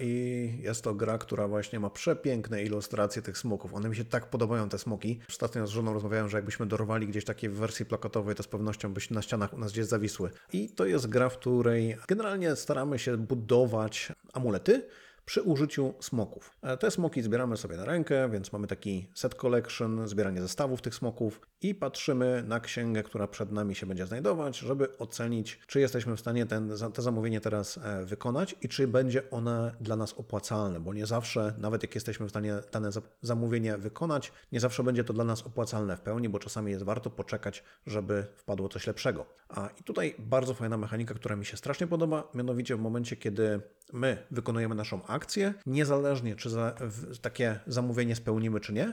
I 0.00 0.52
jest 0.60 0.82
to 0.82 0.94
gra, 0.94 1.18
która 1.18 1.48
właśnie 1.48 1.80
ma 1.80 1.90
przepiękne 1.90 2.62
ilustracje 2.62 3.22
tych 3.22 3.38
smoków. 3.38 3.74
One 3.74 3.88
mi 3.88 3.96
się 3.96 4.04
tak 4.04 4.30
podobają, 4.30 4.68
te 4.68 4.78
smoki. 4.78 5.20
Ostatnio 5.28 5.66
z 5.66 5.70
żoną 5.70 5.92
rozmawiałem, 5.92 6.28
że 6.28 6.38
jakbyśmy 6.38 6.66
dorwali 6.66 7.06
gdzieś 7.06 7.24
takie 7.24 7.50
w 7.50 7.54
wersji 7.54 7.86
plakatowej, 7.86 8.34
to 8.34 8.42
z 8.42 8.48
pewnością 8.48 8.94
byś 8.94 9.10
na 9.10 9.22
ścianach 9.22 9.54
u 9.54 9.58
nas 9.58 9.72
gdzieś 9.72 9.86
zawisły. 9.86 10.30
I 10.52 10.68
to 10.68 10.86
jest 10.86 11.06
gra, 11.06 11.28
w 11.28 11.38
której 11.38 11.96
generalnie 12.08 12.56
staramy 12.56 12.98
się 12.98 13.16
budować 13.16 14.12
amulety, 14.32 14.88
przy 15.28 15.42
użyciu 15.42 15.94
smoków. 16.00 16.56
E, 16.62 16.76
te 16.76 16.90
smoki 16.90 17.22
zbieramy 17.22 17.56
sobie 17.56 17.76
na 17.76 17.84
rękę, 17.84 18.30
więc 18.30 18.52
mamy 18.52 18.66
taki 18.66 19.08
set 19.14 19.34
collection, 19.34 20.08
zbieranie 20.08 20.40
zestawów 20.40 20.82
tych 20.82 20.94
smoków 20.94 21.40
i 21.60 21.74
patrzymy 21.74 22.44
na 22.46 22.60
księgę, 22.60 23.02
która 23.02 23.26
przed 23.28 23.52
nami 23.52 23.74
się 23.74 23.86
będzie 23.86 24.06
znajdować, 24.06 24.58
żeby 24.58 24.98
ocenić, 24.98 25.60
czy 25.66 25.80
jesteśmy 25.80 26.16
w 26.16 26.20
stanie 26.20 26.46
ten, 26.46 26.72
te 26.94 27.02
zamówienie 27.02 27.40
teraz 27.40 27.78
e, 27.78 28.04
wykonać 28.04 28.56
i 28.62 28.68
czy 28.68 28.88
będzie 28.88 29.30
one 29.30 29.72
dla 29.80 29.96
nas 29.96 30.12
opłacalne, 30.12 30.80
bo 30.80 30.94
nie 30.94 31.06
zawsze, 31.06 31.54
nawet 31.58 31.82
jak 31.82 31.94
jesteśmy 31.94 32.26
w 32.26 32.30
stanie 32.30 32.54
dane 32.72 32.90
zamówienie 33.22 33.78
wykonać, 33.78 34.32
nie 34.52 34.60
zawsze 34.60 34.82
będzie 34.82 35.04
to 35.04 35.12
dla 35.12 35.24
nas 35.24 35.42
opłacalne 35.46 35.96
w 35.96 36.00
pełni, 36.00 36.28
bo 36.28 36.38
czasami 36.38 36.72
jest 36.72 36.84
warto 36.84 37.10
poczekać, 37.10 37.64
żeby 37.86 38.26
wpadło 38.36 38.68
coś 38.68 38.86
lepszego. 38.86 39.26
A 39.48 39.68
i 39.80 39.82
tutaj 39.82 40.14
bardzo 40.18 40.54
fajna 40.54 40.78
mechanika, 40.78 41.14
która 41.14 41.36
mi 41.36 41.44
się 41.44 41.56
strasznie 41.56 41.86
podoba, 41.86 42.28
mianowicie 42.34 42.76
w 42.76 42.80
momencie, 42.80 43.16
kiedy 43.16 43.60
my 43.92 44.26
wykonujemy 44.30 44.74
naszą 44.74 45.06
akcję, 45.06 45.17
niezależnie 45.66 46.36
czy 46.36 46.50
za, 46.50 46.74
takie 47.20 47.60
zamówienie 47.66 48.16
spełnimy, 48.16 48.60
czy 48.60 48.72
nie, 48.72 48.92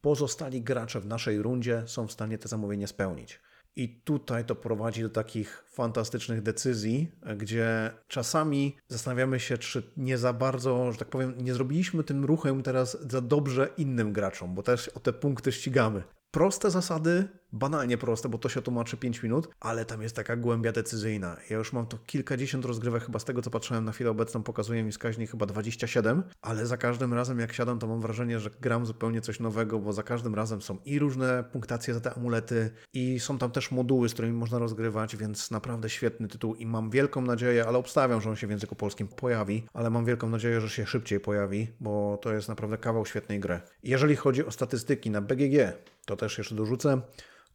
pozostali 0.00 0.62
gracze 0.62 1.00
w 1.00 1.06
naszej 1.06 1.42
rundzie 1.42 1.82
są 1.86 2.06
w 2.06 2.12
stanie 2.12 2.38
te 2.38 2.48
zamówienie 2.48 2.86
spełnić. 2.86 3.40
I 3.76 4.00
tutaj 4.04 4.44
to 4.44 4.54
prowadzi 4.54 5.02
do 5.02 5.10
takich 5.10 5.64
fantastycznych 5.68 6.42
decyzji, 6.42 7.12
gdzie 7.36 7.90
czasami 8.08 8.76
zastanawiamy 8.88 9.40
się, 9.40 9.58
czy 9.58 9.92
nie 9.96 10.18
za 10.18 10.32
bardzo, 10.32 10.92
że 10.92 10.98
tak 10.98 11.08
powiem, 11.08 11.34
nie 11.38 11.54
zrobiliśmy 11.54 12.04
tym 12.04 12.24
ruchem 12.24 12.62
teraz 12.62 13.10
za 13.10 13.20
dobrze 13.20 13.68
innym 13.76 14.12
graczom, 14.12 14.54
bo 14.54 14.62
też 14.62 14.88
o 14.88 15.00
te 15.00 15.12
punkty 15.12 15.52
ścigamy. 15.52 16.02
Proste 16.34 16.70
zasady, 16.70 17.28
banalnie 17.52 17.98
proste, 17.98 18.28
bo 18.28 18.38
to 18.38 18.48
się 18.48 18.62
tłumaczy 18.62 18.96
5 18.96 19.22
minut, 19.22 19.48
ale 19.60 19.84
tam 19.84 20.02
jest 20.02 20.16
taka 20.16 20.36
głębia 20.36 20.72
decyzyjna. 20.72 21.36
Ja 21.50 21.56
już 21.56 21.72
mam 21.72 21.86
to 21.86 21.98
kilkadziesiąt 22.06 22.64
rozgrywek, 22.64 23.04
chyba 23.04 23.18
z 23.18 23.24
tego 23.24 23.42
co 23.42 23.50
patrzyłem 23.50 23.84
na 23.84 23.92
chwilę 23.92 24.10
obecną, 24.10 24.42
pokazuje 24.42 24.84
mi 24.84 24.92
wskaźnik 24.92 25.30
chyba 25.30 25.46
27, 25.46 26.22
ale 26.42 26.66
za 26.66 26.76
każdym 26.76 27.14
razem 27.14 27.38
jak 27.38 27.52
siadam, 27.52 27.78
to 27.78 27.86
mam 27.86 28.00
wrażenie, 28.00 28.40
że 28.40 28.50
gram 28.60 28.86
zupełnie 28.86 29.20
coś 29.20 29.40
nowego, 29.40 29.78
bo 29.78 29.92
za 29.92 30.02
każdym 30.02 30.34
razem 30.34 30.62
są 30.62 30.78
i 30.84 30.98
różne 30.98 31.44
punktacje 31.52 31.94
za 31.94 32.00
te 32.00 32.14
amulety, 32.14 32.70
i 32.94 33.20
są 33.20 33.38
tam 33.38 33.50
też 33.50 33.70
moduły, 33.70 34.08
z 34.08 34.12
którymi 34.12 34.34
można 34.34 34.58
rozgrywać, 34.58 35.16
więc 35.16 35.50
naprawdę 35.50 35.90
świetny 35.90 36.28
tytuł 36.28 36.54
i 36.54 36.66
mam 36.66 36.90
wielką 36.90 37.22
nadzieję, 37.22 37.66
ale 37.66 37.78
obstawiam, 37.78 38.20
że 38.20 38.30
on 38.30 38.36
się 38.36 38.46
w 38.46 38.50
języku 38.50 38.76
polskim 38.76 39.08
pojawi, 39.08 39.66
ale 39.72 39.90
mam 39.90 40.04
wielką 40.04 40.30
nadzieję, 40.30 40.60
że 40.60 40.70
się 40.70 40.86
szybciej 40.86 41.20
pojawi, 41.20 41.68
bo 41.80 42.18
to 42.22 42.32
jest 42.32 42.48
naprawdę 42.48 42.78
kawał 42.78 43.06
świetnej 43.06 43.40
gry. 43.40 43.60
Jeżeli 43.82 44.16
chodzi 44.16 44.46
o 44.46 44.50
statystyki 44.50 45.10
na 45.10 45.20
BGG, 45.20 45.72
to 46.06 46.16
też 46.16 46.38
jeszcze 46.38 46.54
dorzucę. 46.54 47.00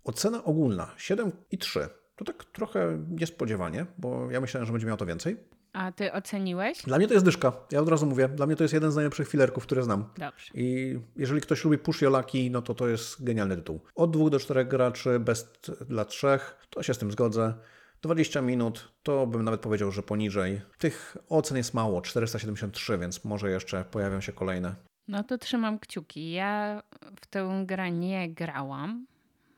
Ocena 0.03 0.43
ogólna 0.43 0.95
7,3. 0.97 1.89
To 2.15 2.25
tak 2.25 2.45
trochę 2.45 3.05
niespodziewanie, 3.09 3.85
bo 3.97 4.31
ja 4.31 4.41
myślałem, 4.41 4.65
że 4.65 4.71
będzie 4.71 4.87
miał 4.87 4.97
to 4.97 5.05
więcej. 5.05 5.37
A 5.73 5.91
ty 5.91 6.13
oceniłeś? 6.13 6.83
Dla 6.83 6.97
mnie 6.97 7.07
to 7.07 7.13
jest 7.13 7.25
dyszka. 7.25 7.53
Ja 7.71 7.79
od 7.79 7.89
razu 7.89 8.05
mówię. 8.05 8.29
Dla 8.29 8.45
mnie 8.45 8.55
to 8.55 8.63
jest 8.63 8.73
jeden 8.73 8.91
z 8.91 8.95
najlepszych 8.95 9.29
filerków, 9.29 9.63
które 9.63 9.83
znam. 9.83 10.09
Dobrze. 10.17 10.51
I 10.53 10.99
jeżeli 11.15 11.41
ktoś 11.41 11.65
lubi 11.65 11.77
Push 11.77 12.01
Yolaki, 12.01 12.51
no 12.51 12.61
to 12.61 12.75
to 12.75 12.87
jest 12.87 13.23
genialny 13.23 13.55
tytuł. 13.55 13.79
Od 13.95 14.11
dwóch 14.11 14.29
do 14.29 14.39
czterech 14.39 14.67
graczy, 14.67 15.19
best 15.19 15.71
dla 15.89 16.05
trzech, 16.05 16.67
to 16.69 16.83
się 16.83 16.93
z 16.93 16.97
tym 16.97 17.11
zgodzę. 17.11 17.53
20 18.01 18.41
minut, 18.41 18.91
to 19.03 19.27
bym 19.27 19.43
nawet 19.43 19.61
powiedział, 19.61 19.91
że 19.91 20.03
poniżej. 20.03 20.61
Tych 20.77 21.17
ocen 21.29 21.57
jest 21.57 21.73
mało, 21.73 22.01
473, 22.01 22.97
więc 22.97 23.25
może 23.25 23.51
jeszcze 23.51 23.85
pojawią 23.85 24.21
się 24.21 24.33
kolejne. 24.33 24.75
No 25.09 25.23
to 25.23 25.37
trzymam 25.37 25.79
kciuki. 25.79 26.31
Ja 26.31 26.83
w 27.21 27.27
tę 27.27 27.63
grę 27.65 27.91
nie 27.91 28.29
grałam. 28.29 29.05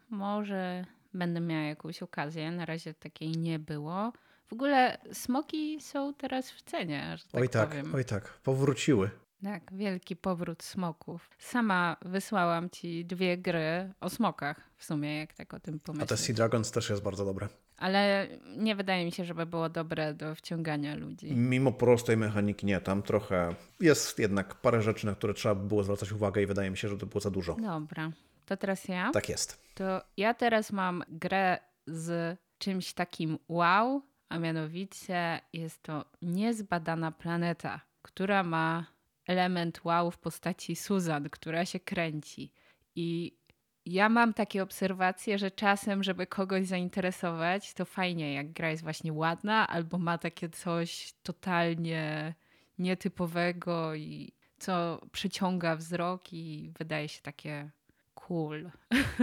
Może 0.10 0.86
będę 1.14 1.40
miała 1.40 1.62
jakąś 1.62 2.04
okazję. 2.04 2.52
Na 2.52 2.66
razie 2.66 2.94
takiej 2.94 3.32
nie 3.32 3.60
było. 3.60 4.14
W 4.48 4.54
ogóle 4.54 4.98
smoki 5.14 5.82
są 5.82 6.14
teraz 6.14 6.52
w 6.52 6.62
cenie, 6.62 7.18
że 7.18 7.24
tak 7.24 7.42
oj 7.42 7.50
tak, 7.50 7.70
powiem. 7.70 7.96
Oj 7.96 8.06
tak, 8.06 8.34
powróciły. 8.44 9.10
Tak, 9.44 9.74
wielki 9.74 10.16
powrót 10.16 10.64
smoków. 10.64 11.30
Sama 11.40 11.98
wysłałam 12.02 12.70
ci 12.70 13.06
dwie 13.06 13.38
gry 13.38 13.94
o 14.02 14.10
smokach 14.10 14.62
w 14.78 14.86
sumie, 14.86 15.18
jak 15.20 15.34
tak 15.34 15.54
o 15.54 15.60
tym 15.60 15.80
pomyśleć. 15.80 16.12
A 16.12 16.16
te 16.16 16.18
Sea 16.18 16.36
Dragons 16.36 16.72
też 16.72 16.90
jest 16.90 17.04
bardzo 17.04 17.26
dobre. 17.26 17.48
Ale 17.82 18.28
nie 18.58 18.76
wydaje 18.76 19.06
mi 19.06 19.12
się, 19.12 19.26
żeby 19.26 19.46
było 19.46 19.70
dobre 19.70 20.14
do 20.14 20.36
wciągania 20.36 20.96
ludzi. 20.96 21.36
Mimo 21.36 21.72
prostej 21.72 22.18
mechaniki 22.18 22.66
nie, 22.66 22.82
tam 22.82 23.02
trochę 23.04 23.56
jest 23.80 24.20
jednak 24.20 24.56
parę 24.56 24.82
rzeczy, 24.82 25.06
na 25.06 25.16
które 25.16 25.34
trzeba 25.34 25.56
by 25.56 25.68
było 25.68 25.84
zwracać 25.84 26.12
uwagę 26.12 26.42
i 26.42 26.46
wydaje 26.46 26.72
mi 26.72 26.78
się, 26.78 26.88
że 26.90 26.98
to 26.98 27.06
było 27.06 27.22
za 27.22 27.32
dużo. 27.32 27.56
Dobra, 27.56 28.12
to 28.46 28.58
teraz 28.58 28.88
ja? 28.88 29.12
Tak 29.12 29.30
jest. 29.30 29.62
To 29.74 30.02
ja 30.18 30.34
teraz 30.34 30.72
mam 30.72 31.04
grę 31.10 31.58
z 31.88 32.38
czymś 32.58 32.94
takim 32.94 33.38
wow, 33.50 34.02
a 34.30 34.40
mianowicie 34.40 35.40
jest 35.54 35.84
to 35.84 36.06
niezbadana 36.22 37.12
planeta, 37.12 37.82
która 38.02 38.44
ma 38.44 38.86
element 39.28 39.86
wow 39.86 40.12
w 40.12 40.18
postaci 40.18 40.76
Susan, 40.76 41.30
która 41.30 41.66
się 41.66 41.80
kręci. 41.80 42.52
I 42.96 43.38
ja 43.86 44.10
mam 44.10 44.34
takie 44.34 44.64
obserwacje, 44.64 45.38
że 45.38 45.52
czasem, 45.52 46.04
żeby 46.04 46.28
kogoś 46.28 46.66
zainteresować, 46.66 47.74
to 47.74 47.86
fajnie, 47.86 48.34
jak 48.34 48.52
gra 48.52 48.70
jest 48.70 48.84
właśnie 48.84 49.14
ładna, 49.14 49.68
albo 49.68 49.98
ma 49.98 50.18
takie 50.18 50.50
coś 50.50 51.14
totalnie 51.24 52.34
nietypowego 52.78 53.96
i 53.96 54.34
co 54.58 55.02
przyciąga 55.12 55.76
wzrok 55.76 56.34
i 56.34 56.72
wydaje 56.80 57.10
się 57.10 57.22
takie 57.22 57.70
cool, 58.14 58.72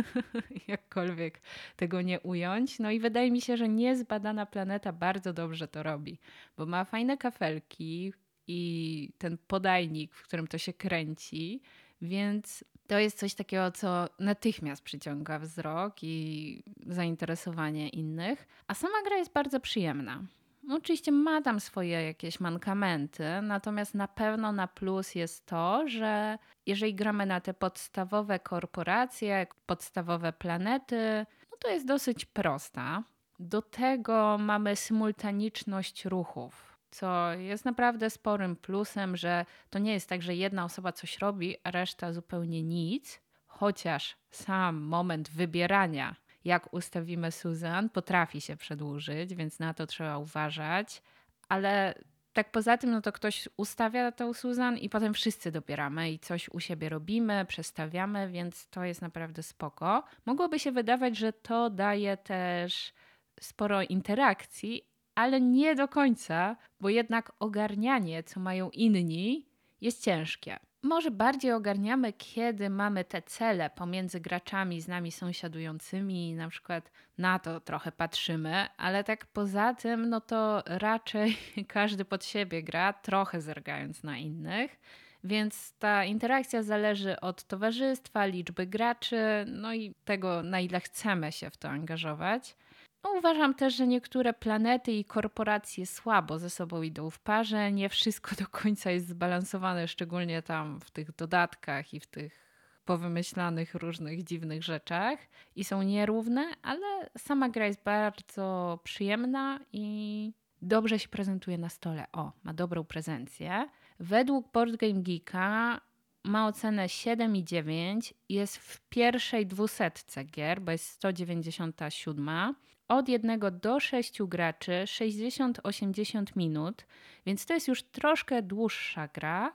jakkolwiek 0.69 1.41
tego 1.77 2.03
nie 2.03 2.21
ująć. 2.21 2.79
No 2.79 2.91
i 2.91 3.01
wydaje 3.01 3.31
mi 3.31 3.41
się, 3.41 3.57
że 3.57 3.69
niezbadana 3.69 4.47
planeta 4.47 4.93
bardzo 4.93 5.33
dobrze 5.33 5.69
to 5.69 5.83
robi, 5.83 6.19
bo 6.57 6.67
ma 6.67 6.85
fajne 6.85 7.17
kafelki 7.17 8.13
i 8.47 9.13
ten 9.19 9.39
podajnik, 9.47 10.15
w 10.15 10.23
którym 10.23 10.47
to 10.47 10.59
się 10.59 10.73
kręci 10.73 11.63
Więc 12.03 12.65
to 12.89 12.99
jest 12.99 13.19
coś 13.19 13.35
takiego, 13.35 13.71
co 13.71 14.07
natychmiast 14.19 14.83
przyciąga 14.83 15.39
wzrok 15.39 16.03
i 16.03 16.63
zainteresowanie 16.87 17.89
innych. 17.89 18.49
A 18.67 18.75
sama 18.75 19.03
gra 19.05 19.17
jest 19.17 19.33
bardzo 19.33 19.61
przyjemna. 19.61 20.23
Oczywiście 20.71 21.13
ma 21.13 21.43
tam 21.43 21.61
swoje 21.61 22.03
jakieś 22.03 22.41
mankamenty, 22.41 23.25
natomiast 23.43 23.95
na 23.95 24.09
pewno 24.09 24.53
na 24.53 24.69
plus 24.69 25.15
jest 25.15 25.47
to, 25.47 25.89
że 25.89 26.39
jeżeli 26.67 26.95
gramy 26.95 27.27
na 27.27 27.41
te 27.41 27.55
podstawowe 27.55 28.39
korporacje, 28.39 29.47
podstawowe 29.67 30.33
planety, 30.33 31.27
no 31.51 31.57
to 31.59 31.69
jest 31.69 31.87
dosyć 31.87 32.25
prosta. 32.25 33.03
Do 33.39 33.63
tego 33.63 34.39
mamy 34.39 34.77
symultaniczność 34.77 36.05
ruchów, 36.05 36.68
co 36.91 37.33
jest 37.33 37.65
naprawdę 37.65 38.11
sporym 38.11 38.57
plusem, 38.57 39.17
że 39.17 39.47
to 39.71 39.79
nie 39.79 39.93
jest 39.93 40.09
tak, 40.09 40.23
że 40.23 40.35
jedna 40.35 40.65
osoba 40.65 40.93
coś 40.93 41.19
robi, 41.19 41.57
a 41.65 41.71
reszta 41.71 42.13
zupełnie 42.13 42.63
nic, 42.63 43.21
chociaż 43.47 44.17
sam 44.31 44.77
moment 44.77 45.31
wybierania 45.31 46.17
jak 46.45 46.75
ustawimy 46.75 47.33
Susan, 47.33 47.89
potrafi 47.89 48.41
się 48.41 48.57
przedłużyć, 48.57 49.35
więc 49.35 49.59
na 49.59 49.75
to 49.75 49.87
trzeba 49.87 50.19
uważać. 50.19 51.03
Ale 51.49 51.95
tak 52.33 52.51
poza 52.51 52.79
tym, 52.79 52.91
no 52.91 53.01
to 53.01 53.13
ktoś 53.13 53.49
ustawia 53.57 54.13
tą 54.13 54.35
Susan 54.35 54.79
i 54.79 54.89
potem 54.89 55.15
wszyscy 55.15 55.53
dobieramy 55.53 56.13
i 56.13 56.19
coś 56.19 56.49
u 56.49 56.61
siebie 56.61 56.89
robimy, 56.89 57.45
przestawiamy, 57.49 58.29
więc 58.29 58.69
to 58.69 58.85
jest 58.85 59.03
naprawdę 59.03 59.43
spoko. 59.43 60.05
Mogłoby 60.27 60.59
się 60.59 60.73
wydawać, 60.73 61.17
że 61.17 61.33
to 61.33 61.71
daje 61.71 62.17
też 62.17 62.93
sporo 63.41 63.83
interakcji, 63.83 64.89
ale 65.19 65.41
nie 65.41 65.75
do 65.75 65.89
końca, 65.89 66.57
bo 66.81 66.89
jednak 66.89 67.33
ogarnianie, 67.39 68.23
co 68.23 68.41
mają 68.41 68.71
inni, 68.71 69.47
jest 69.81 70.05
ciężkie. 70.05 70.59
Może 70.83 71.11
bardziej 71.11 71.53
ogarniamy, 71.53 72.13
kiedy 72.13 72.71
mamy 72.71 73.05
te 73.05 73.23
cele 73.23 73.71
pomiędzy 73.71 74.21
graczami 74.21 74.81
z 74.81 74.89
nami 74.89 75.13
sąsiadującymi, 75.13 76.35
na 76.35 76.49
przykład 76.49 76.91
na 77.19 77.39
to 77.39 77.61
trochę 77.61 77.93
patrzymy, 77.93 78.67
ale 78.77 79.05
tak 79.05 79.27
poza 79.27 79.75
tym, 79.75 80.09
no 80.09 80.21
to 80.21 80.63
raczej 80.67 81.37
każdy 81.69 82.05
pod 82.05 82.25
siebie 82.25 82.63
gra, 82.63 82.93
trochę 82.93 83.41
zergając 83.41 84.03
na 84.03 84.19
innych. 84.19 84.81
Więc 85.25 85.73
ta 85.79 86.05
interakcja 86.05 86.63
zależy 86.63 87.21
od 87.21 87.45
towarzystwa, 87.45 88.27
liczby 88.27 88.67
graczy, 88.67 89.21
no 89.47 89.75
i 89.75 89.95
tego, 90.05 90.43
na 90.43 90.61
ile 90.61 90.81
chcemy 90.81 91.33
się 91.33 91.51
w 91.51 91.57
to 91.57 91.69
angażować. 91.69 92.57
No, 93.05 93.11
uważam 93.19 93.55
też, 93.55 93.75
że 93.75 93.87
niektóre 93.87 94.33
planety 94.33 94.93
i 94.93 95.05
korporacje 95.05 95.87
słabo 95.87 96.39
ze 96.39 96.51
sobą 96.51 96.83
idą 96.83 97.11
w 97.11 97.19
parze. 97.19 97.73
Nie 97.73 97.89
wszystko 97.89 98.37
do 98.37 98.47
końca 98.47 98.91
jest 98.91 99.09
zbalansowane, 99.09 99.89
szczególnie 99.89 100.43
tam 100.43 100.81
w 100.81 100.91
tych 100.91 101.13
dodatkach 101.17 101.95
i 101.95 102.01
w 102.01 102.07
tych 102.07 102.49
powymyślanych 102.85 103.75
różnych 103.75 104.25
dziwnych 104.25 104.63
rzeczach 104.63 105.19
i 105.57 105.65
są 105.65 105.83
nierówne, 105.83 106.47
ale 106.63 107.11
sama 107.19 107.49
gra 107.49 107.67
jest 107.67 107.83
bardzo 107.83 108.79
przyjemna 108.85 109.61
i 109.73 110.33
dobrze 110.63 110.99
się 110.99 111.09
prezentuje 111.09 111.59
na 111.59 111.69
stole. 111.69 112.07
O, 112.13 112.33
ma 112.43 112.55
dobrą 112.55 112.85
prezencję. 112.85 113.69
Według 114.01 114.53
Board 114.53 114.77
Game 114.77 115.03
Geeka 115.03 115.81
ma 116.25 116.47
ocenę 116.47 116.87
7,9. 116.87 118.13
Jest 118.29 118.57
w 118.57 118.81
pierwszej 118.89 119.47
dwusetce 119.47 120.25
gier, 120.25 120.61
bo 120.61 120.73
jest 120.73 120.87
197 120.89 122.55
od 122.89 123.09
1 123.09 123.41
do 123.63 123.81
6 123.81 124.23
graczy 124.23 124.73
60-80 124.87 126.25
minut, 126.37 126.87
więc 127.27 127.47
to 127.47 127.55
jest 127.55 127.69
już 127.69 127.83
troszkę 127.83 128.43
dłuższa 128.43 129.09
gra. 129.09 129.53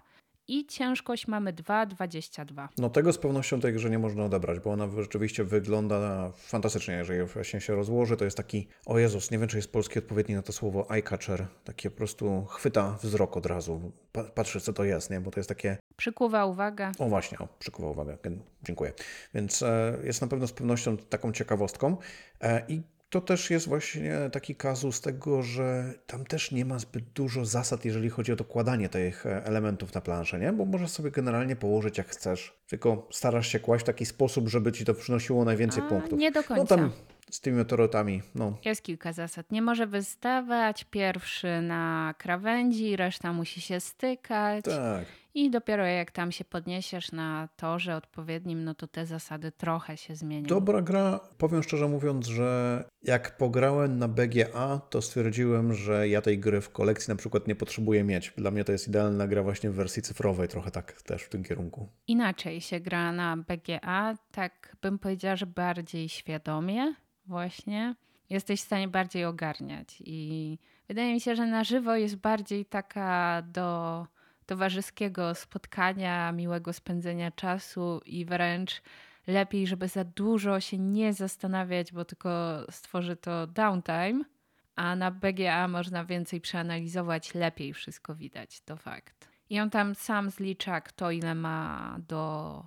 I 0.48 0.66
ciężkość 0.66 1.28
mamy 1.28 1.54
2,22. 1.54 2.68
No 2.78 2.90
tego 2.90 3.14
z 3.14 3.18
pewnością 3.18 3.60
tej 3.60 3.74
grze 3.74 3.90
nie 3.90 4.00
można 4.00 4.24
odebrać, 4.24 4.60
bo 4.60 4.72
ona 4.72 4.88
rzeczywiście 5.02 5.44
wygląda 5.44 6.32
fantastycznie, 6.36 6.94
jeżeli 6.94 7.24
właśnie 7.24 7.62
się 7.62 7.76
rozłoży. 7.76 8.18
To 8.18 8.26
jest 8.26 8.38
taki, 8.38 8.68
o 8.86 9.00
Jezus, 9.00 9.32
nie 9.32 9.40
wiem 9.40 9.48
czy 9.48 9.58
jest 9.58 9.72
polski 9.72 10.00
odpowiedni 10.00 10.36
na 10.36 10.42
to 10.42 10.54
słowo 10.54 10.88
eye-catcher. 10.90 11.46
Takie 11.64 11.90
po 11.90 11.98
prostu 11.98 12.46
chwyta 12.46 12.98
wzrok 13.02 13.38
od 13.38 13.46
razu. 13.46 13.92
Patrzy 14.36 14.62
co 14.62 14.74
to 14.74 14.84
jest, 14.84 15.10
nie? 15.10 15.22
Bo 15.22 15.32
to 15.32 15.40
jest 15.40 15.50
takie... 15.50 15.78
Przykuwa 15.96 16.46
uwagę. 16.46 16.92
O 17.00 17.10
właśnie, 17.10 17.40
o, 17.40 17.48
przykuwa 17.60 17.90
uwagę. 17.90 18.18
Dziękuję. 18.64 18.94
Więc 19.34 19.64
e, 19.64 19.98
jest 20.04 20.22
na 20.22 20.28
pewno 20.28 20.48
z 20.48 20.54
pewnością 20.54 20.98
taką 20.98 21.32
ciekawostką. 21.32 21.98
E, 22.42 22.66
I 22.68 22.82
to 23.14 23.22
też 23.22 23.50
jest 23.50 23.68
właśnie 23.68 24.14
taki 24.32 24.56
kazus 24.56 25.02
tego, 25.02 25.42
że 25.44 25.94
tam 26.08 26.26
też 26.26 26.52
nie 26.52 26.66
ma 26.66 26.80
zbyt 26.80 27.04
dużo 27.04 27.46
zasad, 27.46 27.86
jeżeli 27.86 28.10
chodzi 28.10 28.32
o 28.32 28.36
dokładanie 28.36 28.90
tych 28.90 29.26
e, 29.26 29.46
elementów 29.46 29.94
na 29.94 30.02
planszę, 30.02 30.40
nie? 30.40 30.54
Bo 30.54 30.66
możesz 30.66 30.90
sobie 30.90 31.12
generalnie 31.12 31.56
położyć 31.56 31.98
jak 31.98 32.08
chcesz, 32.08 32.54
tylko 32.68 33.08
starasz 33.12 33.48
się 33.48 33.60
kłaść 33.60 33.84
w 33.84 33.88
taki 33.88 34.06
sposób, 34.06 34.50
żeby 34.50 34.72
ci 34.72 34.86
to 34.86 34.94
przynosiło 34.94 35.46
najwięcej 35.46 35.84
A, 35.86 35.90
punktów. 35.90 36.20
Nie 36.20 36.32
do 36.32 36.40
No 36.40 36.48
końca. 36.48 36.76
tam 36.76 36.92
z 37.32 37.42
tymi 37.42 37.58
meteorytami, 37.58 38.22
no. 38.36 38.58
Jest 38.66 38.82
kilka 38.84 39.14
zasad. 39.14 39.52
Nie 39.52 39.62
może 39.62 39.88
wystawać 39.88 40.84
pierwszy 40.84 41.62
na 41.62 42.14
krawędzi, 42.18 42.96
reszta 42.96 43.34
musi 43.34 43.62
się 43.62 43.80
stykać. 43.80 44.66
Tak. 44.66 45.06
I 45.36 45.50
dopiero 45.50 45.86
jak 45.86 46.12
tam 46.12 46.32
się 46.32 46.46
podniesiesz 46.46 47.12
na 47.12 47.50
torze 47.56 47.96
odpowiednim, 47.96 48.64
no 48.64 48.76
to 48.76 48.88
te 48.88 49.06
zasady 49.06 49.52
trochę 49.52 49.98
się 49.98 50.16
zmienią. 50.16 50.48
Dobra 50.48 50.82
gra, 50.82 51.20
powiem 51.38 51.64
szczerze 51.64 51.88
mówiąc, 51.88 52.28
że 52.28 52.84
jak 53.04 53.38
pograłem 53.38 54.00
na 54.00 54.08
BGA, 54.08 54.82
to 54.90 55.02
stwierdziłem, 55.02 55.74
że 55.74 56.08
ja 56.08 56.22
tej 56.22 56.40
gry 56.40 56.62
w 56.62 56.70
kolekcji 56.70 57.12
na 57.12 57.16
przykład 57.16 57.48
nie 57.48 57.56
potrzebuję 57.56 58.04
mieć. 58.04 58.34
Dla 58.38 58.52
mnie 58.52 58.64
to 58.64 58.72
jest 58.72 58.88
idealna 58.88 59.28
gra 59.28 59.44
właśnie 59.44 59.70
w 59.70 59.76
wersji 59.76 60.02
cyfrowej, 60.02 60.48
trochę 60.48 60.72
tak 60.72 61.02
też 61.02 61.24
w 61.24 61.30
tym 61.30 61.44
kierunku. 61.44 61.90
Inaczej 62.08 62.62
się 62.62 62.80
gra 62.80 63.12
na 63.12 63.38
BGA, 63.38 64.18
tak 64.32 64.76
bym 64.82 65.00
powiedziała, 65.00 65.36
że 65.36 65.46
bardziej 65.46 66.10
świadomie 66.10 66.96
właśnie. 67.26 67.96
Jesteś 68.30 68.62
w 68.62 68.66
stanie 68.66 68.88
bardziej 68.88 69.26
ogarniać 69.26 70.04
i 70.06 70.58
wydaje 70.88 71.14
mi 71.14 71.22
się, 71.22 71.36
że 71.36 71.46
na 71.46 71.64
żywo 71.64 71.96
jest 71.96 72.16
bardziej 72.16 72.66
taka 72.66 73.42
do 73.42 74.08
towarzyskiego 74.44 75.36
spotkania, 75.36 76.32
miłego 76.32 76.74
spędzenia 76.74 77.32
czasu 77.32 78.02
i 78.06 78.26
wręcz 78.26 78.82
lepiej, 79.28 79.68
żeby 79.68 79.88
za 79.88 80.04
dużo 80.04 80.60
się 80.60 80.78
nie 80.78 81.14
zastanawiać, 81.14 81.92
bo 81.92 82.06
tylko 82.06 82.60
stworzy 82.72 83.16
to 83.16 83.48
downtime, 83.48 84.24
a 84.76 84.96
na 84.96 85.12
BGA 85.12 85.68
można 85.68 86.06
więcej 86.06 86.42
przeanalizować, 86.42 87.36
lepiej 87.36 87.74
wszystko 87.74 88.16
widać, 88.16 88.62
to 88.62 88.78
fakt. 88.78 89.28
I 89.50 89.60
on 89.60 89.70
tam 89.70 89.96
sam 89.96 90.30
zlicza, 90.30 90.82
kto 90.82 91.12
ile 91.12 91.36
ma 91.36 91.98
do 92.08 92.64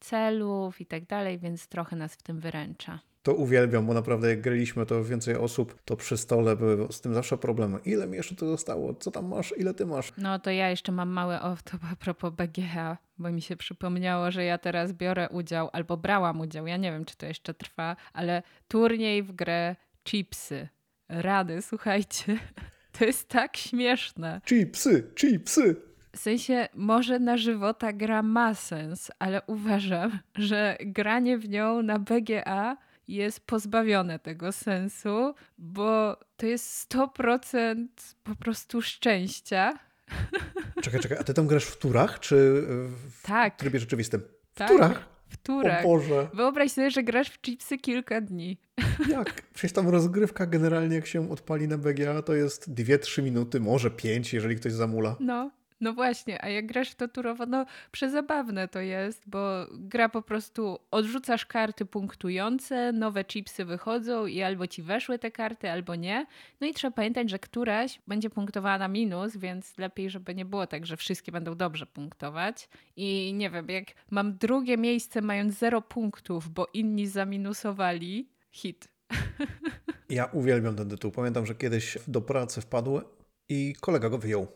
celów 0.00 0.80
i 0.80 0.86
tak 0.86 1.06
dalej, 1.06 1.38
więc 1.38 1.68
trochę 1.68 1.96
nas 1.96 2.14
w 2.14 2.22
tym 2.22 2.40
wyręcza 2.40 3.00
to 3.26 3.34
uwielbiam, 3.34 3.86
bo 3.86 3.94
naprawdę 3.94 4.28
jak 4.28 4.40
graliśmy 4.40 4.86
to 4.86 5.04
więcej 5.04 5.36
osób, 5.36 5.82
to 5.84 5.96
przy 5.96 6.16
stole 6.16 6.56
były 6.56 6.92
z 6.92 7.00
tym 7.00 7.14
zawsze 7.14 7.38
problemy. 7.38 7.78
Ile 7.84 8.06
mi 8.06 8.16
jeszcze 8.16 8.34
to 8.34 8.46
zostało? 8.46 8.94
Co 8.94 9.10
tam 9.10 9.28
masz? 9.28 9.54
Ile 9.56 9.74
ty 9.74 9.86
masz? 9.86 10.12
No 10.18 10.38
to 10.38 10.50
ja 10.50 10.70
jeszcze 10.70 10.92
mam 10.92 11.08
mały 11.08 11.34
off-top 11.34 11.78
a 11.92 11.96
propos 11.96 12.32
BGH, 12.32 12.96
bo 13.18 13.30
mi 13.30 13.42
się 13.42 13.56
przypomniało, 13.56 14.30
że 14.30 14.44
ja 14.44 14.58
teraz 14.58 14.92
biorę 14.92 15.28
udział, 15.28 15.70
albo 15.72 15.96
brałam 15.96 16.40
udział, 16.40 16.66
ja 16.66 16.76
nie 16.76 16.92
wiem, 16.92 17.04
czy 17.04 17.16
to 17.16 17.26
jeszcze 17.26 17.54
trwa, 17.54 17.96
ale 18.12 18.42
turniej 18.68 19.22
w 19.22 19.32
grę 19.32 19.76
Chipsy. 20.04 20.68
Rady, 21.08 21.62
słuchajcie, 21.62 22.38
to 22.98 23.04
jest 23.04 23.28
tak 23.28 23.56
śmieszne. 23.56 24.40
Chipsy, 24.44 25.10
chipsy! 25.14 25.76
W 26.12 26.18
sensie, 26.18 26.68
może 26.74 27.18
na 27.18 27.36
żywo 27.36 27.74
ta 27.74 27.92
gra 27.92 28.22
ma 28.22 28.54
sens, 28.54 29.10
ale 29.18 29.42
uważam, 29.46 30.18
że 30.34 30.76
granie 30.80 31.38
w 31.38 31.48
nią 31.48 31.82
na 31.82 31.98
BGA 31.98 32.76
jest 33.08 33.40
pozbawione 33.40 34.18
tego 34.18 34.52
sensu, 34.52 35.34
bo 35.58 36.16
to 36.36 36.46
jest 36.46 36.92
100% 36.92 37.86
po 38.24 38.34
prostu 38.34 38.82
szczęścia. 38.82 39.78
Czekaj, 40.82 41.00
czekaj, 41.00 41.18
a 41.20 41.24
ty 41.24 41.34
tam 41.34 41.46
grasz 41.46 41.64
w 41.64 41.76
turach, 41.78 42.20
czy 42.20 42.62
w 43.10 43.22
tak. 43.22 43.56
trybie 43.56 43.78
rzeczywistym? 43.78 44.22
W 44.52 44.58
tak, 44.58 44.68
turach? 44.68 45.08
W 45.28 45.36
turach. 45.36 45.84
O 45.84 45.88
Boże. 45.88 46.28
Wyobraź 46.34 46.72
sobie, 46.72 46.90
że 46.90 47.02
grasz 47.02 47.28
w 47.28 47.40
chipsy 47.40 47.78
kilka 47.78 48.20
dni. 48.20 48.58
Jak? 49.08 49.42
Przecież 49.54 49.72
tam 49.72 49.88
rozgrywka 49.88 50.46
generalnie 50.46 50.96
jak 50.96 51.06
się 51.06 51.30
odpali 51.30 51.68
na 51.68 51.78
BGA 51.78 52.22
to 52.22 52.34
jest 52.34 52.74
2-3 52.74 53.22
minuty, 53.22 53.60
może 53.60 53.90
5, 53.90 54.34
jeżeli 54.34 54.56
ktoś 54.56 54.72
zamula. 54.72 55.16
No. 55.20 55.50
No 55.80 55.92
właśnie, 55.92 56.44
a 56.44 56.48
jak 56.48 56.66
grasz 56.66 56.90
w 56.90 56.94
to 56.94 57.08
turowo, 57.08 57.46
no 57.46 57.66
przezabawne 57.92 58.68
to 58.68 58.80
jest, 58.80 59.22
bo 59.28 59.66
gra 59.72 60.08
po 60.08 60.22
prostu 60.22 60.78
odrzucasz 60.90 61.46
karty 61.46 61.84
punktujące, 61.86 62.92
nowe 62.92 63.24
chipsy 63.24 63.64
wychodzą 63.64 64.26
i 64.26 64.42
albo 64.42 64.66
ci 64.66 64.82
weszły 64.82 65.18
te 65.18 65.30
karty, 65.30 65.70
albo 65.70 65.94
nie. 65.94 66.26
No 66.60 66.66
i 66.66 66.74
trzeba 66.74 66.90
pamiętać, 66.90 67.30
że 67.30 67.38
któraś 67.38 68.00
będzie 68.06 68.30
punktowana 68.30 68.78
na 68.78 68.88
minus, 68.88 69.36
więc 69.36 69.78
lepiej, 69.78 70.10
żeby 70.10 70.34
nie 70.34 70.44
było 70.44 70.66
tak, 70.66 70.86
że 70.86 70.96
wszystkie 70.96 71.32
będą 71.32 71.54
dobrze 71.54 71.86
punktować. 71.86 72.68
I 72.96 73.32
nie 73.34 73.50
wiem, 73.50 73.68
jak 73.68 73.84
mam 74.10 74.38
drugie 74.38 74.76
miejsce 74.76 75.22
mając 75.22 75.58
zero 75.58 75.82
punktów, 75.82 76.48
bo 76.48 76.66
inni 76.74 77.06
zaminusowali, 77.06 78.28
hit. 78.50 78.88
Ja 80.08 80.24
uwielbiam 80.24 80.76
ten 80.76 80.90
tytuł. 80.90 81.10
Pamiętam, 81.10 81.46
że 81.46 81.54
kiedyś 81.54 81.98
do 82.08 82.20
pracy 82.20 82.60
wpadły 82.60 83.02
i 83.48 83.74
kolega 83.80 84.08
go 84.08 84.18
wyjął. 84.18 84.46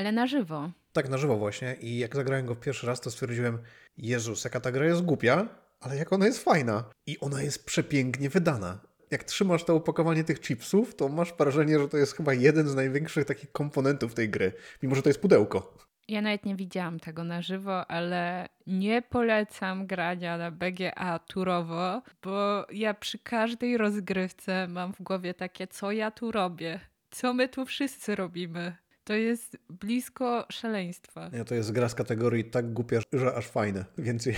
Ale 0.00 0.12
na 0.12 0.26
żywo. 0.26 0.70
Tak, 0.92 1.08
na 1.08 1.18
żywo 1.18 1.36
właśnie. 1.36 1.76
I 1.80 1.98
jak 1.98 2.16
zagrałem 2.16 2.46
go 2.46 2.56
pierwszy 2.56 2.86
raz, 2.86 3.00
to 3.00 3.10
stwierdziłem, 3.10 3.58
Jezus, 3.98 4.44
jaka 4.44 4.60
ta 4.60 4.72
gra 4.72 4.84
jest 4.84 5.02
głupia, 5.02 5.48
ale 5.80 5.96
jak 5.96 6.12
ona 6.12 6.26
jest 6.26 6.44
fajna. 6.44 6.84
I 7.06 7.20
ona 7.20 7.42
jest 7.42 7.66
przepięknie 7.66 8.30
wydana. 8.30 8.80
Jak 9.10 9.24
trzymasz 9.24 9.64
to 9.64 9.74
opakowanie 9.74 10.24
tych 10.24 10.40
chipsów, 10.40 10.94
to 10.94 11.08
masz 11.08 11.34
wrażenie, 11.38 11.78
że 11.78 11.88
to 11.88 11.96
jest 11.96 12.16
chyba 12.16 12.34
jeden 12.34 12.68
z 12.68 12.74
największych 12.74 13.24
takich 13.24 13.52
komponentów 13.52 14.14
tej 14.14 14.28
gry, 14.28 14.52
mimo 14.82 14.94
że 14.94 15.02
to 15.02 15.08
jest 15.08 15.20
pudełko. 15.20 15.74
Ja 16.08 16.22
nawet 16.22 16.46
nie 16.46 16.56
widziałam 16.56 17.00
tego 17.00 17.24
na 17.24 17.42
żywo, 17.42 17.90
ale 17.90 18.48
nie 18.66 19.02
polecam 19.02 19.86
grania 19.86 20.38
na 20.38 20.50
BGA 20.50 21.18
turowo, 21.18 22.02
bo 22.22 22.66
ja 22.72 22.94
przy 22.94 23.18
każdej 23.18 23.76
rozgrywce 23.76 24.68
mam 24.68 24.92
w 24.92 25.02
głowie 25.02 25.34
takie, 25.34 25.66
co 25.66 25.92
ja 25.92 26.10
tu 26.10 26.32
robię, 26.32 26.80
co 27.10 27.34
my 27.34 27.48
tu 27.48 27.66
wszyscy 27.66 28.14
robimy. 28.14 28.76
To 29.10 29.14
jest 29.14 29.56
blisko 29.68 30.46
szaleństwa. 30.50 31.30
Nie, 31.32 31.44
to 31.44 31.54
jest 31.54 31.72
gra 31.72 31.88
z 31.88 31.94
kategorii 31.94 32.44
tak 32.44 32.72
głupia, 32.72 33.00
że 33.12 33.34
aż 33.34 33.46
fajne. 33.46 33.84
Więc 33.98 34.28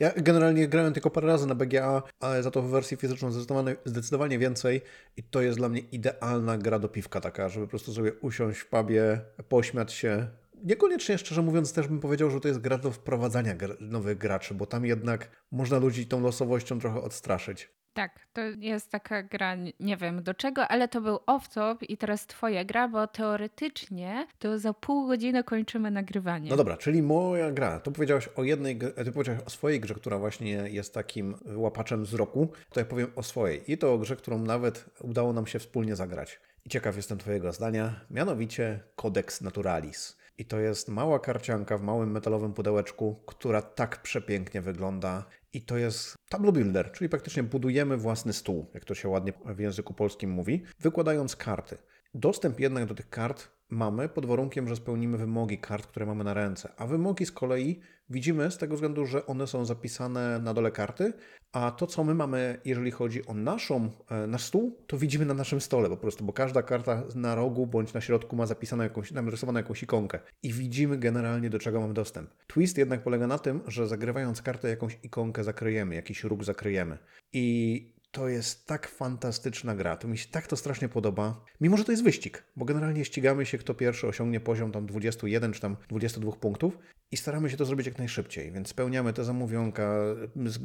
ja 0.00 0.12
generalnie 0.16 0.68
grałem 0.68 0.92
tylko 0.92 1.10
parę 1.10 1.26
razy 1.26 1.46
na 1.46 1.54
BGA, 1.54 2.02
ale 2.20 2.42
za 2.42 2.50
to 2.50 2.62
w 2.62 2.70
wersji 2.70 2.96
fizyczną 2.96 3.32
zdecydowanie, 3.32 3.76
zdecydowanie 3.84 4.38
więcej 4.38 4.80
i 5.16 5.22
to 5.22 5.42
jest 5.42 5.58
dla 5.58 5.68
mnie 5.68 5.80
idealna 5.80 6.58
gra 6.58 6.78
do 6.78 6.88
piwka 6.88 7.20
taka, 7.20 7.48
żeby 7.48 7.66
po 7.66 7.70
prostu 7.70 7.92
sobie 7.92 8.12
usiąść 8.12 8.60
w 8.60 8.68
pubie, 8.68 9.20
pośmiać 9.48 9.92
się, 9.92 10.26
Niekoniecznie, 10.64 11.18
szczerze 11.18 11.42
mówiąc, 11.42 11.72
też 11.72 11.88
bym 11.88 12.00
powiedział, 12.00 12.30
że 12.30 12.40
to 12.40 12.48
jest 12.48 12.60
gra 12.60 12.78
do 12.78 12.92
wprowadzania 12.92 13.54
nowych 13.80 14.18
graczy, 14.18 14.54
bo 14.54 14.66
tam 14.66 14.86
jednak 14.86 15.30
można 15.50 15.78
ludzi 15.78 16.06
tą 16.06 16.20
losowością 16.20 16.80
trochę 16.80 17.00
odstraszyć. 17.00 17.77
Tak, 17.98 18.26
to 18.32 18.40
jest 18.58 18.90
taka 18.90 19.22
gra, 19.22 19.56
nie 19.80 19.96
wiem 19.96 20.22
do 20.22 20.34
czego, 20.34 20.68
ale 20.68 20.88
to 20.88 21.00
był 21.00 21.16
off-top 21.16 21.76
i 21.88 21.96
teraz 21.96 22.26
twoja 22.26 22.64
gra, 22.64 22.88
bo 22.88 23.06
teoretycznie 23.06 24.26
to 24.38 24.58
za 24.58 24.72
pół 24.72 25.08
godziny 25.08 25.44
kończymy 25.44 25.90
nagrywanie. 25.90 26.50
No 26.50 26.56
dobra, 26.56 26.76
czyli 26.76 27.02
moja 27.02 27.52
gra. 27.52 27.80
To 27.80 27.90
powiedziałaś 27.90 28.28
o 28.36 28.44
jednej, 28.44 28.78
ty 28.78 29.12
powiedziałaś 29.12 29.42
o 29.46 29.50
swojej 29.50 29.80
grze, 29.80 29.94
która 29.94 30.18
właśnie 30.18 30.50
jest 30.50 30.94
takim 30.94 31.34
łapaczem 31.54 32.04
wzroku. 32.04 32.48
To 32.70 32.80
ja 32.80 32.86
powiem 32.86 33.12
o 33.16 33.22
swojej. 33.22 33.72
I 33.72 33.78
to 33.78 33.92
o 33.92 33.98
grze, 33.98 34.16
którą 34.16 34.38
nawet 34.38 34.84
udało 35.00 35.32
nam 35.32 35.46
się 35.46 35.58
wspólnie 35.58 35.96
zagrać. 35.96 36.40
I 36.66 36.68
ciekaw 36.68 36.96
jestem 36.96 37.18
twojego 37.18 37.52
zdania, 37.52 38.00
mianowicie 38.10 38.80
Codex 38.96 39.40
Naturalis. 39.40 40.18
I 40.38 40.44
to 40.44 40.58
jest 40.58 40.88
mała 40.88 41.18
karcianka 41.18 41.78
w 41.78 41.82
małym 41.82 42.10
metalowym 42.10 42.52
pudełeczku, 42.52 43.22
która 43.26 43.62
tak 43.62 44.02
przepięknie 44.02 44.60
wygląda. 44.60 45.24
I 45.52 45.62
to 45.62 45.76
jest 45.76 46.16
tableau 46.28 46.52
builder, 46.52 46.92
czyli 46.92 47.08
praktycznie 47.08 47.42
budujemy 47.42 47.96
własny 47.96 48.32
stół, 48.32 48.66
jak 48.74 48.84
to 48.84 48.94
się 48.94 49.08
ładnie 49.08 49.32
w 49.46 49.58
języku 49.58 49.94
polskim 49.94 50.30
mówi, 50.30 50.62
wykładając 50.80 51.36
karty. 51.36 51.78
Dostęp 52.14 52.60
jednak 52.60 52.86
do 52.86 52.94
tych 52.94 53.08
kart 53.08 53.57
mamy 53.70 54.08
pod 54.08 54.26
warunkiem, 54.26 54.68
że 54.68 54.76
spełnimy 54.76 55.18
wymogi 55.18 55.58
kart, 55.58 55.86
które 55.86 56.06
mamy 56.06 56.24
na 56.24 56.34
ręce. 56.34 56.72
A 56.76 56.86
wymogi 56.86 57.26
z 57.26 57.32
kolei 57.32 57.80
widzimy 58.10 58.50
z 58.50 58.58
tego 58.58 58.74
względu, 58.74 59.06
że 59.06 59.26
one 59.26 59.46
są 59.46 59.64
zapisane 59.64 60.38
na 60.38 60.54
dole 60.54 60.70
karty, 60.70 61.12
a 61.52 61.70
to, 61.70 61.86
co 61.86 62.04
my 62.04 62.14
mamy, 62.14 62.60
jeżeli 62.64 62.90
chodzi 62.90 63.26
o 63.26 63.34
naszą, 63.34 63.90
e, 64.10 64.26
nasz 64.26 64.44
stół, 64.44 64.84
to 64.86 64.98
widzimy 64.98 65.24
na 65.24 65.34
naszym 65.34 65.60
stole 65.60 65.88
po 65.88 65.96
prostu, 65.96 66.24
bo 66.24 66.32
każda 66.32 66.62
karta 66.62 67.02
na 67.14 67.34
rogu 67.34 67.66
bądź 67.66 67.92
na 67.92 68.00
środku 68.00 68.36
ma 68.36 68.46
zapisaną 68.46 68.82
jakąś, 68.82 69.12
narysowaną 69.12 69.58
jakąś 69.58 69.82
ikonkę 69.82 70.18
i 70.42 70.52
widzimy 70.52 70.98
generalnie, 70.98 71.50
do 71.50 71.58
czego 71.58 71.80
mamy 71.80 71.94
dostęp. 71.94 72.30
Twist 72.46 72.78
jednak 72.78 73.02
polega 73.02 73.26
na 73.26 73.38
tym, 73.38 73.60
że 73.66 73.88
zagrywając 73.88 74.42
kartę, 74.42 74.68
jakąś 74.68 74.98
ikonkę 75.02 75.44
zakryjemy, 75.44 75.94
jakiś 75.94 76.24
róg 76.24 76.44
zakryjemy. 76.44 76.98
I 77.32 77.97
to 78.18 78.28
jest 78.28 78.66
tak 78.66 78.88
fantastyczna 78.88 79.74
gra. 79.74 79.96
To 79.96 80.08
mi 80.08 80.18
się 80.18 80.28
tak 80.28 80.46
to 80.46 80.56
strasznie 80.56 80.88
podoba. 80.88 81.44
Mimo, 81.60 81.76
że 81.76 81.84
to 81.84 81.92
jest 81.92 82.04
wyścig, 82.04 82.44
bo 82.56 82.64
generalnie 82.64 83.04
ścigamy 83.04 83.46
się, 83.46 83.58
kto 83.58 83.74
pierwszy 83.74 84.06
osiągnie 84.06 84.40
poziom 84.40 84.72
tam 84.72 84.86
21 84.86 85.52
czy 85.52 85.60
tam 85.60 85.76
22 85.88 86.32
punktów 86.32 86.78
i 87.10 87.16
staramy 87.16 87.50
się 87.50 87.56
to 87.56 87.64
zrobić 87.64 87.86
jak 87.86 87.98
najszybciej. 87.98 88.52
Więc 88.52 88.68
spełniamy 88.68 89.12
te 89.12 89.24
zamówionka, 89.24 89.94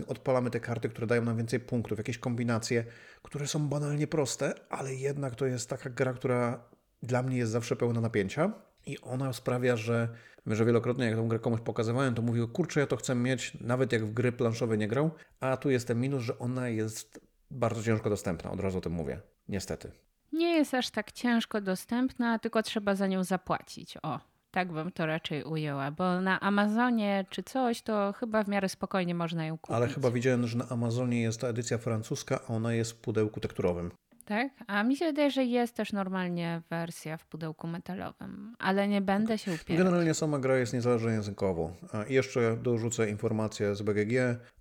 odpalamy 0.08 0.50
te 0.50 0.60
karty, 0.60 0.90
które 0.90 1.08
dają 1.08 1.26
nam 1.26 1.38
więcej 1.38 1.60
punktów, 1.60 1.98
jakieś 1.98 2.18
kombinacje, 2.18 2.86
które 3.24 3.48
są 3.48 3.68
banalnie 3.68 4.08
proste, 4.08 4.54
ale 4.70 4.96
jednak 4.96 5.36
to 5.36 5.46
jest 5.46 5.70
taka 5.70 5.90
gra, 5.90 6.14
która 6.14 6.70
dla 7.04 7.24
mnie 7.24 7.38
jest 7.38 7.52
zawsze 7.52 7.76
pełna 7.76 8.02
napięcia. 8.02 8.54
I 8.86 9.02
ona 9.02 9.34
sprawia, 9.34 9.78
że, 9.78 10.10
że 10.48 10.66
wielokrotnie 10.66 11.06
jak 11.06 11.16
tą 11.16 11.28
grę 11.28 11.40
komuś 11.40 11.62
pokazywałem, 11.62 12.16
to 12.16 12.22
mówił, 12.22 12.48
kurczę, 12.48 12.80
ja 12.80 12.88
to 12.88 12.98
chcę 12.98 13.16
mieć, 13.16 13.58
nawet 13.62 13.92
jak 13.92 14.06
w 14.06 14.14
gry 14.14 14.32
planszowe 14.32 14.78
nie 14.78 14.88
grał, 14.88 15.12
a 15.40 15.58
tu 15.58 15.70
jest 15.70 15.88
ten 15.88 16.00
minus, 16.00 16.24
że 16.24 16.40
ona 16.40 16.70
jest 16.70 17.33
bardzo 17.54 17.84
ciężko 17.84 18.10
dostępna, 18.10 18.52
od 18.52 18.60
razu 18.60 18.78
o 18.78 18.82
tym 18.82 18.94
mówię. 18.94 19.20
Niestety. 19.50 19.92
Nie 20.34 20.58
jest 20.58 20.74
aż 20.74 20.90
tak 20.90 21.12
ciężko 21.12 21.62
dostępna, 21.62 22.40
tylko 22.40 22.64
trzeba 22.64 22.96
za 22.96 23.08
nią 23.08 23.24
zapłacić. 23.24 23.98
O, 24.04 24.20
tak 24.52 24.72
bym 24.72 24.92
to 24.92 25.06
raczej 25.06 25.44
ujęła, 25.44 25.92
bo 25.92 26.22
na 26.22 26.40
Amazonie 26.40 27.26
czy 27.30 27.44
coś, 27.44 27.82
to 27.82 28.14
chyba 28.14 28.44
w 28.44 28.48
miarę 28.48 28.70
spokojnie 28.70 29.16
można 29.16 29.46
ją 29.46 29.58
kupić. 29.58 29.76
Ale 29.76 29.88
chyba 29.88 30.12
widziałem, 30.12 30.48
że 30.48 30.58
na 30.58 30.70
Amazonie 30.70 31.22
jest 31.22 31.42
ta 31.42 31.48
edycja 31.48 31.78
francuska, 31.78 32.40
a 32.48 32.54
ona 32.54 32.74
jest 32.74 32.92
w 32.92 32.96
pudełku 32.96 33.40
tekturowym. 33.40 33.92
Tak? 34.26 34.50
A 34.68 34.84
mi 34.84 34.96
się 34.96 35.06
wydaje, 35.06 35.32
że 35.32 35.44
jest 35.44 35.76
też 35.76 35.94
normalnie 35.94 36.62
wersja 36.70 37.18
w 37.18 37.26
pudełku 37.26 37.68
metalowym, 37.68 38.56
ale 38.60 38.88
nie 38.88 39.02
będę 39.02 39.38
się 39.38 39.52
upierać. 39.54 39.78
Generalnie 39.86 40.14
sama 40.14 40.40
gra 40.40 40.58
jest 40.58 40.74
niezależna 40.74 41.12
językowo. 41.12 41.74
I 42.10 42.14
jeszcze 42.14 42.58
dorzucę 42.58 43.10
informację 43.10 43.76
z 43.76 43.82
BGG. 43.82 44.14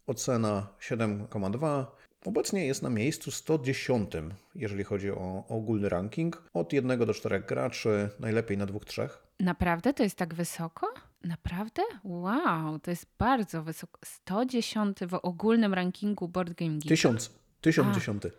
Ocena 0.06 0.66
7,2 0.80 1.84
Obecnie 2.24 2.66
jest 2.66 2.82
na 2.82 2.90
miejscu 2.90 3.30
110, 3.30 4.10
jeżeli 4.54 4.84
chodzi 4.84 5.10
o 5.10 5.44
ogólny 5.48 5.88
ranking. 5.88 6.42
Od 6.54 6.72
1 6.72 6.98
do 6.98 7.14
4 7.14 7.40
graczy, 7.40 8.08
najlepiej 8.20 8.58
na 8.58 8.66
2-3. 8.66 9.08
Naprawdę 9.40 9.94
to 9.94 10.02
jest 10.02 10.16
tak 10.16 10.34
wysoko? 10.34 10.94
Naprawdę? 11.24 11.82
Wow, 12.04 12.78
to 12.78 12.90
jest 12.90 13.06
bardzo 13.18 13.62
wysoko. 13.62 14.00
110 14.04 14.98
w 15.08 15.14
ogólnym 15.14 15.74
rankingu 15.74 16.28
Board 16.28 16.54
Game 16.54 16.72
Geek. 16.72 16.88
Tysiąc. 16.88 17.30
Tysiąc 17.60 17.94
dziesiąty. 17.94 18.30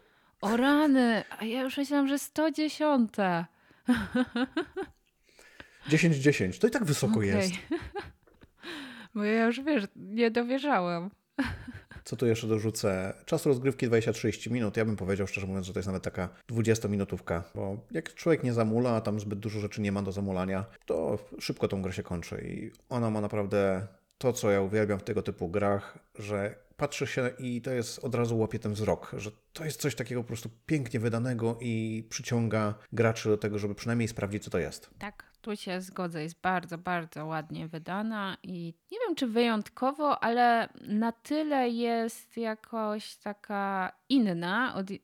O 0.42 0.58
rany, 0.58 1.24
a 1.40 1.46
ja 1.46 1.62
już 1.62 1.78
myślałam, 1.78 2.08
że 2.08 2.20
110. 2.20 3.12
10-10, 5.90 6.58
to 6.62 6.68
i 6.68 6.72
tak 6.72 6.86
wysoko 6.86 7.14
okay. 7.14 7.26
jest. 7.26 7.54
Bo 9.16 9.24
ja 9.24 9.46
już 9.46 9.62
wiesz, 9.62 9.84
nie 9.96 10.32
dowierzałam. 10.32 11.10
Co 12.04 12.16
tu 12.16 12.26
jeszcze 12.26 12.48
dorzucę? 12.48 13.14
Czas 13.26 13.46
rozgrywki 13.46 13.90
20-30 13.90 14.52
minut. 14.52 14.78
Ja 14.78 14.86
bym 14.86 14.96
powiedział 14.96 15.28
szczerze 15.28 15.48
mówiąc, 15.48 15.66
że 15.68 15.74
to 15.74 15.80
jest 15.80 15.88
nawet 15.88 16.04
taka 16.04 16.30
20-minutówka, 16.50 17.42
bo 17.56 17.78
jak 17.92 18.14
człowiek 18.14 18.44
nie 18.44 18.54
zamula, 18.54 18.92
a 18.92 19.02
tam 19.02 19.20
zbyt 19.20 19.40
dużo 19.40 19.60
rzeczy 19.60 19.82
nie 19.82 19.92
ma 19.92 20.02
do 20.02 20.12
zamulania, 20.12 20.66
to 20.86 21.20
szybko 21.40 21.68
tą 21.68 21.82
grę 21.82 21.94
się 21.94 22.04
kończy 22.04 22.44
i 22.48 22.72
ona 22.90 23.10
ma 23.10 23.22
naprawdę 23.22 23.88
to, 24.18 24.34
co 24.34 24.52
ja 24.52 24.62
uwielbiam 24.62 25.00
w 25.00 25.04
tego 25.04 25.22
typu 25.22 25.50
grach, 25.50 26.00
że 26.16 26.56
patrzy 26.78 27.08
się 27.08 27.30
i 27.40 27.62
to 27.62 27.72
jest 27.72 28.00
od 28.00 28.16
razu 28.16 28.38
łapie 28.38 28.60
ten 28.60 28.74
wzrok, 28.74 29.12
że 29.18 29.32
to 29.54 29.66
jest 29.66 29.82
coś 29.82 29.96
takiego 29.96 30.22
po 30.22 30.28
prostu 30.28 30.50
pięknie 30.66 31.00
wydanego 31.00 31.58
i 31.62 32.04
przyciąga 32.10 32.74
graczy 32.94 33.30
do 33.30 33.38
tego, 33.38 33.60
żeby 33.60 33.76
przynajmniej 33.76 34.08
sprawdzić, 34.08 34.44
co 34.44 34.50
to 34.50 34.60
jest. 34.60 34.90
Tak, 35.00 35.33
tu 35.44 35.56
się 35.56 35.82
zgodzę, 35.82 36.24
jest 36.24 36.42
bardzo, 36.42 36.78
bardzo 36.78 37.26
ładnie 37.26 37.68
wydana 37.68 38.38
i 38.44 38.74
nie 38.92 38.98
wiem, 39.08 39.16
czy 39.16 39.28
wyjątkowo, 39.28 40.24
ale 40.24 40.70
na 40.82 41.12
tyle 41.12 41.70
jest 41.70 42.38
jakoś 42.38 43.16
taka 43.16 43.92
inna 44.10 44.76
od 44.76 44.92
y, 44.92 45.00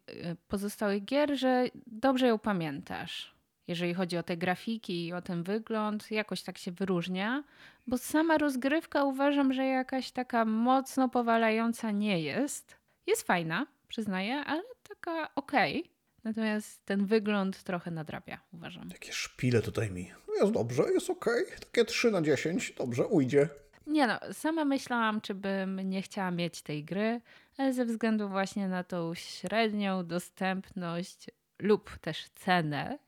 pozostałych 0.47 1.05
gier, 1.05 1.37
że 1.37 1.65
dobrze 1.87 2.27
ją 2.27 2.39
pamiętasz 2.39 3.39
jeżeli 3.69 3.93
chodzi 3.93 4.17
o 4.17 4.23
te 4.23 4.37
grafiki 4.37 5.07
i 5.07 5.13
o 5.13 5.21
ten 5.21 5.43
wygląd, 5.43 6.11
jakoś 6.11 6.41
tak 6.43 6.57
się 6.57 6.71
wyróżnia, 6.71 7.43
bo 7.87 7.97
sama 7.97 8.37
rozgrywka 8.37 9.03
uważam, 9.03 9.53
że 9.53 9.65
jakaś 9.65 10.11
taka 10.11 10.45
mocno 10.45 11.09
powalająca 11.09 11.91
nie 11.91 12.21
jest. 12.21 12.77
Jest 13.07 13.27
fajna, 13.27 13.67
przyznaję, 13.87 14.35
ale 14.35 14.63
taka 14.89 15.35
okej. 15.35 15.79
Okay. 15.79 15.91
Natomiast 16.23 16.85
ten 16.85 17.05
wygląd 17.05 17.63
trochę 17.63 17.91
nadrabia, 17.91 18.39
uważam. 18.53 18.89
Takie 18.89 19.13
szpile 19.13 19.61
tutaj 19.61 19.91
mi. 19.91 20.11
Jest 20.41 20.51
dobrze, 20.51 20.83
jest. 20.93 21.09
Okay. 21.09 21.45
Takie 21.59 21.85
3 21.85 22.11
na 22.11 22.21
10, 22.21 22.73
dobrze, 22.77 23.07
ujdzie. 23.07 23.49
Nie 23.87 24.07
no, 24.07 24.33
sama 24.33 24.65
myślałam, 24.65 25.21
czy 25.21 25.33
bym 25.33 25.89
nie 25.89 26.01
chciała 26.01 26.31
mieć 26.31 26.61
tej 26.61 26.83
gry, 26.83 27.21
ale 27.57 27.73
ze 27.73 27.85
względu 27.85 28.29
właśnie 28.29 28.67
na 28.67 28.83
tą 28.83 29.13
średnią 29.13 30.07
dostępność 30.07 31.27
lub 31.59 31.97
też 31.97 32.29
cenę, 32.29 32.99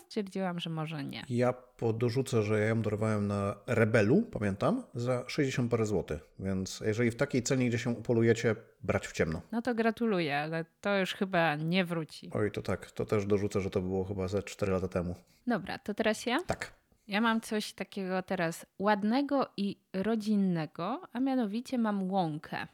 stwierdziłam, 0.00 0.60
że 0.60 0.70
może 0.70 1.04
nie. 1.04 1.24
Ja 1.28 1.52
podorzucę, 1.52 2.42
że 2.42 2.60
ja 2.60 2.66
ją 2.66 2.82
dorwałem 2.82 3.26
na 3.26 3.56
Rebelu, 3.66 4.22
pamiętam, 4.22 4.82
za 4.94 5.24
60 5.26 5.70
parę 5.70 5.86
złotych, 5.86 6.20
więc 6.38 6.80
jeżeli 6.80 7.10
w 7.10 7.16
takiej 7.16 7.42
cenie, 7.42 7.68
gdzie 7.68 7.78
się 7.78 7.90
upolujecie, 7.90 8.56
brać 8.82 9.06
w 9.06 9.12
ciemno. 9.12 9.40
No 9.52 9.62
to 9.62 9.74
gratuluję, 9.74 10.38
ale 10.38 10.64
to 10.80 10.98
już 10.98 11.14
chyba 11.14 11.56
nie 11.56 11.84
wróci. 11.84 12.30
Oj, 12.34 12.50
to 12.52 12.62
tak, 12.62 12.90
to 12.90 13.04
też 13.04 13.26
dorzucę, 13.26 13.60
że 13.60 13.70
to 13.70 13.80
było 13.80 14.04
chyba 14.04 14.28
ze 14.28 14.42
4 14.42 14.72
lata 14.72 14.88
temu. 14.88 15.14
Dobra, 15.46 15.78
to 15.78 15.94
teraz 15.94 16.26
ja? 16.26 16.38
Tak. 16.46 16.72
Ja 17.08 17.20
mam 17.20 17.40
coś 17.40 17.72
takiego 17.72 18.22
teraz 18.22 18.66
ładnego 18.78 19.48
i 19.56 19.76
rodzinnego, 19.92 21.02
a 21.12 21.20
mianowicie 21.20 21.78
mam 21.78 22.10
łąkę, 22.10 22.66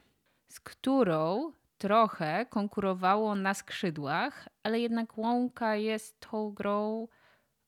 z 0.47 0.59
którą 0.59 1.51
trochę 1.83 2.45
konkurowało 2.49 3.35
na 3.35 3.53
skrzydłach, 3.53 4.49
ale 4.63 4.79
jednak 4.79 5.17
Łąka 5.17 5.75
jest 5.75 6.19
tą 6.19 6.51
grą, 6.51 7.07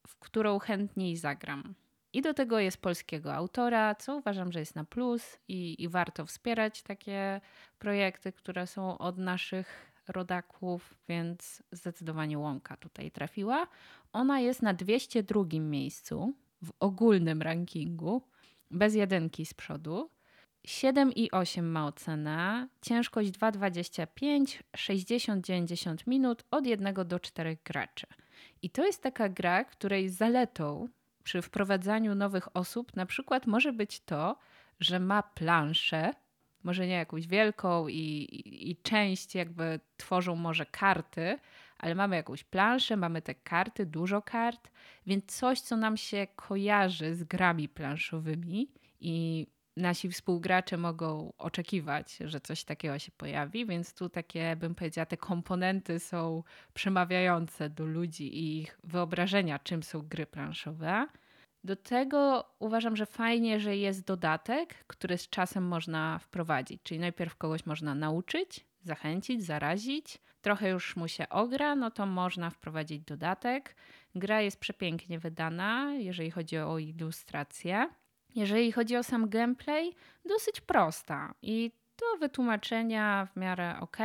w 0.08 0.16
którą 0.20 0.60
chętniej 0.60 1.18
zagram. 1.18 1.76
I 2.14 2.22
do 2.22 2.34
tego 2.34 2.60
jest 2.60 2.82
polskiego 2.82 3.34
autora, 3.34 3.96
co 3.96 4.16
uważam, 4.18 4.52
że 4.52 4.60
jest 4.60 4.76
na 4.76 4.84
plus 4.84 5.38
i, 5.48 5.84
i 5.84 5.90
warto 5.90 6.26
wspierać 6.26 6.84
takie 6.84 7.42
projekty, 7.80 8.32
które 8.32 8.68
są 8.68 8.98
od 8.98 9.18
naszych 9.18 9.92
rodaków, 10.08 10.98
więc 11.10 11.64
zdecydowanie 11.72 12.40
łąka 12.40 12.78
tutaj 12.78 13.12
trafiła. 13.12 13.68
Ona 14.14 14.40
jest 14.40 14.62
na 14.62 14.74
202 14.74 15.44
miejscu 15.60 16.34
w 16.64 16.72
ogólnym 16.80 17.42
rankingu, 17.42 18.22
bez 18.72 18.96
jedynki 18.96 19.46
z 19.46 19.54
przodu. 19.54 20.10
7,8 20.66 21.64
ma 21.64 21.86
ocenę, 21.86 22.68
ciężkość 22.82 23.32
2,25, 23.32 24.62
60-90 24.78 26.08
minut 26.08 26.44
od 26.52 26.66
1 26.66 26.94
do 27.08 27.20
4 27.20 27.58
graczy. 27.66 28.08
I 28.62 28.70
to 28.70 28.86
jest 28.86 29.04
taka 29.04 29.30
gra, 29.30 29.64
której 29.64 30.10
zaletą 30.10 30.88
przy 31.24 31.42
wprowadzaniu 31.42 32.16
nowych 32.16 32.56
osób 32.56 32.96
na 32.96 33.06
przykład 33.06 33.48
może 33.48 33.74
być 33.74 34.00
to, 34.00 34.38
że 34.80 35.00
ma 35.00 35.24
planszę, 35.24 36.12
może 36.64 36.88
nie 36.88 36.94
jakąś 36.94 37.28
wielką 37.28 37.88
i, 37.88 37.94
i, 37.94 38.72
i 38.72 38.76
część 38.76 39.36
jakby 39.36 39.80
tworzą 39.98 40.36
może 40.36 40.66
karty, 40.66 41.40
ale 41.78 41.96
mamy 41.96 42.16
jakąś 42.16 42.44
planszę, 42.44 42.98
mamy 42.98 43.22
te 43.22 43.36
karty, 43.36 43.86
dużo 43.86 44.22
kart, 44.22 44.72
więc 45.06 45.26
coś, 45.26 45.62
co 45.62 45.78
nam 45.78 45.98
się 45.98 46.28
kojarzy 46.36 47.16
z 47.16 47.24
grami 47.24 47.70
planszowymi 47.70 48.68
i 49.00 49.48
nasi 49.78 50.10
współgracze 50.10 50.78
mogą 50.78 51.34
oczekiwać, 51.38 52.18
że 52.26 52.42
coś 52.42 52.64
takiego 52.64 53.00
się 53.00 53.12
pojawi, 53.12 53.66
więc 53.66 53.94
tu 53.94 54.10
takie, 54.10 54.56
bym 54.56 54.76
powiedziała, 54.76 55.06
te 55.06 55.18
komponenty 55.18 56.00
są 56.00 56.44
przemawiające 56.74 57.70
do 57.70 57.86
ludzi 57.86 58.38
i 58.38 58.62
ich 58.62 58.80
wyobrażenia, 58.84 59.60
czym 59.60 59.84
są 59.84 60.02
gry 60.02 60.26
planszowe. 60.26 61.08
Do 61.64 61.76
tego 61.76 62.50
uważam, 62.60 62.96
że 62.96 63.06
fajnie, 63.06 63.60
że 63.60 63.78
jest 63.78 64.06
dodatek, 64.06 64.86
który 64.88 65.18
z 65.18 65.30
czasem 65.30 65.68
można 65.68 66.20
wprowadzić. 66.20 66.82
Czyli 66.84 67.00
najpierw 67.00 67.36
kogoś 67.36 67.66
można 67.66 67.96
nauczyć, 67.96 68.66
zachęcić, 68.82 69.44
zarazić. 69.44 70.20
Trochę 70.42 70.70
już 70.70 70.96
mu 70.96 71.08
się 71.08 71.30
ogra, 71.30 71.76
no 71.76 71.92
to 71.92 72.06
można 72.06 72.50
wprowadzić 72.50 73.02
dodatek. 73.04 73.76
Gra 74.16 74.42
jest 74.42 74.60
przepięknie 74.60 75.20
wydana, 75.20 75.94
jeżeli 75.94 76.32
chodzi 76.32 76.58
o 76.58 76.80
ilustrację. 76.80 77.90
Jeżeli 78.36 78.72
chodzi 78.72 78.98
o 78.98 79.04
sam 79.04 79.30
gameplay, 79.30 79.96
dosyć 80.26 80.62
prosta 80.62 81.34
i 81.42 81.72
do 81.98 82.20
wytłumaczenia 82.20 83.28
w 83.34 83.36
miarę 83.36 83.76
ok. 83.80 83.98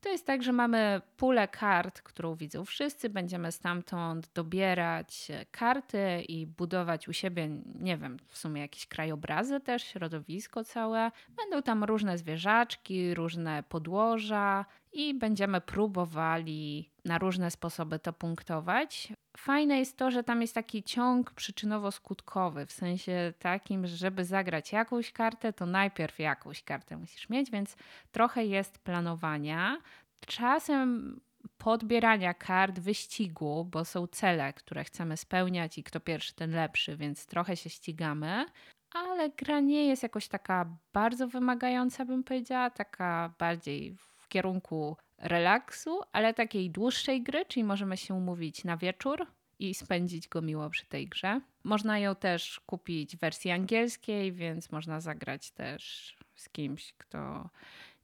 To 0.00 0.08
jest 0.08 0.26
tak, 0.26 0.42
że 0.42 0.52
mamy 0.52 1.00
pulę 1.16 1.48
kart, 1.48 2.02
którą 2.02 2.34
widzą 2.34 2.64
wszyscy. 2.64 3.10
Będziemy 3.10 3.52
stamtąd 3.52 4.32
dobierać 4.34 5.28
karty 5.50 6.22
i 6.28 6.46
budować 6.46 7.08
u 7.08 7.12
siebie, 7.12 7.48
nie 7.74 7.96
wiem, 7.96 8.16
w 8.26 8.38
sumie 8.38 8.62
jakieś 8.62 8.86
krajobrazy 8.86 9.60
też, 9.60 9.82
środowisko 9.82 10.64
całe. 10.64 11.10
Będą 11.28 11.62
tam 11.62 11.84
różne 11.84 12.18
zwierzaczki, 12.18 13.14
różne 13.14 13.62
podłoża 13.62 14.64
i 14.92 15.14
będziemy 15.14 15.60
próbowali 15.60 16.90
na 17.08 17.18
różne 17.18 17.50
sposoby 17.50 17.98
to 17.98 18.12
punktować. 18.12 19.12
Fajne 19.36 19.78
jest 19.78 19.96
to, 19.96 20.10
że 20.10 20.24
tam 20.24 20.40
jest 20.40 20.54
taki 20.54 20.82
ciąg 20.82 21.32
przyczynowo-skutkowy, 21.34 22.66
w 22.66 22.72
sensie 22.72 23.32
takim, 23.38 23.86
że 23.86 23.96
żeby 23.96 24.24
zagrać 24.24 24.72
jakąś 24.72 25.12
kartę, 25.12 25.52
to 25.52 25.66
najpierw 25.66 26.18
jakąś 26.18 26.62
kartę 26.62 26.96
musisz 26.96 27.28
mieć, 27.28 27.50
więc 27.50 27.76
trochę 28.12 28.44
jest 28.44 28.78
planowania. 28.78 29.78
Czasem 30.26 31.20
podbierania 31.58 32.34
kart, 32.34 32.78
wyścigu, 32.78 33.64
bo 33.64 33.84
są 33.84 34.06
cele, 34.06 34.52
które 34.52 34.84
chcemy 34.84 35.16
spełniać 35.16 35.78
i 35.78 35.84
kto 35.84 36.00
pierwszy, 36.00 36.34
ten 36.34 36.50
lepszy, 36.50 36.96
więc 36.96 37.26
trochę 37.26 37.56
się 37.56 37.70
ścigamy. 37.70 38.46
Ale 38.94 39.30
gra 39.30 39.60
nie 39.60 39.86
jest 39.86 40.02
jakoś 40.02 40.28
taka 40.28 40.76
bardzo 40.92 41.28
wymagająca, 41.28 42.04
bym 42.04 42.24
powiedziała, 42.24 42.70
taka 42.70 43.34
bardziej 43.38 43.96
w 44.16 44.28
kierunku 44.28 44.96
relaksu, 45.18 46.00
ale 46.12 46.34
takiej 46.34 46.70
dłuższej 46.70 47.22
gry, 47.22 47.44
czyli 47.46 47.64
możemy 47.64 47.96
się 47.96 48.14
umówić 48.14 48.64
na 48.64 48.76
wieczór 48.76 49.26
i 49.58 49.74
spędzić 49.74 50.28
go 50.28 50.42
miło 50.42 50.70
przy 50.70 50.86
tej 50.86 51.08
grze. 51.08 51.40
Można 51.64 51.98
ją 51.98 52.14
też 52.14 52.60
kupić 52.66 53.16
w 53.16 53.20
wersji 53.20 53.50
angielskiej, 53.50 54.32
więc 54.32 54.72
można 54.72 55.00
zagrać 55.00 55.50
też 55.50 56.16
z 56.34 56.48
kimś, 56.48 56.94
kto 56.98 57.50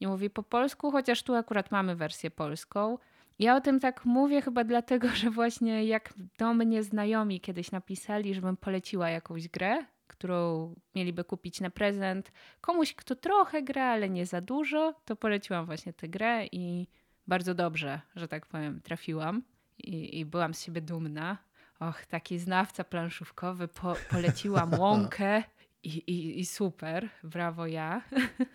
nie 0.01 0.09
mówi 0.09 0.31
po 0.31 0.43
polsku, 0.43 0.91
chociaż 0.91 1.23
tu 1.23 1.35
akurat 1.35 1.71
mamy 1.71 1.97
wersję 1.97 2.31
polską. 2.31 2.99
Ja 3.39 3.57
o 3.57 3.61
tym 3.61 3.81
tak 3.81 4.05
mówię 4.05 4.43
chyba 4.43 4.65
dlatego, 4.65 5.09
że 5.09 5.31
właśnie 5.31 5.85
jak 5.85 6.15
do 6.39 6.55
mnie 6.55 6.83
znajomi 6.83 7.41
kiedyś 7.41 7.71
napisali, 7.71 8.35
żebym 8.35 8.57
poleciła 8.57 9.11
jakąś 9.11 9.49
grę, 9.49 9.85
którą 10.07 10.75
mieliby 10.95 11.25
kupić 11.25 11.61
na 11.61 11.71
prezent 11.71 12.33
komuś, 12.61 12.95
kto 12.95 13.17
trochę 13.17 13.63
gra, 13.63 13.85
ale 13.85 14.11
nie 14.11 14.27
za 14.27 14.41
dużo, 14.41 14.95
to 15.05 15.17
poleciłam 15.17 15.67
właśnie 15.67 15.93
tę 15.93 16.09
grę 16.09 16.47
i 16.53 16.87
bardzo 17.27 17.55
dobrze, 17.55 18.01
że 18.17 18.29
tak 18.29 18.47
powiem, 18.47 18.81
trafiłam 18.81 19.43
i, 19.79 20.19
i 20.19 20.25
byłam 20.25 20.55
z 20.55 20.63
siebie 20.63 20.81
dumna. 20.81 21.39
Och, 21.81 22.07
taki 22.07 22.39
znawca 22.39 22.85
planszówkowy, 22.85 23.69
po, 23.69 23.97
poleciłam 24.11 24.75
łąkę 24.81 25.43
i, 25.83 25.89
i, 25.89 26.41
i 26.41 26.47
super, 26.47 27.09
brawo 27.23 27.67
ja. 27.67 28.03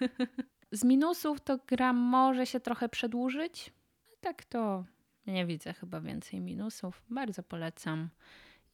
z 0.72 0.84
minusów 0.84 1.41
to 1.41 1.59
gra 1.67 1.93
może 1.93 2.45
się 2.45 2.59
trochę 2.59 2.89
przedłużyć. 2.89 3.74
Tak 4.22 4.45
to 4.45 4.86
nie 5.28 5.45
widzę 5.45 5.74
chyba 5.74 6.01
więcej 6.01 6.41
minusów. 6.41 7.03
Bardzo 7.09 7.43
polecam. 7.43 8.09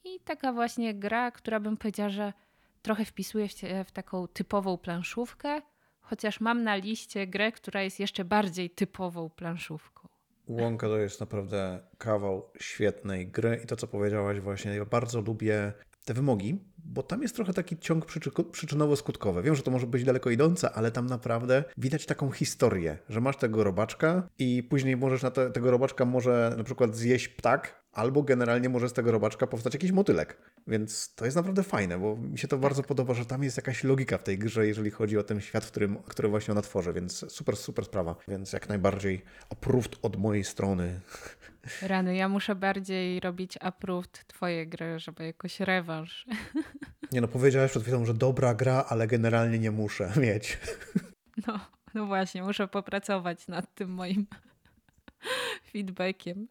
I 0.04 0.20
taka 0.20 0.54
właśnie 0.54 0.94
gra, 0.94 1.32
która 1.32 1.60
bym 1.60 1.78
powiedziała, 1.78 2.10
że 2.10 2.34
trochę 2.82 3.06
wpisuje 3.06 3.50
się 3.50 3.84
w 3.84 3.92
taką 3.92 4.28
typową 4.28 4.78
planszówkę, 4.78 5.62
chociaż 6.06 6.42
mam 6.42 6.64
na 6.64 6.76
liście 6.76 7.28
grę, 7.28 7.52
która 7.52 7.82
jest 7.82 8.00
jeszcze 8.00 8.26
bardziej 8.26 8.70
typową 8.70 9.30
planszówką. 9.30 10.08
Łąka 10.48 10.88
to 10.88 10.98
jest 10.98 11.20
naprawdę 11.20 11.80
kawał 11.98 12.50
świetnej 12.60 13.28
gry 13.28 13.62
i 13.64 13.68
to, 13.68 13.76
co 13.76 13.88
powiedziałaś 13.88 14.40
właśnie, 14.40 14.76
ja 14.76 14.86
bardzo 14.86 15.22
lubię 15.22 15.74
te 16.06 16.14
wymogi, 16.14 16.60
bo 16.78 17.04
tam 17.04 17.22
jest 17.22 17.36
trochę 17.36 17.54
taki 17.54 17.78
ciąg 17.78 18.06
przyczynowo-skutkowy. 18.52 19.44
Wiem, 19.44 19.56
że 19.56 19.64
to 19.64 19.72
może 19.72 19.88
być 19.88 20.04
daleko 20.04 20.30
idące, 20.30 20.72
ale 20.72 20.92
tam 20.92 21.06
naprawdę 21.06 21.64
widać 21.78 22.06
taką 22.06 22.32
historię, 22.32 22.98
że 23.10 23.22
masz 23.22 23.38
tego 23.38 23.64
robaczka 23.64 24.30
i 24.40 24.64
później 24.64 24.98
możesz 24.98 25.24
na 25.24 25.32
te, 25.32 25.52
tego 25.52 25.72
robaczka 25.72 26.06
może 26.06 26.54
na 26.58 26.64
przykład 26.64 26.96
zjeść 26.96 27.28
ptak, 27.28 27.85
albo 27.96 28.24
generalnie 28.24 28.70
może 28.70 28.90
z 28.90 28.94
tego 28.94 29.12
robaczka 29.12 29.48
powstać 29.48 29.74
jakiś 29.74 29.92
motylek. 29.92 30.38
Więc 30.68 31.16
to 31.16 31.26
jest 31.26 31.38
naprawdę 31.38 31.64
fajne, 31.64 32.00
bo 32.00 32.16
mi 32.16 32.38
się 32.38 32.48
to 32.48 32.58
bardzo 32.58 32.84
podoba, 32.84 33.14
że 33.14 33.26
tam 33.26 33.44
jest 33.44 33.58
jakaś 33.58 33.84
logika 33.84 34.18
w 34.18 34.24
tej 34.24 34.40
grze, 34.40 34.68
jeżeli 34.68 34.92
chodzi 34.92 35.18
o 35.18 35.24
ten 35.24 35.42
świat, 35.42 35.66
w 35.66 35.72
którym, 35.72 35.98
który 36.04 36.30
właśnie 36.30 36.52
ona 36.52 36.62
tworzy, 36.62 36.94
więc 36.94 37.32
super, 37.32 37.58
super 37.58 37.86
sprawa. 37.86 38.16
Więc 38.28 38.54
jak 38.54 38.70
najbardziej 38.70 39.22
approved 39.50 40.00
od 40.02 40.16
mojej 40.18 40.44
strony. 40.44 41.00
Rany, 41.82 42.16
ja 42.16 42.30
muszę 42.30 42.56
bardziej 42.56 43.20
robić 43.20 43.58
approved 43.62 44.28
twoje 44.28 44.68
gry, 44.68 45.00
żeby 45.00 45.26
jakoś 45.26 45.60
rewanż. 45.60 46.26
Nie 47.12 47.22
no, 47.22 47.28
powiedziałeś 47.28 47.72
przed 47.72 47.84
chwilą, 47.84 48.06
że 48.06 48.14
dobra 48.14 48.54
gra, 48.54 48.86
ale 48.90 49.08
generalnie 49.08 49.60
nie 49.60 49.72
muszę 49.72 50.12
mieć. 50.22 50.58
No, 51.48 51.60
no 51.94 52.06
właśnie, 52.06 52.44
muszę 52.44 52.68
popracować 52.68 53.48
nad 53.48 53.76
tym 53.76 53.90
moim 53.90 54.28
feedbackiem. 55.72 56.48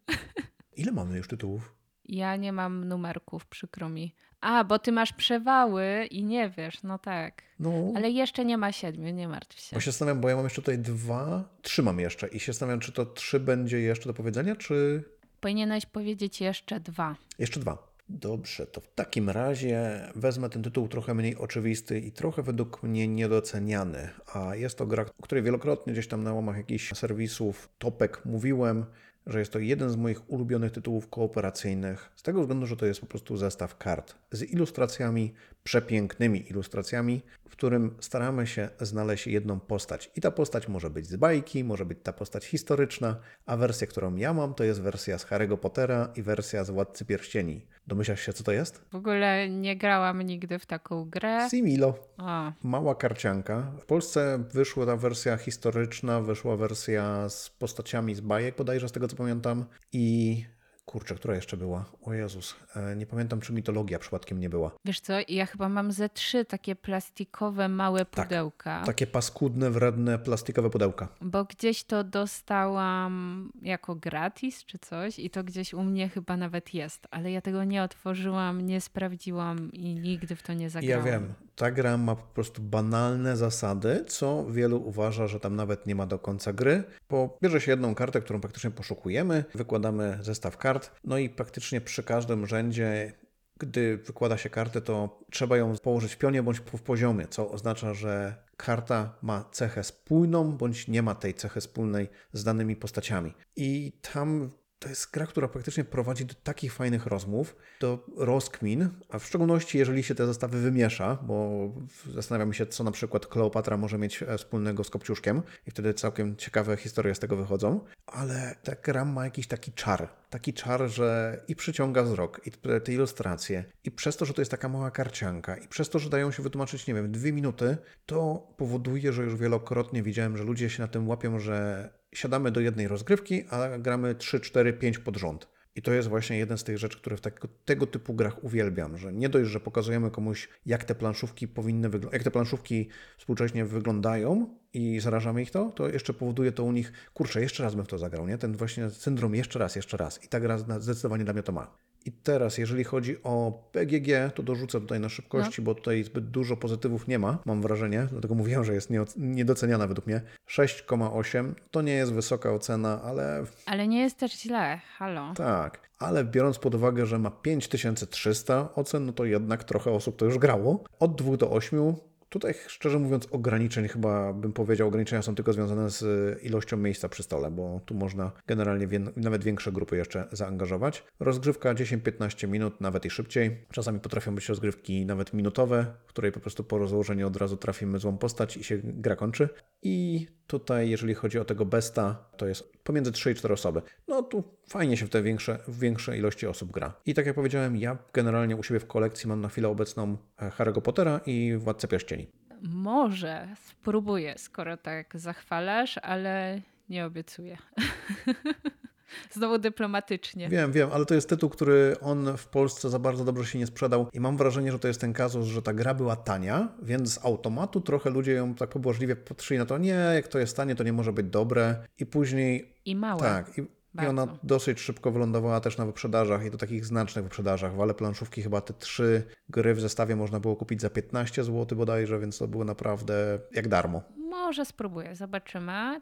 Ile 0.77 0.91
mamy 0.91 1.17
już 1.17 1.27
tytułów? 1.27 1.75
Ja 2.05 2.35
nie 2.35 2.53
mam 2.53 2.87
numerków, 2.87 3.45
przykro 3.45 3.89
mi. 3.89 4.15
A, 4.41 4.63
bo 4.63 4.79
ty 4.79 4.91
masz 4.91 5.13
przewały 5.13 6.05
i 6.11 6.23
nie 6.23 6.49
wiesz, 6.49 6.83
no 6.83 6.99
tak. 6.99 7.41
No. 7.59 7.93
Ale 7.95 8.09
jeszcze 8.09 8.45
nie 8.45 8.57
ma 8.57 8.71
siedmiu, 8.71 9.13
nie 9.13 9.27
martw 9.27 9.59
się. 9.59 9.75
Bo 9.75 9.79
się 9.79 9.91
zastanawiam, 9.91 10.21
bo 10.21 10.29
ja 10.29 10.35
mam 10.35 10.45
jeszcze 10.45 10.61
tutaj 10.61 10.79
dwa, 10.79 11.49
trzy 11.61 11.83
mam 11.83 11.99
jeszcze 11.99 12.27
i 12.27 12.39
się 12.39 12.53
zastanawiam, 12.53 12.79
czy 12.79 12.91
to 12.91 13.05
trzy 13.05 13.39
będzie 13.39 13.79
jeszcze 13.79 14.09
do 14.09 14.13
powiedzenia, 14.13 14.55
czy... 14.55 15.03
Powinieneś 15.39 15.85
powiedzieć 15.85 16.41
jeszcze 16.41 16.79
dwa. 16.79 17.15
Jeszcze 17.39 17.59
dwa. 17.59 17.95
Dobrze, 18.09 18.67
to 18.67 18.81
w 18.81 18.87
takim 18.87 19.29
razie 19.29 20.01
wezmę 20.15 20.49
ten 20.49 20.63
tytuł 20.63 20.87
trochę 20.87 21.13
mniej 21.13 21.35
oczywisty 21.35 21.99
i 21.99 22.11
trochę 22.11 22.43
według 22.43 22.83
mnie 22.83 23.07
niedoceniany. 23.07 24.09
A 24.33 24.55
jest 24.55 24.77
to 24.77 24.85
gra, 24.85 25.05
o 25.19 25.23
której 25.23 25.43
wielokrotnie 25.43 25.93
gdzieś 25.93 26.07
tam 26.07 26.23
na 26.23 26.33
łamach 26.33 26.57
jakichś 26.57 26.93
serwisów, 26.93 27.69
topek 27.77 28.25
mówiłem 28.25 28.85
że 29.27 29.39
jest 29.39 29.51
to 29.51 29.59
jeden 29.59 29.89
z 29.89 29.95
moich 29.95 30.29
ulubionych 30.29 30.71
tytułów 30.71 31.09
kooperacyjnych, 31.09 32.11
z 32.15 32.23
tego 32.23 32.41
względu, 32.41 32.65
że 32.65 32.77
to 32.77 32.85
jest 32.85 33.01
po 33.01 33.07
prostu 33.07 33.37
zestaw 33.37 33.77
kart 33.77 34.15
z 34.31 34.43
ilustracjami, 34.43 35.33
przepięknymi 35.65 36.49
ilustracjami, 36.49 37.21
w 37.49 37.51
którym 37.51 37.95
staramy 37.99 38.47
się 38.47 38.69
znaleźć 38.79 39.27
jedną 39.27 39.59
postać. 39.59 40.11
I 40.15 40.21
ta 40.21 40.31
postać 40.31 40.67
może 40.67 40.89
być 40.89 41.07
z 41.07 41.15
bajki, 41.15 41.63
może 41.63 41.85
być 41.85 41.97
ta 42.03 42.13
postać 42.13 42.45
historyczna, 42.45 43.19
a 43.45 43.57
wersja, 43.57 43.87
którą 43.87 44.15
ja 44.15 44.33
mam, 44.33 44.53
to 44.53 44.63
jest 44.63 44.81
wersja 44.81 45.17
z 45.17 45.25
Harry'ego 45.25 45.57
Pottera 45.57 46.11
i 46.15 46.21
wersja 46.21 46.63
z 46.63 46.69
Władcy 46.69 47.05
Pierścieni. 47.05 47.65
Domyślasz 47.87 48.21
się, 48.21 48.33
co 48.33 48.43
to 48.43 48.51
jest? 48.51 48.85
W 48.91 48.95
ogóle 48.95 49.49
nie 49.49 49.77
grałam 49.77 50.21
nigdy 50.21 50.59
w 50.59 50.65
taką 50.65 51.09
grę. 51.09 51.47
Similo. 51.49 51.99
A. 52.17 52.53
Mała 52.63 52.95
karcianka. 52.95 53.71
W 53.79 53.85
Polsce 53.85 54.43
wyszła 54.53 54.85
ta 54.85 54.95
wersja 54.95 55.37
historyczna, 55.37 56.21
wyszła 56.21 56.57
wersja 56.57 57.29
z 57.29 57.49
postaciami 57.49 58.15
z 58.15 58.21
bajek, 58.21 58.55
bodajże 58.57 58.89
z 58.89 58.91
tego 58.91 59.07
co 59.07 59.15
pamiętam. 59.15 59.65
I 59.93 60.45
Kurczę, 60.85 61.15
która 61.15 61.35
jeszcze 61.35 61.57
była? 61.57 61.85
O 62.03 62.13
Jezus, 62.13 62.55
e, 62.75 62.95
nie 62.95 63.05
pamiętam, 63.05 63.41
czy 63.41 63.53
mitologia 63.53 63.99
przypadkiem 63.99 64.39
nie 64.39 64.49
była. 64.49 64.71
Wiesz 64.85 64.99
co, 64.99 65.13
ja 65.27 65.45
chyba 65.45 65.69
mam 65.69 65.91
ze 65.91 66.09
trzy 66.09 66.45
takie 66.45 66.75
plastikowe, 66.75 67.69
małe 67.69 68.05
Tak, 68.05 68.25
pudełka. 68.27 68.83
Takie 68.85 69.07
paskudne, 69.07 69.71
wredne, 69.71 70.19
plastikowe 70.19 70.69
pudełka. 70.69 71.07
Bo 71.21 71.45
gdzieś 71.45 71.83
to 71.83 72.03
dostałam 72.03 73.49
jako 73.61 73.95
gratis 73.95 74.65
czy 74.65 74.79
coś 74.79 75.19
i 75.19 75.29
to 75.29 75.43
gdzieś 75.43 75.73
u 75.73 75.83
mnie 75.83 76.09
chyba 76.09 76.37
nawet 76.37 76.73
jest, 76.73 77.07
ale 77.11 77.31
ja 77.31 77.41
tego 77.41 77.63
nie 77.63 77.83
otworzyłam, 77.83 78.61
nie 78.61 78.81
sprawdziłam 78.81 79.71
i 79.73 79.95
nigdy 79.95 80.35
w 80.35 80.43
to 80.43 80.53
nie 80.53 80.63
Ja 80.63 80.69
zagrałam. 80.69 81.05
wiem, 81.05 81.33
ta 81.55 81.71
gra 81.71 81.97
ma 81.97 82.15
po 82.15 82.33
prostu 82.33 82.61
banalne 82.61 83.37
zasady, 83.37 84.05
co 84.07 84.45
wielu 84.51 84.87
uważa, 84.87 85.27
że 85.27 85.39
tam 85.39 85.55
nawet 85.55 85.87
nie 85.87 85.95
ma 85.95 86.05
do 86.05 86.19
końca 86.19 86.53
gry, 86.53 86.83
bo 87.09 87.37
bierze 87.43 87.61
się 87.61 87.71
jedną 87.71 87.95
kartę, 87.95 88.21
którą 88.21 88.41
praktycznie 88.41 88.71
poszukujemy, 88.71 89.43
wykładamy 89.55 90.17
zestaw 90.21 90.57
kart, 90.57 90.91
no 91.03 91.17
i 91.17 91.29
praktycznie 91.29 91.81
przy 91.81 92.03
każdym 92.03 92.47
rzędzie 92.47 93.13
gdy 93.59 93.97
wykłada 93.97 94.37
się 94.37 94.49
kartę, 94.49 94.81
to 94.81 95.19
trzeba 95.31 95.57
ją 95.57 95.77
położyć 95.77 96.13
w 96.13 96.17
pionie 96.17 96.43
bądź 96.43 96.59
w 96.59 96.81
poziomie, 96.81 97.27
co 97.27 97.51
oznacza, 97.51 97.93
że 97.93 98.35
karta 98.57 99.17
ma 99.21 99.43
cechę 99.51 99.83
spójną 99.83 100.57
bądź 100.57 100.87
nie 100.87 101.01
ma 101.01 101.15
tej 101.15 101.33
cechy 101.33 101.61
wspólnej 101.61 102.09
z 102.33 102.43
danymi 102.43 102.75
postaciami. 102.75 103.33
I 103.55 103.99
tam 104.13 104.49
to 104.79 104.89
jest 104.89 105.11
gra, 105.11 105.25
która 105.25 105.47
praktycznie 105.47 105.83
prowadzi 105.83 106.25
do 106.25 106.33
takich 106.33 106.73
fajnych 106.73 107.05
rozmów, 107.05 107.55
do 107.79 108.05
rozkmin, 108.17 108.89
a 109.09 109.19
w 109.19 109.25
szczególności 109.25 109.77
jeżeli 109.77 110.03
się 110.03 110.15
te 110.15 110.25
zestawy 110.25 110.61
wymiesza, 110.61 111.17
bo 111.23 111.69
zastanawiam 112.13 112.53
się, 112.53 112.65
co 112.65 112.83
na 112.83 112.91
przykład 112.91 113.27
Kleopatra 113.27 113.77
może 113.77 113.97
mieć 113.97 114.23
e, 114.23 114.37
wspólnego 114.37 114.83
z 114.83 114.89
Kopciuszkiem 114.89 115.41
i 115.67 115.71
wtedy 115.71 115.93
całkiem 115.93 116.35
ciekawe 116.35 116.77
historie 116.77 117.15
z 117.15 117.19
tego 117.19 117.35
wychodzą, 117.35 117.79
ale 118.05 118.55
ta 118.63 118.75
gra 118.83 119.05
ma 119.05 119.25
jakiś 119.25 119.47
taki 119.47 119.71
czar, 119.71 120.09
taki 120.29 120.53
czar, 120.53 120.89
że 120.89 121.39
i 121.47 121.55
przyciąga 121.55 122.03
wzrok, 122.03 122.41
i 122.45 122.51
te 122.83 122.93
ilustracje, 122.93 123.63
i 123.83 123.91
przez 123.91 124.17
to, 124.17 124.25
że 124.25 124.33
to 124.33 124.41
jest 124.41 124.51
taka 124.51 124.69
mała 124.69 124.91
karcianka, 124.91 125.57
i 125.57 125.67
przez 125.67 125.89
to, 125.89 125.99
że 125.99 126.09
dają 126.09 126.31
się 126.31 126.43
wytłumaczyć, 126.43 126.87
nie 126.87 126.93
wiem, 126.93 127.11
dwie 127.11 127.33
minuty, 127.33 127.77
to 128.05 128.47
powoduje, 128.57 129.13
że 129.13 129.23
już 129.23 129.35
wielokrotnie 129.35 130.03
widziałem, 130.03 130.37
że 130.37 130.43
ludzie 130.43 130.69
się 130.69 130.81
na 130.81 130.87
tym 130.87 131.07
łapią, 131.07 131.39
że 131.39 131.89
siadamy 132.15 132.51
do 132.51 132.59
jednej 132.59 132.87
rozgrywki, 132.87 133.43
a 133.49 133.77
gramy 133.77 134.15
3, 134.15 134.39
4, 134.39 134.73
5 134.73 134.99
pod 134.99 135.17
rząd. 135.17 135.47
I 135.75 135.81
to 135.81 135.93
jest 135.93 136.07
właśnie 136.07 136.37
jeden 136.37 136.57
z 136.57 136.63
tych 136.63 136.77
rzeczy, 136.77 136.97
które 136.97 137.17
w 137.17 137.21
tego, 137.21 137.47
tego 137.65 137.87
typu 137.87 138.13
grach 138.13 138.43
uwielbiam, 138.43 138.97
że 138.97 139.13
nie 139.13 139.29
dość, 139.29 139.49
że 139.49 139.59
pokazujemy 139.59 140.11
komuś, 140.11 140.49
jak 140.65 140.83
te 140.83 140.95
planszówki 140.95 141.47
powinny 141.47 141.89
wyglądać, 141.89 142.13
jak 142.13 142.23
te 142.23 142.31
planszówki 142.31 142.89
współcześnie 143.17 143.65
wyglądają 143.65 144.57
i 144.73 144.99
zarażamy 144.99 145.41
ich 145.41 145.51
to, 145.51 145.71
to 145.71 145.89
jeszcze 145.89 146.13
powoduje 146.13 146.51
to 146.51 146.63
u 146.63 146.71
nich, 146.71 146.91
kurczę, 147.13 147.41
jeszcze 147.41 147.63
raz 147.63 147.75
bym 147.75 147.85
w 147.85 147.87
to 147.87 147.97
zagrał, 147.97 148.27
nie? 148.27 148.37
Ten 148.37 148.57
właśnie 148.57 148.89
syndrom 148.89 149.35
jeszcze 149.35 149.59
raz, 149.59 149.75
jeszcze 149.75 149.97
raz. 149.97 150.23
I 150.23 150.27
ta 150.27 150.39
gra 150.39 150.57
zdecydowanie 150.57 151.23
dla 151.23 151.33
mnie 151.33 151.43
to 151.43 151.51
ma. 151.51 151.77
I 152.05 152.11
teraz, 152.11 152.57
jeżeli 152.57 152.83
chodzi 152.83 153.23
o 153.23 153.63
PGG, 153.71 154.31
to 154.35 154.43
dorzucę 154.43 154.81
tutaj 154.81 154.99
na 154.99 155.09
szybkości, 155.09 155.61
bo 155.61 155.75
tutaj 155.75 156.03
zbyt 156.03 156.29
dużo 156.29 156.57
pozytywów 156.57 157.07
nie 157.07 157.19
ma, 157.19 157.37
mam 157.45 157.61
wrażenie, 157.61 158.07
dlatego 158.11 158.35
mówiłem, 158.35 158.63
że 158.63 158.73
jest 158.73 158.89
niedoceniana 159.17 159.87
według 159.87 160.07
mnie. 160.07 160.21
6,8 160.49 161.53
to 161.71 161.81
nie 161.81 161.93
jest 161.93 162.13
wysoka 162.13 162.51
ocena, 162.53 163.01
ale 163.01 163.43
Ale 163.65 163.87
nie 163.87 164.01
jest 164.01 164.17
też 164.17 164.33
źle, 164.41 164.79
halo. 164.97 165.33
tak, 165.37 165.89
ale 165.99 166.25
biorąc 166.25 166.59
pod 166.59 166.75
uwagę, 166.75 167.05
że 167.05 167.19
ma 167.19 167.31
5300 167.31 168.69
ocen, 168.75 169.05
no 169.05 169.13
to 169.13 169.25
jednak 169.25 169.63
trochę 169.63 169.91
osób 169.91 170.15
to 170.17 170.25
już 170.25 170.37
grało. 170.37 170.83
Od 170.99 171.15
2 171.15 171.37
do 171.37 171.51
8. 171.51 171.93
Tutaj 172.35 172.53
szczerze 172.67 172.99
mówiąc 172.99 173.27
ograniczeń 173.31 173.87
chyba 173.87 174.33
bym 174.33 174.53
powiedział, 174.53 174.87
ograniczenia 174.87 175.21
są 175.21 175.35
tylko 175.35 175.53
związane 175.53 175.89
z 175.89 176.03
ilością 176.43 176.77
miejsca 176.77 177.09
przy 177.09 177.23
stole, 177.23 177.51
bo 177.51 177.81
tu 177.85 177.93
można 177.93 178.31
generalnie 178.47 178.87
wie, 178.87 178.99
nawet 179.15 179.43
większe 179.43 179.71
grupy 179.71 179.97
jeszcze 179.97 180.27
zaangażować. 180.31 181.03
Rozgrzewka 181.19 181.73
10-15 181.73 182.47
minut, 182.47 182.81
nawet 182.81 183.05
i 183.05 183.09
szybciej. 183.09 183.65
Czasami 183.71 183.99
potrafią 183.99 184.35
być 184.35 184.49
rozgrywki 184.49 185.05
nawet 185.05 185.33
minutowe, 185.33 185.85
w 186.05 186.09
której 186.09 186.31
po 186.31 186.39
prostu 186.39 186.63
po 186.63 186.77
rozłożeniu 186.77 187.27
od 187.27 187.37
razu 187.37 187.57
trafimy 187.57 187.99
złą 187.99 188.17
postać 188.17 188.57
i 188.57 188.63
się 188.63 188.79
gra 188.83 189.15
kończy. 189.15 189.49
I 189.81 190.27
tutaj, 190.47 190.89
jeżeli 190.89 191.13
chodzi 191.13 191.39
o 191.39 191.45
tego 191.45 191.65
besta, 191.65 192.29
to 192.37 192.47
jest 192.47 192.73
pomiędzy 192.83 193.11
3 193.11 193.31
i 193.31 193.35
4 193.35 193.53
osoby. 193.53 193.81
No 194.07 194.23
tu 194.23 194.43
fajnie 194.67 194.97
się 194.97 195.05
w 195.05 195.09
te 195.09 195.23
większe, 195.23 195.59
w 195.67 195.79
większej 195.79 196.19
ilości 196.19 196.47
osób 196.47 196.71
gra. 196.71 196.93
I 197.05 197.13
tak 197.13 197.25
jak 197.25 197.35
powiedziałem, 197.35 197.77
ja 197.77 197.97
generalnie 198.13 198.55
u 198.55 198.63
siebie 198.63 198.79
w 198.79 198.87
kolekcji 198.87 199.29
mam 199.29 199.41
na 199.41 199.49
chwilę 199.49 199.69
obecną 199.69 200.17
e, 200.37 200.49
Harry'ego 200.49 200.81
Pottera 200.81 201.19
i 201.25 201.57
Władcę 201.57 201.87
Pierścieni. 201.87 202.27
Może 202.61 203.47
spróbuję, 203.67 204.35
skoro 204.37 204.77
tak 204.77 205.19
zachwalasz, 205.19 205.97
ale 205.97 206.61
nie 206.89 207.05
obiecuję. 207.05 207.57
Znowu 209.31 209.57
dyplomatycznie. 209.57 210.49
Wiem, 210.49 210.71
wiem, 210.71 210.89
ale 210.93 211.05
to 211.05 211.15
jest 211.15 211.29
tytuł, 211.29 211.49
który 211.49 211.95
on 212.01 212.37
w 212.37 212.47
Polsce 212.47 212.89
za 212.89 212.99
bardzo 212.99 213.25
dobrze 213.25 213.45
się 213.45 213.59
nie 213.59 213.67
sprzedał 213.67 214.07
i 214.13 214.19
mam 214.19 214.37
wrażenie, 214.37 214.71
że 214.71 214.79
to 214.79 214.87
jest 214.87 215.01
ten 215.01 215.13
kazus, 215.13 215.45
że 215.45 215.61
ta 215.61 215.73
gra 215.73 215.93
była 215.93 216.15
tania, 216.15 216.67
więc 216.81 217.13
z 217.13 217.25
automatu 217.25 217.81
trochę 217.81 218.09
ludzie 218.09 218.31
ją 218.31 218.55
tak 218.55 218.69
pobłażliwie 218.69 219.15
patrzyli 219.15 219.57
na 219.57 219.65
to, 219.65 219.77
nie, 219.77 220.11
jak 220.15 220.27
to 220.27 220.39
jest 220.39 220.57
tanie, 220.57 220.75
to 220.75 220.83
nie 220.83 220.93
może 220.93 221.13
być 221.13 221.27
dobre 221.27 221.75
i 221.97 222.05
później 222.05 222.75
I 222.85 222.95
małe. 222.95 223.19
Tak, 223.19 223.57
i, 223.57 223.67
i 223.95 223.97
Bardzo. 223.97 224.09
ona 224.09 224.37
dosyć 224.43 224.79
szybko 224.79 225.11
wylądowała 225.11 225.59
też 225.59 225.77
na 225.77 225.85
wyprzedażach 225.85 226.45
i 226.45 226.51
to 226.51 226.57
takich 226.57 226.85
znacznych 226.85 227.23
wyprzedażach. 227.23 227.75
Wale 227.75 227.93
planszówki 227.93 228.41
chyba 228.41 228.61
te 228.61 228.73
trzy 228.73 229.23
gry 229.49 229.73
w 229.73 229.81
zestawie 229.81 230.15
można 230.15 230.39
było 230.39 230.55
kupić 230.55 230.81
za 230.81 230.89
15 230.89 231.43
zł 231.43 231.77
bodajże, 231.77 232.19
więc 232.19 232.37
to 232.37 232.47
było 232.47 232.63
naprawdę 232.63 233.39
jak 233.51 233.67
darmo. 233.67 234.01
Może 234.17 234.65
spróbuję, 234.65 235.15
zobaczymy. 235.15 236.01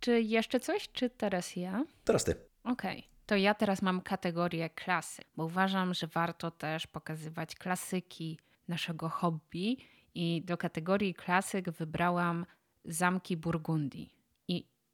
Czy 0.00 0.20
jeszcze 0.20 0.60
coś, 0.60 0.92
czy 0.92 1.10
teraz 1.10 1.56
ja? 1.56 1.84
Teraz 2.04 2.24
ty. 2.24 2.34
Okej, 2.64 3.08
to 3.26 3.36
ja 3.36 3.54
teraz 3.54 3.82
mam 3.82 4.00
kategorię 4.00 4.70
klasy, 4.70 5.22
bo 5.36 5.44
uważam, 5.44 5.94
że 5.94 6.06
warto 6.06 6.50
też 6.50 6.86
pokazywać 6.86 7.54
klasyki 7.54 8.38
naszego 8.68 9.08
hobby 9.08 9.76
i 10.14 10.42
do 10.44 10.56
kategorii 10.56 11.14
klasyk 11.14 11.70
wybrałam 11.70 12.46
zamki 12.84 13.36
Burgundii. 13.36 14.14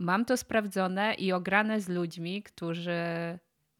Mam 0.00 0.24
to 0.24 0.36
sprawdzone 0.36 1.14
i 1.14 1.32
ograne 1.32 1.80
z 1.80 1.88
ludźmi, 1.88 2.42
którzy 2.42 2.98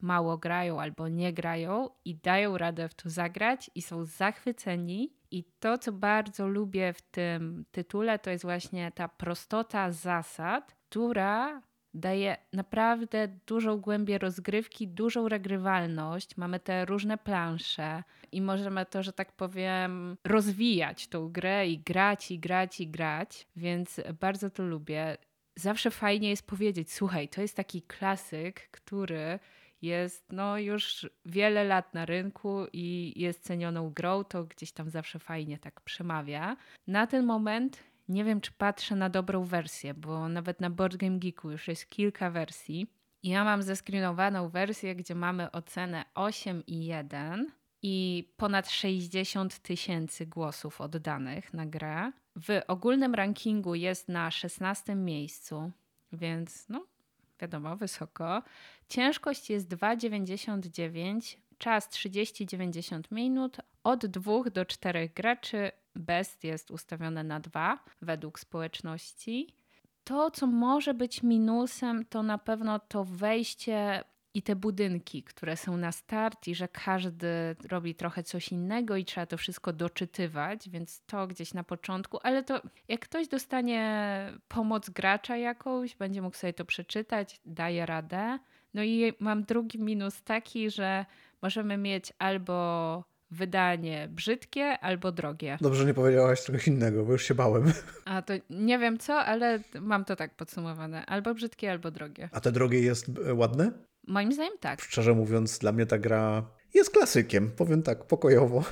mało 0.01 0.39
grają 0.39 0.81
albo 0.81 1.09
nie 1.09 1.33
grają 1.33 1.91
i 2.05 2.17
dają 2.17 2.59
radę 2.59 2.89
w 2.89 2.95
to 2.95 3.11
zagrać 3.11 3.71
i 3.75 3.83
są 3.83 4.05
zachwyceni. 4.05 5.13
I 5.31 5.45
to, 5.61 5.79
co 5.79 5.93
bardzo 5.93 6.49
lubię 6.49 6.93
w 6.93 7.03
tym 7.03 7.65
tytule, 7.73 8.19
to 8.19 8.31
jest 8.31 8.45
właśnie 8.45 8.93
ta 8.93 9.09
prostota 9.09 9.93
zasad, 9.93 10.77
która 10.89 11.63
daje 11.95 12.37
naprawdę 12.53 13.29
dużą 13.47 13.77
głębię 13.77 14.19
rozgrywki, 14.19 14.89
dużą 14.89 15.29
regrywalność. 15.29 16.37
Mamy 16.37 16.61
te 16.61 16.85
różne 16.85 17.19
plansze 17.19 18.03
i 18.33 18.43
możemy 18.43 18.87
to, 18.87 19.03
że 19.03 19.13
tak 19.13 19.33
powiem, 19.33 20.17
rozwijać 20.25 21.09
tą 21.09 21.29
grę 21.29 21.69
i 21.69 21.79
grać, 21.79 22.31
i 22.31 22.39
grać, 22.39 22.81
i 22.81 22.89
grać. 22.89 23.47
Więc 23.57 24.01
bardzo 24.21 24.51
to 24.51 24.63
lubię. 24.63 25.17
Zawsze 25.57 25.91
fajnie 25.91 26.31
jest 26.31 26.47
powiedzieć: 26.47 26.93
Słuchaj, 26.93 27.29
to 27.29 27.41
jest 27.41 27.57
taki 27.57 27.83
klasyk, 27.83 28.69
który 28.71 29.39
jest 29.83 30.33
no 30.33 30.59
już 30.59 31.11
wiele 31.27 31.65
lat 31.65 31.95
na 31.95 32.07
rynku 32.07 32.67
i 32.73 33.13
jest 33.17 33.45
cenioną 33.45 33.91
grą, 33.91 34.25
to 34.25 34.45
gdzieś 34.45 34.73
tam 34.73 34.91
zawsze 34.91 35.19
fajnie 35.19 35.59
tak 35.59 35.81
przemawia. 35.81 36.57
Na 36.87 37.07
ten 37.07 37.27
moment 37.27 37.83
nie 38.09 38.25
wiem, 38.25 38.41
czy 38.41 38.53
patrzę 38.53 38.97
na 38.97 39.11
dobrą 39.11 39.45
wersję, 39.45 39.95
bo 39.95 40.29
nawet 40.29 40.61
na 40.61 40.71
Board 40.71 40.97
Game 40.97 41.19
Geeku 41.19 41.51
już 41.51 41.69
jest 41.69 41.91
kilka 41.91 42.31
wersji. 42.31 42.87
Ja 43.23 43.45
mam 43.45 43.63
zeskrinowaną 43.63 44.49
wersję, 44.49 44.95
gdzie 44.95 45.15
mamy 45.15 45.51
ocenę 45.51 46.05
8,1 46.15 47.45
i 47.83 48.29
ponad 48.37 48.71
60 48.71 49.59
tysięcy 49.59 50.27
głosów 50.27 50.81
oddanych 50.81 51.55
na 51.55 51.67
grę. 51.67 52.13
W 52.49 52.61
ogólnym 52.69 53.15
rankingu 53.15 53.75
jest 53.75 54.09
na 54.09 54.31
16 54.31 54.95
miejscu, 54.95 55.71
więc 56.13 56.69
no 56.69 56.87
wiadomo, 57.41 57.77
wysoko. 57.77 58.43
Ciężkość 58.89 59.51
jest 59.51 59.69
2,99, 59.69 61.37
czas 61.59 61.89
30-90 61.89 63.03
minut, 63.11 63.57
od 63.85 64.07
2 64.07 64.51
do 64.53 64.65
4 64.65 65.09
graczy. 65.09 65.71
Best 65.95 66.45
jest 66.45 66.71
ustawione 66.71 67.25
na 67.25 67.41
2 67.41 67.79
według 68.03 68.39
społeczności. 68.39 69.55
To, 70.05 70.31
co 70.31 70.47
może 70.47 70.95
być 70.95 71.23
minusem, 71.23 72.05
to 72.05 72.23
na 72.23 72.39
pewno 72.39 72.79
to 72.79 73.05
wejście 73.05 74.05
i 74.35 74.43
te 74.43 74.57
budynki, 74.57 75.23
które 75.23 75.57
są 75.57 75.77
na 75.77 75.93
start, 75.93 76.49
i 76.49 76.55
że 76.55 76.69
każdy 76.69 77.57
robi 77.69 77.95
trochę 77.95 78.23
coś 78.23 78.53
innego 78.53 78.97
i 78.97 79.05
trzeba 79.05 79.27
to 79.27 79.37
wszystko 79.37 79.73
doczytywać, 79.73 80.69
więc 80.69 81.03
to 81.07 81.27
gdzieś 81.27 81.55
na 81.55 81.65
początku, 81.65 82.19
ale 82.23 82.43
to 82.43 82.61
jak 82.89 83.01
ktoś 83.01 83.29
dostanie 83.29 84.33
pomoc 84.49 84.91
gracza 84.91 85.37
jakąś, 85.37 85.97
będzie 85.97 86.23
mógł 86.23 86.37
sobie 86.37 86.53
to 86.53 86.65
przeczytać, 86.65 87.41
daje 87.47 87.87
radę. 87.87 88.39
No 88.75 88.83
i 88.83 89.13
mam 89.21 89.45
drugi 89.45 89.79
minus 89.79 90.23
taki, 90.23 90.71
że 90.71 91.07
możemy 91.43 91.77
mieć 91.77 92.13
albo 92.19 93.05
wydanie 93.31 94.09
brzydkie, 94.11 94.79
albo 94.79 95.13
drogie. 95.13 95.59
Dobrze, 95.61 95.85
nie 95.85 95.95
powiedziałaś 95.95 96.45
czegoś 96.45 96.69
innego, 96.69 97.05
bo 97.05 97.13
już 97.13 97.25
się 97.25 97.35
bałem. 97.35 97.73
A 98.05 98.23
to 98.23 98.35
nie 98.51 98.79
wiem 98.79 98.99
co, 98.99 99.15
ale 99.15 99.61
mam 99.81 100.05
to 100.05 100.17
tak 100.17 100.35
podsumowane. 100.35 101.07
Albo 101.07 101.35
brzydkie, 101.35 101.71
albo 101.71 101.91
drogie. 101.91 102.29
A 102.33 102.41
te 102.41 102.53
drogie 102.53 102.81
jest 102.81 103.07
e, 103.27 103.35
ładne? 103.35 103.90
Moim 104.07 104.33
zdaniem 104.33 104.59
tak. 104.61 104.81
Szczerze 104.81 105.15
mówiąc, 105.15 105.59
dla 105.59 105.73
mnie 105.73 105.87
ta 105.87 105.99
gra 105.99 106.43
jest 106.75 106.91
klasykiem, 106.91 107.51
powiem 107.51 107.83
tak, 107.83 108.05
pokojowo. 108.07 108.65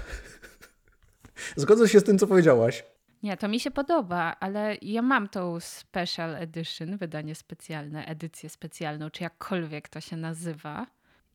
Zgodzę 1.57 1.89
się 1.89 2.01
z 2.01 2.05
tym, 2.05 2.19
co 2.19 2.27
powiedziałaś. 2.27 2.85
Nie, 3.23 3.37
to 3.37 3.49
mi 3.49 3.61
się 3.61 3.71
podoba, 3.71 4.37
ale 4.41 4.77
ja 4.83 5.03
mam 5.03 5.29
tą 5.29 5.61
special 5.61 6.37
edition, 6.37 6.97
wydanie 6.97 7.35
specjalne, 7.35 8.07
edycję 8.07 8.49
specjalną, 8.49 9.11
czy 9.11 9.23
jakkolwiek 9.23 9.89
to 9.89 10.01
się 10.01 10.17
nazywa. 10.17 10.87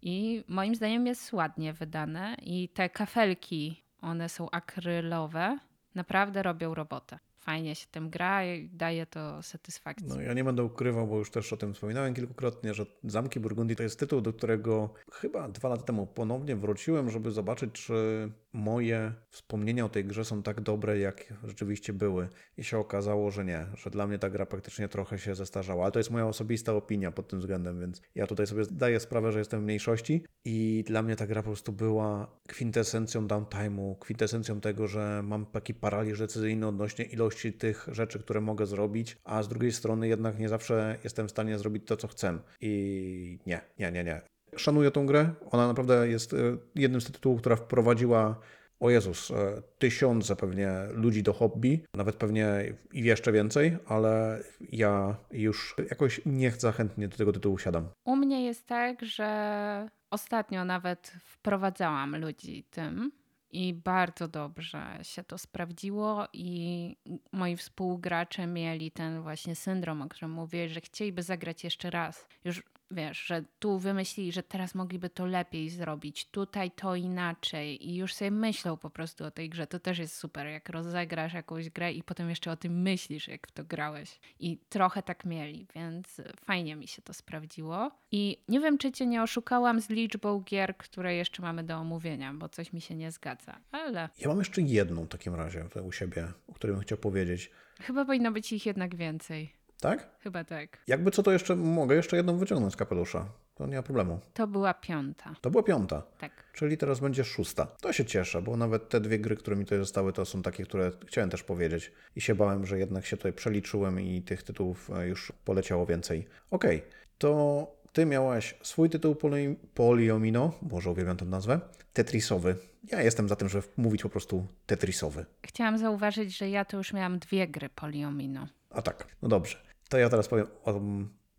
I 0.02 0.44
moim 0.48 0.76
zdaniem 0.76 1.08
jest 1.08 1.34
ładnie 1.34 1.74
wydane 1.74 2.36
i 2.42 2.70
te 2.70 2.90
kafelki, 2.90 3.84
one 4.02 4.30
są 4.30 4.50
akrylowe, 4.52 5.58
naprawdę 5.96 6.44
robią 6.44 6.74
robotę. 6.74 7.20
Fajnie 7.44 7.76
się 7.76 7.88
tym 7.92 8.10
gra 8.10 8.46
i 8.46 8.70
daje 8.70 9.06
to 9.06 9.44
satysfakcję. 9.44 10.08
No 10.10 10.22
ja 10.22 10.34
nie 10.34 10.44
będę 10.44 10.64
ukrywał, 10.64 11.08
bo 11.08 11.18
już 11.18 11.32
też 11.32 11.54
o 11.54 11.58
tym 11.58 11.74
wspominałem 11.74 12.14
kilkukrotnie, 12.14 12.74
że 12.74 12.86
Zamki 13.04 13.40
Burgundii 13.40 13.76
to 13.76 13.84
jest 13.84 14.00
tytuł, 14.00 14.22
do 14.22 14.34
którego 14.34 14.94
chyba 15.12 15.48
dwa 15.50 15.70
lata 15.70 15.84
temu 15.84 16.08
ponownie 16.08 16.56
wróciłem, 16.56 17.10
żeby 17.10 17.32
zobaczyć, 17.32 17.72
czy 17.72 18.32
moje 18.54 19.14
wspomnienia 19.30 19.86
o 19.86 19.90
tej 19.90 20.06
grze 20.06 20.26
są 20.26 20.44
tak 20.44 20.62
dobre, 20.62 21.00
jak 21.00 21.34
rzeczywiście 21.44 21.94
były. 21.94 22.30
I 22.58 22.64
się 22.64 22.78
okazało, 22.78 23.32
że 23.32 23.46
nie, 23.46 23.66
że 23.76 23.90
dla 23.90 24.08
mnie 24.08 24.20
ta 24.20 24.30
gra 24.30 24.46
praktycznie 24.46 24.88
trochę 24.88 25.20
się 25.20 25.36
zestarzała. 25.36 25.84
Ale 25.84 25.92
to 25.92 26.00
jest 26.00 26.12
moja 26.12 26.28
osobista 26.28 26.74
opinia 26.74 27.12
pod 27.12 27.28
tym 27.28 27.40
względem, 27.40 27.80
więc 27.80 28.02
ja 28.16 28.28
tutaj 28.28 28.48
sobie 28.48 28.64
zdaję 28.64 29.00
sprawę, 29.00 29.32
że 29.32 29.40
jestem 29.40 29.62
w 29.62 29.64
mniejszości 29.64 30.26
i 30.46 30.84
dla 30.88 31.02
mnie 31.02 31.16
ta 31.16 31.28
gra 31.28 31.42
po 31.42 31.50
prostu 31.50 31.72
była 31.72 32.40
kwintesencją 32.48 33.28
downtime'u, 33.28 34.00
kwintesencją 34.00 34.62
tego, 34.62 34.88
że 34.88 35.22
mam 35.24 35.46
taki 35.46 35.74
paraliż 35.74 36.20
decyzyjny 36.20 36.68
odnośnie 36.68 37.06
ilości 37.06 37.54
tych 37.54 37.88
rzeczy, 37.92 38.20
które 38.20 38.42
mogę 38.42 38.66
zrobić, 38.66 39.18
a 39.24 39.44
z 39.44 39.48
drugiej 39.48 39.72
strony 39.72 40.08
jednak 40.08 40.40
nie 40.40 40.50
zawsze 40.50 40.98
jestem 41.04 41.28
w 41.28 41.32
stanie 41.32 41.58
zrobić 41.58 41.88
to, 41.88 41.98
co 41.98 42.08
chcę. 42.08 42.40
I 42.62 43.40
nie, 43.46 43.62
nie, 43.80 43.92
nie, 43.92 44.04
nie. 44.04 44.33
Szanuję 44.56 44.92
tą 44.92 45.06
grę. 45.06 45.34
Ona 45.52 45.68
naprawdę 45.68 46.08
jest 46.08 46.34
e, 46.34 46.38
jednym 46.76 47.02
z 47.02 47.12
tytułów, 47.12 47.42
która 47.42 47.56
wprowadziła 47.56 48.40
o 48.80 48.90
Jezus, 48.90 49.32
e, 49.32 49.62
tysiące 49.78 50.36
pewnie 50.36 50.72
ludzi 50.92 51.24
do 51.24 51.34
hobby, 51.34 51.86
nawet 51.94 52.16
pewnie 52.16 52.74
i 52.94 53.04
jeszcze 53.04 53.32
więcej, 53.32 53.78
ale 53.88 54.44
ja 54.72 55.16
już 55.32 55.76
jakoś 55.90 56.22
niech 56.26 56.56
zachętnie 56.56 57.08
do 57.08 57.18
tego 57.18 57.32
tytułu 57.32 57.58
siadam. 57.58 57.88
U 58.06 58.16
mnie 58.16 58.46
jest 58.46 58.68
tak, 58.68 59.06
że 59.06 59.90
ostatnio 60.12 60.66
nawet 60.66 61.14
wprowadzałam 61.24 62.16
ludzi 62.16 62.64
tym 62.72 63.12
i 63.52 63.74
bardzo 63.74 64.28
dobrze 64.28 65.00
się 65.02 65.24
to 65.24 65.38
sprawdziło 65.38 66.28
i 66.34 66.96
moi 67.32 67.58
współgracze 67.58 68.48
mieli 68.48 68.92
ten 68.92 69.22
właśnie 69.22 69.56
syndrom, 69.56 70.02
o 70.02 70.10
którym 70.10 70.32
mówię, 70.32 70.70
że 70.70 70.82
chcieliby 70.82 71.24
zagrać 71.24 71.64
jeszcze 71.64 71.90
raz. 71.90 72.28
Już 72.46 72.64
wiesz, 72.94 73.26
że 73.26 73.44
tu 73.60 73.80
wymyślili, 73.80 74.32
że 74.32 74.44
teraz 74.44 74.76
mogliby 74.76 75.10
to 75.10 75.26
lepiej 75.26 75.70
zrobić, 75.70 76.26
tutaj 76.26 76.72
to 76.72 76.96
inaczej 76.96 77.90
i 77.90 77.96
już 77.96 78.14
sobie 78.14 78.32
myślą 78.32 78.78
po 78.78 78.90
prostu 78.90 79.26
o 79.26 79.32
tej 79.32 79.50
grze. 79.50 79.68
To 79.68 79.80
też 79.80 79.98
jest 79.98 80.16
super, 80.16 80.48
jak 80.48 80.70
rozegrasz 80.70 81.34
jakąś 81.34 81.70
grę 81.70 81.94
i 81.94 82.04
potem 82.04 82.30
jeszcze 82.30 82.52
o 82.52 82.58
tym 82.58 82.82
myślisz, 82.82 83.28
jak 83.28 83.48
w 83.48 83.52
to 83.52 83.64
grałeś. 83.64 84.20
I 84.40 84.58
trochę 84.70 85.04
tak 85.04 85.26
mieli, 85.26 85.68
więc 85.76 86.22
fajnie 86.46 86.76
mi 86.76 86.88
się 86.88 87.02
to 87.02 87.14
sprawdziło. 87.14 87.92
I 88.12 88.38
nie 88.48 88.60
wiem, 88.60 88.78
czy 88.78 88.92
cię 88.92 89.06
nie 89.06 89.24
oszukałam 89.24 89.82
z 89.82 89.90
liczbą 89.90 90.40
gier, 90.40 90.78
które 90.78 91.16
jeszcze 91.16 91.42
mamy 91.42 91.64
do 91.64 91.76
omówienia, 91.78 92.34
bo 92.34 92.50
coś 92.50 92.74
mi 92.74 92.82
się 92.82 92.96
nie 92.96 93.12
zgadza, 93.12 93.60
ale... 93.72 94.10
Ja 94.20 94.28
mam 94.28 94.40
jeszcze 94.40 94.62
jedną 94.62 95.06
w 95.06 95.08
takim 95.08 95.36
razie 95.36 95.66
u 95.84 95.92
siebie, 95.92 96.28
o 96.48 96.54
której 96.54 96.76
bym 96.76 96.84
chciał 96.84 96.98
powiedzieć. 96.98 97.52
Chyba 97.82 98.06
powinno 98.06 98.32
być 98.32 98.54
ich 98.54 98.66
jednak 98.66 98.96
więcej. 98.96 99.63
Tak? 99.80 100.10
Chyba 100.20 100.44
tak. 100.44 100.78
Jakby 100.88 101.12
co 101.12 101.24
to 101.24 101.32
jeszcze 101.32 101.56
mogę 101.56 101.96
jeszcze 101.96 102.18
jedną 102.18 102.38
wyciągnąć 102.38 102.74
z 102.74 102.78
kapelusza. 102.78 103.26
To 103.56 103.68
nie 103.68 103.76
ma 103.76 103.84
problemu. 103.84 104.20
To 104.34 104.48
była 104.48 104.74
piąta. 104.74 105.36
To 105.42 105.52
była 105.52 105.64
piąta. 105.64 106.04
Tak. 106.20 106.32
Czyli 106.54 106.78
teraz 106.78 107.00
będzie 107.00 107.24
szósta. 107.24 107.66
To 107.82 107.94
się 107.94 108.06
cieszę, 108.06 108.42
bo 108.42 108.58
nawet 108.58 108.90
te 108.90 109.02
dwie 109.02 109.20
gry, 109.20 109.36
które 109.36 109.56
mi 109.56 109.66
tutaj 109.66 109.80
zostały, 109.80 110.14
to 110.14 110.26
są 110.26 110.42
takie, 110.42 110.64
które 110.64 110.92
chciałem 111.08 111.30
też 111.30 111.44
powiedzieć. 111.44 111.92
I 112.16 112.22
się 112.22 112.36
bałem, 112.36 112.66
że 112.66 112.80
jednak 112.80 113.06
się 113.06 113.18
tutaj 113.18 113.34
przeliczyłem 113.34 114.00
i 114.00 114.22
tych 114.22 114.44
tytułów 114.44 114.90
e, 114.90 115.08
już 115.08 115.32
poleciało 115.46 115.86
więcej. 115.86 116.28
Okej, 116.52 116.78
okay. 116.78 116.92
to 117.18 117.68
ty 117.94 118.06
miałaś 118.06 118.56
swój 118.62 118.90
tytuł 118.90 119.16
poli 119.16 119.56
poliomino, 119.74 120.54
może 120.62 120.92
uwielbiam 120.92 121.18
tę 121.18 121.26
nazwę, 121.26 121.60
tetrisowy. 121.94 122.56
Ja 122.92 123.02
jestem 123.02 123.30
za 123.30 123.36
tym, 123.36 123.50
żeby 123.50 123.68
mówić 123.78 124.02
po 124.02 124.10
prostu 124.10 124.48
tetrisowy. 124.66 125.26
Chciałam 125.46 125.78
zauważyć, 125.78 126.38
że 126.38 126.50
ja 126.50 126.66
to 126.66 126.78
już 126.78 126.94
miałam 126.94 127.20
dwie 127.20 127.48
gry 127.48 127.70
poliomino. 127.70 128.48
A 128.74 128.82
tak, 128.82 129.08
no 129.22 129.30
dobrze. 129.30 129.58
To 129.90 129.98
ja 129.98 130.10
teraz 130.10 130.28
powiem 130.28 130.48
o 130.66 130.82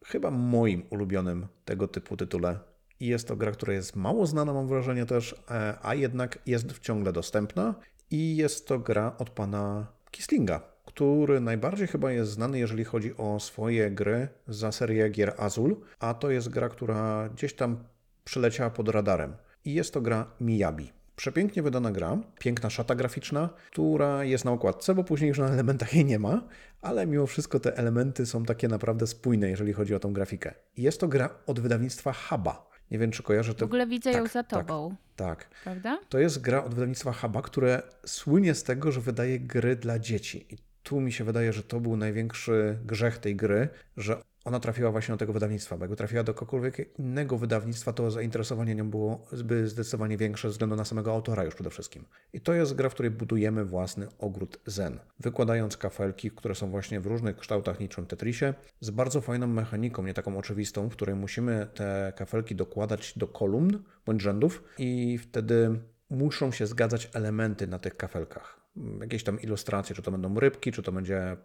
chyba 0.05 0.31
moim 0.31 0.83
ulubionym 0.91 1.47
tego 1.65 1.89
typu 1.89 2.17
tytule. 2.17 2.59
I 3.01 3.07
jest 3.07 3.29
to 3.29 3.37
gra, 3.37 3.53
która 3.53 3.73
jest 3.73 3.97
mało 3.97 4.27
znana, 4.27 4.53
mam 4.53 4.69
wrażenie 4.69 5.07
też, 5.07 5.35
e, 5.51 5.79
a 5.83 5.95
jednak 5.95 6.39
jest 6.47 6.79
ciągle 6.79 7.13
dostępna. 7.13 7.75
I 8.11 8.37
jest 8.37 8.69
to 8.69 8.79
gra 8.79 9.15
od 9.19 9.31
pana 9.31 9.87
Kislinga, 10.11 10.61
który 10.87 11.41
najbardziej 11.41 11.87
chyba 11.89 12.13
jest 12.13 12.31
znany, 12.31 12.59
jeżeli 12.59 12.85
chodzi 12.85 13.17
o 13.17 13.41
swoje 13.41 13.91
gry 13.91 14.29
za 14.49 14.73
serię 14.73 15.11
gier 15.11 15.35
Azul, 15.39 15.81
a 15.99 16.15
to 16.15 16.31
jest 16.31 16.49
gra, 16.49 16.69
która 16.69 17.29
gdzieś 17.29 17.55
tam 17.55 17.85
przyleciała 18.25 18.71
pod 18.71 18.89
radarem. 18.89 19.37
I 19.65 19.75
jest 19.75 19.95
to 19.95 20.01
gra 20.01 20.31
Miyabi. 20.41 20.93
Przepięknie 21.17 21.63
wydana 21.63 21.93
gra, 21.93 22.19
piękna 22.39 22.71
szata 22.71 22.95
graficzna, 22.95 23.51
która 23.71 24.25
jest 24.25 24.45
na 24.45 24.51
okładce, 24.51 24.95
bo 24.95 25.05
później 25.05 25.29
już 25.29 25.39
na 25.39 25.49
elementach 25.49 25.95
jej 25.95 26.05
nie 26.05 26.19
ma, 26.19 26.49
ale 26.83 27.07
mimo 27.07 27.27
wszystko 27.27 27.61
te 27.61 27.77
elementy 27.77 28.27
są 28.27 28.45
takie 28.45 28.69
naprawdę 28.69 29.07
spójne, 29.07 29.51
jeżeli 29.51 29.73
chodzi 29.73 29.95
o 29.95 30.01
tą 30.01 30.13
grafikę. 30.13 30.55
Jest 30.77 31.01
to 31.01 31.09
gra 31.09 31.31
od 31.47 31.61
wydawnictwa 31.61 32.13
Haba. 32.13 32.71
Nie 32.91 32.99
wiem, 32.99 33.11
czy 33.11 33.23
kojarzę 33.23 33.55
to. 33.55 33.61
W 33.61 33.69
ogóle 33.69 33.87
widzę 33.87 34.13
tak, 34.13 34.23
ją 34.23 34.29
za 34.29 34.43
tobą. 34.43 34.97
Tak, 35.17 35.45
tak. 35.45 35.49
Prawda? 35.65 35.99
To 36.09 36.19
jest 36.19 36.41
gra 36.41 36.65
od 36.65 36.75
wydawnictwa 36.75 37.13
Haba, 37.13 37.43
które 37.43 37.83
słynie 38.07 38.55
z 38.55 38.63
tego, 38.63 38.93
że 38.93 39.01
wydaje 39.01 39.41
gry 39.41 39.77
dla 39.77 39.99
dzieci. 39.99 40.47
I 40.55 40.59
tu 40.83 41.01
mi 41.01 41.13
się 41.13 41.25
wydaje, 41.25 41.53
że 41.53 41.63
to 41.63 41.81
był 41.81 41.97
największy 41.97 42.79
grzech 42.85 43.19
tej 43.19 43.37
gry, 43.37 43.69
że 43.97 44.23
ona 44.45 44.61
trafiła 44.61 44.91
właśnie 44.91 45.13
do 45.13 45.19
tego 45.19 45.33
wydawnictwa, 45.33 45.77
bo 45.77 45.85
jakby 45.85 45.97
trafiła 45.97 46.23
do 46.23 46.35
kogokolwiek 46.35 46.99
innego 46.99 47.39
wydawnictwa, 47.39 47.93
to 47.93 48.11
zainteresowanie 48.11 48.75
nią 48.75 48.91
było 48.91 49.27
zdecydowanie 49.65 50.17
większe 50.17 50.49
ze 50.49 50.53
względu 50.53 50.77
na 50.77 50.85
samego 50.85 51.13
autora 51.13 51.45
już 51.45 51.55
przede 51.55 51.71
wszystkim. 51.71 52.05
I 52.33 52.41
to 52.41 52.53
jest 52.53 52.75
gra, 52.75 52.89
w 52.89 52.95
której 52.95 53.11
budujemy 53.11 53.65
własny 53.65 54.07
ogród 54.19 54.61
zen, 54.67 54.99
wykładając 55.21 55.77
kafelki, 55.77 56.31
które 56.31 56.55
są 56.55 56.71
właśnie 56.71 57.01
w 57.01 57.07
różnych 57.07 57.37
kształtach 57.37 57.81
niczym 57.81 58.07
Tetrisie, 58.07 58.55
z 58.81 58.91
bardzo 58.91 59.21
fajną 59.21 59.47
mechaniką, 59.47 60.03
nie 60.03 60.15
taką 60.15 60.39
oczywistą, 60.39 60.89
w 60.89 60.93
której 60.93 61.15
musimy 61.15 61.67
te 61.75 62.13
kafelki 62.17 62.55
dokładać 62.55 63.19
do 63.19 63.27
kolumn 63.27 63.79
bądź 64.07 64.23
rzędów 64.23 64.65
i 64.79 65.19
wtedy 65.19 65.81
muszą 66.11 66.51
się 66.51 66.67
zgadzać 66.67 67.11
elementy 67.15 67.67
na 67.67 67.79
tych 67.79 67.97
kafelkach 67.97 68.64
jakieś 69.01 69.25
tam 69.25 69.41
ilustracje, 69.41 69.97
czy 69.97 70.03
to 70.03 70.11
będą 70.11 70.41
rybki, 70.41 70.73
czy 70.73 70.83
to 70.83 70.93
będzie 70.93 71.19
e, 71.19 71.37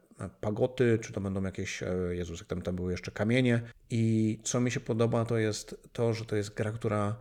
pagoty, 0.41 0.99
czy 1.01 1.13
to 1.13 1.21
będą 1.21 1.43
jakieś, 1.43 1.83
e, 1.83 1.95
Jezus, 2.11 2.39
jak 2.39 2.47
tam, 2.47 2.61
tam 2.61 2.75
były 2.75 2.91
jeszcze 2.91 3.11
kamienie. 3.11 3.61
I 3.89 4.39
co 4.43 4.59
mi 4.59 4.71
się 4.71 4.79
podoba, 4.79 5.25
to 5.25 5.37
jest 5.37 5.89
to, 5.93 6.13
że 6.13 6.25
to 6.25 6.35
jest 6.35 6.53
gra, 6.53 6.71
która 6.71 7.15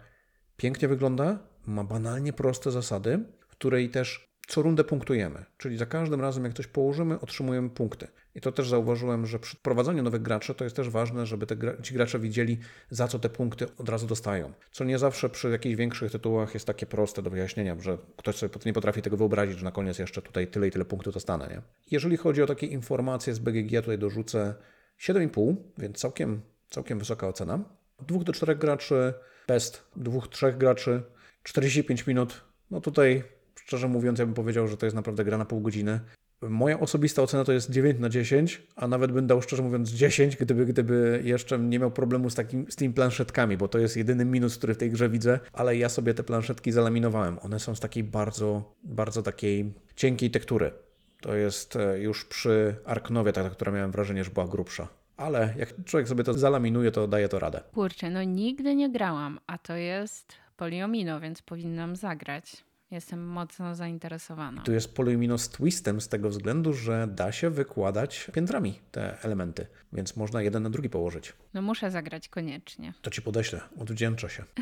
pięknie 0.57 0.89
wygląda, 0.89 1.39
ma 1.67 1.85
banalnie 1.85 2.33
proste 2.33 2.71
zasady, 2.71 3.25
w 3.41 3.47
której 3.47 3.91
też 3.91 4.28
co 4.49 4.63
rundę 4.63 4.85
punktujemy, 4.85 5.45
czyli 5.59 5.79
za 5.79 5.87
każdym 5.87 6.21
razem, 6.21 6.45
jak 6.45 6.55
coś 6.55 6.67
położymy, 6.67 7.21
otrzymujemy 7.21 7.71
punkty. 7.71 8.09
I 8.35 8.41
to 8.41 8.53
też 8.53 8.69
zauważyłem, 8.69 9.27
że 9.27 9.39
przy 9.39 9.57
prowadzeniu 9.57 10.03
nowych 10.03 10.23
graczy 10.23 10.55
to 10.55 10.65
jest 10.65 10.77
też 10.77 10.91
ważne, 10.91 11.27
żeby 11.27 11.47
te, 11.47 11.57
ci 11.83 11.95
gracze 11.95 12.19
widzieli, 12.19 12.59
za 12.91 13.09
co 13.09 13.19
te 13.19 13.29
punkty 13.29 13.67
od 13.79 13.89
razu 13.89 14.07
dostają. 14.07 14.53
Co 14.71 14.85
nie 14.85 14.99
zawsze 14.99 15.29
przy 15.29 15.51
jakichś 15.51 15.77
większych 15.77 16.13
tytułach 16.13 16.55
jest 16.55 16.67
takie 16.67 16.87
proste 16.87 17.23
do 17.23 17.31
wyjaśnienia, 17.31 17.77
że 17.81 17.99
ktoś 18.17 18.37
sobie 18.37 18.55
nie 18.67 18.73
potrafi 18.73 19.03
tego 19.03 19.17
wyobrazić, 19.17 19.59
że 19.59 19.65
na 19.65 19.73
koniec 19.73 19.99
jeszcze 19.99 20.23
tutaj 20.23 20.47
tyle 20.47 20.69
i 20.69 20.71
tyle 20.71 20.85
punktów 20.85 21.15
dostanę. 21.15 21.49
Nie? 21.49 21.63
Jeżeli 21.91 22.17
chodzi 22.17 22.43
o 22.43 22.47
takie 22.47 22.67
informacje 22.67 23.35
z 23.35 23.39
BGG, 23.39 23.71
tutaj 23.71 23.99
dorzucę 23.99 24.55
7,5, 25.01 25.57
więc 25.79 25.99
całkiem, 25.99 26.41
całkiem 26.71 26.99
wysoka 26.99 27.29
ocena. 27.29 27.65
Od 27.99 28.07
2 28.07 28.25
do 28.25 28.33
4 28.33 28.57
graczy, 28.57 29.15
best 29.49 29.85
2-3 29.97 30.57
graczy, 30.57 31.03
45 31.43 32.07
minut. 32.07 32.45
No 32.71 32.81
tutaj 32.81 33.38
Szczerze 33.69 33.89
mówiąc, 33.89 34.19
ja 34.19 34.27
bym 34.27 34.35
powiedział, 34.35 34.69
że 34.69 34.77
to 34.77 34.87
jest 34.87 34.97
naprawdę 34.97 35.25
gra 35.25 35.39
na 35.39 35.45
pół 35.45 35.61
godziny. 35.61 36.01
Moja 36.43 36.81
osobista 36.81 37.23
ocena 37.23 37.45
to 37.45 37.53
jest 37.53 37.71
9 37.71 38.01
na 38.01 38.09
10, 38.09 38.63
a 38.77 38.89
nawet 38.89 39.13
bym 39.13 39.27
dał 39.27 39.43
szczerze 39.43 39.63
mówiąc 39.63 39.91
10, 39.91 40.37
gdyby, 40.37 40.67
gdyby 40.67 41.21
jeszcze 41.25 41.59
nie 41.59 41.79
miał 41.79 41.91
problemu 41.91 42.31
z, 42.31 42.35
takim, 42.35 42.71
z 42.71 42.77
tymi 42.77 42.95
planszetkami, 42.95 43.57
bo 43.57 43.69
to 43.69 43.79
jest 43.79 43.97
jedyny 43.97 44.25
minus, 44.25 44.59
który 44.59 44.75
w 44.75 44.77
tej 44.77 44.91
grze 44.91 45.09
widzę, 45.09 45.41
ale 45.53 45.77
ja 45.77 45.89
sobie 45.89 46.15
te 46.15 46.23
planszetki 46.23 46.73
zalaminowałem. 46.73 47.39
One 47.43 47.61
są 47.61 47.75
z 47.75 47.81
takiej 47.81 48.05
bardzo, 48.05 48.75
bardzo 48.85 49.23
takiej 49.23 49.73
cienkiej 49.97 50.31
tektury. 50.31 50.73
To 51.21 51.35
jest 51.35 51.77
e, 51.77 51.99
już 51.99 52.25
przy 52.25 52.77
Arknowie, 52.85 53.33
ta, 53.33 53.51
która 53.51 53.73
miałem 53.73 53.91
wrażenie, 53.91 54.25
że 54.25 54.31
była 54.31 54.49
grubsza. 54.49 54.89
Ale 55.17 55.55
jak 55.59 55.85
człowiek 55.85 56.09
sobie 56.09 56.25
to 56.25 56.35
zalaminuje, 56.35 56.91
to 56.91 57.09
daje 57.09 57.29
to 57.29 57.39
radę. 57.39 57.61
Kurczę, 57.75 58.11
no 58.11 58.23
nigdy 58.23 58.75
nie 58.75 58.91
grałam, 58.93 59.41
a 59.47 59.59
to 59.59 59.77
jest 59.77 60.33
poliomino, 60.57 61.21
więc 61.21 61.43
powinnam 61.43 61.97
zagrać 61.97 62.68
jestem 62.91 63.27
mocno 63.27 63.75
zainteresowana. 63.75 64.63
Tu 64.63 64.73
jest 64.73 64.95
Polymino 64.95 65.39
z 65.39 65.49
twistem 65.49 66.01
z 66.01 66.09
tego 66.09 66.29
względu, 66.29 66.73
że 66.73 67.07
da 67.07 67.33
się 67.33 67.51
wykładać 67.51 68.31
piętrami 68.35 68.81
te 68.91 69.23
elementy, 69.23 69.67
więc 69.93 70.17
można 70.17 70.43
jeden 70.43 70.63
na 70.63 70.71
drugi 70.71 70.91
położyć. 70.91 71.33
No 71.55 71.63
muszę 71.63 71.91
zagrać 71.91 72.29
koniecznie. 72.29 72.93
To 73.03 73.11
ci 73.11 73.23
podeślę, 73.23 73.61
odwdzięczę 73.81 74.31
się. 74.31 74.45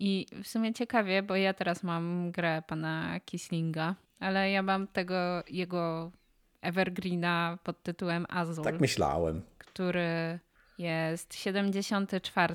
I 0.00 0.26
w 0.44 0.48
sumie 0.48 0.74
ciekawie, 0.74 1.22
bo 1.22 1.36
ja 1.36 1.54
teraz 1.54 1.82
mam 1.82 2.30
grę 2.30 2.62
pana 2.66 3.20
Kislinga, 3.24 3.94
ale 4.20 4.50
ja 4.50 4.62
mam 4.62 4.86
tego 4.86 5.42
jego 5.48 6.12
Evergreena 6.60 7.58
pod 7.64 7.82
tytułem 7.82 8.26
Azul, 8.28 8.64
Tak 8.64 8.80
myślałem. 8.80 9.42
który 9.58 10.38
jest 10.78 11.34
74 11.34 12.54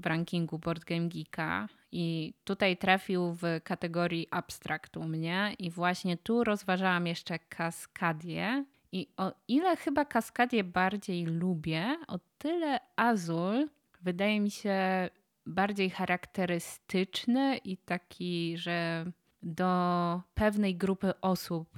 w 0.00 0.06
rankingu 0.06 0.58
Board 0.58 0.84
Game 0.84 1.08
Geeka 1.08 1.68
i 1.92 2.34
tutaj 2.44 2.76
trafił 2.76 3.32
w 3.32 3.42
kategorii 3.64 4.28
abstract 4.30 4.96
u 4.96 5.04
mnie 5.04 5.54
i 5.58 5.70
właśnie 5.70 6.16
tu 6.16 6.44
rozważałam 6.44 7.06
jeszcze 7.06 7.38
Kaskadię 7.38 8.64
i 8.92 9.08
o 9.16 9.32
ile 9.48 9.76
chyba 9.76 10.04
Kaskadię 10.04 10.64
bardziej 10.64 11.26
lubię, 11.26 11.96
o 12.08 12.18
tyle 12.38 12.80
Azul 12.96 13.68
wydaje 14.02 14.40
mi 14.40 14.50
się 14.50 15.08
bardziej 15.46 15.90
charakterystyczny 15.90 17.56
i 17.56 17.76
taki, 17.76 18.58
że 18.58 19.06
do 19.42 20.22
pewnej 20.34 20.76
grupy 20.76 21.20
osób 21.20 21.68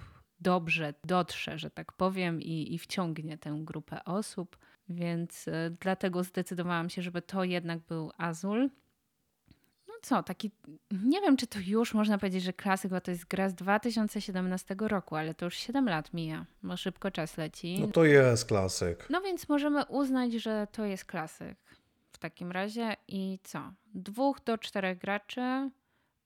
dobrze 0.40 0.94
dotrze, 1.04 1.58
że 1.58 1.70
tak 1.70 1.92
powiem, 1.92 2.40
i, 2.40 2.74
i 2.74 2.78
wciągnie 2.78 3.38
tę 3.38 3.60
grupę 3.60 4.04
osób. 4.04 4.58
Więc 4.88 5.48
y, 5.48 5.76
dlatego 5.80 6.24
zdecydowałam 6.24 6.90
się, 6.90 7.02
żeby 7.02 7.22
to 7.22 7.44
jednak 7.44 7.78
był 7.78 8.10
Azul. 8.18 8.70
Co, 10.02 10.22
taki, 10.22 10.50
nie 10.90 11.20
wiem, 11.20 11.36
czy 11.36 11.46
to 11.46 11.58
już 11.66 11.94
można 11.94 12.18
powiedzieć, 12.18 12.42
że 12.42 12.52
klasyk, 12.52 12.90
bo 12.90 13.00
to 13.00 13.10
jest 13.10 13.24
gra 13.24 13.48
z 13.48 13.54
2017 13.54 14.76
roku, 14.78 15.16
ale 15.16 15.34
to 15.34 15.44
już 15.44 15.54
7 15.54 15.88
lat 15.88 16.14
mija, 16.14 16.46
bo 16.62 16.76
szybko 16.76 17.10
czas 17.10 17.36
leci. 17.36 17.80
No 17.80 17.88
to 17.88 18.04
jest 18.04 18.44
klasyk. 18.44 19.06
No 19.10 19.20
więc 19.20 19.48
możemy 19.48 19.84
uznać, 19.84 20.32
że 20.32 20.66
to 20.72 20.84
jest 20.84 21.04
klasyk 21.04 21.58
w 22.12 22.18
takim 22.18 22.52
razie. 22.52 22.96
I 23.08 23.38
co? 23.42 23.72
Dwóch 23.94 24.40
do 24.44 24.58
czterech 24.58 24.98
graczy, 24.98 25.70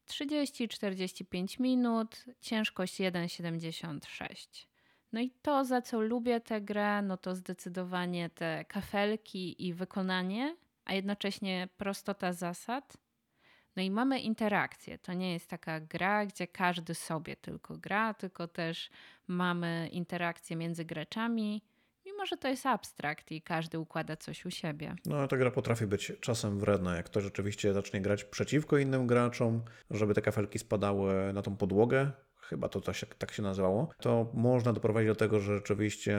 30-45 0.09 1.61
minut, 1.61 2.25
ciężkość 2.41 3.01
1,76. 3.01 4.67
No 5.13 5.21
i 5.21 5.31
to, 5.43 5.65
za 5.65 5.83
co 5.83 6.01
lubię 6.01 6.41
tę 6.41 6.61
grę, 6.61 7.03
no 7.03 7.17
to 7.17 7.35
zdecydowanie 7.35 8.31
te 8.31 8.65
kafelki 8.65 9.67
i 9.67 9.75
wykonanie, 9.75 10.57
a 10.85 10.95
jednocześnie 10.95 11.69
prostota 11.77 12.33
zasad. 12.33 12.97
No 13.77 13.83
i 13.83 13.91
mamy 13.91 14.21
interakcję. 14.21 14.99
To 14.99 15.13
nie 15.13 15.33
jest 15.33 15.47
taka 15.47 15.81
gra, 15.81 16.27
gdzie 16.27 16.47
każdy 16.47 16.95
sobie 16.95 17.37
tylko 17.37 17.79
gra, 17.79 18.15
tylko 18.15 18.49
też 18.49 18.91
mamy 19.29 19.89
interakcję 19.93 20.57
między 20.57 20.85
graczami, 20.85 21.63
mimo 22.07 22.27
że 22.27 22.37
to 22.37 22.49
jest 22.49 22.67
abstrakt 22.67 23.33
i 23.33 23.43
każdy 23.43 23.79
układa 23.79 24.17
coś 24.17 24.47
u 24.47 24.51
siebie. 24.51 24.95
No 25.07 25.29
ta 25.29 25.37
gra 25.37 25.51
potrafi 25.51 25.87
być 25.87 26.13
czasem 26.21 26.61
wredna, 26.61 26.97
jak 26.97 27.07
ktoś 27.07 27.25
rzeczywiście 27.25 27.73
zacznie 27.73 28.01
grać 28.01 28.25
przeciwko 28.25 28.79
innym 28.79 29.07
graczom, 29.07 29.63
żeby 29.91 30.15
te 30.15 30.23
kafelki 30.23 30.59
spadały 30.59 31.33
na 31.33 31.43
tą 31.43 31.57
podłogę, 31.57 32.11
chyba 32.49 32.69
to 32.69 32.81
tak 32.81 32.97
się, 32.97 33.07
tak 33.07 33.33
się 33.33 33.43
nazywało, 33.43 33.91
to 34.01 34.31
można 34.35 34.73
doprowadzić 34.73 35.09
do 35.09 35.15
tego, 35.15 35.41
że 35.41 35.55
rzeczywiście 35.55 36.19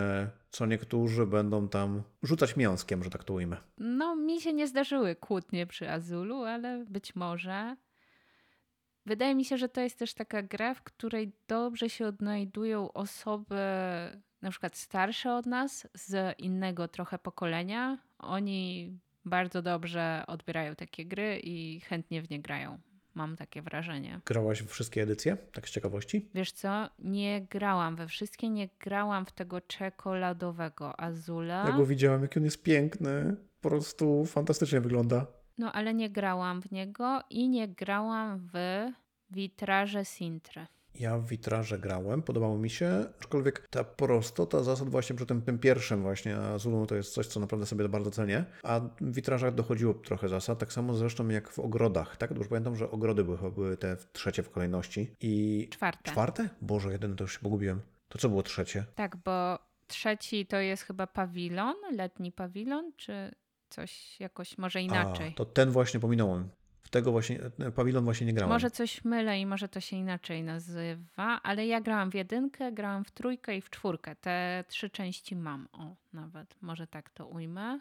co 0.49 0.65
niektórzy 0.65 1.26
będą 1.26 1.67
tam 1.69 2.03
rzucać 2.23 2.55
mięskiem, 2.55 3.03
że 3.03 3.09
tak 3.09 3.23
to 3.23 3.34
ujmę. 3.34 3.57
No, 3.78 4.15
mi 4.15 4.41
się 4.41 4.53
nie 4.53 4.67
zdarzyły 4.67 5.15
kłótnie 5.15 5.67
przy 5.67 5.89
Azulu, 5.89 6.43
ale 6.43 6.86
być 6.89 7.15
może. 7.15 7.76
Wydaje 9.05 9.36
mi 9.36 9.45
się, 9.45 9.57
że 9.57 9.69
to 9.69 9.82
jest 9.82 9.99
też 9.99 10.13
taka 10.13 10.43
gra, 10.43 10.73
w 10.73 10.84
której 10.84 11.32
dobrze 11.47 11.89
się 11.89 12.07
odnajdują 12.07 12.93
osoby 12.93 13.55
na 14.41 14.51
przykład 14.51 14.78
starsze 14.78 15.36
od 15.36 15.45
nas, 15.45 15.88
z 15.93 16.39
innego 16.39 16.88
trochę 16.88 17.19
pokolenia. 17.19 17.97
Oni 18.19 18.91
bardzo 19.26 19.61
dobrze 19.61 20.23
odbierają 20.28 20.76
takie 20.76 21.05
gry 21.05 21.39
i 21.43 21.80
chętnie 21.80 22.21
w 22.21 22.30
nie 22.30 22.41
grają. 22.41 22.80
Mam 23.16 23.36
takie 23.36 23.61
wrażenie. 23.61 24.22
Grałaś 24.26 24.63
w 24.63 24.68
wszystkie 24.68 25.03
edycje, 25.03 25.38
tak 25.53 25.70
z 25.70 25.72
ciekawości? 25.72 26.30
Wiesz 26.34 26.51
co, 26.51 26.89
nie 26.99 27.41
grałam 27.49 27.95
we 27.95 28.07
wszystkie, 28.07 28.49
nie 28.49 28.70
grałam 28.80 29.26
w 29.26 29.32
tego 29.32 29.61
czekoladowego 29.61 30.99
Azula. 30.99 31.66
Ja 31.68 31.72
go 31.78 31.86
widziałem, 31.86 32.22
jaki 32.22 32.39
on 32.39 32.45
jest 32.45 32.63
piękny. 32.63 33.36
Po 33.61 33.70
prostu 33.70 34.26
fantastycznie 34.26 34.82
wygląda. 34.82 35.26
No 35.57 35.72
ale 35.72 35.93
nie 35.93 36.09
grałam 36.09 36.61
w 36.61 36.72
niego 36.72 37.22
i 37.30 37.49
nie 37.49 37.68
grałam 37.68 38.49
w 38.53 38.86
witraże 39.32 40.05
Sintry. 40.05 40.68
Ja 40.99 41.17
w 41.17 41.27
witraże 41.27 41.79
grałem, 41.79 42.21
podobało 42.21 42.57
mi 42.57 42.69
się, 42.69 43.05
aczkolwiek 43.19 43.67
ta 43.69 43.83
prostota 43.83 44.63
zasad 44.63 44.89
właśnie 44.89 45.15
przy 45.15 45.25
tym, 45.25 45.41
tym 45.41 45.59
pierwszym 45.59 46.01
właśnie 46.01 46.37
Azulu 46.37 46.85
to 46.85 46.95
jest 46.95 47.13
coś, 47.13 47.27
co 47.27 47.39
naprawdę 47.39 47.65
sobie 47.65 47.89
bardzo 47.89 48.11
cenię, 48.11 48.45
a 48.63 48.79
w 48.79 49.13
witrażach 49.13 49.55
dochodziło 49.55 49.93
trochę 49.93 50.29
zasad, 50.29 50.59
tak 50.59 50.73
samo 50.73 50.93
zresztą 50.93 51.27
jak 51.27 51.49
w 51.49 51.59
ogrodach, 51.59 52.17
tak? 52.17 52.31
Już 52.31 52.47
pamiętam, 52.47 52.75
że 52.75 52.91
ogrody 52.91 53.23
były, 53.23 53.51
były 53.51 53.77
te 53.77 53.97
trzecie 54.13 54.43
w 54.43 54.49
kolejności 54.49 55.11
i... 55.21 55.67
Czwarte. 55.71 56.11
Czwarte? 56.11 56.49
Boże, 56.61 56.91
jeden 56.91 57.15
to 57.15 57.23
już 57.23 57.33
się 57.33 57.39
pogubiłem. 57.39 57.81
To 58.09 58.17
co 58.17 58.29
było 58.29 58.43
trzecie? 58.43 58.85
Tak, 58.95 59.15
bo 59.15 59.59
trzeci 59.87 60.45
to 60.45 60.57
jest 60.57 60.83
chyba 60.83 61.07
pawilon, 61.07 61.75
letni 61.91 62.31
pawilon, 62.31 62.91
czy 62.97 63.31
coś 63.69 64.19
jakoś 64.19 64.57
może 64.57 64.81
inaczej. 64.81 65.31
A, 65.33 65.37
to 65.37 65.45
ten 65.45 65.71
właśnie 65.71 65.99
pominąłem. 65.99 66.49
W 66.86 66.89
tego 66.89 67.11
właśnie, 67.11 67.39
e, 67.59 67.71
pawilon 67.71 68.03
właśnie 68.03 68.27
nie 68.27 68.33
grałem. 68.33 68.49
Może 68.53 68.71
coś 68.71 69.03
mylę 69.05 69.39
i 69.39 69.45
może 69.45 69.69
to 69.69 69.79
się 69.79 69.97
inaczej 69.97 70.43
nazywa, 70.43 71.41
ale 71.43 71.67
ja 71.67 71.81
grałam 71.81 72.11
w 72.11 72.13
jedynkę, 72.13 72.71
grałam 72.71 73.05
w 73.05 73.11
trójkę 73.11 73.57
i 73.57 73.61
w 73.61 73.69
czwórkę. 73.69 74.15
Te 74.15 74.63
trzy 74.67 74.89
części 74.89 75.36
mam, 75.36 75.67
o 75.71 75.95
nawet, 76.13 76.55
może 76.61 76.88
tak 76.88 77.09
to 77.09 77.27
ujmę. 77.27 77.79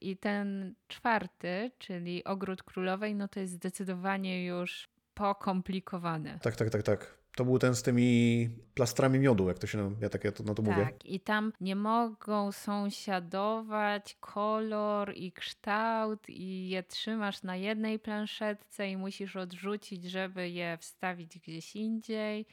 I 0.00 0.16
ten 0.16 0.74
czwarty, 0.88 1.70
czyli 1.78 2.24
Ogród 2.24 2.62
Królowej, 2.62 3.14
no 3.14 3.28
to 3.28 3.40
jest 3.40 3.52
zdecydowanie 3.52 4.46
już 4.46 4.88
pokomplikowane. 5.14 6.38
Tak, 6.42 6.56
tak, 6.56 6.70
tak, 6.70 6.82
tak. 6.82 7.21
To 7.36 7.44
był 7.44 7.58
ten 7.58 7.74
z 7.74 7.82
tymi 7.82 8.50
plastrami 8.74 9.18
miodu, 9.18 9.48
jak 9.48 9.58
to 9.58 9.66
się, 9.66 9.96
ja 10.00 10.08
tak 10.08 10.24
ja 10.24 10.32
to, 10.32 10.42
na 10.42 10.54
to 10.54 10.62
tak, 10.62 10.72
mówię. 10.72 10.84
Tak, 10.84 11.06
i 11.06 11.20
tam 11.20 11.52
nie 11.60 11.76
mogą 11.76 12.52
sąsiadować 12.52 14.16
kolor 14.20 15.12
i 15.16 15.32
kształt 15.32 16.28
i 16.28 16.68
je 16.68 16.82
trzymasz 16.82 17.42
na 17.42 17.56
jednej 17.56 17.98
planszetce 17.98 18.88
i 18.88 18.96
musisz 18.96 19.36
odrzucić, 19.36 20.04
żeby 20.04 20.50
je 20.50 20.78
wstawić 20.80 21.38
gdzieś 21.38 21.76
indziej. 21.76 22.46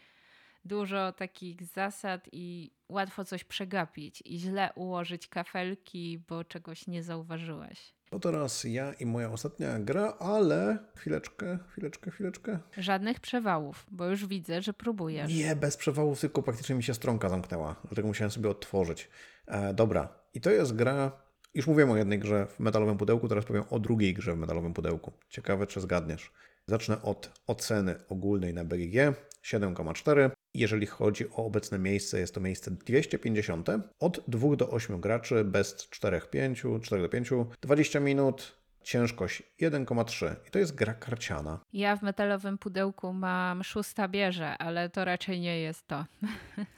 Dużo 0.65 1.11
takich 1.11 1.63
zasad 1.63 2.30
i 2.32 2.71
łatwo 2.89 3.25
coś 3.25 3.43
przegapić 3.43 4.23
i 4.25 4.39
źle 4.39 4.73
ułożyć 4.75 5.27
kafelki, 5.27 6.19
bo 6.27 6.43
czegoś 6.43 6.88
nie 6.88 7.03
zauważyłeś. 7.03 7.99
To 8.10 8.20
teraz 8.20 8.64
ja 8.64 8.93
i 8.93 9.05
moja 9.05 9.32
ostatnia 9.32 9.80
gra, 9.80 10.14
ale 10.20 10.78
chwileczkę, 10.95 11.60
chwileczkę, 11.72 12.12
chwileczkę. 12.12 12.60
Żadnych 12.78 13.20
przewałów, 13.20 13.86
bo 13.91 14.05
już 14.05 14.28
widzę, 14.28 14.62
że 14.62 14.74
próbujesz. 14.74 15.34
Nie, 15.34 15.55
bez 15.55 15.78
przewałów, 15.78 16.22
tylko 16.22 16.43
praktycznie 16.43 16.76
mi 16.76 16.84
się 16.84 16.93
stronka 16.93 17.30
zamknęła, 17.30 17.76
dlatego 17.84 18.07
musiałem 18.07 18.32
sobie 18.32 18.49
odtworzyć. 18.49 19.10
E, 19.47 19.74
dobra, 19.74 20.10
i 20.34 20.41
to 20.41 20.49
jest 20.49 20.76
gra, 20.76 21.12
już 21.53 21.68
mówiłem 21.68 21.91
o 21.91 21.97
jednej 21.97 22.20
grze 22.20 22.47
w 22.47 22.60
metalowym 22.60 22.97
pudełku, 22.97 23.28
teraz 23.28 23.45
powiem 23.45 23.64
o 23.70 23.80
drugiej 23.80 24.14
grze 24.14 24.34
w 24.34 24.38
metalowym 24.38 24.74
pudełku. 24.74 25.14
Ciekawe, 25.30 25.68
czy 25.68 25.82
zgadniesz. 25.82 26.32
Zacznę 26.66 27.01
od 27.01 27.41
oceny 27.47 27.95
ogólnej 28.10 28.53
na 28.53 28.66
BGG 28.66 28.95
7,4. 29.43 30.32
Jeżeli 30.54 30.86
chodzi 30.86 31.30
o 31.30 31.46
obecne 31.46 31.80
miejsce, 31.80 32.20
jest 32.20 32.34
to 32.36 32.39
miejsce 32.39 32.71
250. 32.71 33.70
Od 34.00 34.24
2 34.28 34.55
do 34.55 34.70
8 34.70 35.01
graczy, 35.01 35.43
bez 35.43 35.76
4-5, 35.76 36.82
4 36.82 37.01
do 37.01 37.09
5, 37.09 37.30
20 37.62 38.00
minut, 38.00 38.59
ciężkość 38.84 39.43
1,3 39.62 40.36
i 40.47 40.51
to 40.51 40.59
jest 40.59 40.76
gra 40.76 40.93
karciana. 40.93 41.59
Ja 41.74 41.96
w 41.96 42.01
metalowym 42.01 42.58
pudełku 42.58 43.13
mam 43.13 43.63
szósta 43.63 44.08
bierze, 44.08 44.58
ale 44.58 44.89
to 44.89 45.05
raczej 45.05 45.39
nie 45.39 45.59
jest 45.59 45.88
to. 45.88 46.05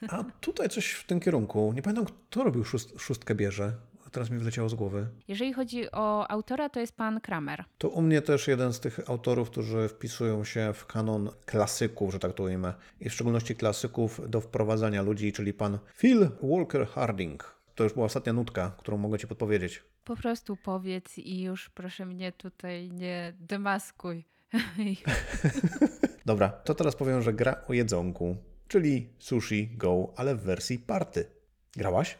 A 0.08 0.24
tutaj 0.40 0.68
coś 0.68 0.92
w 0.92 1.06
tym 1.06 1.20
kierunku. 1.20 1.72
Nie 1.72 1.82
pamiętam, 1.82 2.06
kto 2.06 2.44
robił 2.44 2.64
szóst 2.64 3.00
szóstkę 3.00 3.34
bierze 3.34 3.72
teraz 4.12 4.30
mi 4.30 4.38
wleciało 4.38 4.68
z 4.68 4.74
głowy. 4.74 5.06
Jeżeli 5.28 5.52
chodzi 5.52 5.90
o 5.92 6.30
autora, 6.30 6.68
to 6.68 6.80
jest 6.80 6.96
pan 6.96 7.20
Kramer. 7.20 7.64
To 7.78 7.88
u 7.88 8.02
mnie 8.02 8.22
też 8.22 8.48
jeden 8.48 8.72
z 8.72 8.80
tych 8.80 9.10
autorów, 9.10 9.50
którzy 9.50 9.88
wpisują 9.88 10.44
się 10.44 10.72
w 10.74 10.86
kanon 10.86 11.30
klasyków, 11.46 12.12
że 12.12 12.18
tak 12.18 12.32
to 12.32 12.42
ujmę, 12.42 12.74
i 13.00 13.08
w 13.08 13.12
szczególności 13.12 13.56
klasyków 13.56 14.30
do 14.30 14.40
wprowadzania 14.40 15.02
ludzi, 15.02 15.32
czyli 15.32 15.54
pan 15.54 15.78
Phil 15.96 16.28
Walker 16.42 16.86
Harding. 16.86 17.54
To 17.74 17.84
już 17.84 17.92
była 17.92 18.06
ostatnia 18.06 18.32
nutka, 18.32 18.74
którą 18.78 18.96
mogę 18.98 19.18
Ci 19.18 19.26
podpowiedzieć. 19.26 19.82
Po 20.04 20.16
prostu 20.16 20.56
powiedz 20.56 21.18
i 21.18 21.42
już 21.42 21.70
proszę 21.70 22.06
mnie 22.06 22.32
tutaj 22.32 22.90
nie 22.90 23.32
demaskuj. 23.40 24.24
Dobra, 26.26 26.48
to 26.48 26.74
teraz 26.74 26.96
powiem, 26.96 27.22
że 27.22 27.32
gra 27.32 27.56
o 27.68 27.72
jedzonku, 27.72 28.36
czyli 28.68 29.08
Sushi 29.18 29.68
Go, 29.76 30.12
ale 30.16 30.34
w 30.34 30.40
wersji 30.40 30.78
party. 30.78 31.24
Grałaś? 31.76 32.18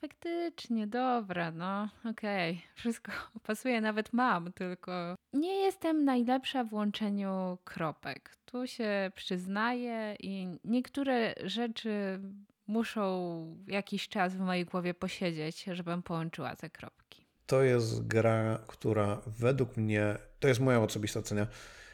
Faktycznie, 0.00 0.86
dobra, 0.86 1.50
no 1.50 1.88
okej, 2.10 2.62
wszystko 2.74 3.12
pasuje, 3.46 3.80
nawet 3.80 4.12
mam, 4.12 4.52
tylko 4.52 5.14
nie 5.32 5.54
jestem 5.56 6.04
najlepsza 6.04 6.64
w 6.64 6.72
łączeniu 6.72 7.58
kropek. 7.64 8.36
Tu 8.44 8.66
się 8.66 9.10
przyznaję 9.14 10.16
i 10.20 10.48
niektóre 10.64 11.34
rzeczy 11.44 12.20
muszą 12.66 13.56
jakiś 13.66 14.08
czas 14.08 14.34
w 14.34 14.40
mojej 14.40 14.64
głowie 14.64 14.94
posiedzieć, 14.94 15.64
żebym 15.72 16.02
połączyła 16.02 16.56
te 16.56 16.70
kropki. 16.70 17.26
To 17.46 17.62
jest 17.62 18.06
gra, 18.06 18.58
która 18.66 19.20
według 19.26 19.76
mnie, 19.76 20.16
to 20.40 20.48
jest 20.48 20.60
moja 20.60 20.80
osobista 20.80 21.20
ocena, 21.20 21.46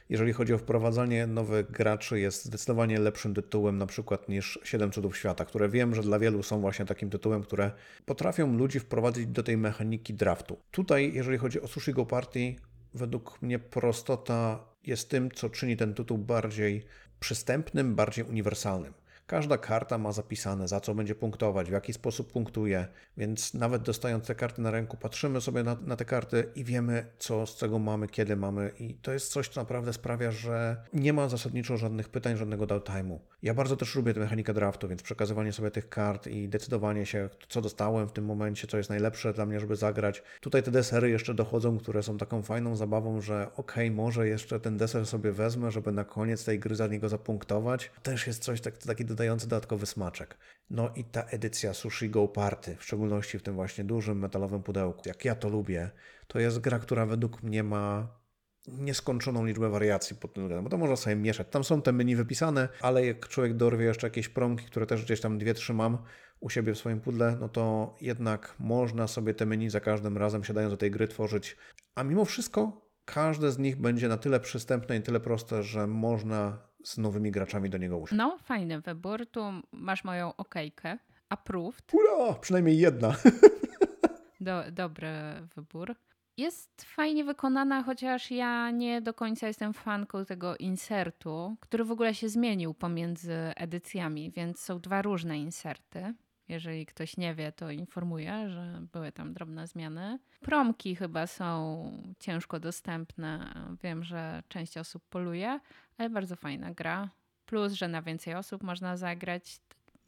jeżeli 0.09 0.33
chodzi 0.33 0.55
o 0.55 0.59
wprowadzanie 0.59 1.27
nowych 1.27 1.71
graczy, 1.71 2.21
jest 2.21 2.45
zdecydowanie 2.45 3.01
lepszym 3.01 3.35
tytułem 3.35 3.79
na 3.79 3.87
przykład 3.87 4.29
niż 4.29 4.59
Siedem 4.65 4.91
Cudów 4.91 5.17
Świata, 5.17 5.45
które 5.45 5.69
wiem, 5.69 5.95
że 5.95 6.03
dla 6.03 6.19
wielu 6.19 6.43
są 6.43 6.61
właśnie 6.61 6.85
takim 6.85 7.11
tytułem, 7.11 7.43
które 7.43 7.71
potrafią 8.07 8.57
ludzi 8.57 8.81
wprowadzić 8.81 9.27
do 9.27 9.43
tej 9.43 9.57
mechaniki 9.57 10.15
draftu. 10.15 10.57
Tutaj, 10.71 11.13
jeżeli 11.15 11.39
chodzi 11.39 11.61
o 11.61 11.69
Sushi 11.69 11.93
Go 11.93 12.07
Party, 12.07 12.55
według 12.95 13.43
mnie 13.43 13.59
prostota 13.59 14.65
jest 14.87 15.11
tym, 15.11 15.31
co 15.31 15.51
czyni 15.51 15.77
ten 15.77 15.95
tytuł 15.95 16.19
bardziej 16.19 16.85
przystępnym, 17.21 17.95
bardziej 17.95 18.25
uniwersalnym. 18.25 19.02
Każda 19.27 19.59
karta 19.59 19.99
ma 19.99 20.13
zapisane, 20.13 20.69
za 20.69 20.81
co 20.81 20.95
będzie 20.95 21.15
punktować, 21.15 21.69
w 21.69 21.73
jaki 21.73 21.93
sposób 21.93 22.33
punktuje, 22.33 22.89
więc 23.17 23.55
nawet 23.55 23.83
dostając 23.83 24.27
te 24.27 24.35
karty 24.35 24.63
na 24.63 24.71
ręku, 24.71 24.97
patrzymy 24.97 25.41
sobie 25.41 25.63
na, 25.63 25.77
na, 25.87 25.97
te 25.97 26.05
karty 26.05 26.53
i 26.55 26.65
wiemy, 26.65 27.07
co 27.19 27.47
z 27.47 27.57
czego 27.57 27.79
mamy, 27.79 28.09
kiedy 28.09 28.37
mamy. 28.37 28.73
I 28.79 28.95
to 28.95 29.13
jest 29.13 29.33
coś, 29.33 29.49
co 29.49 29.61
naprawdę 29.61 29.93
sprawia, 29.93 30.31
że 30.31 30.77
nie 30.93 31.13
ma 31.13 31.29
zasadniczo 31.29 31.77
żadnych 31.77 32.09
pytań, 32.09 32.37
żadnego 32.37 32.67
downtime'u. 32.67 33.19
Ja 33.43 33.55
bardzo 33.55 33.77
też 33.77 33.95
lubię 33.95 34.15
tę 34.15 34.21
mechanikę 34.21 34.55
draftu, 34.55 34.89
więc 34.89 35.03
przekazywanie 35.03 35.53
sobie 35.53 35.71
tych 35.71 35.89
kart 35.89 36.27
i 36.27 36.49
decydowanie 36.49 37.07
się, 37.07 37.29
co 37.49 37.61
dostałem 37.61 38.09
w 38.09 38.13
tym 38.13 38.25
momencie, 38.25 38.67
co 38.67 38.77
jest 38.77 38.91
najlepsze 38.91 39.33
dla 39.33 39.47
mnie, 39.47 39.61
żeby 39.61 39.77
zagrać. 39.77 40.23
Tutaj 40.41 40.63
te 40.63 40.71
desery 40.71 41.11
jeszcze 41.11 41.35
dochodzą, 41.35 41.79
które 41.79 42.03
są 42.03 42.19
taką 42.19 42.43
fajną 42.43 42.77
zabawą, 42.77 43.21
że 43.21 43.51
okej, 43.57 43.89
okay, 43.89 43.91
może 43.91 44.29
jeszcze 44.29 44.61
ten 44.61 44.77
deser 44.77 45.07
sobie 45.07 45.33
wezmę, 45.33 45.71
żeby 45.71 45.93
na 45.93 46.05
koniec 46.05 46.45
tej 46.45 46.59
gry 46.59 46.77
za 46.77 46.87
niego 46.87 47.09
zapunktować. 47.09 47.91
Też 48.03 48.27
jest 48.27 48.43
coś 48.43 48.61
tak, 48.61 48.79
taki 48.79 49.05
dodający 49.05 49.49
dodatkowy 49.49 49.87
smaczek. 49.87 50.39
No 50.71 50.91
i 50.97 51.05
ta 51.05 51.23
edycja 51.23 51.75
Sushi 51.75 52.11
Go 52.11 52.29
Party, 52.29 52.77
w 52.77 52.85
szczególności 52.85 53.39
w 53.39 53.43
tym 53.43 53.55
właśnie 53.55 53.85
dużym 53.85 54.19
metalowym 54.19 54.63
pudełku, 54.63 55.03
jak 55.07 55.25
ja 55.25 55.35
to 55.35 55.49
lubię, 55.49 55.91
to 56.27 56.39
jest 56.39 56.59
gra, 56.59 56.79
która 56.79 57.07
według 57.07 57.43
mnie 57.43 57.63
ma 57.63 58.22
nieskończoną 58.69 59.45
liczbę 59.47 59.71
wariacji 59.71 60.17
pod 60.17 60.35
tym 60.35 60.45
względem, 60.45 60.65
bo 60.65 60.71
to 60.71 60.79
można 60.79 60.97
sobie 60.97 61.17
mieszać. 61.17 61.47
Tam 61.51 61.65
są 61.65 61.83
te 61.83 61.93
menu 61.93 62.17
wypisane, 62.17 62.69
ale 62.81 63.07
jak 63.07 63.29
człowiek 63.29 63.55
dorwie 63.57 63.85
jeszcze 63.85 64.07
jakieś 64.07 64.29
promki, 64.29 64.67
które 64.67 64.87
też 64.87 65.05
gdzieś 65.05 65.21
tam 65.21 65.39
dwie 65.39 65.55
trzymam 65.55 65.99
u 66.41 66.51
siebie 66.51 66.75
w 66.75 66.79
swoim 66.79 67.01
pudle, 67.01 67.37
no 67.41 67.49
to 67.49 67.95
jednak 68.01 68.55
można 68.59 69.07
sobie 69.07 69.35
te 69.35 69.47
menu 69.47 69.71
za 69.71 69.81
każdym 69.81 70.19
razem 70.19 70.45
siadając 70.45 70.73
do 70.73 70.77
tej 70.77 70.91
gry 70.91 71.09
tworzyć. 71.09 71.57
A 71.95 72.05
mimo 72.05 72.25
wszystko 72.25 72.89
każde 73.05 73.53
z 73.53 73.59
nich 73.59 73.77
będzie 73.77 74.09
na 74.09 74.17
tyle 74.17 74.41
przystępne 74.41 74.97
i 74.97 75.03
tyle 75.03 75.21
proste, 75.21 75.63
że 75.63 75.87
można 75.87 76.59
z 76.85 76.99
nowymi 76.99 77.31
graczami 77.31 77.71
do 77.71 77.79
niego 77.79 77.99
usiąść. 77.99 78.19
No, 78.19 78.39
fajny 78.45 78.81
wybór. 78.81 79.27
Tu 79.27 79.41
masz 79.73 80.05
moją 80.05 80.37
okejkę. 80.37 80.99
Approved. 81.29 81.95
Ura, 81.95 82.35
przynajmniej 82.35 82.79
jedna. 82.79 83.17
Do, 84.41 84.63
dobry 84.73 85.09
wybór. 85.57 85.95
Jest 86.43 86.85
fajnie 86.85 87.25
wykonana, 87.25 87.83
chociaż 87.83 88.31
ja 88.31 88.71
nie 88.71 89.01
do 89.01 89.15
końca 89.15 89.47
jestem 89.47 89.73
fanką 89.73 90.25
tego 90.25 90.57
insertu, 90.57 91.57
który 91.61 91.85
w 91.85 91.91
ogóle 91.91 92.15
się 92.15 92.29
zmienił 92.29 92.75
pomiędzy 92.75 93.35
edycjami, 93.57 94.31
więc 94.31 94.61
są 94.61 94.81
dwa 94.81 95.03
różne 95.03 95.39
inserty. 95.39 96.15
Jeżeli 96.49 96.87
ktoś 96.87 97.17
nie 97.17 97.35
wie, 97.35 97.53
to 97.53 97.71
informuję, 97.71 98.51
że 98.51 98.83
były 98.93 99.13
tam 99.13 99.33
drobne 99.33 99.67
zmiany. 99.67 100.19
Promki 100.41 100.97
chyba 100.97 101.27
są 101.27 101.85
ciężko 102.19 102.61
dostępne. 102.61 103.55
Wiem, 103.83 104.05
że 104.05 104.43
część 104.49 104.79
osób 104.79 105.03
poluje, 105.11 105.61
ale 105.99 106.11
bardzo 106.11 106.37
fajna 106.37 106.75
gra. 106.75 107.11
Plus, 107.47 107.73
że 107.73 107.89
na 107.89 108.03
więcej 108.03 108.35
osób 108.35 108.63
można 108.63 108.97
zagrać. 108.97 109.61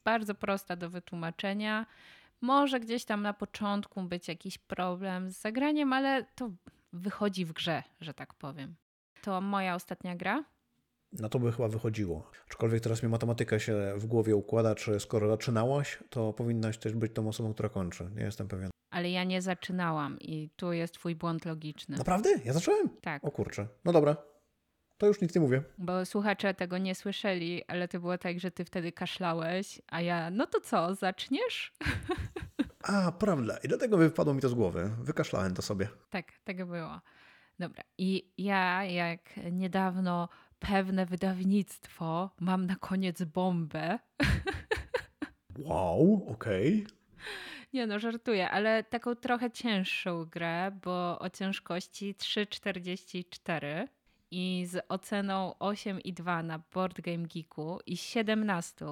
Bardzo 0.05 0.35
prosta 0.35 0.77
do 0.77 0.91
wytłumaczenia. 0.91 1.87
Może 2.45 2.81
gdzieś 2.81 3.05
tam 3.05 3.23
na 3.23 3.33
początku 3.33 4.03
być 4.03 4.29
jakiś 4.29 4.59
problem 4.59 5.31
z 5.31 5.41
zagraniem, 5.41 5.93
ale 5.93 6.25
to 6.35 6.51
wychodzi 6.93 7.45
w 7.45 7.53
grze, 7.53 7.83
że 8.01 8.15
tak 8.15 8.35
powiem. 8.35 8.75
To 9.23 9.41
moja 9.41 9.75
ostatnia 9.75 10.17
gra. 10.17 10.45
No 11.13 11.29
to 11.29 11.39
by 11.39 11.53
chyba 11.53 11.69
wychodziło. 11.69 12.31
Aczkolwiek 12.47 12.83
teraz 12.83 13.03
mi 13.03 13.09
matematyka 13.09 13.59
się 13.59 13.95
w 13.97 14.07
głowie 14.07 14.37
układa, 14.37 14.75
czy 14.75 15.01
skoro 15.01 15.29
zaczynałaś, 15.29 15.99
to 16.11 16.33
powinnaś 16.33 16.79
też 16.79 16.93
być 16.93 17.15
tą 17.15 17.29
osobą, 17.29 17.53
która 17.53 17.69
kończy. 17.69 18.11
Nie 18.17 18.25
jestem 18.25 18.49
pewien. 18.49 18.71
Ale 18.91 19.11
ja 19.11 19.25
nie 19.25 19.43
zaczynałam 19.43 20.19
i 20.21 20.51
tu 20.57 20.73
jest 20.73 20.95
twój 20.95 21.15
błąd 21.15 21.45
logiczny. 21.45 21.97
Naprawdę? 21.97 22.31
Ja 22.45 22.53
zacząłem? 22.53 22.89
Tak. 23.01 23.25
O 23.25 23.31
kurczę. 23.31 23.69
No 23.85 23.93
dobra. 23.93 24.17
To 24.99 25.07
już 25.07 25.21
nic 25.21 25.35
nie 25.35 25.41
mówię. 25.41 25.63
Bo 25.79 26.07
słuchacze 26.07 26.55
tego 26.55 26.79
nie 26.79 26.95
słyszeli, 26.95 27.65
ale 27.69 27.89
to 27.89 28.01
było 28.01 28.19
tak, 28.19 28.41
że 28.41 28.51
ty 28.51 28.65
wtedy 28.65 28.93
kaszlałeś, 28.93 29.83
a 29.87 30.01
ja, 30.01 30.31
no 30.31 30.47
to 30.47 30.61
co, 30.61 30.95
zaczniesz? 30.95 31.73
A, 32.87 33.13
prawda. 33.13 33.57
I 33.57 33.69
dlatego 33.69 33.97
wypadło 33.97 34.35
mi 34.35 34.41
to 34.41 34.49
z 34.49 34.55
głowy. 34.55 34.91
Wykaszlałem 35.03 35.55
to 35.55 35.63
sobie. 35.63 35.89
Tak, 36.11 36.33
tak 36.45 36.65
było. 36.67 37.01
Dobra. 37.59 37.85
I 37.99 38.33
ja, 38.39 38.85
jak 38.85 39.21
niedawno 39.53 40.29
pewne 40.59 41.07
wydawnictwo, 41.07 42.31
mam 42.41 42.67
na 42.67 42.77
koniec 42.77 43.23
bombę. 43.23 43.99
Wow, 45.59 46.27
okej. 46.29 46.85
Okay. 46.85 46.97
Nie 47.73 47.87
no, 47.87 47.99
żartuję, 47.99 48.51
ale 48.51 48.85
taką 48.85 49.15
trochę 49.15 49.51
cięższą 49.51 50.25
grę, 50.25 50.79
bo 50.85 51.19
o 51.19 51.31
ciężkości 51.31 52.15
3,44 52.15 53.89
i 54.31 54.67
z 54.67 54.85
oceną 54.89 55.55
8,2 55.61 56.45
na 56.45 56.63
Board 56.75 57.01
Game 57.01 57.27
Geeku 57.35 57.79
i 57.87 57.97
17 57.97 58.87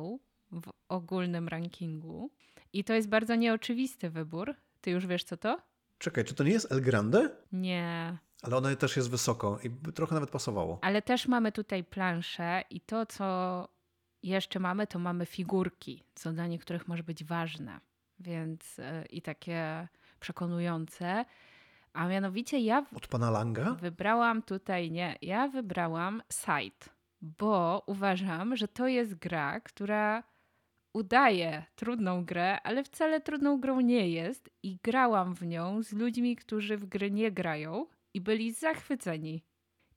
w 0.53 0.71
ogólnym 0.89 1.49
rankingu. 1.49 2.31
I 2.73 2.85
to 2.85 2.93
jest 2.95 3.09
bardzo 3.09 3.35
nieoczywisty 3.35 4.11
wybór. 4.11 4.55
Ty 4.81 4.91
już 4.91 5.07
wiesz, 5.07 5.25
co 5.25 5.37
to? 5.37 5.59
Czekaj, 5.99 6.25
czy 6.25 6.35
to 6.35 6.45
nie 6.45 6.51
jest 6.51 6.73
El 6.73 6.83
Grande? 6.83 7.31
Nie. 7.53 8.19
Ale 8.43 8.57
ona 8.57 8.77
też 8.77 8.97
jest 8.97 9.11
wysoko 9.11 9.59
i 9.63 9.93
trochę 9.93 10.15
nawet 10.15 10.31
pasowało. 10.31 10.79
Ale 10.83 11.03
też 11.03 11.29
mamy 11.29 11.53
tutaj 11.53 11.85
planszę 11.85 12.65
i 12.71 12.81
to, 12.81 13.07
co 13.07 13.69
jeszcze 14.23 14.61
mamy, 14.61 14.87
to 14.87 14.99
mamy 14.99 15.27
figurki, 15.27 16.05
co 16.15 16.33
dla 16.33 16.47
niektórych 16.47 16.89
może 16.89 17.03
być 17.03 17.25
ważne. 17.25 17.81
Więc 18.21 18.79
yy, 18.79 18.85
i 19.11 19.23
takie 19.23 19.89
przekonujące. 20.21 21.25
A 21.93 22.09
mianowicie 22.09 22.59
ja. 22.59 22.87
Od 22.97 23.07
pana 23.07 23.31
Langa? 23.31 23.75
Wybrałam 23.75 24.43
tutaj, 24.43 24.91
nie, 24.91 25.17
ja 25.23 25.49
wybrałam 25.49 26.23
Sight, 26.33 26.89
bo 27.21 27.83
uważam, 27.87 28.57
że 28.57 28.69
to 28.69 28.89
jest 28.89 29.15
gra, 29.15 29.61
która 29.61 30.23
udaje 30.93 31.65
trudną 31.75 32.25
grę, 32.25 32.61
ale 32.63 32.85
wcale 32.85 33.21
trudną 33.21 33.61
grą 33.61 33.81
nie 33.81 34.09
jest. 34.09 34.51
I 34.63 34.79
grałam 34.83 35.35
w 35.35 35.47
nią 35.47 35.83
z 35.83 35.93
ludźmi, 35.93 36.37
którzy 36.37 36.77
w 36.77 36.87
gry 36.87 37.11
nie 37.11 37.33
grają 37.33 37.87
i 38.15 38.21
byli 38.21 38.53
zachwyceni. 38.53 39.43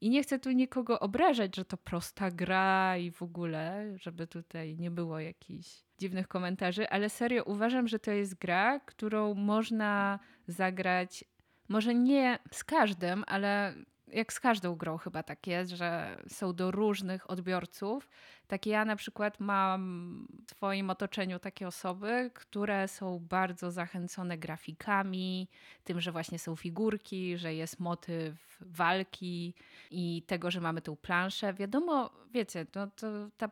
I 0.02 0.10
nie 0.10 0.24
chcę 0.24 0.40
tu 0.40 0.52
nikogo 0.52 1.00
obrażać, 1.00 1.56
że 1.56 1.66
to 1.66 1.78
prosta 1.78 2.32
gra 2.32 2.98
i 2.98 3.12
w 3.12 3.22
ogóle, 3.22 3.94
żeby 3.98 4.28
tutaj 4.28 4.78
nie 4.78 4.92
było 4.92 5.20
jakichś 5.20 5.84
dziwnych 6.00 6.28
komentarzy, 6.28 6.90
ale 6.90 7.10
serio 7.10 7.44
uważam, 7.44 7.88
że 7.88 8.00
to 8.00 8.12
jest 8.12 8.36
gra, 8.36 8.80
którą 8.80 9.34
można 9.34 10.20
zagrać 10.48 11.26
może 11.70 11.96
nie 11.96 12.40
z 12.52 12.64
każdym, 12.64 13.24
ale 13.28 13.74
jak 14.16 14.34
z 14.34 14.40
każdą 14.40 14.76
grą 14.76 14.98
chyba 14.98 15.24
tak 15.24 15.48
jest, 15.48 15.72
że 15.72 16.18
są 16.28 16.54
do 16.54 16.72
różnych 16.72 17.30
odbiorców. 17.30 18.10
Tak 18.48 18.66
ja 18.66 18.86
na 18.86 18.96
przykład 18.96 19.40
mam 19.40 20.28
w 20.48 20.52
swoim 20.52 20.90
otoczeniu 20.90 21.40
takie 21.40 21.68
osoby, 21.68 22.32
które 22.34 22.88
są 22.88 23.20
bardzo 23.20 23.72
zachęcone 23.72 24.38
grafikami, 24.38 25.50
tym, 25.84 26.02
że 26.02 26.12
właśnie 26.12 26.40
są 26.40 26.56
figurki, 26.56 27.38
że 27.38 27.54
jest 27.54 27.80
motyw 27.80 28.58
walki 28.62 29.54
i 29.92 30.24
tego, 30.28 30.52
że 30.52 30.62
mamy 30.62 30.82
tą 30.82 30.96
planszę. 30.96 31.54
Wiadomo, 31.54 32.12
wiecie, 32.32 32.66
no 32.76 32.88
to 32.88 33.08
ta 33.38 33.50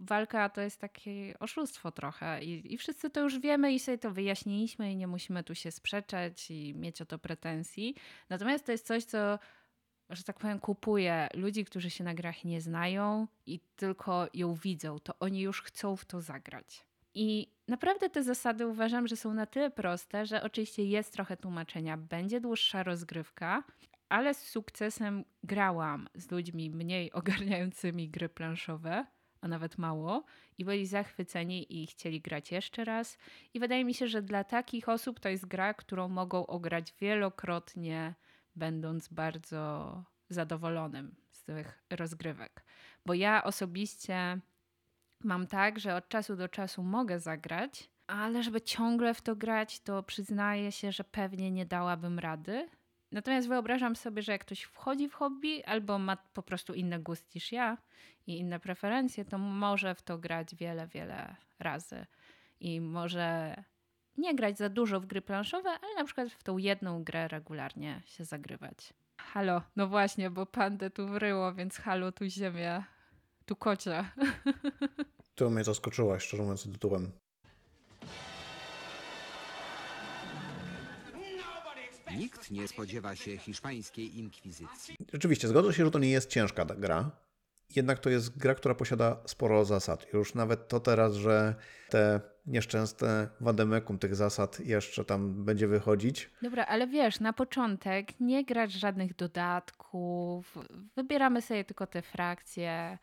walka 0.00 0.48
to 0.48 0.60
jest 0.60 0.80
takie 0.80 1.38
oszustwo 1.40 1.92
trochę 1.92 2.44
I, 2.44 2.74
i 2.74 2.78
wszyscy 2.78 3.10
to 3.10 3.20
już 3.20 3.38
wiemy 3.38 3.72
i 3.72 3.78
sobie 3.78 3.98
to 3.98 4.10
wyjaśniliśmy 4.10 4.92
i 4.92 4.96
nie 4.96 5.06
musimy 5.06 5.44
tu 5.44 5.54
się 5.54 5.70
sprzeczać 5.70 6.50
i 6.50 6.74
mieć 6.74 7.02
o 7.02 7.06
to 7.06 7.18
pretensji. 7.18 7.94
Natomiast 8.28 8.66
to 8.66 8.72
jest 8.72 8.86
coś, 8.86 9.04
co 9.04 9.38
że 10.10 10.24
tak 10.24 10.38
powiem, 10.38 10.58
kupuje 10.58 11.28
ludzi, 11.34 11.64
którzy 11.64 11.90
się 11.90 12.04
na 12.04 12.14
grach 12.14 12.44
nie 12.44 12.60
znają 12.60 13.26
i 13.46 13.60
tylko 13.76 14.26
ją 14.34 14.54
widzą, 14.54 14.98
to 14.98 15.14
oni 15.20 15.40
już 15.40 15.62
chcą 15.62 15.96
w 15.96 16.04
to 16.04 16.20
zagrać. 16.20 16.86
I 17.14 17.48
naprawdę 17.68 18.10
te 18.10 18.22
zasady 18.22 18.66
uważam, 18.66 19.08
że 19.08 19.16
są 19.16 19.34
na 19.34 19.46
tyle 19.46 19.70
proste, 19.70 20.26
że 20.26 20.42
oczywiście 20.42 20.84
jest 20.84 21.12
trochę 21.12 21.36
tłumaczenia, 21.36 21.96
będzie 21.96 22.40
dłuższa 22.40 22.82
rozgrywka, 22.82 23.64
ale 24.08 24.34
z 24.34 24.48
sukcesem 24.48 25.24
grałam 25.42 26.08
z 26.14 26.30
ludźmi 26.30 26.70
mniej 26.70 27.12
ogarniającymi 27.12 28.08
gry 28.08 28.28
planszowe 28.28 29.06
a 29.44 29.48
nawet 29.48 29.78
mało, 29.78 30.24
i 30.58 30.64
byli 30.64 30.86
zachwyceni 30.86 31.82
i 31.82 31.86
chcieli 31.86 32.20
grać 32.20 32.52
jeszcze 32.52 32.84
raz. 32.84 33.18
I 33.54 33.60
wydaje 33.60 33.84
mi 33.84 33.94
się, 33.94 34.08
że 34.08 34.22
dla 34.22 34.44
takich 34.44 34.88
osób 34.88 35.20
to 35.20 35.28
jest 35.28 35.46
gra, 35.46 35.74
którą 35.74 36.08
mogą 36.08 36.46
ograć 36.46 36.94
wielokrotnie, 37.00 38.14
będąc 38.56 39.08
bardzo 39.08 40.02
zadowolonym 40.28 41.14
z 41.30 41.44
tych 41.44 41.84
rozgrywek. 41.90 42.64
Bo 43.06 43.14
ja 43.14 43.44
osobiście 43.44 44.40
mam 45.24 45.46
tak, 45.46 45.78
że 45.78 45.94
od 45.94 46.08
czasu 46.08 46.36
do 46.36 46.48
czasu 46.48 46.82
mogę 46.82 47.20
zagrać, 47.20 47.90
ale 48.06 48.42
żeby 48.42 48.60
ciągle 48.60 49.14
w 49.14 49.22
to 49.22 49.36
grać, 49.36 49.80
to 49.80 50.02
przyznaję 50.02 50.72
się, 50.72 50.92
że 50.92 51.04
pewnie 51.04 51.50
nie 51.50 51.66
dałabym 51.66 52.18
rady. 52.18 52.68
Natomiast 53.12 53.48
wyobrażam 53.48 53.96
sobie, 53.96 54.22
że 54.22 54.32
jak 54.32 54.40
ktoś 54.40 54.62
wchodzi 54.62 55.08
w 55.08 55.14
hobby 55.14 55.64
albo 55.64 55.98
ma 55.98 56.16
po 56.16 56.42
prostu 56.42 56.74
inny 56.74 56.98
gust 56.98 57.34
niż 57.34 57.52
ja 57.52 57.78
i 58.26 58.38
inne 58.38 58.60
preferencje, 58.60 59.24
to 59.24 59.38
może 59.38 59.94
w 59.94 60.02
to 60.02 60.18
grać 60.18 60.54
wiele, 60.54 60.86
wiele 60.86 61.36
razy. 61.58 62.06
I 62.60 62.80
może 62.80 63.56
nie 64.18 64.34
grać 64.34 64.58
za 64.58 64.68
dużo 64.68 65.00
w 65.00 65.06
gry 65.06 65.22
planszowe, 65.22 65.70
ale 65.70 65.94
na 65.94 66.04
przykład 66.04 66.28
w 66.32 66.42
tą 66.42 66.58
jedną 66.58 67.04
grę 67.04 67.28
regularnie 67.28 68.02
się 68.06 68.24
zagrywać. 68.24 68.94
Halo, 69.16 69.62
no 69.76 69.88
właśnie, 69.88 70.30
bo 70.30 70.46
pandę 70.46 70.90
tu 70.90 71.08
wryło, 71.08 71.54
więc 71.54 71.76
halo, 71.76 72.12
tu 72.12 72.24
ziemia, 72.28 72.84
tu 73.46 73.56
kocia. 73.56 74.04
To 75.34 75.50
mnie 75.50 75.64
zaskoczyła, 75.64 76.20
szczerze 76.20 76.42
mówiąc, 76.42 76.72
tytułem. 76.72 77.12
Nikt 82.16 82.50
nie 82.50 82.68
spodziewa 82.68 83.16
się 83.16 83.38
hiszpańskiej 83.38 84.18
inkwizycji. 84.18 84.96
Rzeczywiście, 85.12 85.48
zgodzę 85.48 85.72
się, 85.72 85.84
że 85.84 85.90
to 85.90 85.98
nie 85.98 86.10
jest 86.10 86.30
ciężka 86.30 86.66
ta 86.66 86.74
gra. 86.74 87.10
Jednak 87.76 87.98
to 87.98 88.10
jest 88.10 88.38
gra, 88.38 88.54
która 88.54 88.74
posiada 88.74 89.16
sporo 89.26 89.64
zasad. 89.64 90.12
Już 90.12 90.34
nawet 90.34 90.68
to 90.68 90.80
teraz, 90.80 91.14
że 91.14 91.54
te 91.90 92.20
nieszczęsne 92.46 93.28
wademekum 93.40 93.98
tych 93.98 94.14
zasad 94.14 94.60
jeszcze 94.60 95.04
tam 95.04 95.44
będzie 95.44 95.68
wychodzić. 95.68 96.30
Dobra, 96.42 96.66
ale 96.66 96.86
wiesz, 96.86 97.20
na 97.20 97.32
początek 97.32 98.20
nie 98.20 98.44
grać 98.44 98.72
żadnych 98.72 99.16
dodatków, 99.16 100.58
wybieramy 100.96 101.42
sobie 101.42 101.64
tylko 101.64 101.86
te 101.86 102.02
frakcje 102.02 102.98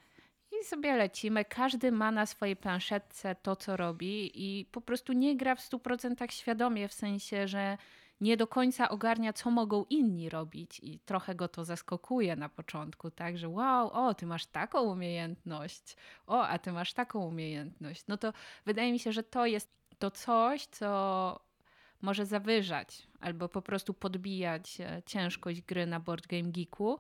i 0.51 0.65
sobie 0.65 0.95
lecimy. 0.95 1.45
Każdy 1.45 1.91
ma 1.91 2.11
na 2.11 2.25
swojej 2.25 2.55
planszetce 2.55 3.35
to, 3.35 3.55
co 3.55 3.77
robi 3.77 4.31
i 4.35 4.65
po 4.65 4.81
prostu 4.81 5.13
nie 5.13 5.37
gra 5.37 5.55
w 5.55 5.69
100% 5.69 6.31
świadomie, 6.31 6.87
w 6.87 6.93
sensie, 6.93 7.47
że 7.47 7.77
nie 8.21 8.37
do 8.37 8.47
końca 8.47 8.89
ogarnia, 8.89 9.33
co 9.33 9.51
mogą 9.51 9.85
inni 9.89 10.29
robić 10.29 10.79
i 10.83 10.99
trochę 10.99 11.35
go 11.35 11.47
to 11.47 11.65
zaskakuje 11.65 12.35
na 12.35 12.49
początku, 12.49 13.11
tak, 13.11 13.37
że 13.37 13.49
wow, 13.49 13.89
o, 13.91 14.13
ty 14.13 14.25
masz 14.25 14.45
taką 14.45 14.81
umiejętność, 14.81 15.95
o, 16.27 16.47
a 16.47 16.59
ty 16.59 16.71
masz 16.71 16.93
taką 16.93 17.25
umiejętność. 17.25 18.07
No 18.07 18.17
to 18.17 18.33
wydaje 18.65 18.91
mi 18.91 18.99
się, 18.99 19.11
że 19.11 19.23
to 19.23 19.45
jest 19.45 19.69
to 19.99 20.11
coś, 20.11 20.65
co 20.65 21.39
może 22.01 22.25
zawyżać 22.25 23.07
albo 23.19 23.49
po 23.49 23.61
prostu 23.61 23.93
podbijać 23.93 24.81
e, 24.81 25.01
ciężkość 25.05 25.61
gry 25.61 25.85
na 25.85 25.99
Board 25.99 26.27
Game 26.27 26.51
Geeku, 26.51 26.99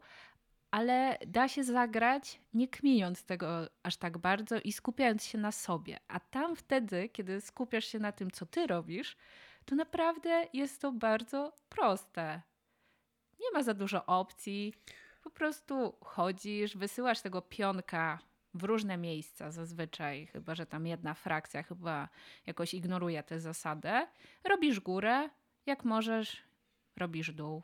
ale 0.71 1.17
da 1.27 1.47
się 1.47 1.63
zagrać 1.63 2.41
nie 2.53 2.67
kminiąc 2.67 3.23
tego 3.23 3.47
aż 3.83 3.97
tak 3.97 4.17
bardzo 4.17 4.59
i 4.59 4.71
skupiając 4.71 5.23
się 5.23 5.37
na 5.37 5.51
sobie. 5.51 5.99
A 6.07 6.19
tam 6.19 6.55
wtedy, 6.55 7.09
kiedy 7.09 7.41
skupiasz 7.41 7.85
się 7.85 7.99
na 7.99 8.11
tym, 8.11 8.31
co 8.31 8.45
ty 8.45 8.67
robisz, 8.67 9.17
to 9.65 9.75
naprawdę 9.75 10.47
jest 10.53 10.81
to 10.81 10.91
bardzo 10.91 11.53
proste. 11.69 12.41
Nie 13.39 13.51
ma 13.53 13.63
za 13.63 13.73
dużo 13.73 14.05
opcji. 14.05 14.73
Po 15.23 15.29
prostu 15.29 15.95
chodzisz, 16.01 16.77
wysyłasz 16.77 17.21
tego 17.21 17.41
pionka 17.41 18.19
w 18.53 18.63
różne 18.63 18.97
miejsca 18.97 19.51
zazwyczaj, 19.51 20.25
chyba 20.25 20.55
że 20.55 20.65
tam 20.65 20.87
jedna 20.87 21.13
frakcja 21.13 21.63
chyba 21.63 22.09
jakoś 22.45 22.73
ignoruje 22.73 23.23
tę 23.23 23.39
zasadę. 23.39 24.07
Robisz 24.43 24.79
górę, 24.79 25.29
jak 25.65 25.85
możesz, 25.85 26.43
robisz 26.97 27.31
dół. 27.31 27.63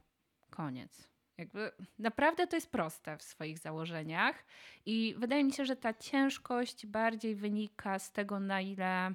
Koniec. 0.49 1.07
Jakby 1.37 1.71
naprawdę 1.99 2.47
to 2.47 2.55
jest 2.55 2.71
proste 2.71 3.17
w 3.17 3.23
swoich 3.23 3.59
założeniach 3.59 4.45
i 4.85 5.15
wydaje 5.17 5.43
mi 5.43 5.53
się, 5.53 5.65
że 5.65 5.75
ta 5.75 5.93
ciężkość 5.93 6.85
bardziej 6.85 7.35
wynika 7.35 7.99
z 7.99 8.11
tego, 8.11 8.39
na 8.39 8.61
ile 8.61 9.13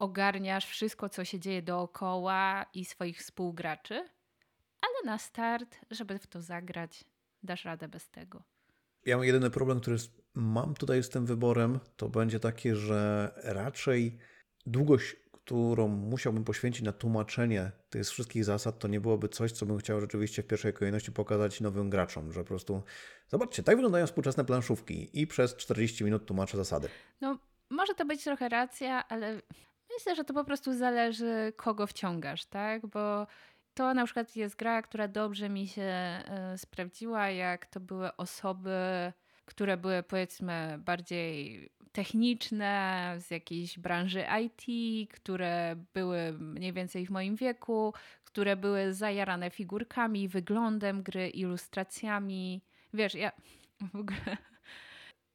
ogarniasz 0.00 0.66
wszystko, 0.66 1.08
co 1.08 1.24
się 1.24 1.40
dzieje 1.40 1.62
dookoła 1.62 2.66
i 2.74 2.84
swoich 2.84 3.18
współgraczy, 3.18 3.94
ale 4.80 4.94
na 5.04 5.18
start, 5.18 5.78
żeby 5.90 6.18
w 6.18 6.26
to 6.26 6.42
zagrać, 6.42 7.04
dasz 7.42 7.64
radę 7.64 7.88
bez 7.88 8.10
tego. 8.10 8.42
Ja 9.06 9.16
mam 9.16 9.26
jedyny 9.26 9.50
problem, 9.50 9.80
który 9.80 9.96
mam 10.34 10.74
tutaj 10.74 11.02
z 11.02 11.08
tym 11.08 11.26
wyborem, 11.26 11.80
to 11.96 12.08
będzie 12.08 12.40
taki, 12.40 12.74
że 12.74 13.32
raczej 13.44 14.18
długość, 14.66 15.16
którą 15.32 15.88
musiałbym 15.88 16.44
poświęcić 16.44 16.82
na 16.82 16.92
tłumaczenie 16.92 17.72
tych 17.90 18.02
wszystkich 18.02 18.44
zasad, 18.44 18.78
to 18.78 18.88
nie 18.88 19.00
byłoby 19.00 19.28
coś, 19.28 19.52
co 19.52 19.66
bym 19.66 19.78
chciał 19.78 20.00
rzeczywiście 20.00 20.42
w 20.42 20.46
pierwszej 20.46 20.72
kolejności 20.72 21.12
pokazać 21.12 21.60
nowym 21.60 21.90
graczom, 21.90 22.32
że 22.32 22.40
po 22.40 22.46
prostu 22.46 22.82
zobaczcie, 23.28 23.62
tak 23.62 23.76
wyglądają 23.76 24.06
współczesne 24.06 24.44
planszówki 24.44 25.20
i 25.20 25.26
przez 25.26 25.56
40 25.56 26.04
minut 26.04 26.26
tłumaczę 26.26 26.56
zasady. 26.56 26.88
No, 27.20 27.38
może 27.70 27.94
to 27.94 28.04
być 28.04 28.24
trochę 28.24 28.48
racja, 28.48 29.08
ale 29.08 29.40
Myślę, 30.00 30.16
że 30.16 30.24
to 30.24 30.34
po 30.34 30.44
prostu 30.44 30.72
zależy, 30.74 31.52
kogo 31.56 31.86
wciągasz, 31.86 32.44
tak? 32.44 32.86
Bo 32.86 33.26
to 33.74 33.94
na 33.94 34.04
przykład 34.04 34.36
jest 34.36 34.56
gra, 34.56 34.82
która 34.82 35.08
dobrze 35.08 35.48
mi 35.48 35.68
się 35.68 35.82
e, 35.82 36.54
sprawdziła, 36.56 37.30
jak 37.30 37.66
to 37.66 37.80
były 37.80 38.16
osoby, 38.16 38.72
które 39.44 39.76
były 39.76 40.02
powiedzmy 40.02 40.78
bardziej 40.78 41.68
techniczne, 41.92 43.14
z 43.18 43.30
jakiejś 43.30 43.78
branży 43.78 44.24
IT, 44.44 44.64
które 45.12 45.76
były 45.94 46.32
mniej 46.32 46.72
więcej 46.72 47.06
w 47.06 47.10
moim 47.10 47.36
wieku, 47.36 47.94
które 48.24 48.56
były 48.56 48.94
zajarane 48.94 49.50
figurkami, 49.50 50.28
wyglądem 50.28 51.02
gry, 51.02 51.28
ilustracjami. 51.28 52.62
Wiesz, 52.94 53.14
ja 53.14 53.32
w 53.92 53.96
ogóle 53.96 54.36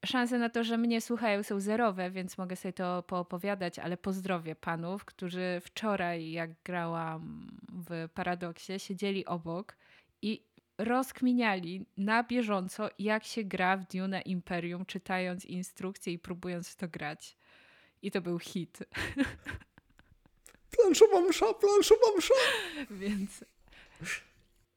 szanse 0.06 0.38
na 0.38 0.50
to, 0.50 0.64
że 0.64 0.78
mnie 0.78 1.02
słuchają 1.02 1.44
są 1.44 1.60
zerowe, 1.60 2.12
więc 2.12 2.38
mogę 2.38 2.56
sobie 2.56 2.74
to 2.74 3.04
poopowiadać, 3.04 3.80
ale 3.80 3.98
pozdrowię 3.98 4.56
panów, 4.56 5.06
którzy 5.06 5.62
wczoraj, 5.64 6.32
jak 6.32 6.52
grałam 6.64 7.48
w 7.70 8.10
Paradoksie, 8.14 8.80
siedzieli 8.80 9.26
obok 9.26 9.76
i 10.22 10.46
rozkminiali 10.78 11.86
na 11.98 12.24
bieżąco, 12.24 12.90
jak 13.00 13.24
się 13.24 13.44
gra 13.44 13.78
w 13.78 13.88
Dune 13.88 14.22
Imperium, 14.22 14.86
czytając 14.86 15.46
instrukcje 15.46 16.14
i 16.14 16.20
próbując 16.20 16.70
w 16.70 16.76
to 16.76 16.88
grać. 16.88 17.38
I 18.02 18.12
to 18.12 18.22
był 18.22 18.40
hit. 18.40 18.80
Planszowa 20.72 21.22
msza, 21.22 21.54
planszowa 21.54 22.18
msza! 22.18 22.34
Więc 23.02 23.46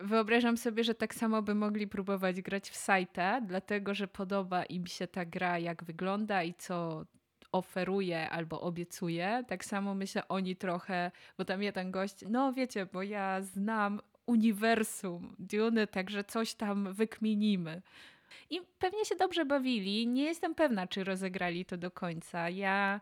Wyobrażam 0.01 0.57
sobie, 0.57 0.85
że 0.85 0.95
tak 0.95 1.15
samo 1.15 1.43
by 1.43 1.55
mogli 1.55 1.87
próbować 1.87 2.43
grać 2.43 2.70
w 2.70 2.77
sajta, 2.77 3.41
dlatego 3.41 3.95
że 3.95 4.09
podoba 4.09 4.65
im 4.65 4.87
się 4.87 5.07
ta 5.07 5.25
gra, 5.25 5.59
jak 5.59 5.85
wygląda 5.85 6.43
i 6.43 6.55
co 6.55 7.05
oferuje 7.53 8.31
albo 8.31 8.61
obiecuje. 8.61 9.45
Tak 9.49 9.65
samo 9.65 9.95
myślę 9.95 10.29
oni 10.29 10.57
trochę, 10.57 11.11
bo 11.39 11.45
tam 11.45 11.62
jeden 11.62 11.91
gość, 11.91 12.15
no 12.29 12.53
wiecie, 12.53 12.87
bo 12.87 13.03
ja 13.03 13.43
znam 13.43 14.01
uniwersum 14.27 15.35
Dune, 15.39 15.87
także 15.87 16.25
coś 16.25 16.55
tam 16.55 16.93
wykminimy. 16.93 17.83
I 18.51 18.61
pewnie 18.79 19.05
się 19.05 19.16
dobrze 19.16 19.45
bawili. 19.45 20.07
Nie 20.07 20.25
jestem 20.25 20.55
pewna, 20.55 20.87
czy 20.87 21.05
rozegrali 21.05 21.65
to 21.65 21.77
do 21.77 21.91
końca. 21.91 22.51
Ja 22.51 23.01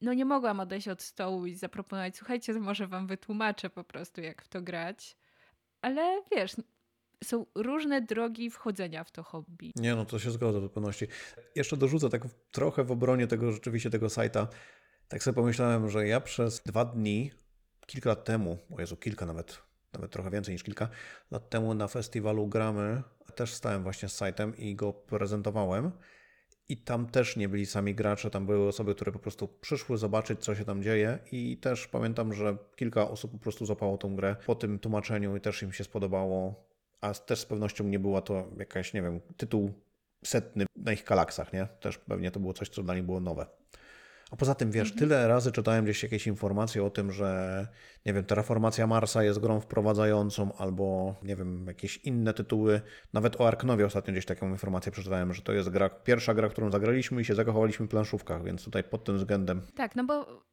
no 0.00 0.14
nie 0.14 0.24
mogłam 0.24 0.60
odejść 0.60 0.88
od 0.88 1.02
stołu 1.02 1.46
i 1.46 1.54
zaproponować, 1.54 2.16
słuchajcie, 2.16 2.52
może 2.52 2.86
wam 2.86 3.06
wytłumaczę 3.06 3.70
po 3.70 3.84
prostu, 3.84 4.20
jak 4.20 4.42
w 4.42 4.48
to 4.48 4.62
grać 4.62 5.16
ale 5.82 6.22
wiesz, 6.36 6.56
są 7.24 7.46
różne 7.54 8.02
drogi 8.02 8.50
wchodzenia 8.50 9.04
w 9.04 9.10
to 9.10 9.22
hobby. 9.22 9.72
Nie, 9.76 9.94
no 9.94 10.04
to 10.04 10.18
się 10.18 10.30
zgodzę 10.30 10.60
w 10.60 10.70
pewności. 10.70 11.06
Jeszcze 11.54 11.76
dorzucę 11.76 12.08
tak 12.08 12.22
trochę 12.50 12.84
w 12.84 12.90
obronie 12.90 13.26
tego 13.26 13.52
rzeczywiście 13.52 13.90
tego 13.90 14.10
sajta. 14.10 14.48
Tak 15.08 15.22
sobie 15.22 15.34
pomyślałem, 15.34 15.90
że 15.90 16.08
ja 16.08 16.20
przez 16.20 16.60
dwa 16.60 16.84
dni, 16.84 17.30
kilka 17.86 18.10
lat 18.10 18.24
temu, 18.24 18.58
o 18.76 18.80
Jezu, 18.80 18.96
kilka 18.96 19.26
nawet, 19.26 19.62
nawet 19.92 20.10
trochę 20.10 20.30
więcej 20.30 20.54
niż 20.54 20.62
kilka 20.62 20.88
lat 21.30 21.50
temu 21.50 21.74
na 21.74 21.88
festiwalu 21.88 22.46
Gramy 22.46 23.02
też 23.34 23.54
stałem 23.54 23.82
właśnie 23.82 24.08
z 24.08 24.16
sajtem 24.16 24.56
i 24.56 24.74
go 24.74 24.92
prezentowałem. 24.92 25.90
I 26.70 26.76
tam 26.76 27.06
też 27.06 27.36
nie 27.36 27.48
byli 27.48 27.66
sami 27.66 27.94
gracze, 27.94 28.30
tam 28.30 28.46
były 28.46 28.68
osoby, 28.68 28.94
które 28.94 29.12
po 29.12 29.18
prostu 29.18 29.48
przyszły 29.48 29.98
zobaczyć, 29.98 30.40
co 30.40 30.54
się 30.54 30.64
tam 30.64 30.82
dzieje. 30.82 31.18
I 31.32 31.56
też 31.56 31.88
pamiętam, 31.88 32.32
że 32.32 32.56
kilka 32.76 33.10
osób 33.10 33.32
po 33.32 33.38
prostu 33.38 33.66
zapało 33.66 33.98
tą 33.98 34.16
grę 34.16 34.36
po 34.46 34.54
tym 34.54 34.78
tłumaczeniu 34.78 35.36
i 35.36 35.40
też 35.40 35.62
im 35.62 35.72
się 35.72 35.84
spodobało. 35.84 36.64
A 37.00 37.14
też 37.14 37.40
z 37.40 37.46
pewnością 37.46 37.84
nie 37.84 37.98
była 37.98 38.22
to 38.22 38.48
jakaś, 38.58 38.94
nie 38.94 39.02
wiem, 39.02 39.20
tytuł 39.36 39.72
setny 40.24 40.66
na 40.76 40.92
ich 40.92 41.04
kalaksach, 41.04 41.52
nie? 41.52 41.68
Też 41.80 41.98
pewnie 41.98 42.30
to 42.30 42.40
było 42.40 42.52
coś, 42.52 42.68
co 42.68 42.82
dla 42.82 42.94
nich 42.94 43.04
było 43.04 43.20
nowe. 43.20 43.46
A 44.30 44.36
poza 44.36 44.54
tym, 44.54 44.70
wiesz, 44.70 44.94
tyle 44.94 45.28
razy 45.28 45.52
czytałem 45.52 45.84
gdzieś 45.84 46.02
jakieś 46.02 46.26
informacje 46.26 46.84
o 46.84 46.90
tym, 46.90 47.12
że, 47.12 47.66
nie 48.06 48.14
wiem, 48.14 48.24
Terraformacja 48.24 48.86
Marsa 48.86 49.24
jest 49.24 49.38
grą 49.38 49.60
wprowadzającą, 49.60 50.52
albo, 50.58 51.14
nie 51.22 51.36
wiem, 51.36 51.66
jakieś 51.66 51.96
inne 51.96 52.34
tytuły. 52.34 52.80
Nawet 53.12 53.40
o 53.40 53.48
Arknowie 53.48 53.86
ostatnio 53.86 54.12
gdzieś 54.12 54.26
taką 54.26 54.48
informację 54.48 54.92
przeczytałem, 54.92 55.34
że 55.34 55.42
to 55.42 55.52
jest 55.52 55.68
gra, 55.68 55.88
pierwsza 55.88 56.34
gra, 56.34 56.48
którą 56.48 56.70
zagraliśmy 56.70 57.20
i 57.20 57.24
się 57.24 57.34
zakochaliśmy 57.34 57.86
w 57.86 57.88
planszówkach, 57.88 58.44
więc 58.44 58.64
tutaj 58.64 58.84
pod 58.84 59.04
tym 59.04 59.16
względem 59.16 59.62
Tak, 59.74 59.96
no 59.96 60.04
bo 60.04 60.44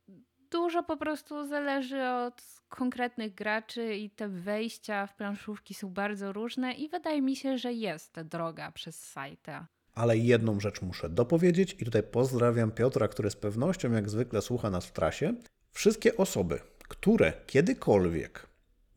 dużo 0.52 0.84
po 0.84 0.98
prostu 0.98 1.48
zależy 1.48 2.04
od 2.10 2.42
konkretnych 2.70 3.34
graczy 3.34 3.96
i 3.96 4.10
te 4.10 4.30
wejścia 4.30 5.08
w 5.08 5.16
planszówki 5.16 5.74
są 5.74 5.90
bardzo 5.90 6.34
różne 6.34 6.74
i 6.74 6.90
wydaje 6.90 7.22
mi 7.22 7.36
się, 7.36 7.58
że 7.58 7.74
jest 7.74 8.22
droga 8.22 8.72
przez 8.72 9.04
sajta. 9.04 9.68
Ale 9.98 10.18
jedną 10.18 10.60
rzecz 10.60 10.82
muszę 10.82 11.10
dopowiedzieć 11.10 11.76
i 11.80 11.86
tutaj 11.86 12.04
pozdrawiam 12.04 12.72
Piotra, 12.72 13.08
który 13.08 13.30
z 13.30 13.36
pewnością 13.36 13.92
jak 13.92 14.10
zwykle 14.10 14.42
słucha 14.42 14.70
nas 14.70 14.86
w 14.86 14.92
trasie. 14.92 15.34
Wszystkie 15.72 16.18
osoby, 16.18 16.60
które 16.88 17.34
kiedykolwiek, 17.46 18.48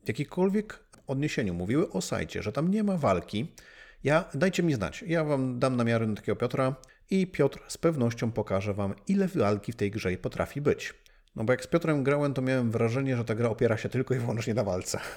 w 0.03 0.07
jakikolwiek 0.07 0.83
odniesieniu 1.07 1.53
mówiły 1.53 1.89
o 1.89 2.01
sajcie, 2.01 2.43
że 2.43 2.51
tam 2.51 2.71
nie 2.71 2.83
ma 2.83 2.97
walki, 2.97 3.47
ja 4.03 4.29
dajcie 4.33 4.63
mi 4.63 4.73
znać. 4.73 5.03
Ja 5.07 5.23
wam 5.23 5.59
dam 5.59 5.75
namiary 5.75 6.07
na 6.07 6.15
takiego 6.15 6.35
Piotra 6.35 6.75
i 7.09 7.27
Piotr 7.27 7.59
z 7.67 7.77
pewnością 7.77 8.31
pokaże 8.31 8.73
wam, 8.73 8.95
ile 9.07 9.27
walki 9.27 9.71
w 9.71 9.75
tej 9.75 9.91
grze 9.91 10.17
potrafi 10.17 10.61
być. 10.61 10.93
No 11.35 11.43
bo 11.43 11.53
jak 11.53 11.63
z 11.63 11.67
Piotrem 11.67 12.03
grałem, 12.03 12.33
to 12.33 12.41
miałem 12.41 12.71
wrażenie, 12.71 13.17
że 13.17 13.25
ta 13.25 13.35
gra 13.35 13.49
opiera 13.49 13.77
się 13.77 13.89
tylko 13.89 14.15
i 14.15 14.17
wyłącznie 14.17 14.53
na 14.53 14.63
walce. 14.63 14.99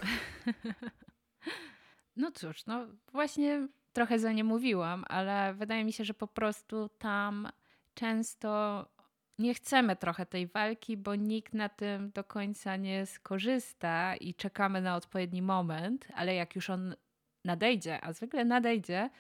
No 2.17 2.31
cóż, 2.33 2.67
no 2.67 2.87
właśnie 3.13 3.69
trochę 3.95 4.19
za 4.19 4.33
nie 4.33 4.45
mówiłam, 4.45 5.05
ale 5.09 5.55
wydaje 5.55 5.85
mi 5.85 5.93
się, 5.93 6.05
że 6.05 6.15
po 6.15 6.27
prostu 6.27 6.89
tam 6.99 7.49
często 7.95 8.85
nie 9.39 9.55
chcemy 9.55 9.97
trochę 9.97 10.27
tej 10.27 10.47
walki, 10.47 10.97
bo 10.97 11.15
nikt 11.15 11.55
na 11.55 11.69
tym 11.69 12.11
do 12.11 12.25
końca 12.25 12.77
nie 12.77 13.07
skorzysta 13.07 14.17
i 14.17 14.35
czekamy 14.35 14.81
na 14.81 14.97
odpowiedni 14.97 15.43
moment, 15.43 16.09
ale 16.15 16.35
jak 16.35 16.57
już 16.57 16.71
on 16.71 16.95
nadejdzie, 17.45 18.05
a 18.05 18.13
zwykle 18.13 18.45
nadejdzie, 18.45 19.11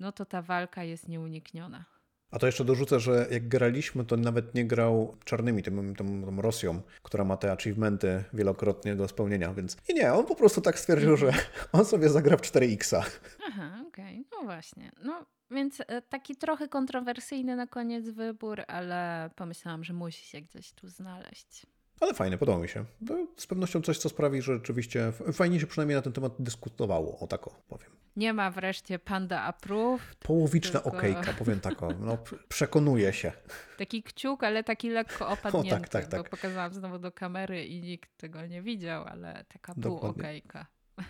no 0.00 0.12
to 0.12 0.24
ta 0.24 0.42
walka 0.42 0.84
jest 0.84 1.08
nieunikniona. 1.08 1.84
A 2.30 2.38
to 2.38 2.46
jeszcze 2.46 2.64
dorzucę, 2.64 3.00
że 3.00 3.26
jak 3.30 3.48
graliśmy, 3.48 4.04
to 4.04 4.16
nawet 4.16 4.54
nie 4.54 4.64
grał 4.64 5.16
czarnymi, 5.24 5.62
tym, 5.62 5.96
tą, 5.96 6.24
tą 6.24 6.42
Rosją, 6.42 6.82
która 7.02 7.24
ma 7.24 7.36
te 7.36 7.52
achievementy 7.52 8.24
wielokrotnie 8.32 8.96
do 8.96 9.08
spełnienia, 9.08 9.54
więc 9.54 9.76
nie, 9.88 9.94
nie, 9.94 10.12
on 10.12 10.26
po 10.26 10.34
prostu 10.34 10.60
tak 10.60 10.78
stwierdził, 10.78 11.16
że 11.16 11.32
on 11.72 11.84
sobie 11.84 12.08
zagra 12.08 12.36
w 12.36 12.40
4X. 12.40 13.02
Aha, 13.46 13.84
okej, 13.88 14.24
no 14.32 14.44
właśnie. 14.44 14.92
No 15.02 15.26
więc 15.50 15.80
e, 15.80 16.02
taki 16.02 16.36
trochę 16.36 16.68
kontrowersyjny 16.68 17.56
na 17.56 17.66
koniec 17.66 18.08
wybór, 18.08 18.62
ale 18.68 19.30
pomyślałam, 19.36 19.84
że 19.84 19.92
musi 19.92 20.26
się 20.26 20.40
gdzieś 20.40 20.72
tu 20.72 20.88
znaleźć. 20.88 21.66
Ale 22.00 22.14
fajne, 22.14 22.38
podoba 22.38 22.58
mi 22.58 22.68
się. 22.68 22.84
To 23.06 23.26
z 23.36 23.46
pewnością 23.46 23.82
coś, 23.82 23.98
co 23.98 24.08
sprawi, 24.08 24.42
że 24.42 24.54
rzeczywiście 24.54 25.12
fajnie 25.32 25.60
się 25.60 25.66
przynajmniej 25.66 25.96
na 25.96 26.02
ten 26.02 26.12
temat 26.12 26.32
dyskutowało, 26.38 27.18
o 27.18 27.26
tak 27.26 27.48
o 27.48 27.50
powiem. 27.68 27.90
Nie 28.16 28.32
ma 28.32 28.50
wreszcie 28.50 28.98
Panda 28.98 29.42
Approved, 29.42 30.14
Połowiczna 30.18 30.80
Tylko- 30.80 30.98
okejka, 30.98 31.32
powiem 31.32 31.60
tak 31.70 31.82
o, 31.82 31.90
no 32.00 32.18
przekonuje 32.48 33.12
się. 33.12 33.32
Taki 33.78 34.02
kciuk, 34.02 34.44
ale 34.44 34.64
taki 34.64 34.90
lekko 34.90 35.28
opadnięty. 35.38 35.88
tak, 35.88 36.06
tak. 36.06 36.22
Bo 36.22 36.28
pokazałam 36.28 36.74
znowu 36.74 36.98
do 36.98 37.12
kamery 37.12 37.64
i 37.66 37.80
nikt 37.80 38.16
tego 38.16 38.46
nie 38.46 38.62
widział, 38.62 39.04
ale 39.04 39.44
taka 39.48 39.74
pół 39.74 39.98
okejka. 39.98 40.66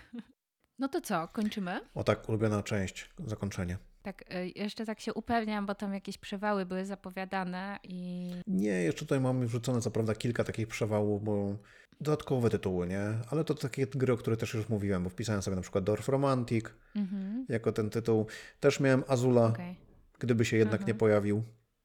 No 0.78 0.88
to 0.88 1.00
co, 1.00 1.28
kończymy? 1.28 1.80
O 1.94 2.04
tak, 2.04 2.28
ulubiona 2.28 2.62
część, 2.62 3.10
zakończenie. 3.26 3.78
Tak, 4.02 4.24
y, 4.34 4.52
jeszcze 4.56 4.86
tak 4.86 5.00
się 5.00 5.14
upewniam, 5.14 5.66
bo 5.66 5.74
tam 5.74 5.94
jakieś 5.94 6.18
przewały 6.18 6.66
były 6.66 6.84
zapowiadane 6.86 7.78
i 7.84 8.30
Nie, 8.46 8.82
jeszcze 8.82 9.00
tutaj 9.00 9.20
mamy 9.20 9.46
wrzucone 9.46 9.80
co 9.80 9.90
prawda 9.90 10.14
kilka 10.14 10.44
takich 10.44 10.68
przewałów, 10.68 11.24
bo 11.24 11.56
dodatkowe 12.00 12.50
tytuły, 12.50 12.86
nie? 12.86 13.02
Ale 13.30 13.44
to 13.44 13.54
takie 13.54 13.86
gry, 13.86 14.12
o 14.12 14.16
których 14.16 14.38
też 14.38 14.54
już 14.54 14.68
mówiłem, 14.68 15.04
bo 15.04 15.10
wpisałem 15.10 15.42
sobie 15.42 15.56
na 15.56 15.62
przykład 15.62 15.84
Dorf 15.84 16.08
Romantic 16.08 16.64
mhm, 16.96 17.46
jako 17.48 17.72
ten 17.72 17.90
tytuł. 17.90 18.26
Też 18.60 18.80
miałem 18.80 19.04
Azula, 19.08 19.46
okej. 19.46 19.76
gdyby 20.18 20.44
się 20.44 20.56
jednak 20.56 20.86
nie 20.86 20.94
pojawił 20.94 21.42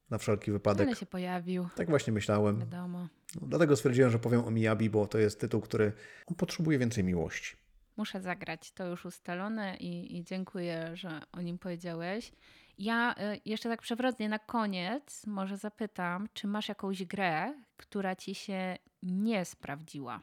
na 0.10 0.18
wszelki 0.18 0.52
wypadek. 0.52 0.88
Ale 0.88 0.96
się 0.96 1.06
pojawił, 1.06 1.68
Tak 1.76 1.90
właśnie 1.90 2.14
myślałem. 2.14 2.60
wiadomo. 2.60 3.08
No, 3.42 3.48
dlatego 3.48 3.76
stwierdziłem, 3.76 4.12
że 4.12 4.20
powiem 4.20 4.46
o 4.46 4.52
Miyabi, 4.52 4.90
bo 4.90 5.08
to 5.08 5.18
jest 5.18 5.40
tytuł, 5.40 5.62
który 5.62 5.92
on 6.28 6.36
potrzebuje 6.36 6.80
więcej 6.80 7.04
miłości. 7.04 7.56
Muszę 7.98 8.22
zagrać, 8.22 8.72
to 8.72 8.86
już 8.86 9.06
ustalone 9.06 9.78
i, 9.78 10.18
i 10.18 10.24
dziękuję, 10.24 10.92
że 10.94 11.22
o 11.32 11.42
nim 11.42 11.58
powiedziałeś. 11.58 12.32
Ja 12.78 13.16
y, 13.34 13.42
jeszcze 13.46 13.70
tak 13.70 13.82
przewrotnie 13.82 14.30
na 14.30 14.40
koniec 14.40 15.28
może 15.28 15.58
zapytam, 15.58 16.28
czy 16.34 16.48
masz 16.48 16.70
jakąś 16.70 17.04
grę, 17.04 17.54
która 17.78 18.16
ci 18.16 18.36
się 18.36 18.78
nie 19.04 19.46
sprawdziła? 19.46 20.22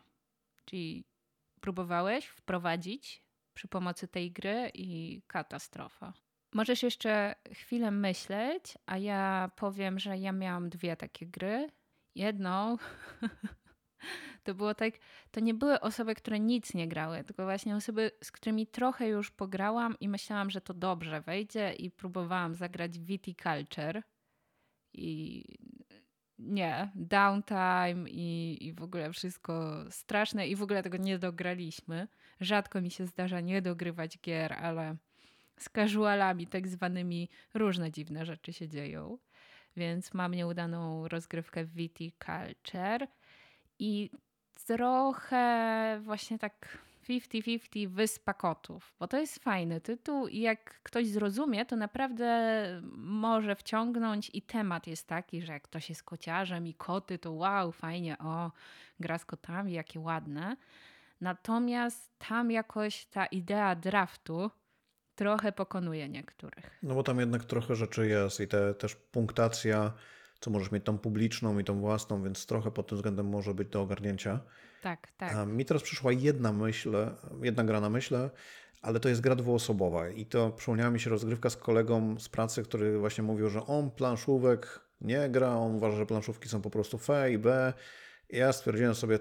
Czyli 0.64 1.04
próbowałeś 1.60 2.26
wprowadzić 2.26 3.22
przy 3.54 3.68
pomocy 3.68 4.08
tej 4.08 4.32
gry 4.32 4.70
i 4.74 5.22
katastrofa. 5.26 6.12
Możesz 6.54 6.82
jeszcze 6.82 7.34
chwilę 7.52 7.90
myśleć, 7.90 8.78
a 8.86 8.98
ja 8.98 9.50
powiem, 9.56 9.98
że 9.98 10.18
ja 10.18 10.32
miałam 10.32 10.70
dwie 10.70 10.96
takie 10.96 11.26
gry. 11.26 11.70
Jedną 12.14 12.76
to 14.44 14.54
było 14.54 14.74
tak, 14.74 14.94
to 15.30 15.40
nie 15.40 15.54
były 15.54 15.80
osoby, 15.80 16.14
które 16.14 16.40
nic 16.40 16.74
nie 16.74 16.88
grały, 16.88 17.24
tylko 17.24 17.44
właśnie 17.44 17.76
osoby, 17.76 18.10
z 18.22 18.32
którymi 18.32 18.66
trochę 18.66 19.08
już 19.08 19.30
pograłam 19.30 19.96
i 20.00 20.08
myślałam, 20.08 20.50
że 20.50 20.60
to 20.60 20.74
dobrze 20.74 21.20
wejdzie 21.20 21.72
i 21.72 21.90
próbowałam 21.90 22.54
zagrać 22.54 22.98
Viticulture 22.98 24.02
i 24.92 25.44
nie, 26.38 26.90
downtime 26.94 28.10
i, 28.10 28.58
i 28.66 28.72
w 28.72 28.82
ogóle 28.82 29.12
wszystko 29.12 29.84
straszne 29.90 30.48
i 30.48 30.56
w 30.56 30.62
ogóle 30.62 30.82
tego 30.82 30.96
nie 30.96 31.18
dograliśmy. 31.18 32.08
Rzadko 32.40 32.80
mi 32.80 32.90
się 32.90 33.06
zdarza 33.06 33.40
nie 33.40 33.62
dogrywać 33.62 34.18
gier, 34.18 34.52
ale 34.52 34.96
z 35.58 35.70
casualami 35.70 36.46
tak 36.46 36.68
zwanymi 36.68 37.28
różne 37.54 37.90
dziwne 37.90 38.26
rzeczy 38.26 38.52
się 38.52 38.68
dzieją. 38.68 39.18
Więc 39.76 40.14
mam 40.14 40.34
nieudaną 40.34 41.08
rozgrywkę 41.08 41.64
Viticulture 41.64 43.06
i 43.82 44.10
trochę 44.66 46.00
właśnie 46.02 46.38
tak 46.38 46.78
50-50 47.08 47.88
Wyspa 47.88 48.34
Kotów, 48.34 48.94
bo 48.98 49.08
to 49.08 49.18
jest 49.18 49.38
fajny 49.38 49.80
tytuł 49.80 50.28
i 50.28 50.40
jak 50.40 50.82
ktoś 50.82 51.06
zrozumie, 51.06 51.66
to 51.66 51.76
naprawdę 51.76 52.66
może 52.96 53.56
wciągnąć 53.56 54.30
i 54.34 54.42
temat 54.42 54.86
jest 54.86 55.08
taki, 55.08 55.42
że 55.42 55.52
jak 55.52 55.62
ktoś 55.62 55.88
jest 55.88 56.02
kociarzem 56.02 56.66
i 56.66 56.74
koty, 56.74 57.18
to 57.18 57.32
wow, 57.32 57.72
fajnie, 57.72 58.18
o, 58.18 58.52
gra 59.00 59.18
z 59.18 59.24
kotami, 59.24 59.72
jakie 59.72 60.00
ładne. 60.00 60.56
Natomiast 61.20 62.18
tam 62.18 62.50
jakoś 62.50 63.06
ta 63.06 63.26
idea 63.26 63.74
draftu 63.74 64.50
trochę 65.14 65.52
pokonuje 65.52 66.08
niektórych. 66.08 66.78
No 66.82 66.94
bo 66.94 67.02
tam 67.02 67.20
jednak 67.20 67.44
trochę 67.44 67.74
rzeczy 67.74 68.08
jest 68.08 68.40
i 68.40 68.48
te, 68.48 68.74
też 68.74 68.94
punktacja, 68.94 69.92
co 70.42 70.50
możesz 70.50 70.70
mieć 70.70 70.84
tą 70.84 70.98
publiczną 70.98 71.58
i 71.58 71.64
tą 71.64 71.80
własną, 71.80 72.22
więc 72.22 72.46
trochę 72.46 72.70
pod 72.70 72.86
tym 72.86 72.98
względem 72.98 73.26
może 73.26 73.54
być 73.54 73.68
do 73.68 73.82
ogarnięcia. 73.82 74.40
Tak, 74.82 75.12
tak. 75.16 75.34
A 75.34 75.46
mi 75.46 75.64
teraz 75.64 75.82
przyszła 75.82 76.12
jedna 76.12 76.52
myśl, 76.52 76.96
jedna 77.42 77.64
gra 77.64 77.80
na 77.80 77.90
myśl, 77.90 78.30
ale 78.82 79.00
to 79.00 79.08
jest 79.08 79.20
gra 79.20 79.34
dwuosobowa 79.34 80.08
i 80.08 80.26
to 80.26 80.50
przypomniała 80.50 80.90
mi 80.90 81.00
się 81.00 81.10
rozgrywka 81.10 81.50
z 81.50 81.56
kolegą 81.56 82.20
z 82.20 82.28
pracy, 82.28 82.62
który 82.62 82.98
właśnie 82.98 83.24
mówił, 83.24 83.48
że 83.48 83.66
on 83.66 83.90
planszówek 83.90 84.80
nie 85.00 85.28
gra, 85.28 85.56
on 85.56 85.74
uważa, 85.74 85.96
że 85.96 86.06
planszówki 86.06 86.48
są 86.48 86.62
po 86.62 86.70
prostu 86.70 86.96
F 86.96 87.08
i 87.30 87.38
B. 87.38 87.72
I 88.30 88.36
ja 88.36 88.52
stwierdziłem 88.52 88.94
sobie, 88.94 89.18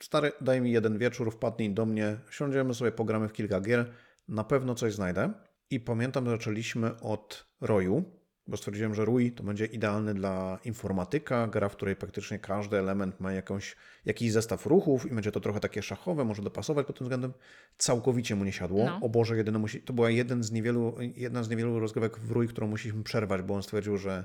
stary, 0.00 0.32
daj 0.40 0.60
mi 0.60 0.72
jeden 0.72 0.98
wieczór, 0.98 1.32
wpadnij 1.32 1.70
do 1.74 1.86
mnie, 1.86 2.16
siądziemy 2.30 2.74
sobie, 2.74 2.92
pogramy 2.92 3.28
w 3.28 3.32
kilka 3.32 3.60
gier, 3.60 3.92
na 4.28 4.44
pewno 4.44 4.74
coś 4.74 4.94
znajdę. 4.94 5.32
I 5.70 5.80
pamiętam, 5.80 6.24
że 6.24 6.30
zaczęliśmy 6.30 7.00
od 7.00 7.46
Roju, 7.60 8.21
bo 8.46 8.56
stwierdziłem, 8.56 8.94
że 8.94 9.04
Rój 9.04 9.32
to 9.32 9.44
będzie 9.44 9.66
idealny 9.66 10.14
dla 10.14 10.58
informatyka, 10.64 11.46
gra, 11.46 11.68
w 11.68 11.76
której 11.76 11.96
praktycznie 11.96 12.38
każdy 12.38 12.78
element 12.78 13.20
ma 13.20 13.32
jakąś, 13.32 13.76
jakiś 14.04 14.32
zestaw 14.32 14.66
ruchów 14.66 15.10
i 15.10 15.14
będzie 15.14 15.32
to 15.32 15.40
trochę 15.40 15.60
takie 15.60 15.82
szachowe, 15.82 16.24
może 16.24 16.42
dopasować 16.42 16.86
pod 16.86 16.98
tym 16.98 17.04
względem. 17.04 17.32
Całkowicie 17.78 18.36
mu 18.36 18.44
nie 18.44 18.52
siadło. 18.52 18.84
No. 18.84 19.00
O 19.02 19.08
Boże, 19.08 19.36
jedyne 19.36 19.58
musi, 19.58 19.80
to 19.80 19.92
była 19.92 20.10
jeden 20.10 20.42
z 20.42 20.52
niewielu, 20.52 20.94
jedna 21.16 21.42
z 21.42 21.50
niewielu 21.50 21.80
rozgrywek 21.80 22.18
w 22.18 22.30
Rój, 22.30 22.48
którą 22.48 22.66
musieliśmy 22.66 23.02
przerwać, 23.02 23.42
bo 23.42 23.54
on 23.54 23.62
stwierdził, 23.62 23.96
że 23.96 24.24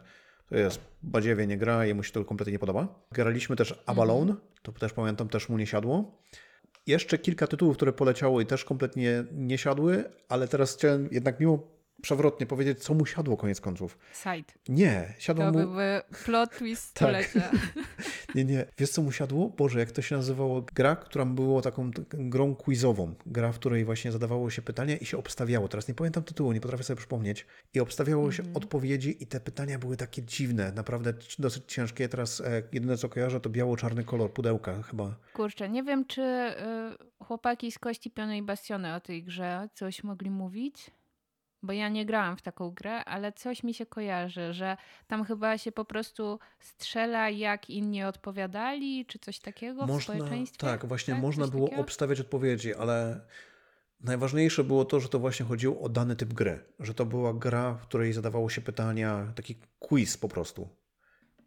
to 0.50 0.58
jest 0.58 0.82
badziewie, 1.04 1.48
nie 1.48 1.58
gra, 1.58 1.86
jemu 1.86 2.04
się 2.04 2.12
to 2.12 2.26
kompletnie 2.26 2.54
nie 2.54 2.60
podoba. 2.60 3.06
Graliśmy 3.12 3.56
też 3.56 3.84
Avalon, 3.86 4.36
to 4.62 4.72
też 4.72 4.94
pamiętam, 4.94 5.30
też 5.30 5.50
mu 5.50 5.58
nie 5.58 5.68
siadło. 5.68 6.22
Jeszcze 6.88 7.18
kilka 7.18 7.48
tytułów, 7.48 7.76
które 7.76 7.94
poleciało 7.94 8.42
i 8.42 8.46
też 8.46 8.66
kompletnie 8.66 9.24
nie 9.32 9.58
siadły, 9.58 10.04
ale 10.30 10.48
teraz 10.48 10.76
chciałem 10.76 11.10
jednak 11.12 11.40
mimo 11.40 11.77
przewrotnie 12.02 12.46
powiedzieć, 12.46 12.84
co 12.84 12.94
mu 12.94 13.06
siadło 13.06 13.38
koniec 13.38 13.62
końców. 13.62 13.98
Side. 14.14 14.54
Nie, 14.70 15.14
siadło 15.20 15.46
To 15.46 15.52
mu... 15.52 15.58
byłby 15.58 16.02
plot 16.26 16.58
twist 16.58 16.94
Tak. 16.94 17.34
Nie, 18.36 18.46
nie. 18.46 18.66
Wiesz, 18.78 18.90
co 18.90 19.02
mu 19.02 19.12
siadło? 19.12 19.50
Boże, 19.50 19.80
jak 19.80 19.92
to 19.92 20.02
się 20.02 20.16
nazywało? 20.16 20.66
Gra, 20.76 20.96
która 20.96 21.26
była 21.26 21.62
taką 21.62 21.92
grą 22.10 22.56
quizową. 22.56 23.16
Gra, 23.26 23.52
w 23.52 23.56
której 23.56 23.86
właśnie 23.86 24.12
zadawało 24.12 24.50
się 24.50 24.62
pytania 24.62 24.98
i 24.98 25.06
się 25.06 25.18
obstawiało. 25.18 25.68
Teraz 25.68 25.88
nie 25.88 25.94
pamiętam 25.94 26.24
tytułu, 26.24 26.52
nie 26.52 26.62
potrafię 26.62 26.84
sobie 26.84 26.98
przypomnieć. 26.98 27.46
I 27.74 27.80
obstawiało 27.80 28.32
się 28.32 28.44
odpowiedzi 28.54 29.24
i 29.24 29.28
te 29.28 29.40
pytania 29.40 29.80
były 29.80 29.98
takie 29.98 30.24
dziwne, 30.24 30.72
naprawdę 30.72 31.14
dosyć 31.40 31.64
ciężkie. 31.68 32.10
Teraz 32.10 32.42
e, 32.42 32.64
jedyne, 32.72 32.98
co 32.98 33.10
kojarzę, 33.10 33.40
to 33.40 33.50
biało-czarny 33.50 34.04
kolor 34.04 34.34
pudełka 34.34 34.84
chyba. 34.84 35.16
Kurczę, 35.34 35.70
nie 35.70 35.84
wiem, 35.84 36.06
czy 36.06 36.22
y, 36.22 37.26
chłopaki 37.26 37.72
z 37.72 37.80
Kości 37.80 38.12
Pionej 38.12 38.44
Bastiony 38.44 38.96
o 38.96 39.00
tej 39.00 39.24
grze 39.24 39.70
coś 39.74 40.04
mogli 40.04 40.30
mówić. 40.30 40.92
Bo 41.64 41.74
ja 41.74 41.90
nie 41.90 42.06
grałam 42.06 42.38
w 42.38 42.42
taką 42.42 42.72
grę, 42.72 43.06
ale 43.06 43.34
coś 43.34 43.64
mi 43.64 43.74
się 43.74 43.86
kojarzy, 43.86 44.54
że 44.54 44.78
tam 45.08 45.24
chyba 45.26 45.58
się 45.58 45.72
po 45.72 45.86
prostu 45.86 46.40
strzela, 46.60 47.30
jak 47.30 47.70
inni 47.70 48.04
odpowiadali, 48.04 49.06
czy 49.06 49.20
coś 49.20 49.40
takiego 49.40 49.88
w 49.88 50.04
społeczeństwie. 50.04 50.58
tak, 50.58 50.86
właśnie 50.86 51.14
Tak? 51.14 51.22
można 51.24 51.44
Coś 51.46 51.52
było 51.52 51.68
takiego? 51.68 51.82
obstawiać 51.82 52.20
odpowiedzi, 52.20 52.76
ale 52.76 53.22
najważniejsze 54.02 54.64
było 54.64 54.86
to, 54.86 55.00
że 55.00 55.10
to 55.10 55.20
właśnie 55.20 55.46
chodziło 55.46 55.82
o 55.82 55.90
dany 55.90 56.16
typ 56.16 56.34
gry. 56.34 56.64
Że 56.80 56.94
to 56.94 57.06
była 57.06 57.34
gra, 57.34 57.74
w 57.74 57.82
której 57.88 58.14
zadawało 58.14 58.50
się 58.50 58.62
pytania, 58.62 59.34
taki 59.36 59.56
quiz 59.80 60.18
po 60.18 60.28
prostu. 60.28 60.70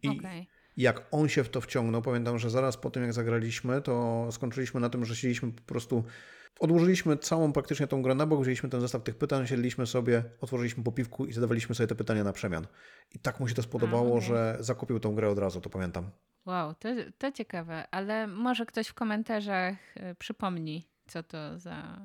I 0.01 0.09
Okej. 0.09 0.47
jak 0.77 1.07
on 1.11 1.29
się 1.29 1.43
w 1.43 1.49
to 1.49 1.61
wciągnął, 1.61 2.01
pamiętam, 2.01 2.39
że 2.39 2.49
zaraz 2.49 2.77
po 2.77 2.89
tym 2.91 3.03
jak 3.03 3.13
zagraliśmy, 3.13 3.81
to 3.81 4.27
skończyliśmy 4.31 4.79
na 4.79 4.89
tym, 4.89 5.05
że 5.05 5.15
siedzieliśmy 5.15 5.51
po 5.51 5.61
prostu, 5.61 6.03
odłożyliśmy 6.59 7.17
całą 7.17 7.53
praktycznie 7.53 7.87
tą 7.87 8.01
grę 8.01 8.15
na 8.15 8.25
bok, 8.25 8.41
wzięliśmy 8.41 8.69
ten 8.69 8.81
zestaw 8.81 9.03
tych 9.03 9.15
pytań, 9.15 9.47
siedliśmy 9.47 9.87
sobie, 9.87 10.23
otworzyliśmy 10.41 10.83
po 10.83 10.91
piwku 10.91 11.25
i 11.25 11.33
zadawaliśmy 11.33 11.75
sobie 11.75 11.87
te 11.87 11.95
pytania 11.95 12.23
na 12.23 12.33
przemian. 12.33 12.67
I 13.11 13.19
tak 13.19 13.39
mu 13.39 13.47
się 13.47 13.55
to 13.55 13.63
spodobało, 13.63 14.15
okej. 14.15 14.27
że 14.27 14.57
zakupił 14.59 14.99
tą 14.99 15.15
grę 15.15 15.29
od 15.29 15.39
razu, 15.39 15.61
to 15.61 15.69
pamiętam. 15.69 16.11
Wow, 16.45 16.73
to, 16.75 16.89
to 17.17 17.31
ciekawe, 17.31 17.87
ale 17.91 18.27
może 18.27 18.65
ktoś 18.65 18.87
w 18.87 18.93
komentarzach 18.93 19.97
y, 19.97 20.15
przypomni, 20.15 20.87
co 21.07 21.23
to 21.23 21.59
za 21.59 22.01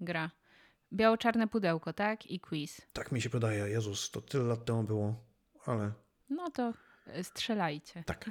gra. 0.00 0.30
Biało-czarne 0.92 1.48
pudełko, 1.48 1.92
tak? 1.92 2.26
I 2.30 2.40
quiz. 2.40 2.80
Tak 2.92 3.12
mi 3.12 3.20
się 3.20 3.28
wydaje, 3.28 3.68
Jezus, 3.68 4.10
to 4.10 4.20
tyle 4.20 4.44
lat 4.44 4.64
temu 4.64 4.82
było, 4.84 5.14
ale 5.66 5.92
No 6.30 6.50
to 6.50 6.72
y, 7.18 7.24
strzelajcie. 7.24 8.02
tak. 8.06 8.30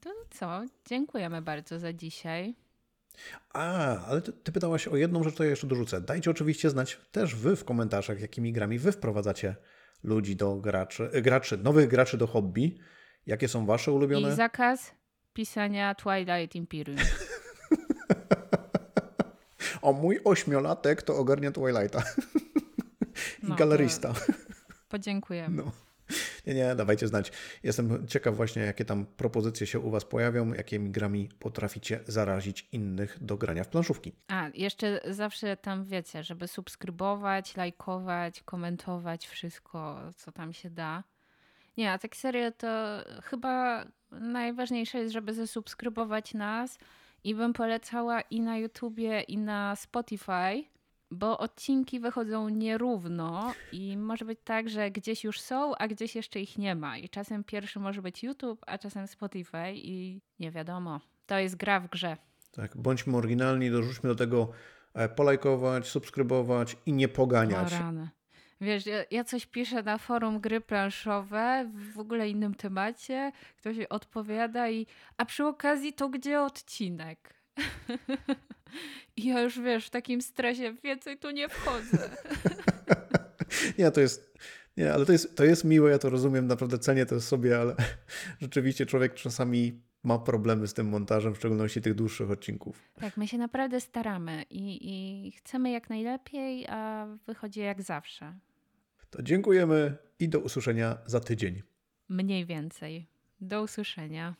To 0.00 0.10
co? 0.30 0.62
Dziękujemy 0.86 1.42
bardzo 1.42 1.78
za 1.78 1.92
dzisiaj. 1.92 2.54
A, 3.52 3.96
ale 4.06 4.22
ty, 4.22 4.32
ty 4.32 4.52
pytałaś 4.52 4.88
o 4.88 4.96
jedną 4.96 5.22
rzecz, 5.22 5.34
to 5.34 5.44
ja 5.44 5.50
jeszcze 5.50 5.66
dorzucę. 5.66 6.00
Dajcie 6.00 6.30
oczywiście 6.30 6.70
znać 6.70 7.00
też 7.12 7.34
wy 7.34 7.56
w 7.56 7.64
komentarzach, 7.64 8.20
jakimi 8.20 8.52
grami 8.52 8.78
wy 8.78 8.92
wprowadzacie 8.92 9.56
ludzi 10.04 10.36
do 10.36 10.56
graczy, 10.56 11.10
e, 11.12 11.22
graczy 11.22 11.56
nowych 11.56 11.88
graczy 11.88 12.16
do 12.18 12.26
hobby. 12.26 12.78
Jakie 13.26 13.48
są 13.48 13.66
wasze 13.66 13.92
ulubione? 13.92 14.32
I 14.32 14.36
zakaz 14.36 14.92
pisania 15.32 15.94
Twilight 15.94 16.54
Imperium. 16.54 16.98
O, 19.82 19.92
mój 19.92 20.20
ośmiolatek 20.24 21.02
to 21.02 21.16
ogarnia 21.16 21.52
Twilighta. 21.52 22.02
I 23.42 23.48
No, 23.48 23.54
galerista. 23.54 24.14
Podziękujemy. 24.88 25.56
No. 25.64 25.72
Nie, 26.48 26.54
nie, 26.54 26.74
dawajcie 26.74 27.08
znać. 27.08 27.32
Jestem 27.62 28.06
ciekaw 28.06 28.36
właśnie, 28.36 28.62
jakie 28.62 28.84
tam 28.84 29.06
propozycje 29.06 29.66
się 29.66 29.80
u 29.80 29.90
was 29.90 30.04
pojawią, 30.04 30.52
jakimi 30.52 30.90
grami 30.90 31.28
potraficie 31.38 32.00
zarazić 32.06 32.68
innych 32.72 33.18
do 33.20 33.36
grania 33.36 33.64
w 33.64 33.68
planszówki. 33.68 34.12
A, 34.28 34.50
jeszcze 34.54 35.00
zawsze 35.10 35.56
tam 35.56 35.84
wiecie, 35.84 36.22
żeby 36.22 36.48
subskrybować, 36.48 37.56
lajkować, 37.56 38.42
komentować 38.42 39.26
wszystko, 39.26 40.00
co 40.16 40.32
tam 40.32 40.52
się 40.52 40.70
da. 40.70 41.04
Nie, 41.76 41.92
a 41.92 41.98
tak 41.98 42.16
serio 42.16 42.50
to 42.52 42.68
chyba 43.22 43.84
najważniejsze 44.10 44.98
jest, 44.98 45.12
żeby 45.12 45.34
zasubskrybować 45.34 46.34
nas 46.34 46.78
i 47.24 47.34
bym 47.34 47.52
polecała 47.52 48.20
i 48.20 48.40
na 48.40 48.58
YouTubie, 48.58 49.20
i 49.20 49.38
na 49.38 49.76
Spotify, 49.76 50.64
bo 51.10 51.38
odcinki 51.38 52.00
wychodzą 52.00 52.48
nierówno 52.48 53.54
i 53.72 53.96
może 53.96 54.24
być 54.24 54.38
tak, 54.44 54.68
że 54.68 54.90
gdzieś 54.90 55.24
już 55.24 55.40
są, 55.40 55.76
a 55.76 55.88
gdzieś 55.88 56.16
jeszcze 56.16 56.40
ich 56.40 56.58
nie 56.58 56.74
ma. 56.74 56.98
I 56.98 57.08
czasem 57.08 57.44
pierwszy 57.44 57.80
może 57.80 58.02
być 58.02 58.24
YouTube, 58.24 58.64
a 58.66 58.78
czasem 58.78 59.06
Spotify 59.06 59.72
i 59.74 60.20
nie 60.38 60.50
wiadomo. 60.50 61.00
To 61.26 61.38
jest 61.38 61.56
gra 61.56 61.80
w 61.80 61.88
grze. 61.88 62.16
Tak, 62.52 62.76
bądźmy 62.76 63.16
oryginalni, 63.16 63.70
dorzućmy 63.70 64.08
do 64.08 64.14
tego 64.14 64.50
e, 64.94 65.08
polajkować, 65.08 65.86
subskrybować 65.86 66.76
i 66.86 66.92
nie 66.92 67.08
poganiać. 67.08 67.72
O 67.72 67.78
rany. 67.78 68.08
Wiesz, 68.60 68.86
ja, 68.86 69.04
ja 69.10 69.24
coś 69.24 69.46
piszę 69.46 69.82
na 69.82 69.98
forum 69.98 70.40
gry 70.40 70.60
planszowe 70.60 71.70
w 71.74 71.92
w 71.92 71.98
ogóle 71.98 72.28
innym 72.28 72.54
temacie, 72.54 73.32
ktoś 73.56 73.76
odpowiada 73.90 74.70
i 74.70 74.86
a 75.16 75.24
przy 75.24 75.46
okazji 75.46 75.92
to 75.92 76.08
gdzie 76.08 76.42
odcinek? 76.42 77.37
I 79.16 79.26
ja 79.26 79.40
już 79.40 79.60
wiesz, 79.60 79.86
w 79.86 79.90
takim 79.90 80.22
stresie 80.22 80.74
więcej 80.84 81.18
tu 81.18 81.30
nie 81.30 81.48
wchodzę. 81.48 82.10
Nie, 83.78 83.90
to 83.90 84.00
jest. 84.00 84.38
Nie, 84.76 84.92
ale 84.92 85.06
to 85.06 85.12
jest, 85.12 85.36
to 85.36 85.44
jest 85.44 85.64
miłe, 85.64 85.90
ja 85.90 85.98
to 85.98 86.10
rozumiem, 86.10 86.46
naprawdę 86.46 86.78
cenię 86.78 87.06
to 87.06 87.20
sobie, 87.20 87.60
ale 87.60 87.74
rzeczywiście 88.40 88.86
człowiek 88.86 89.14
czasami 89.14 89.80
ma 90.02 90.18
problemy 90.18 90.66
z 90.66 90.74
tym 90.74 90.88
montażem, 90.88 91.34
w 91.34 91.36
szczególności 91.36 91.80
tych 91.82 91.94
dłuższych 91.94 92.30
odcinków. 92.30 92.88
Tak, 93.00 93.16
my 93.16 93.28
się 93.28 93.38
naprawdę 93.38 93.80
staramy 93.80 94.42
i, 94.50 94.78
i 94.82 95.32
chcemy 95.32 95.70
jak 95.70 95.90
najlepiej, 95.90 96.66
a 96.68 97.06
wychodzi 97.26 97.60
jak 97.60 97.82
zawsze. 97.82 98.38
To 99.10 99.22
dziękujemy 99.22 99.96
i 100.18 100.28
do 100.28 100.40
usłyszenia 100.40 100.98
za 101.06 101.20
tydzień. 101.20 101.62
Mniej 102.08 102.46
więcej. 102.46 103.06
Do 103.40 103.62
usłyszenia. 103.62 104.34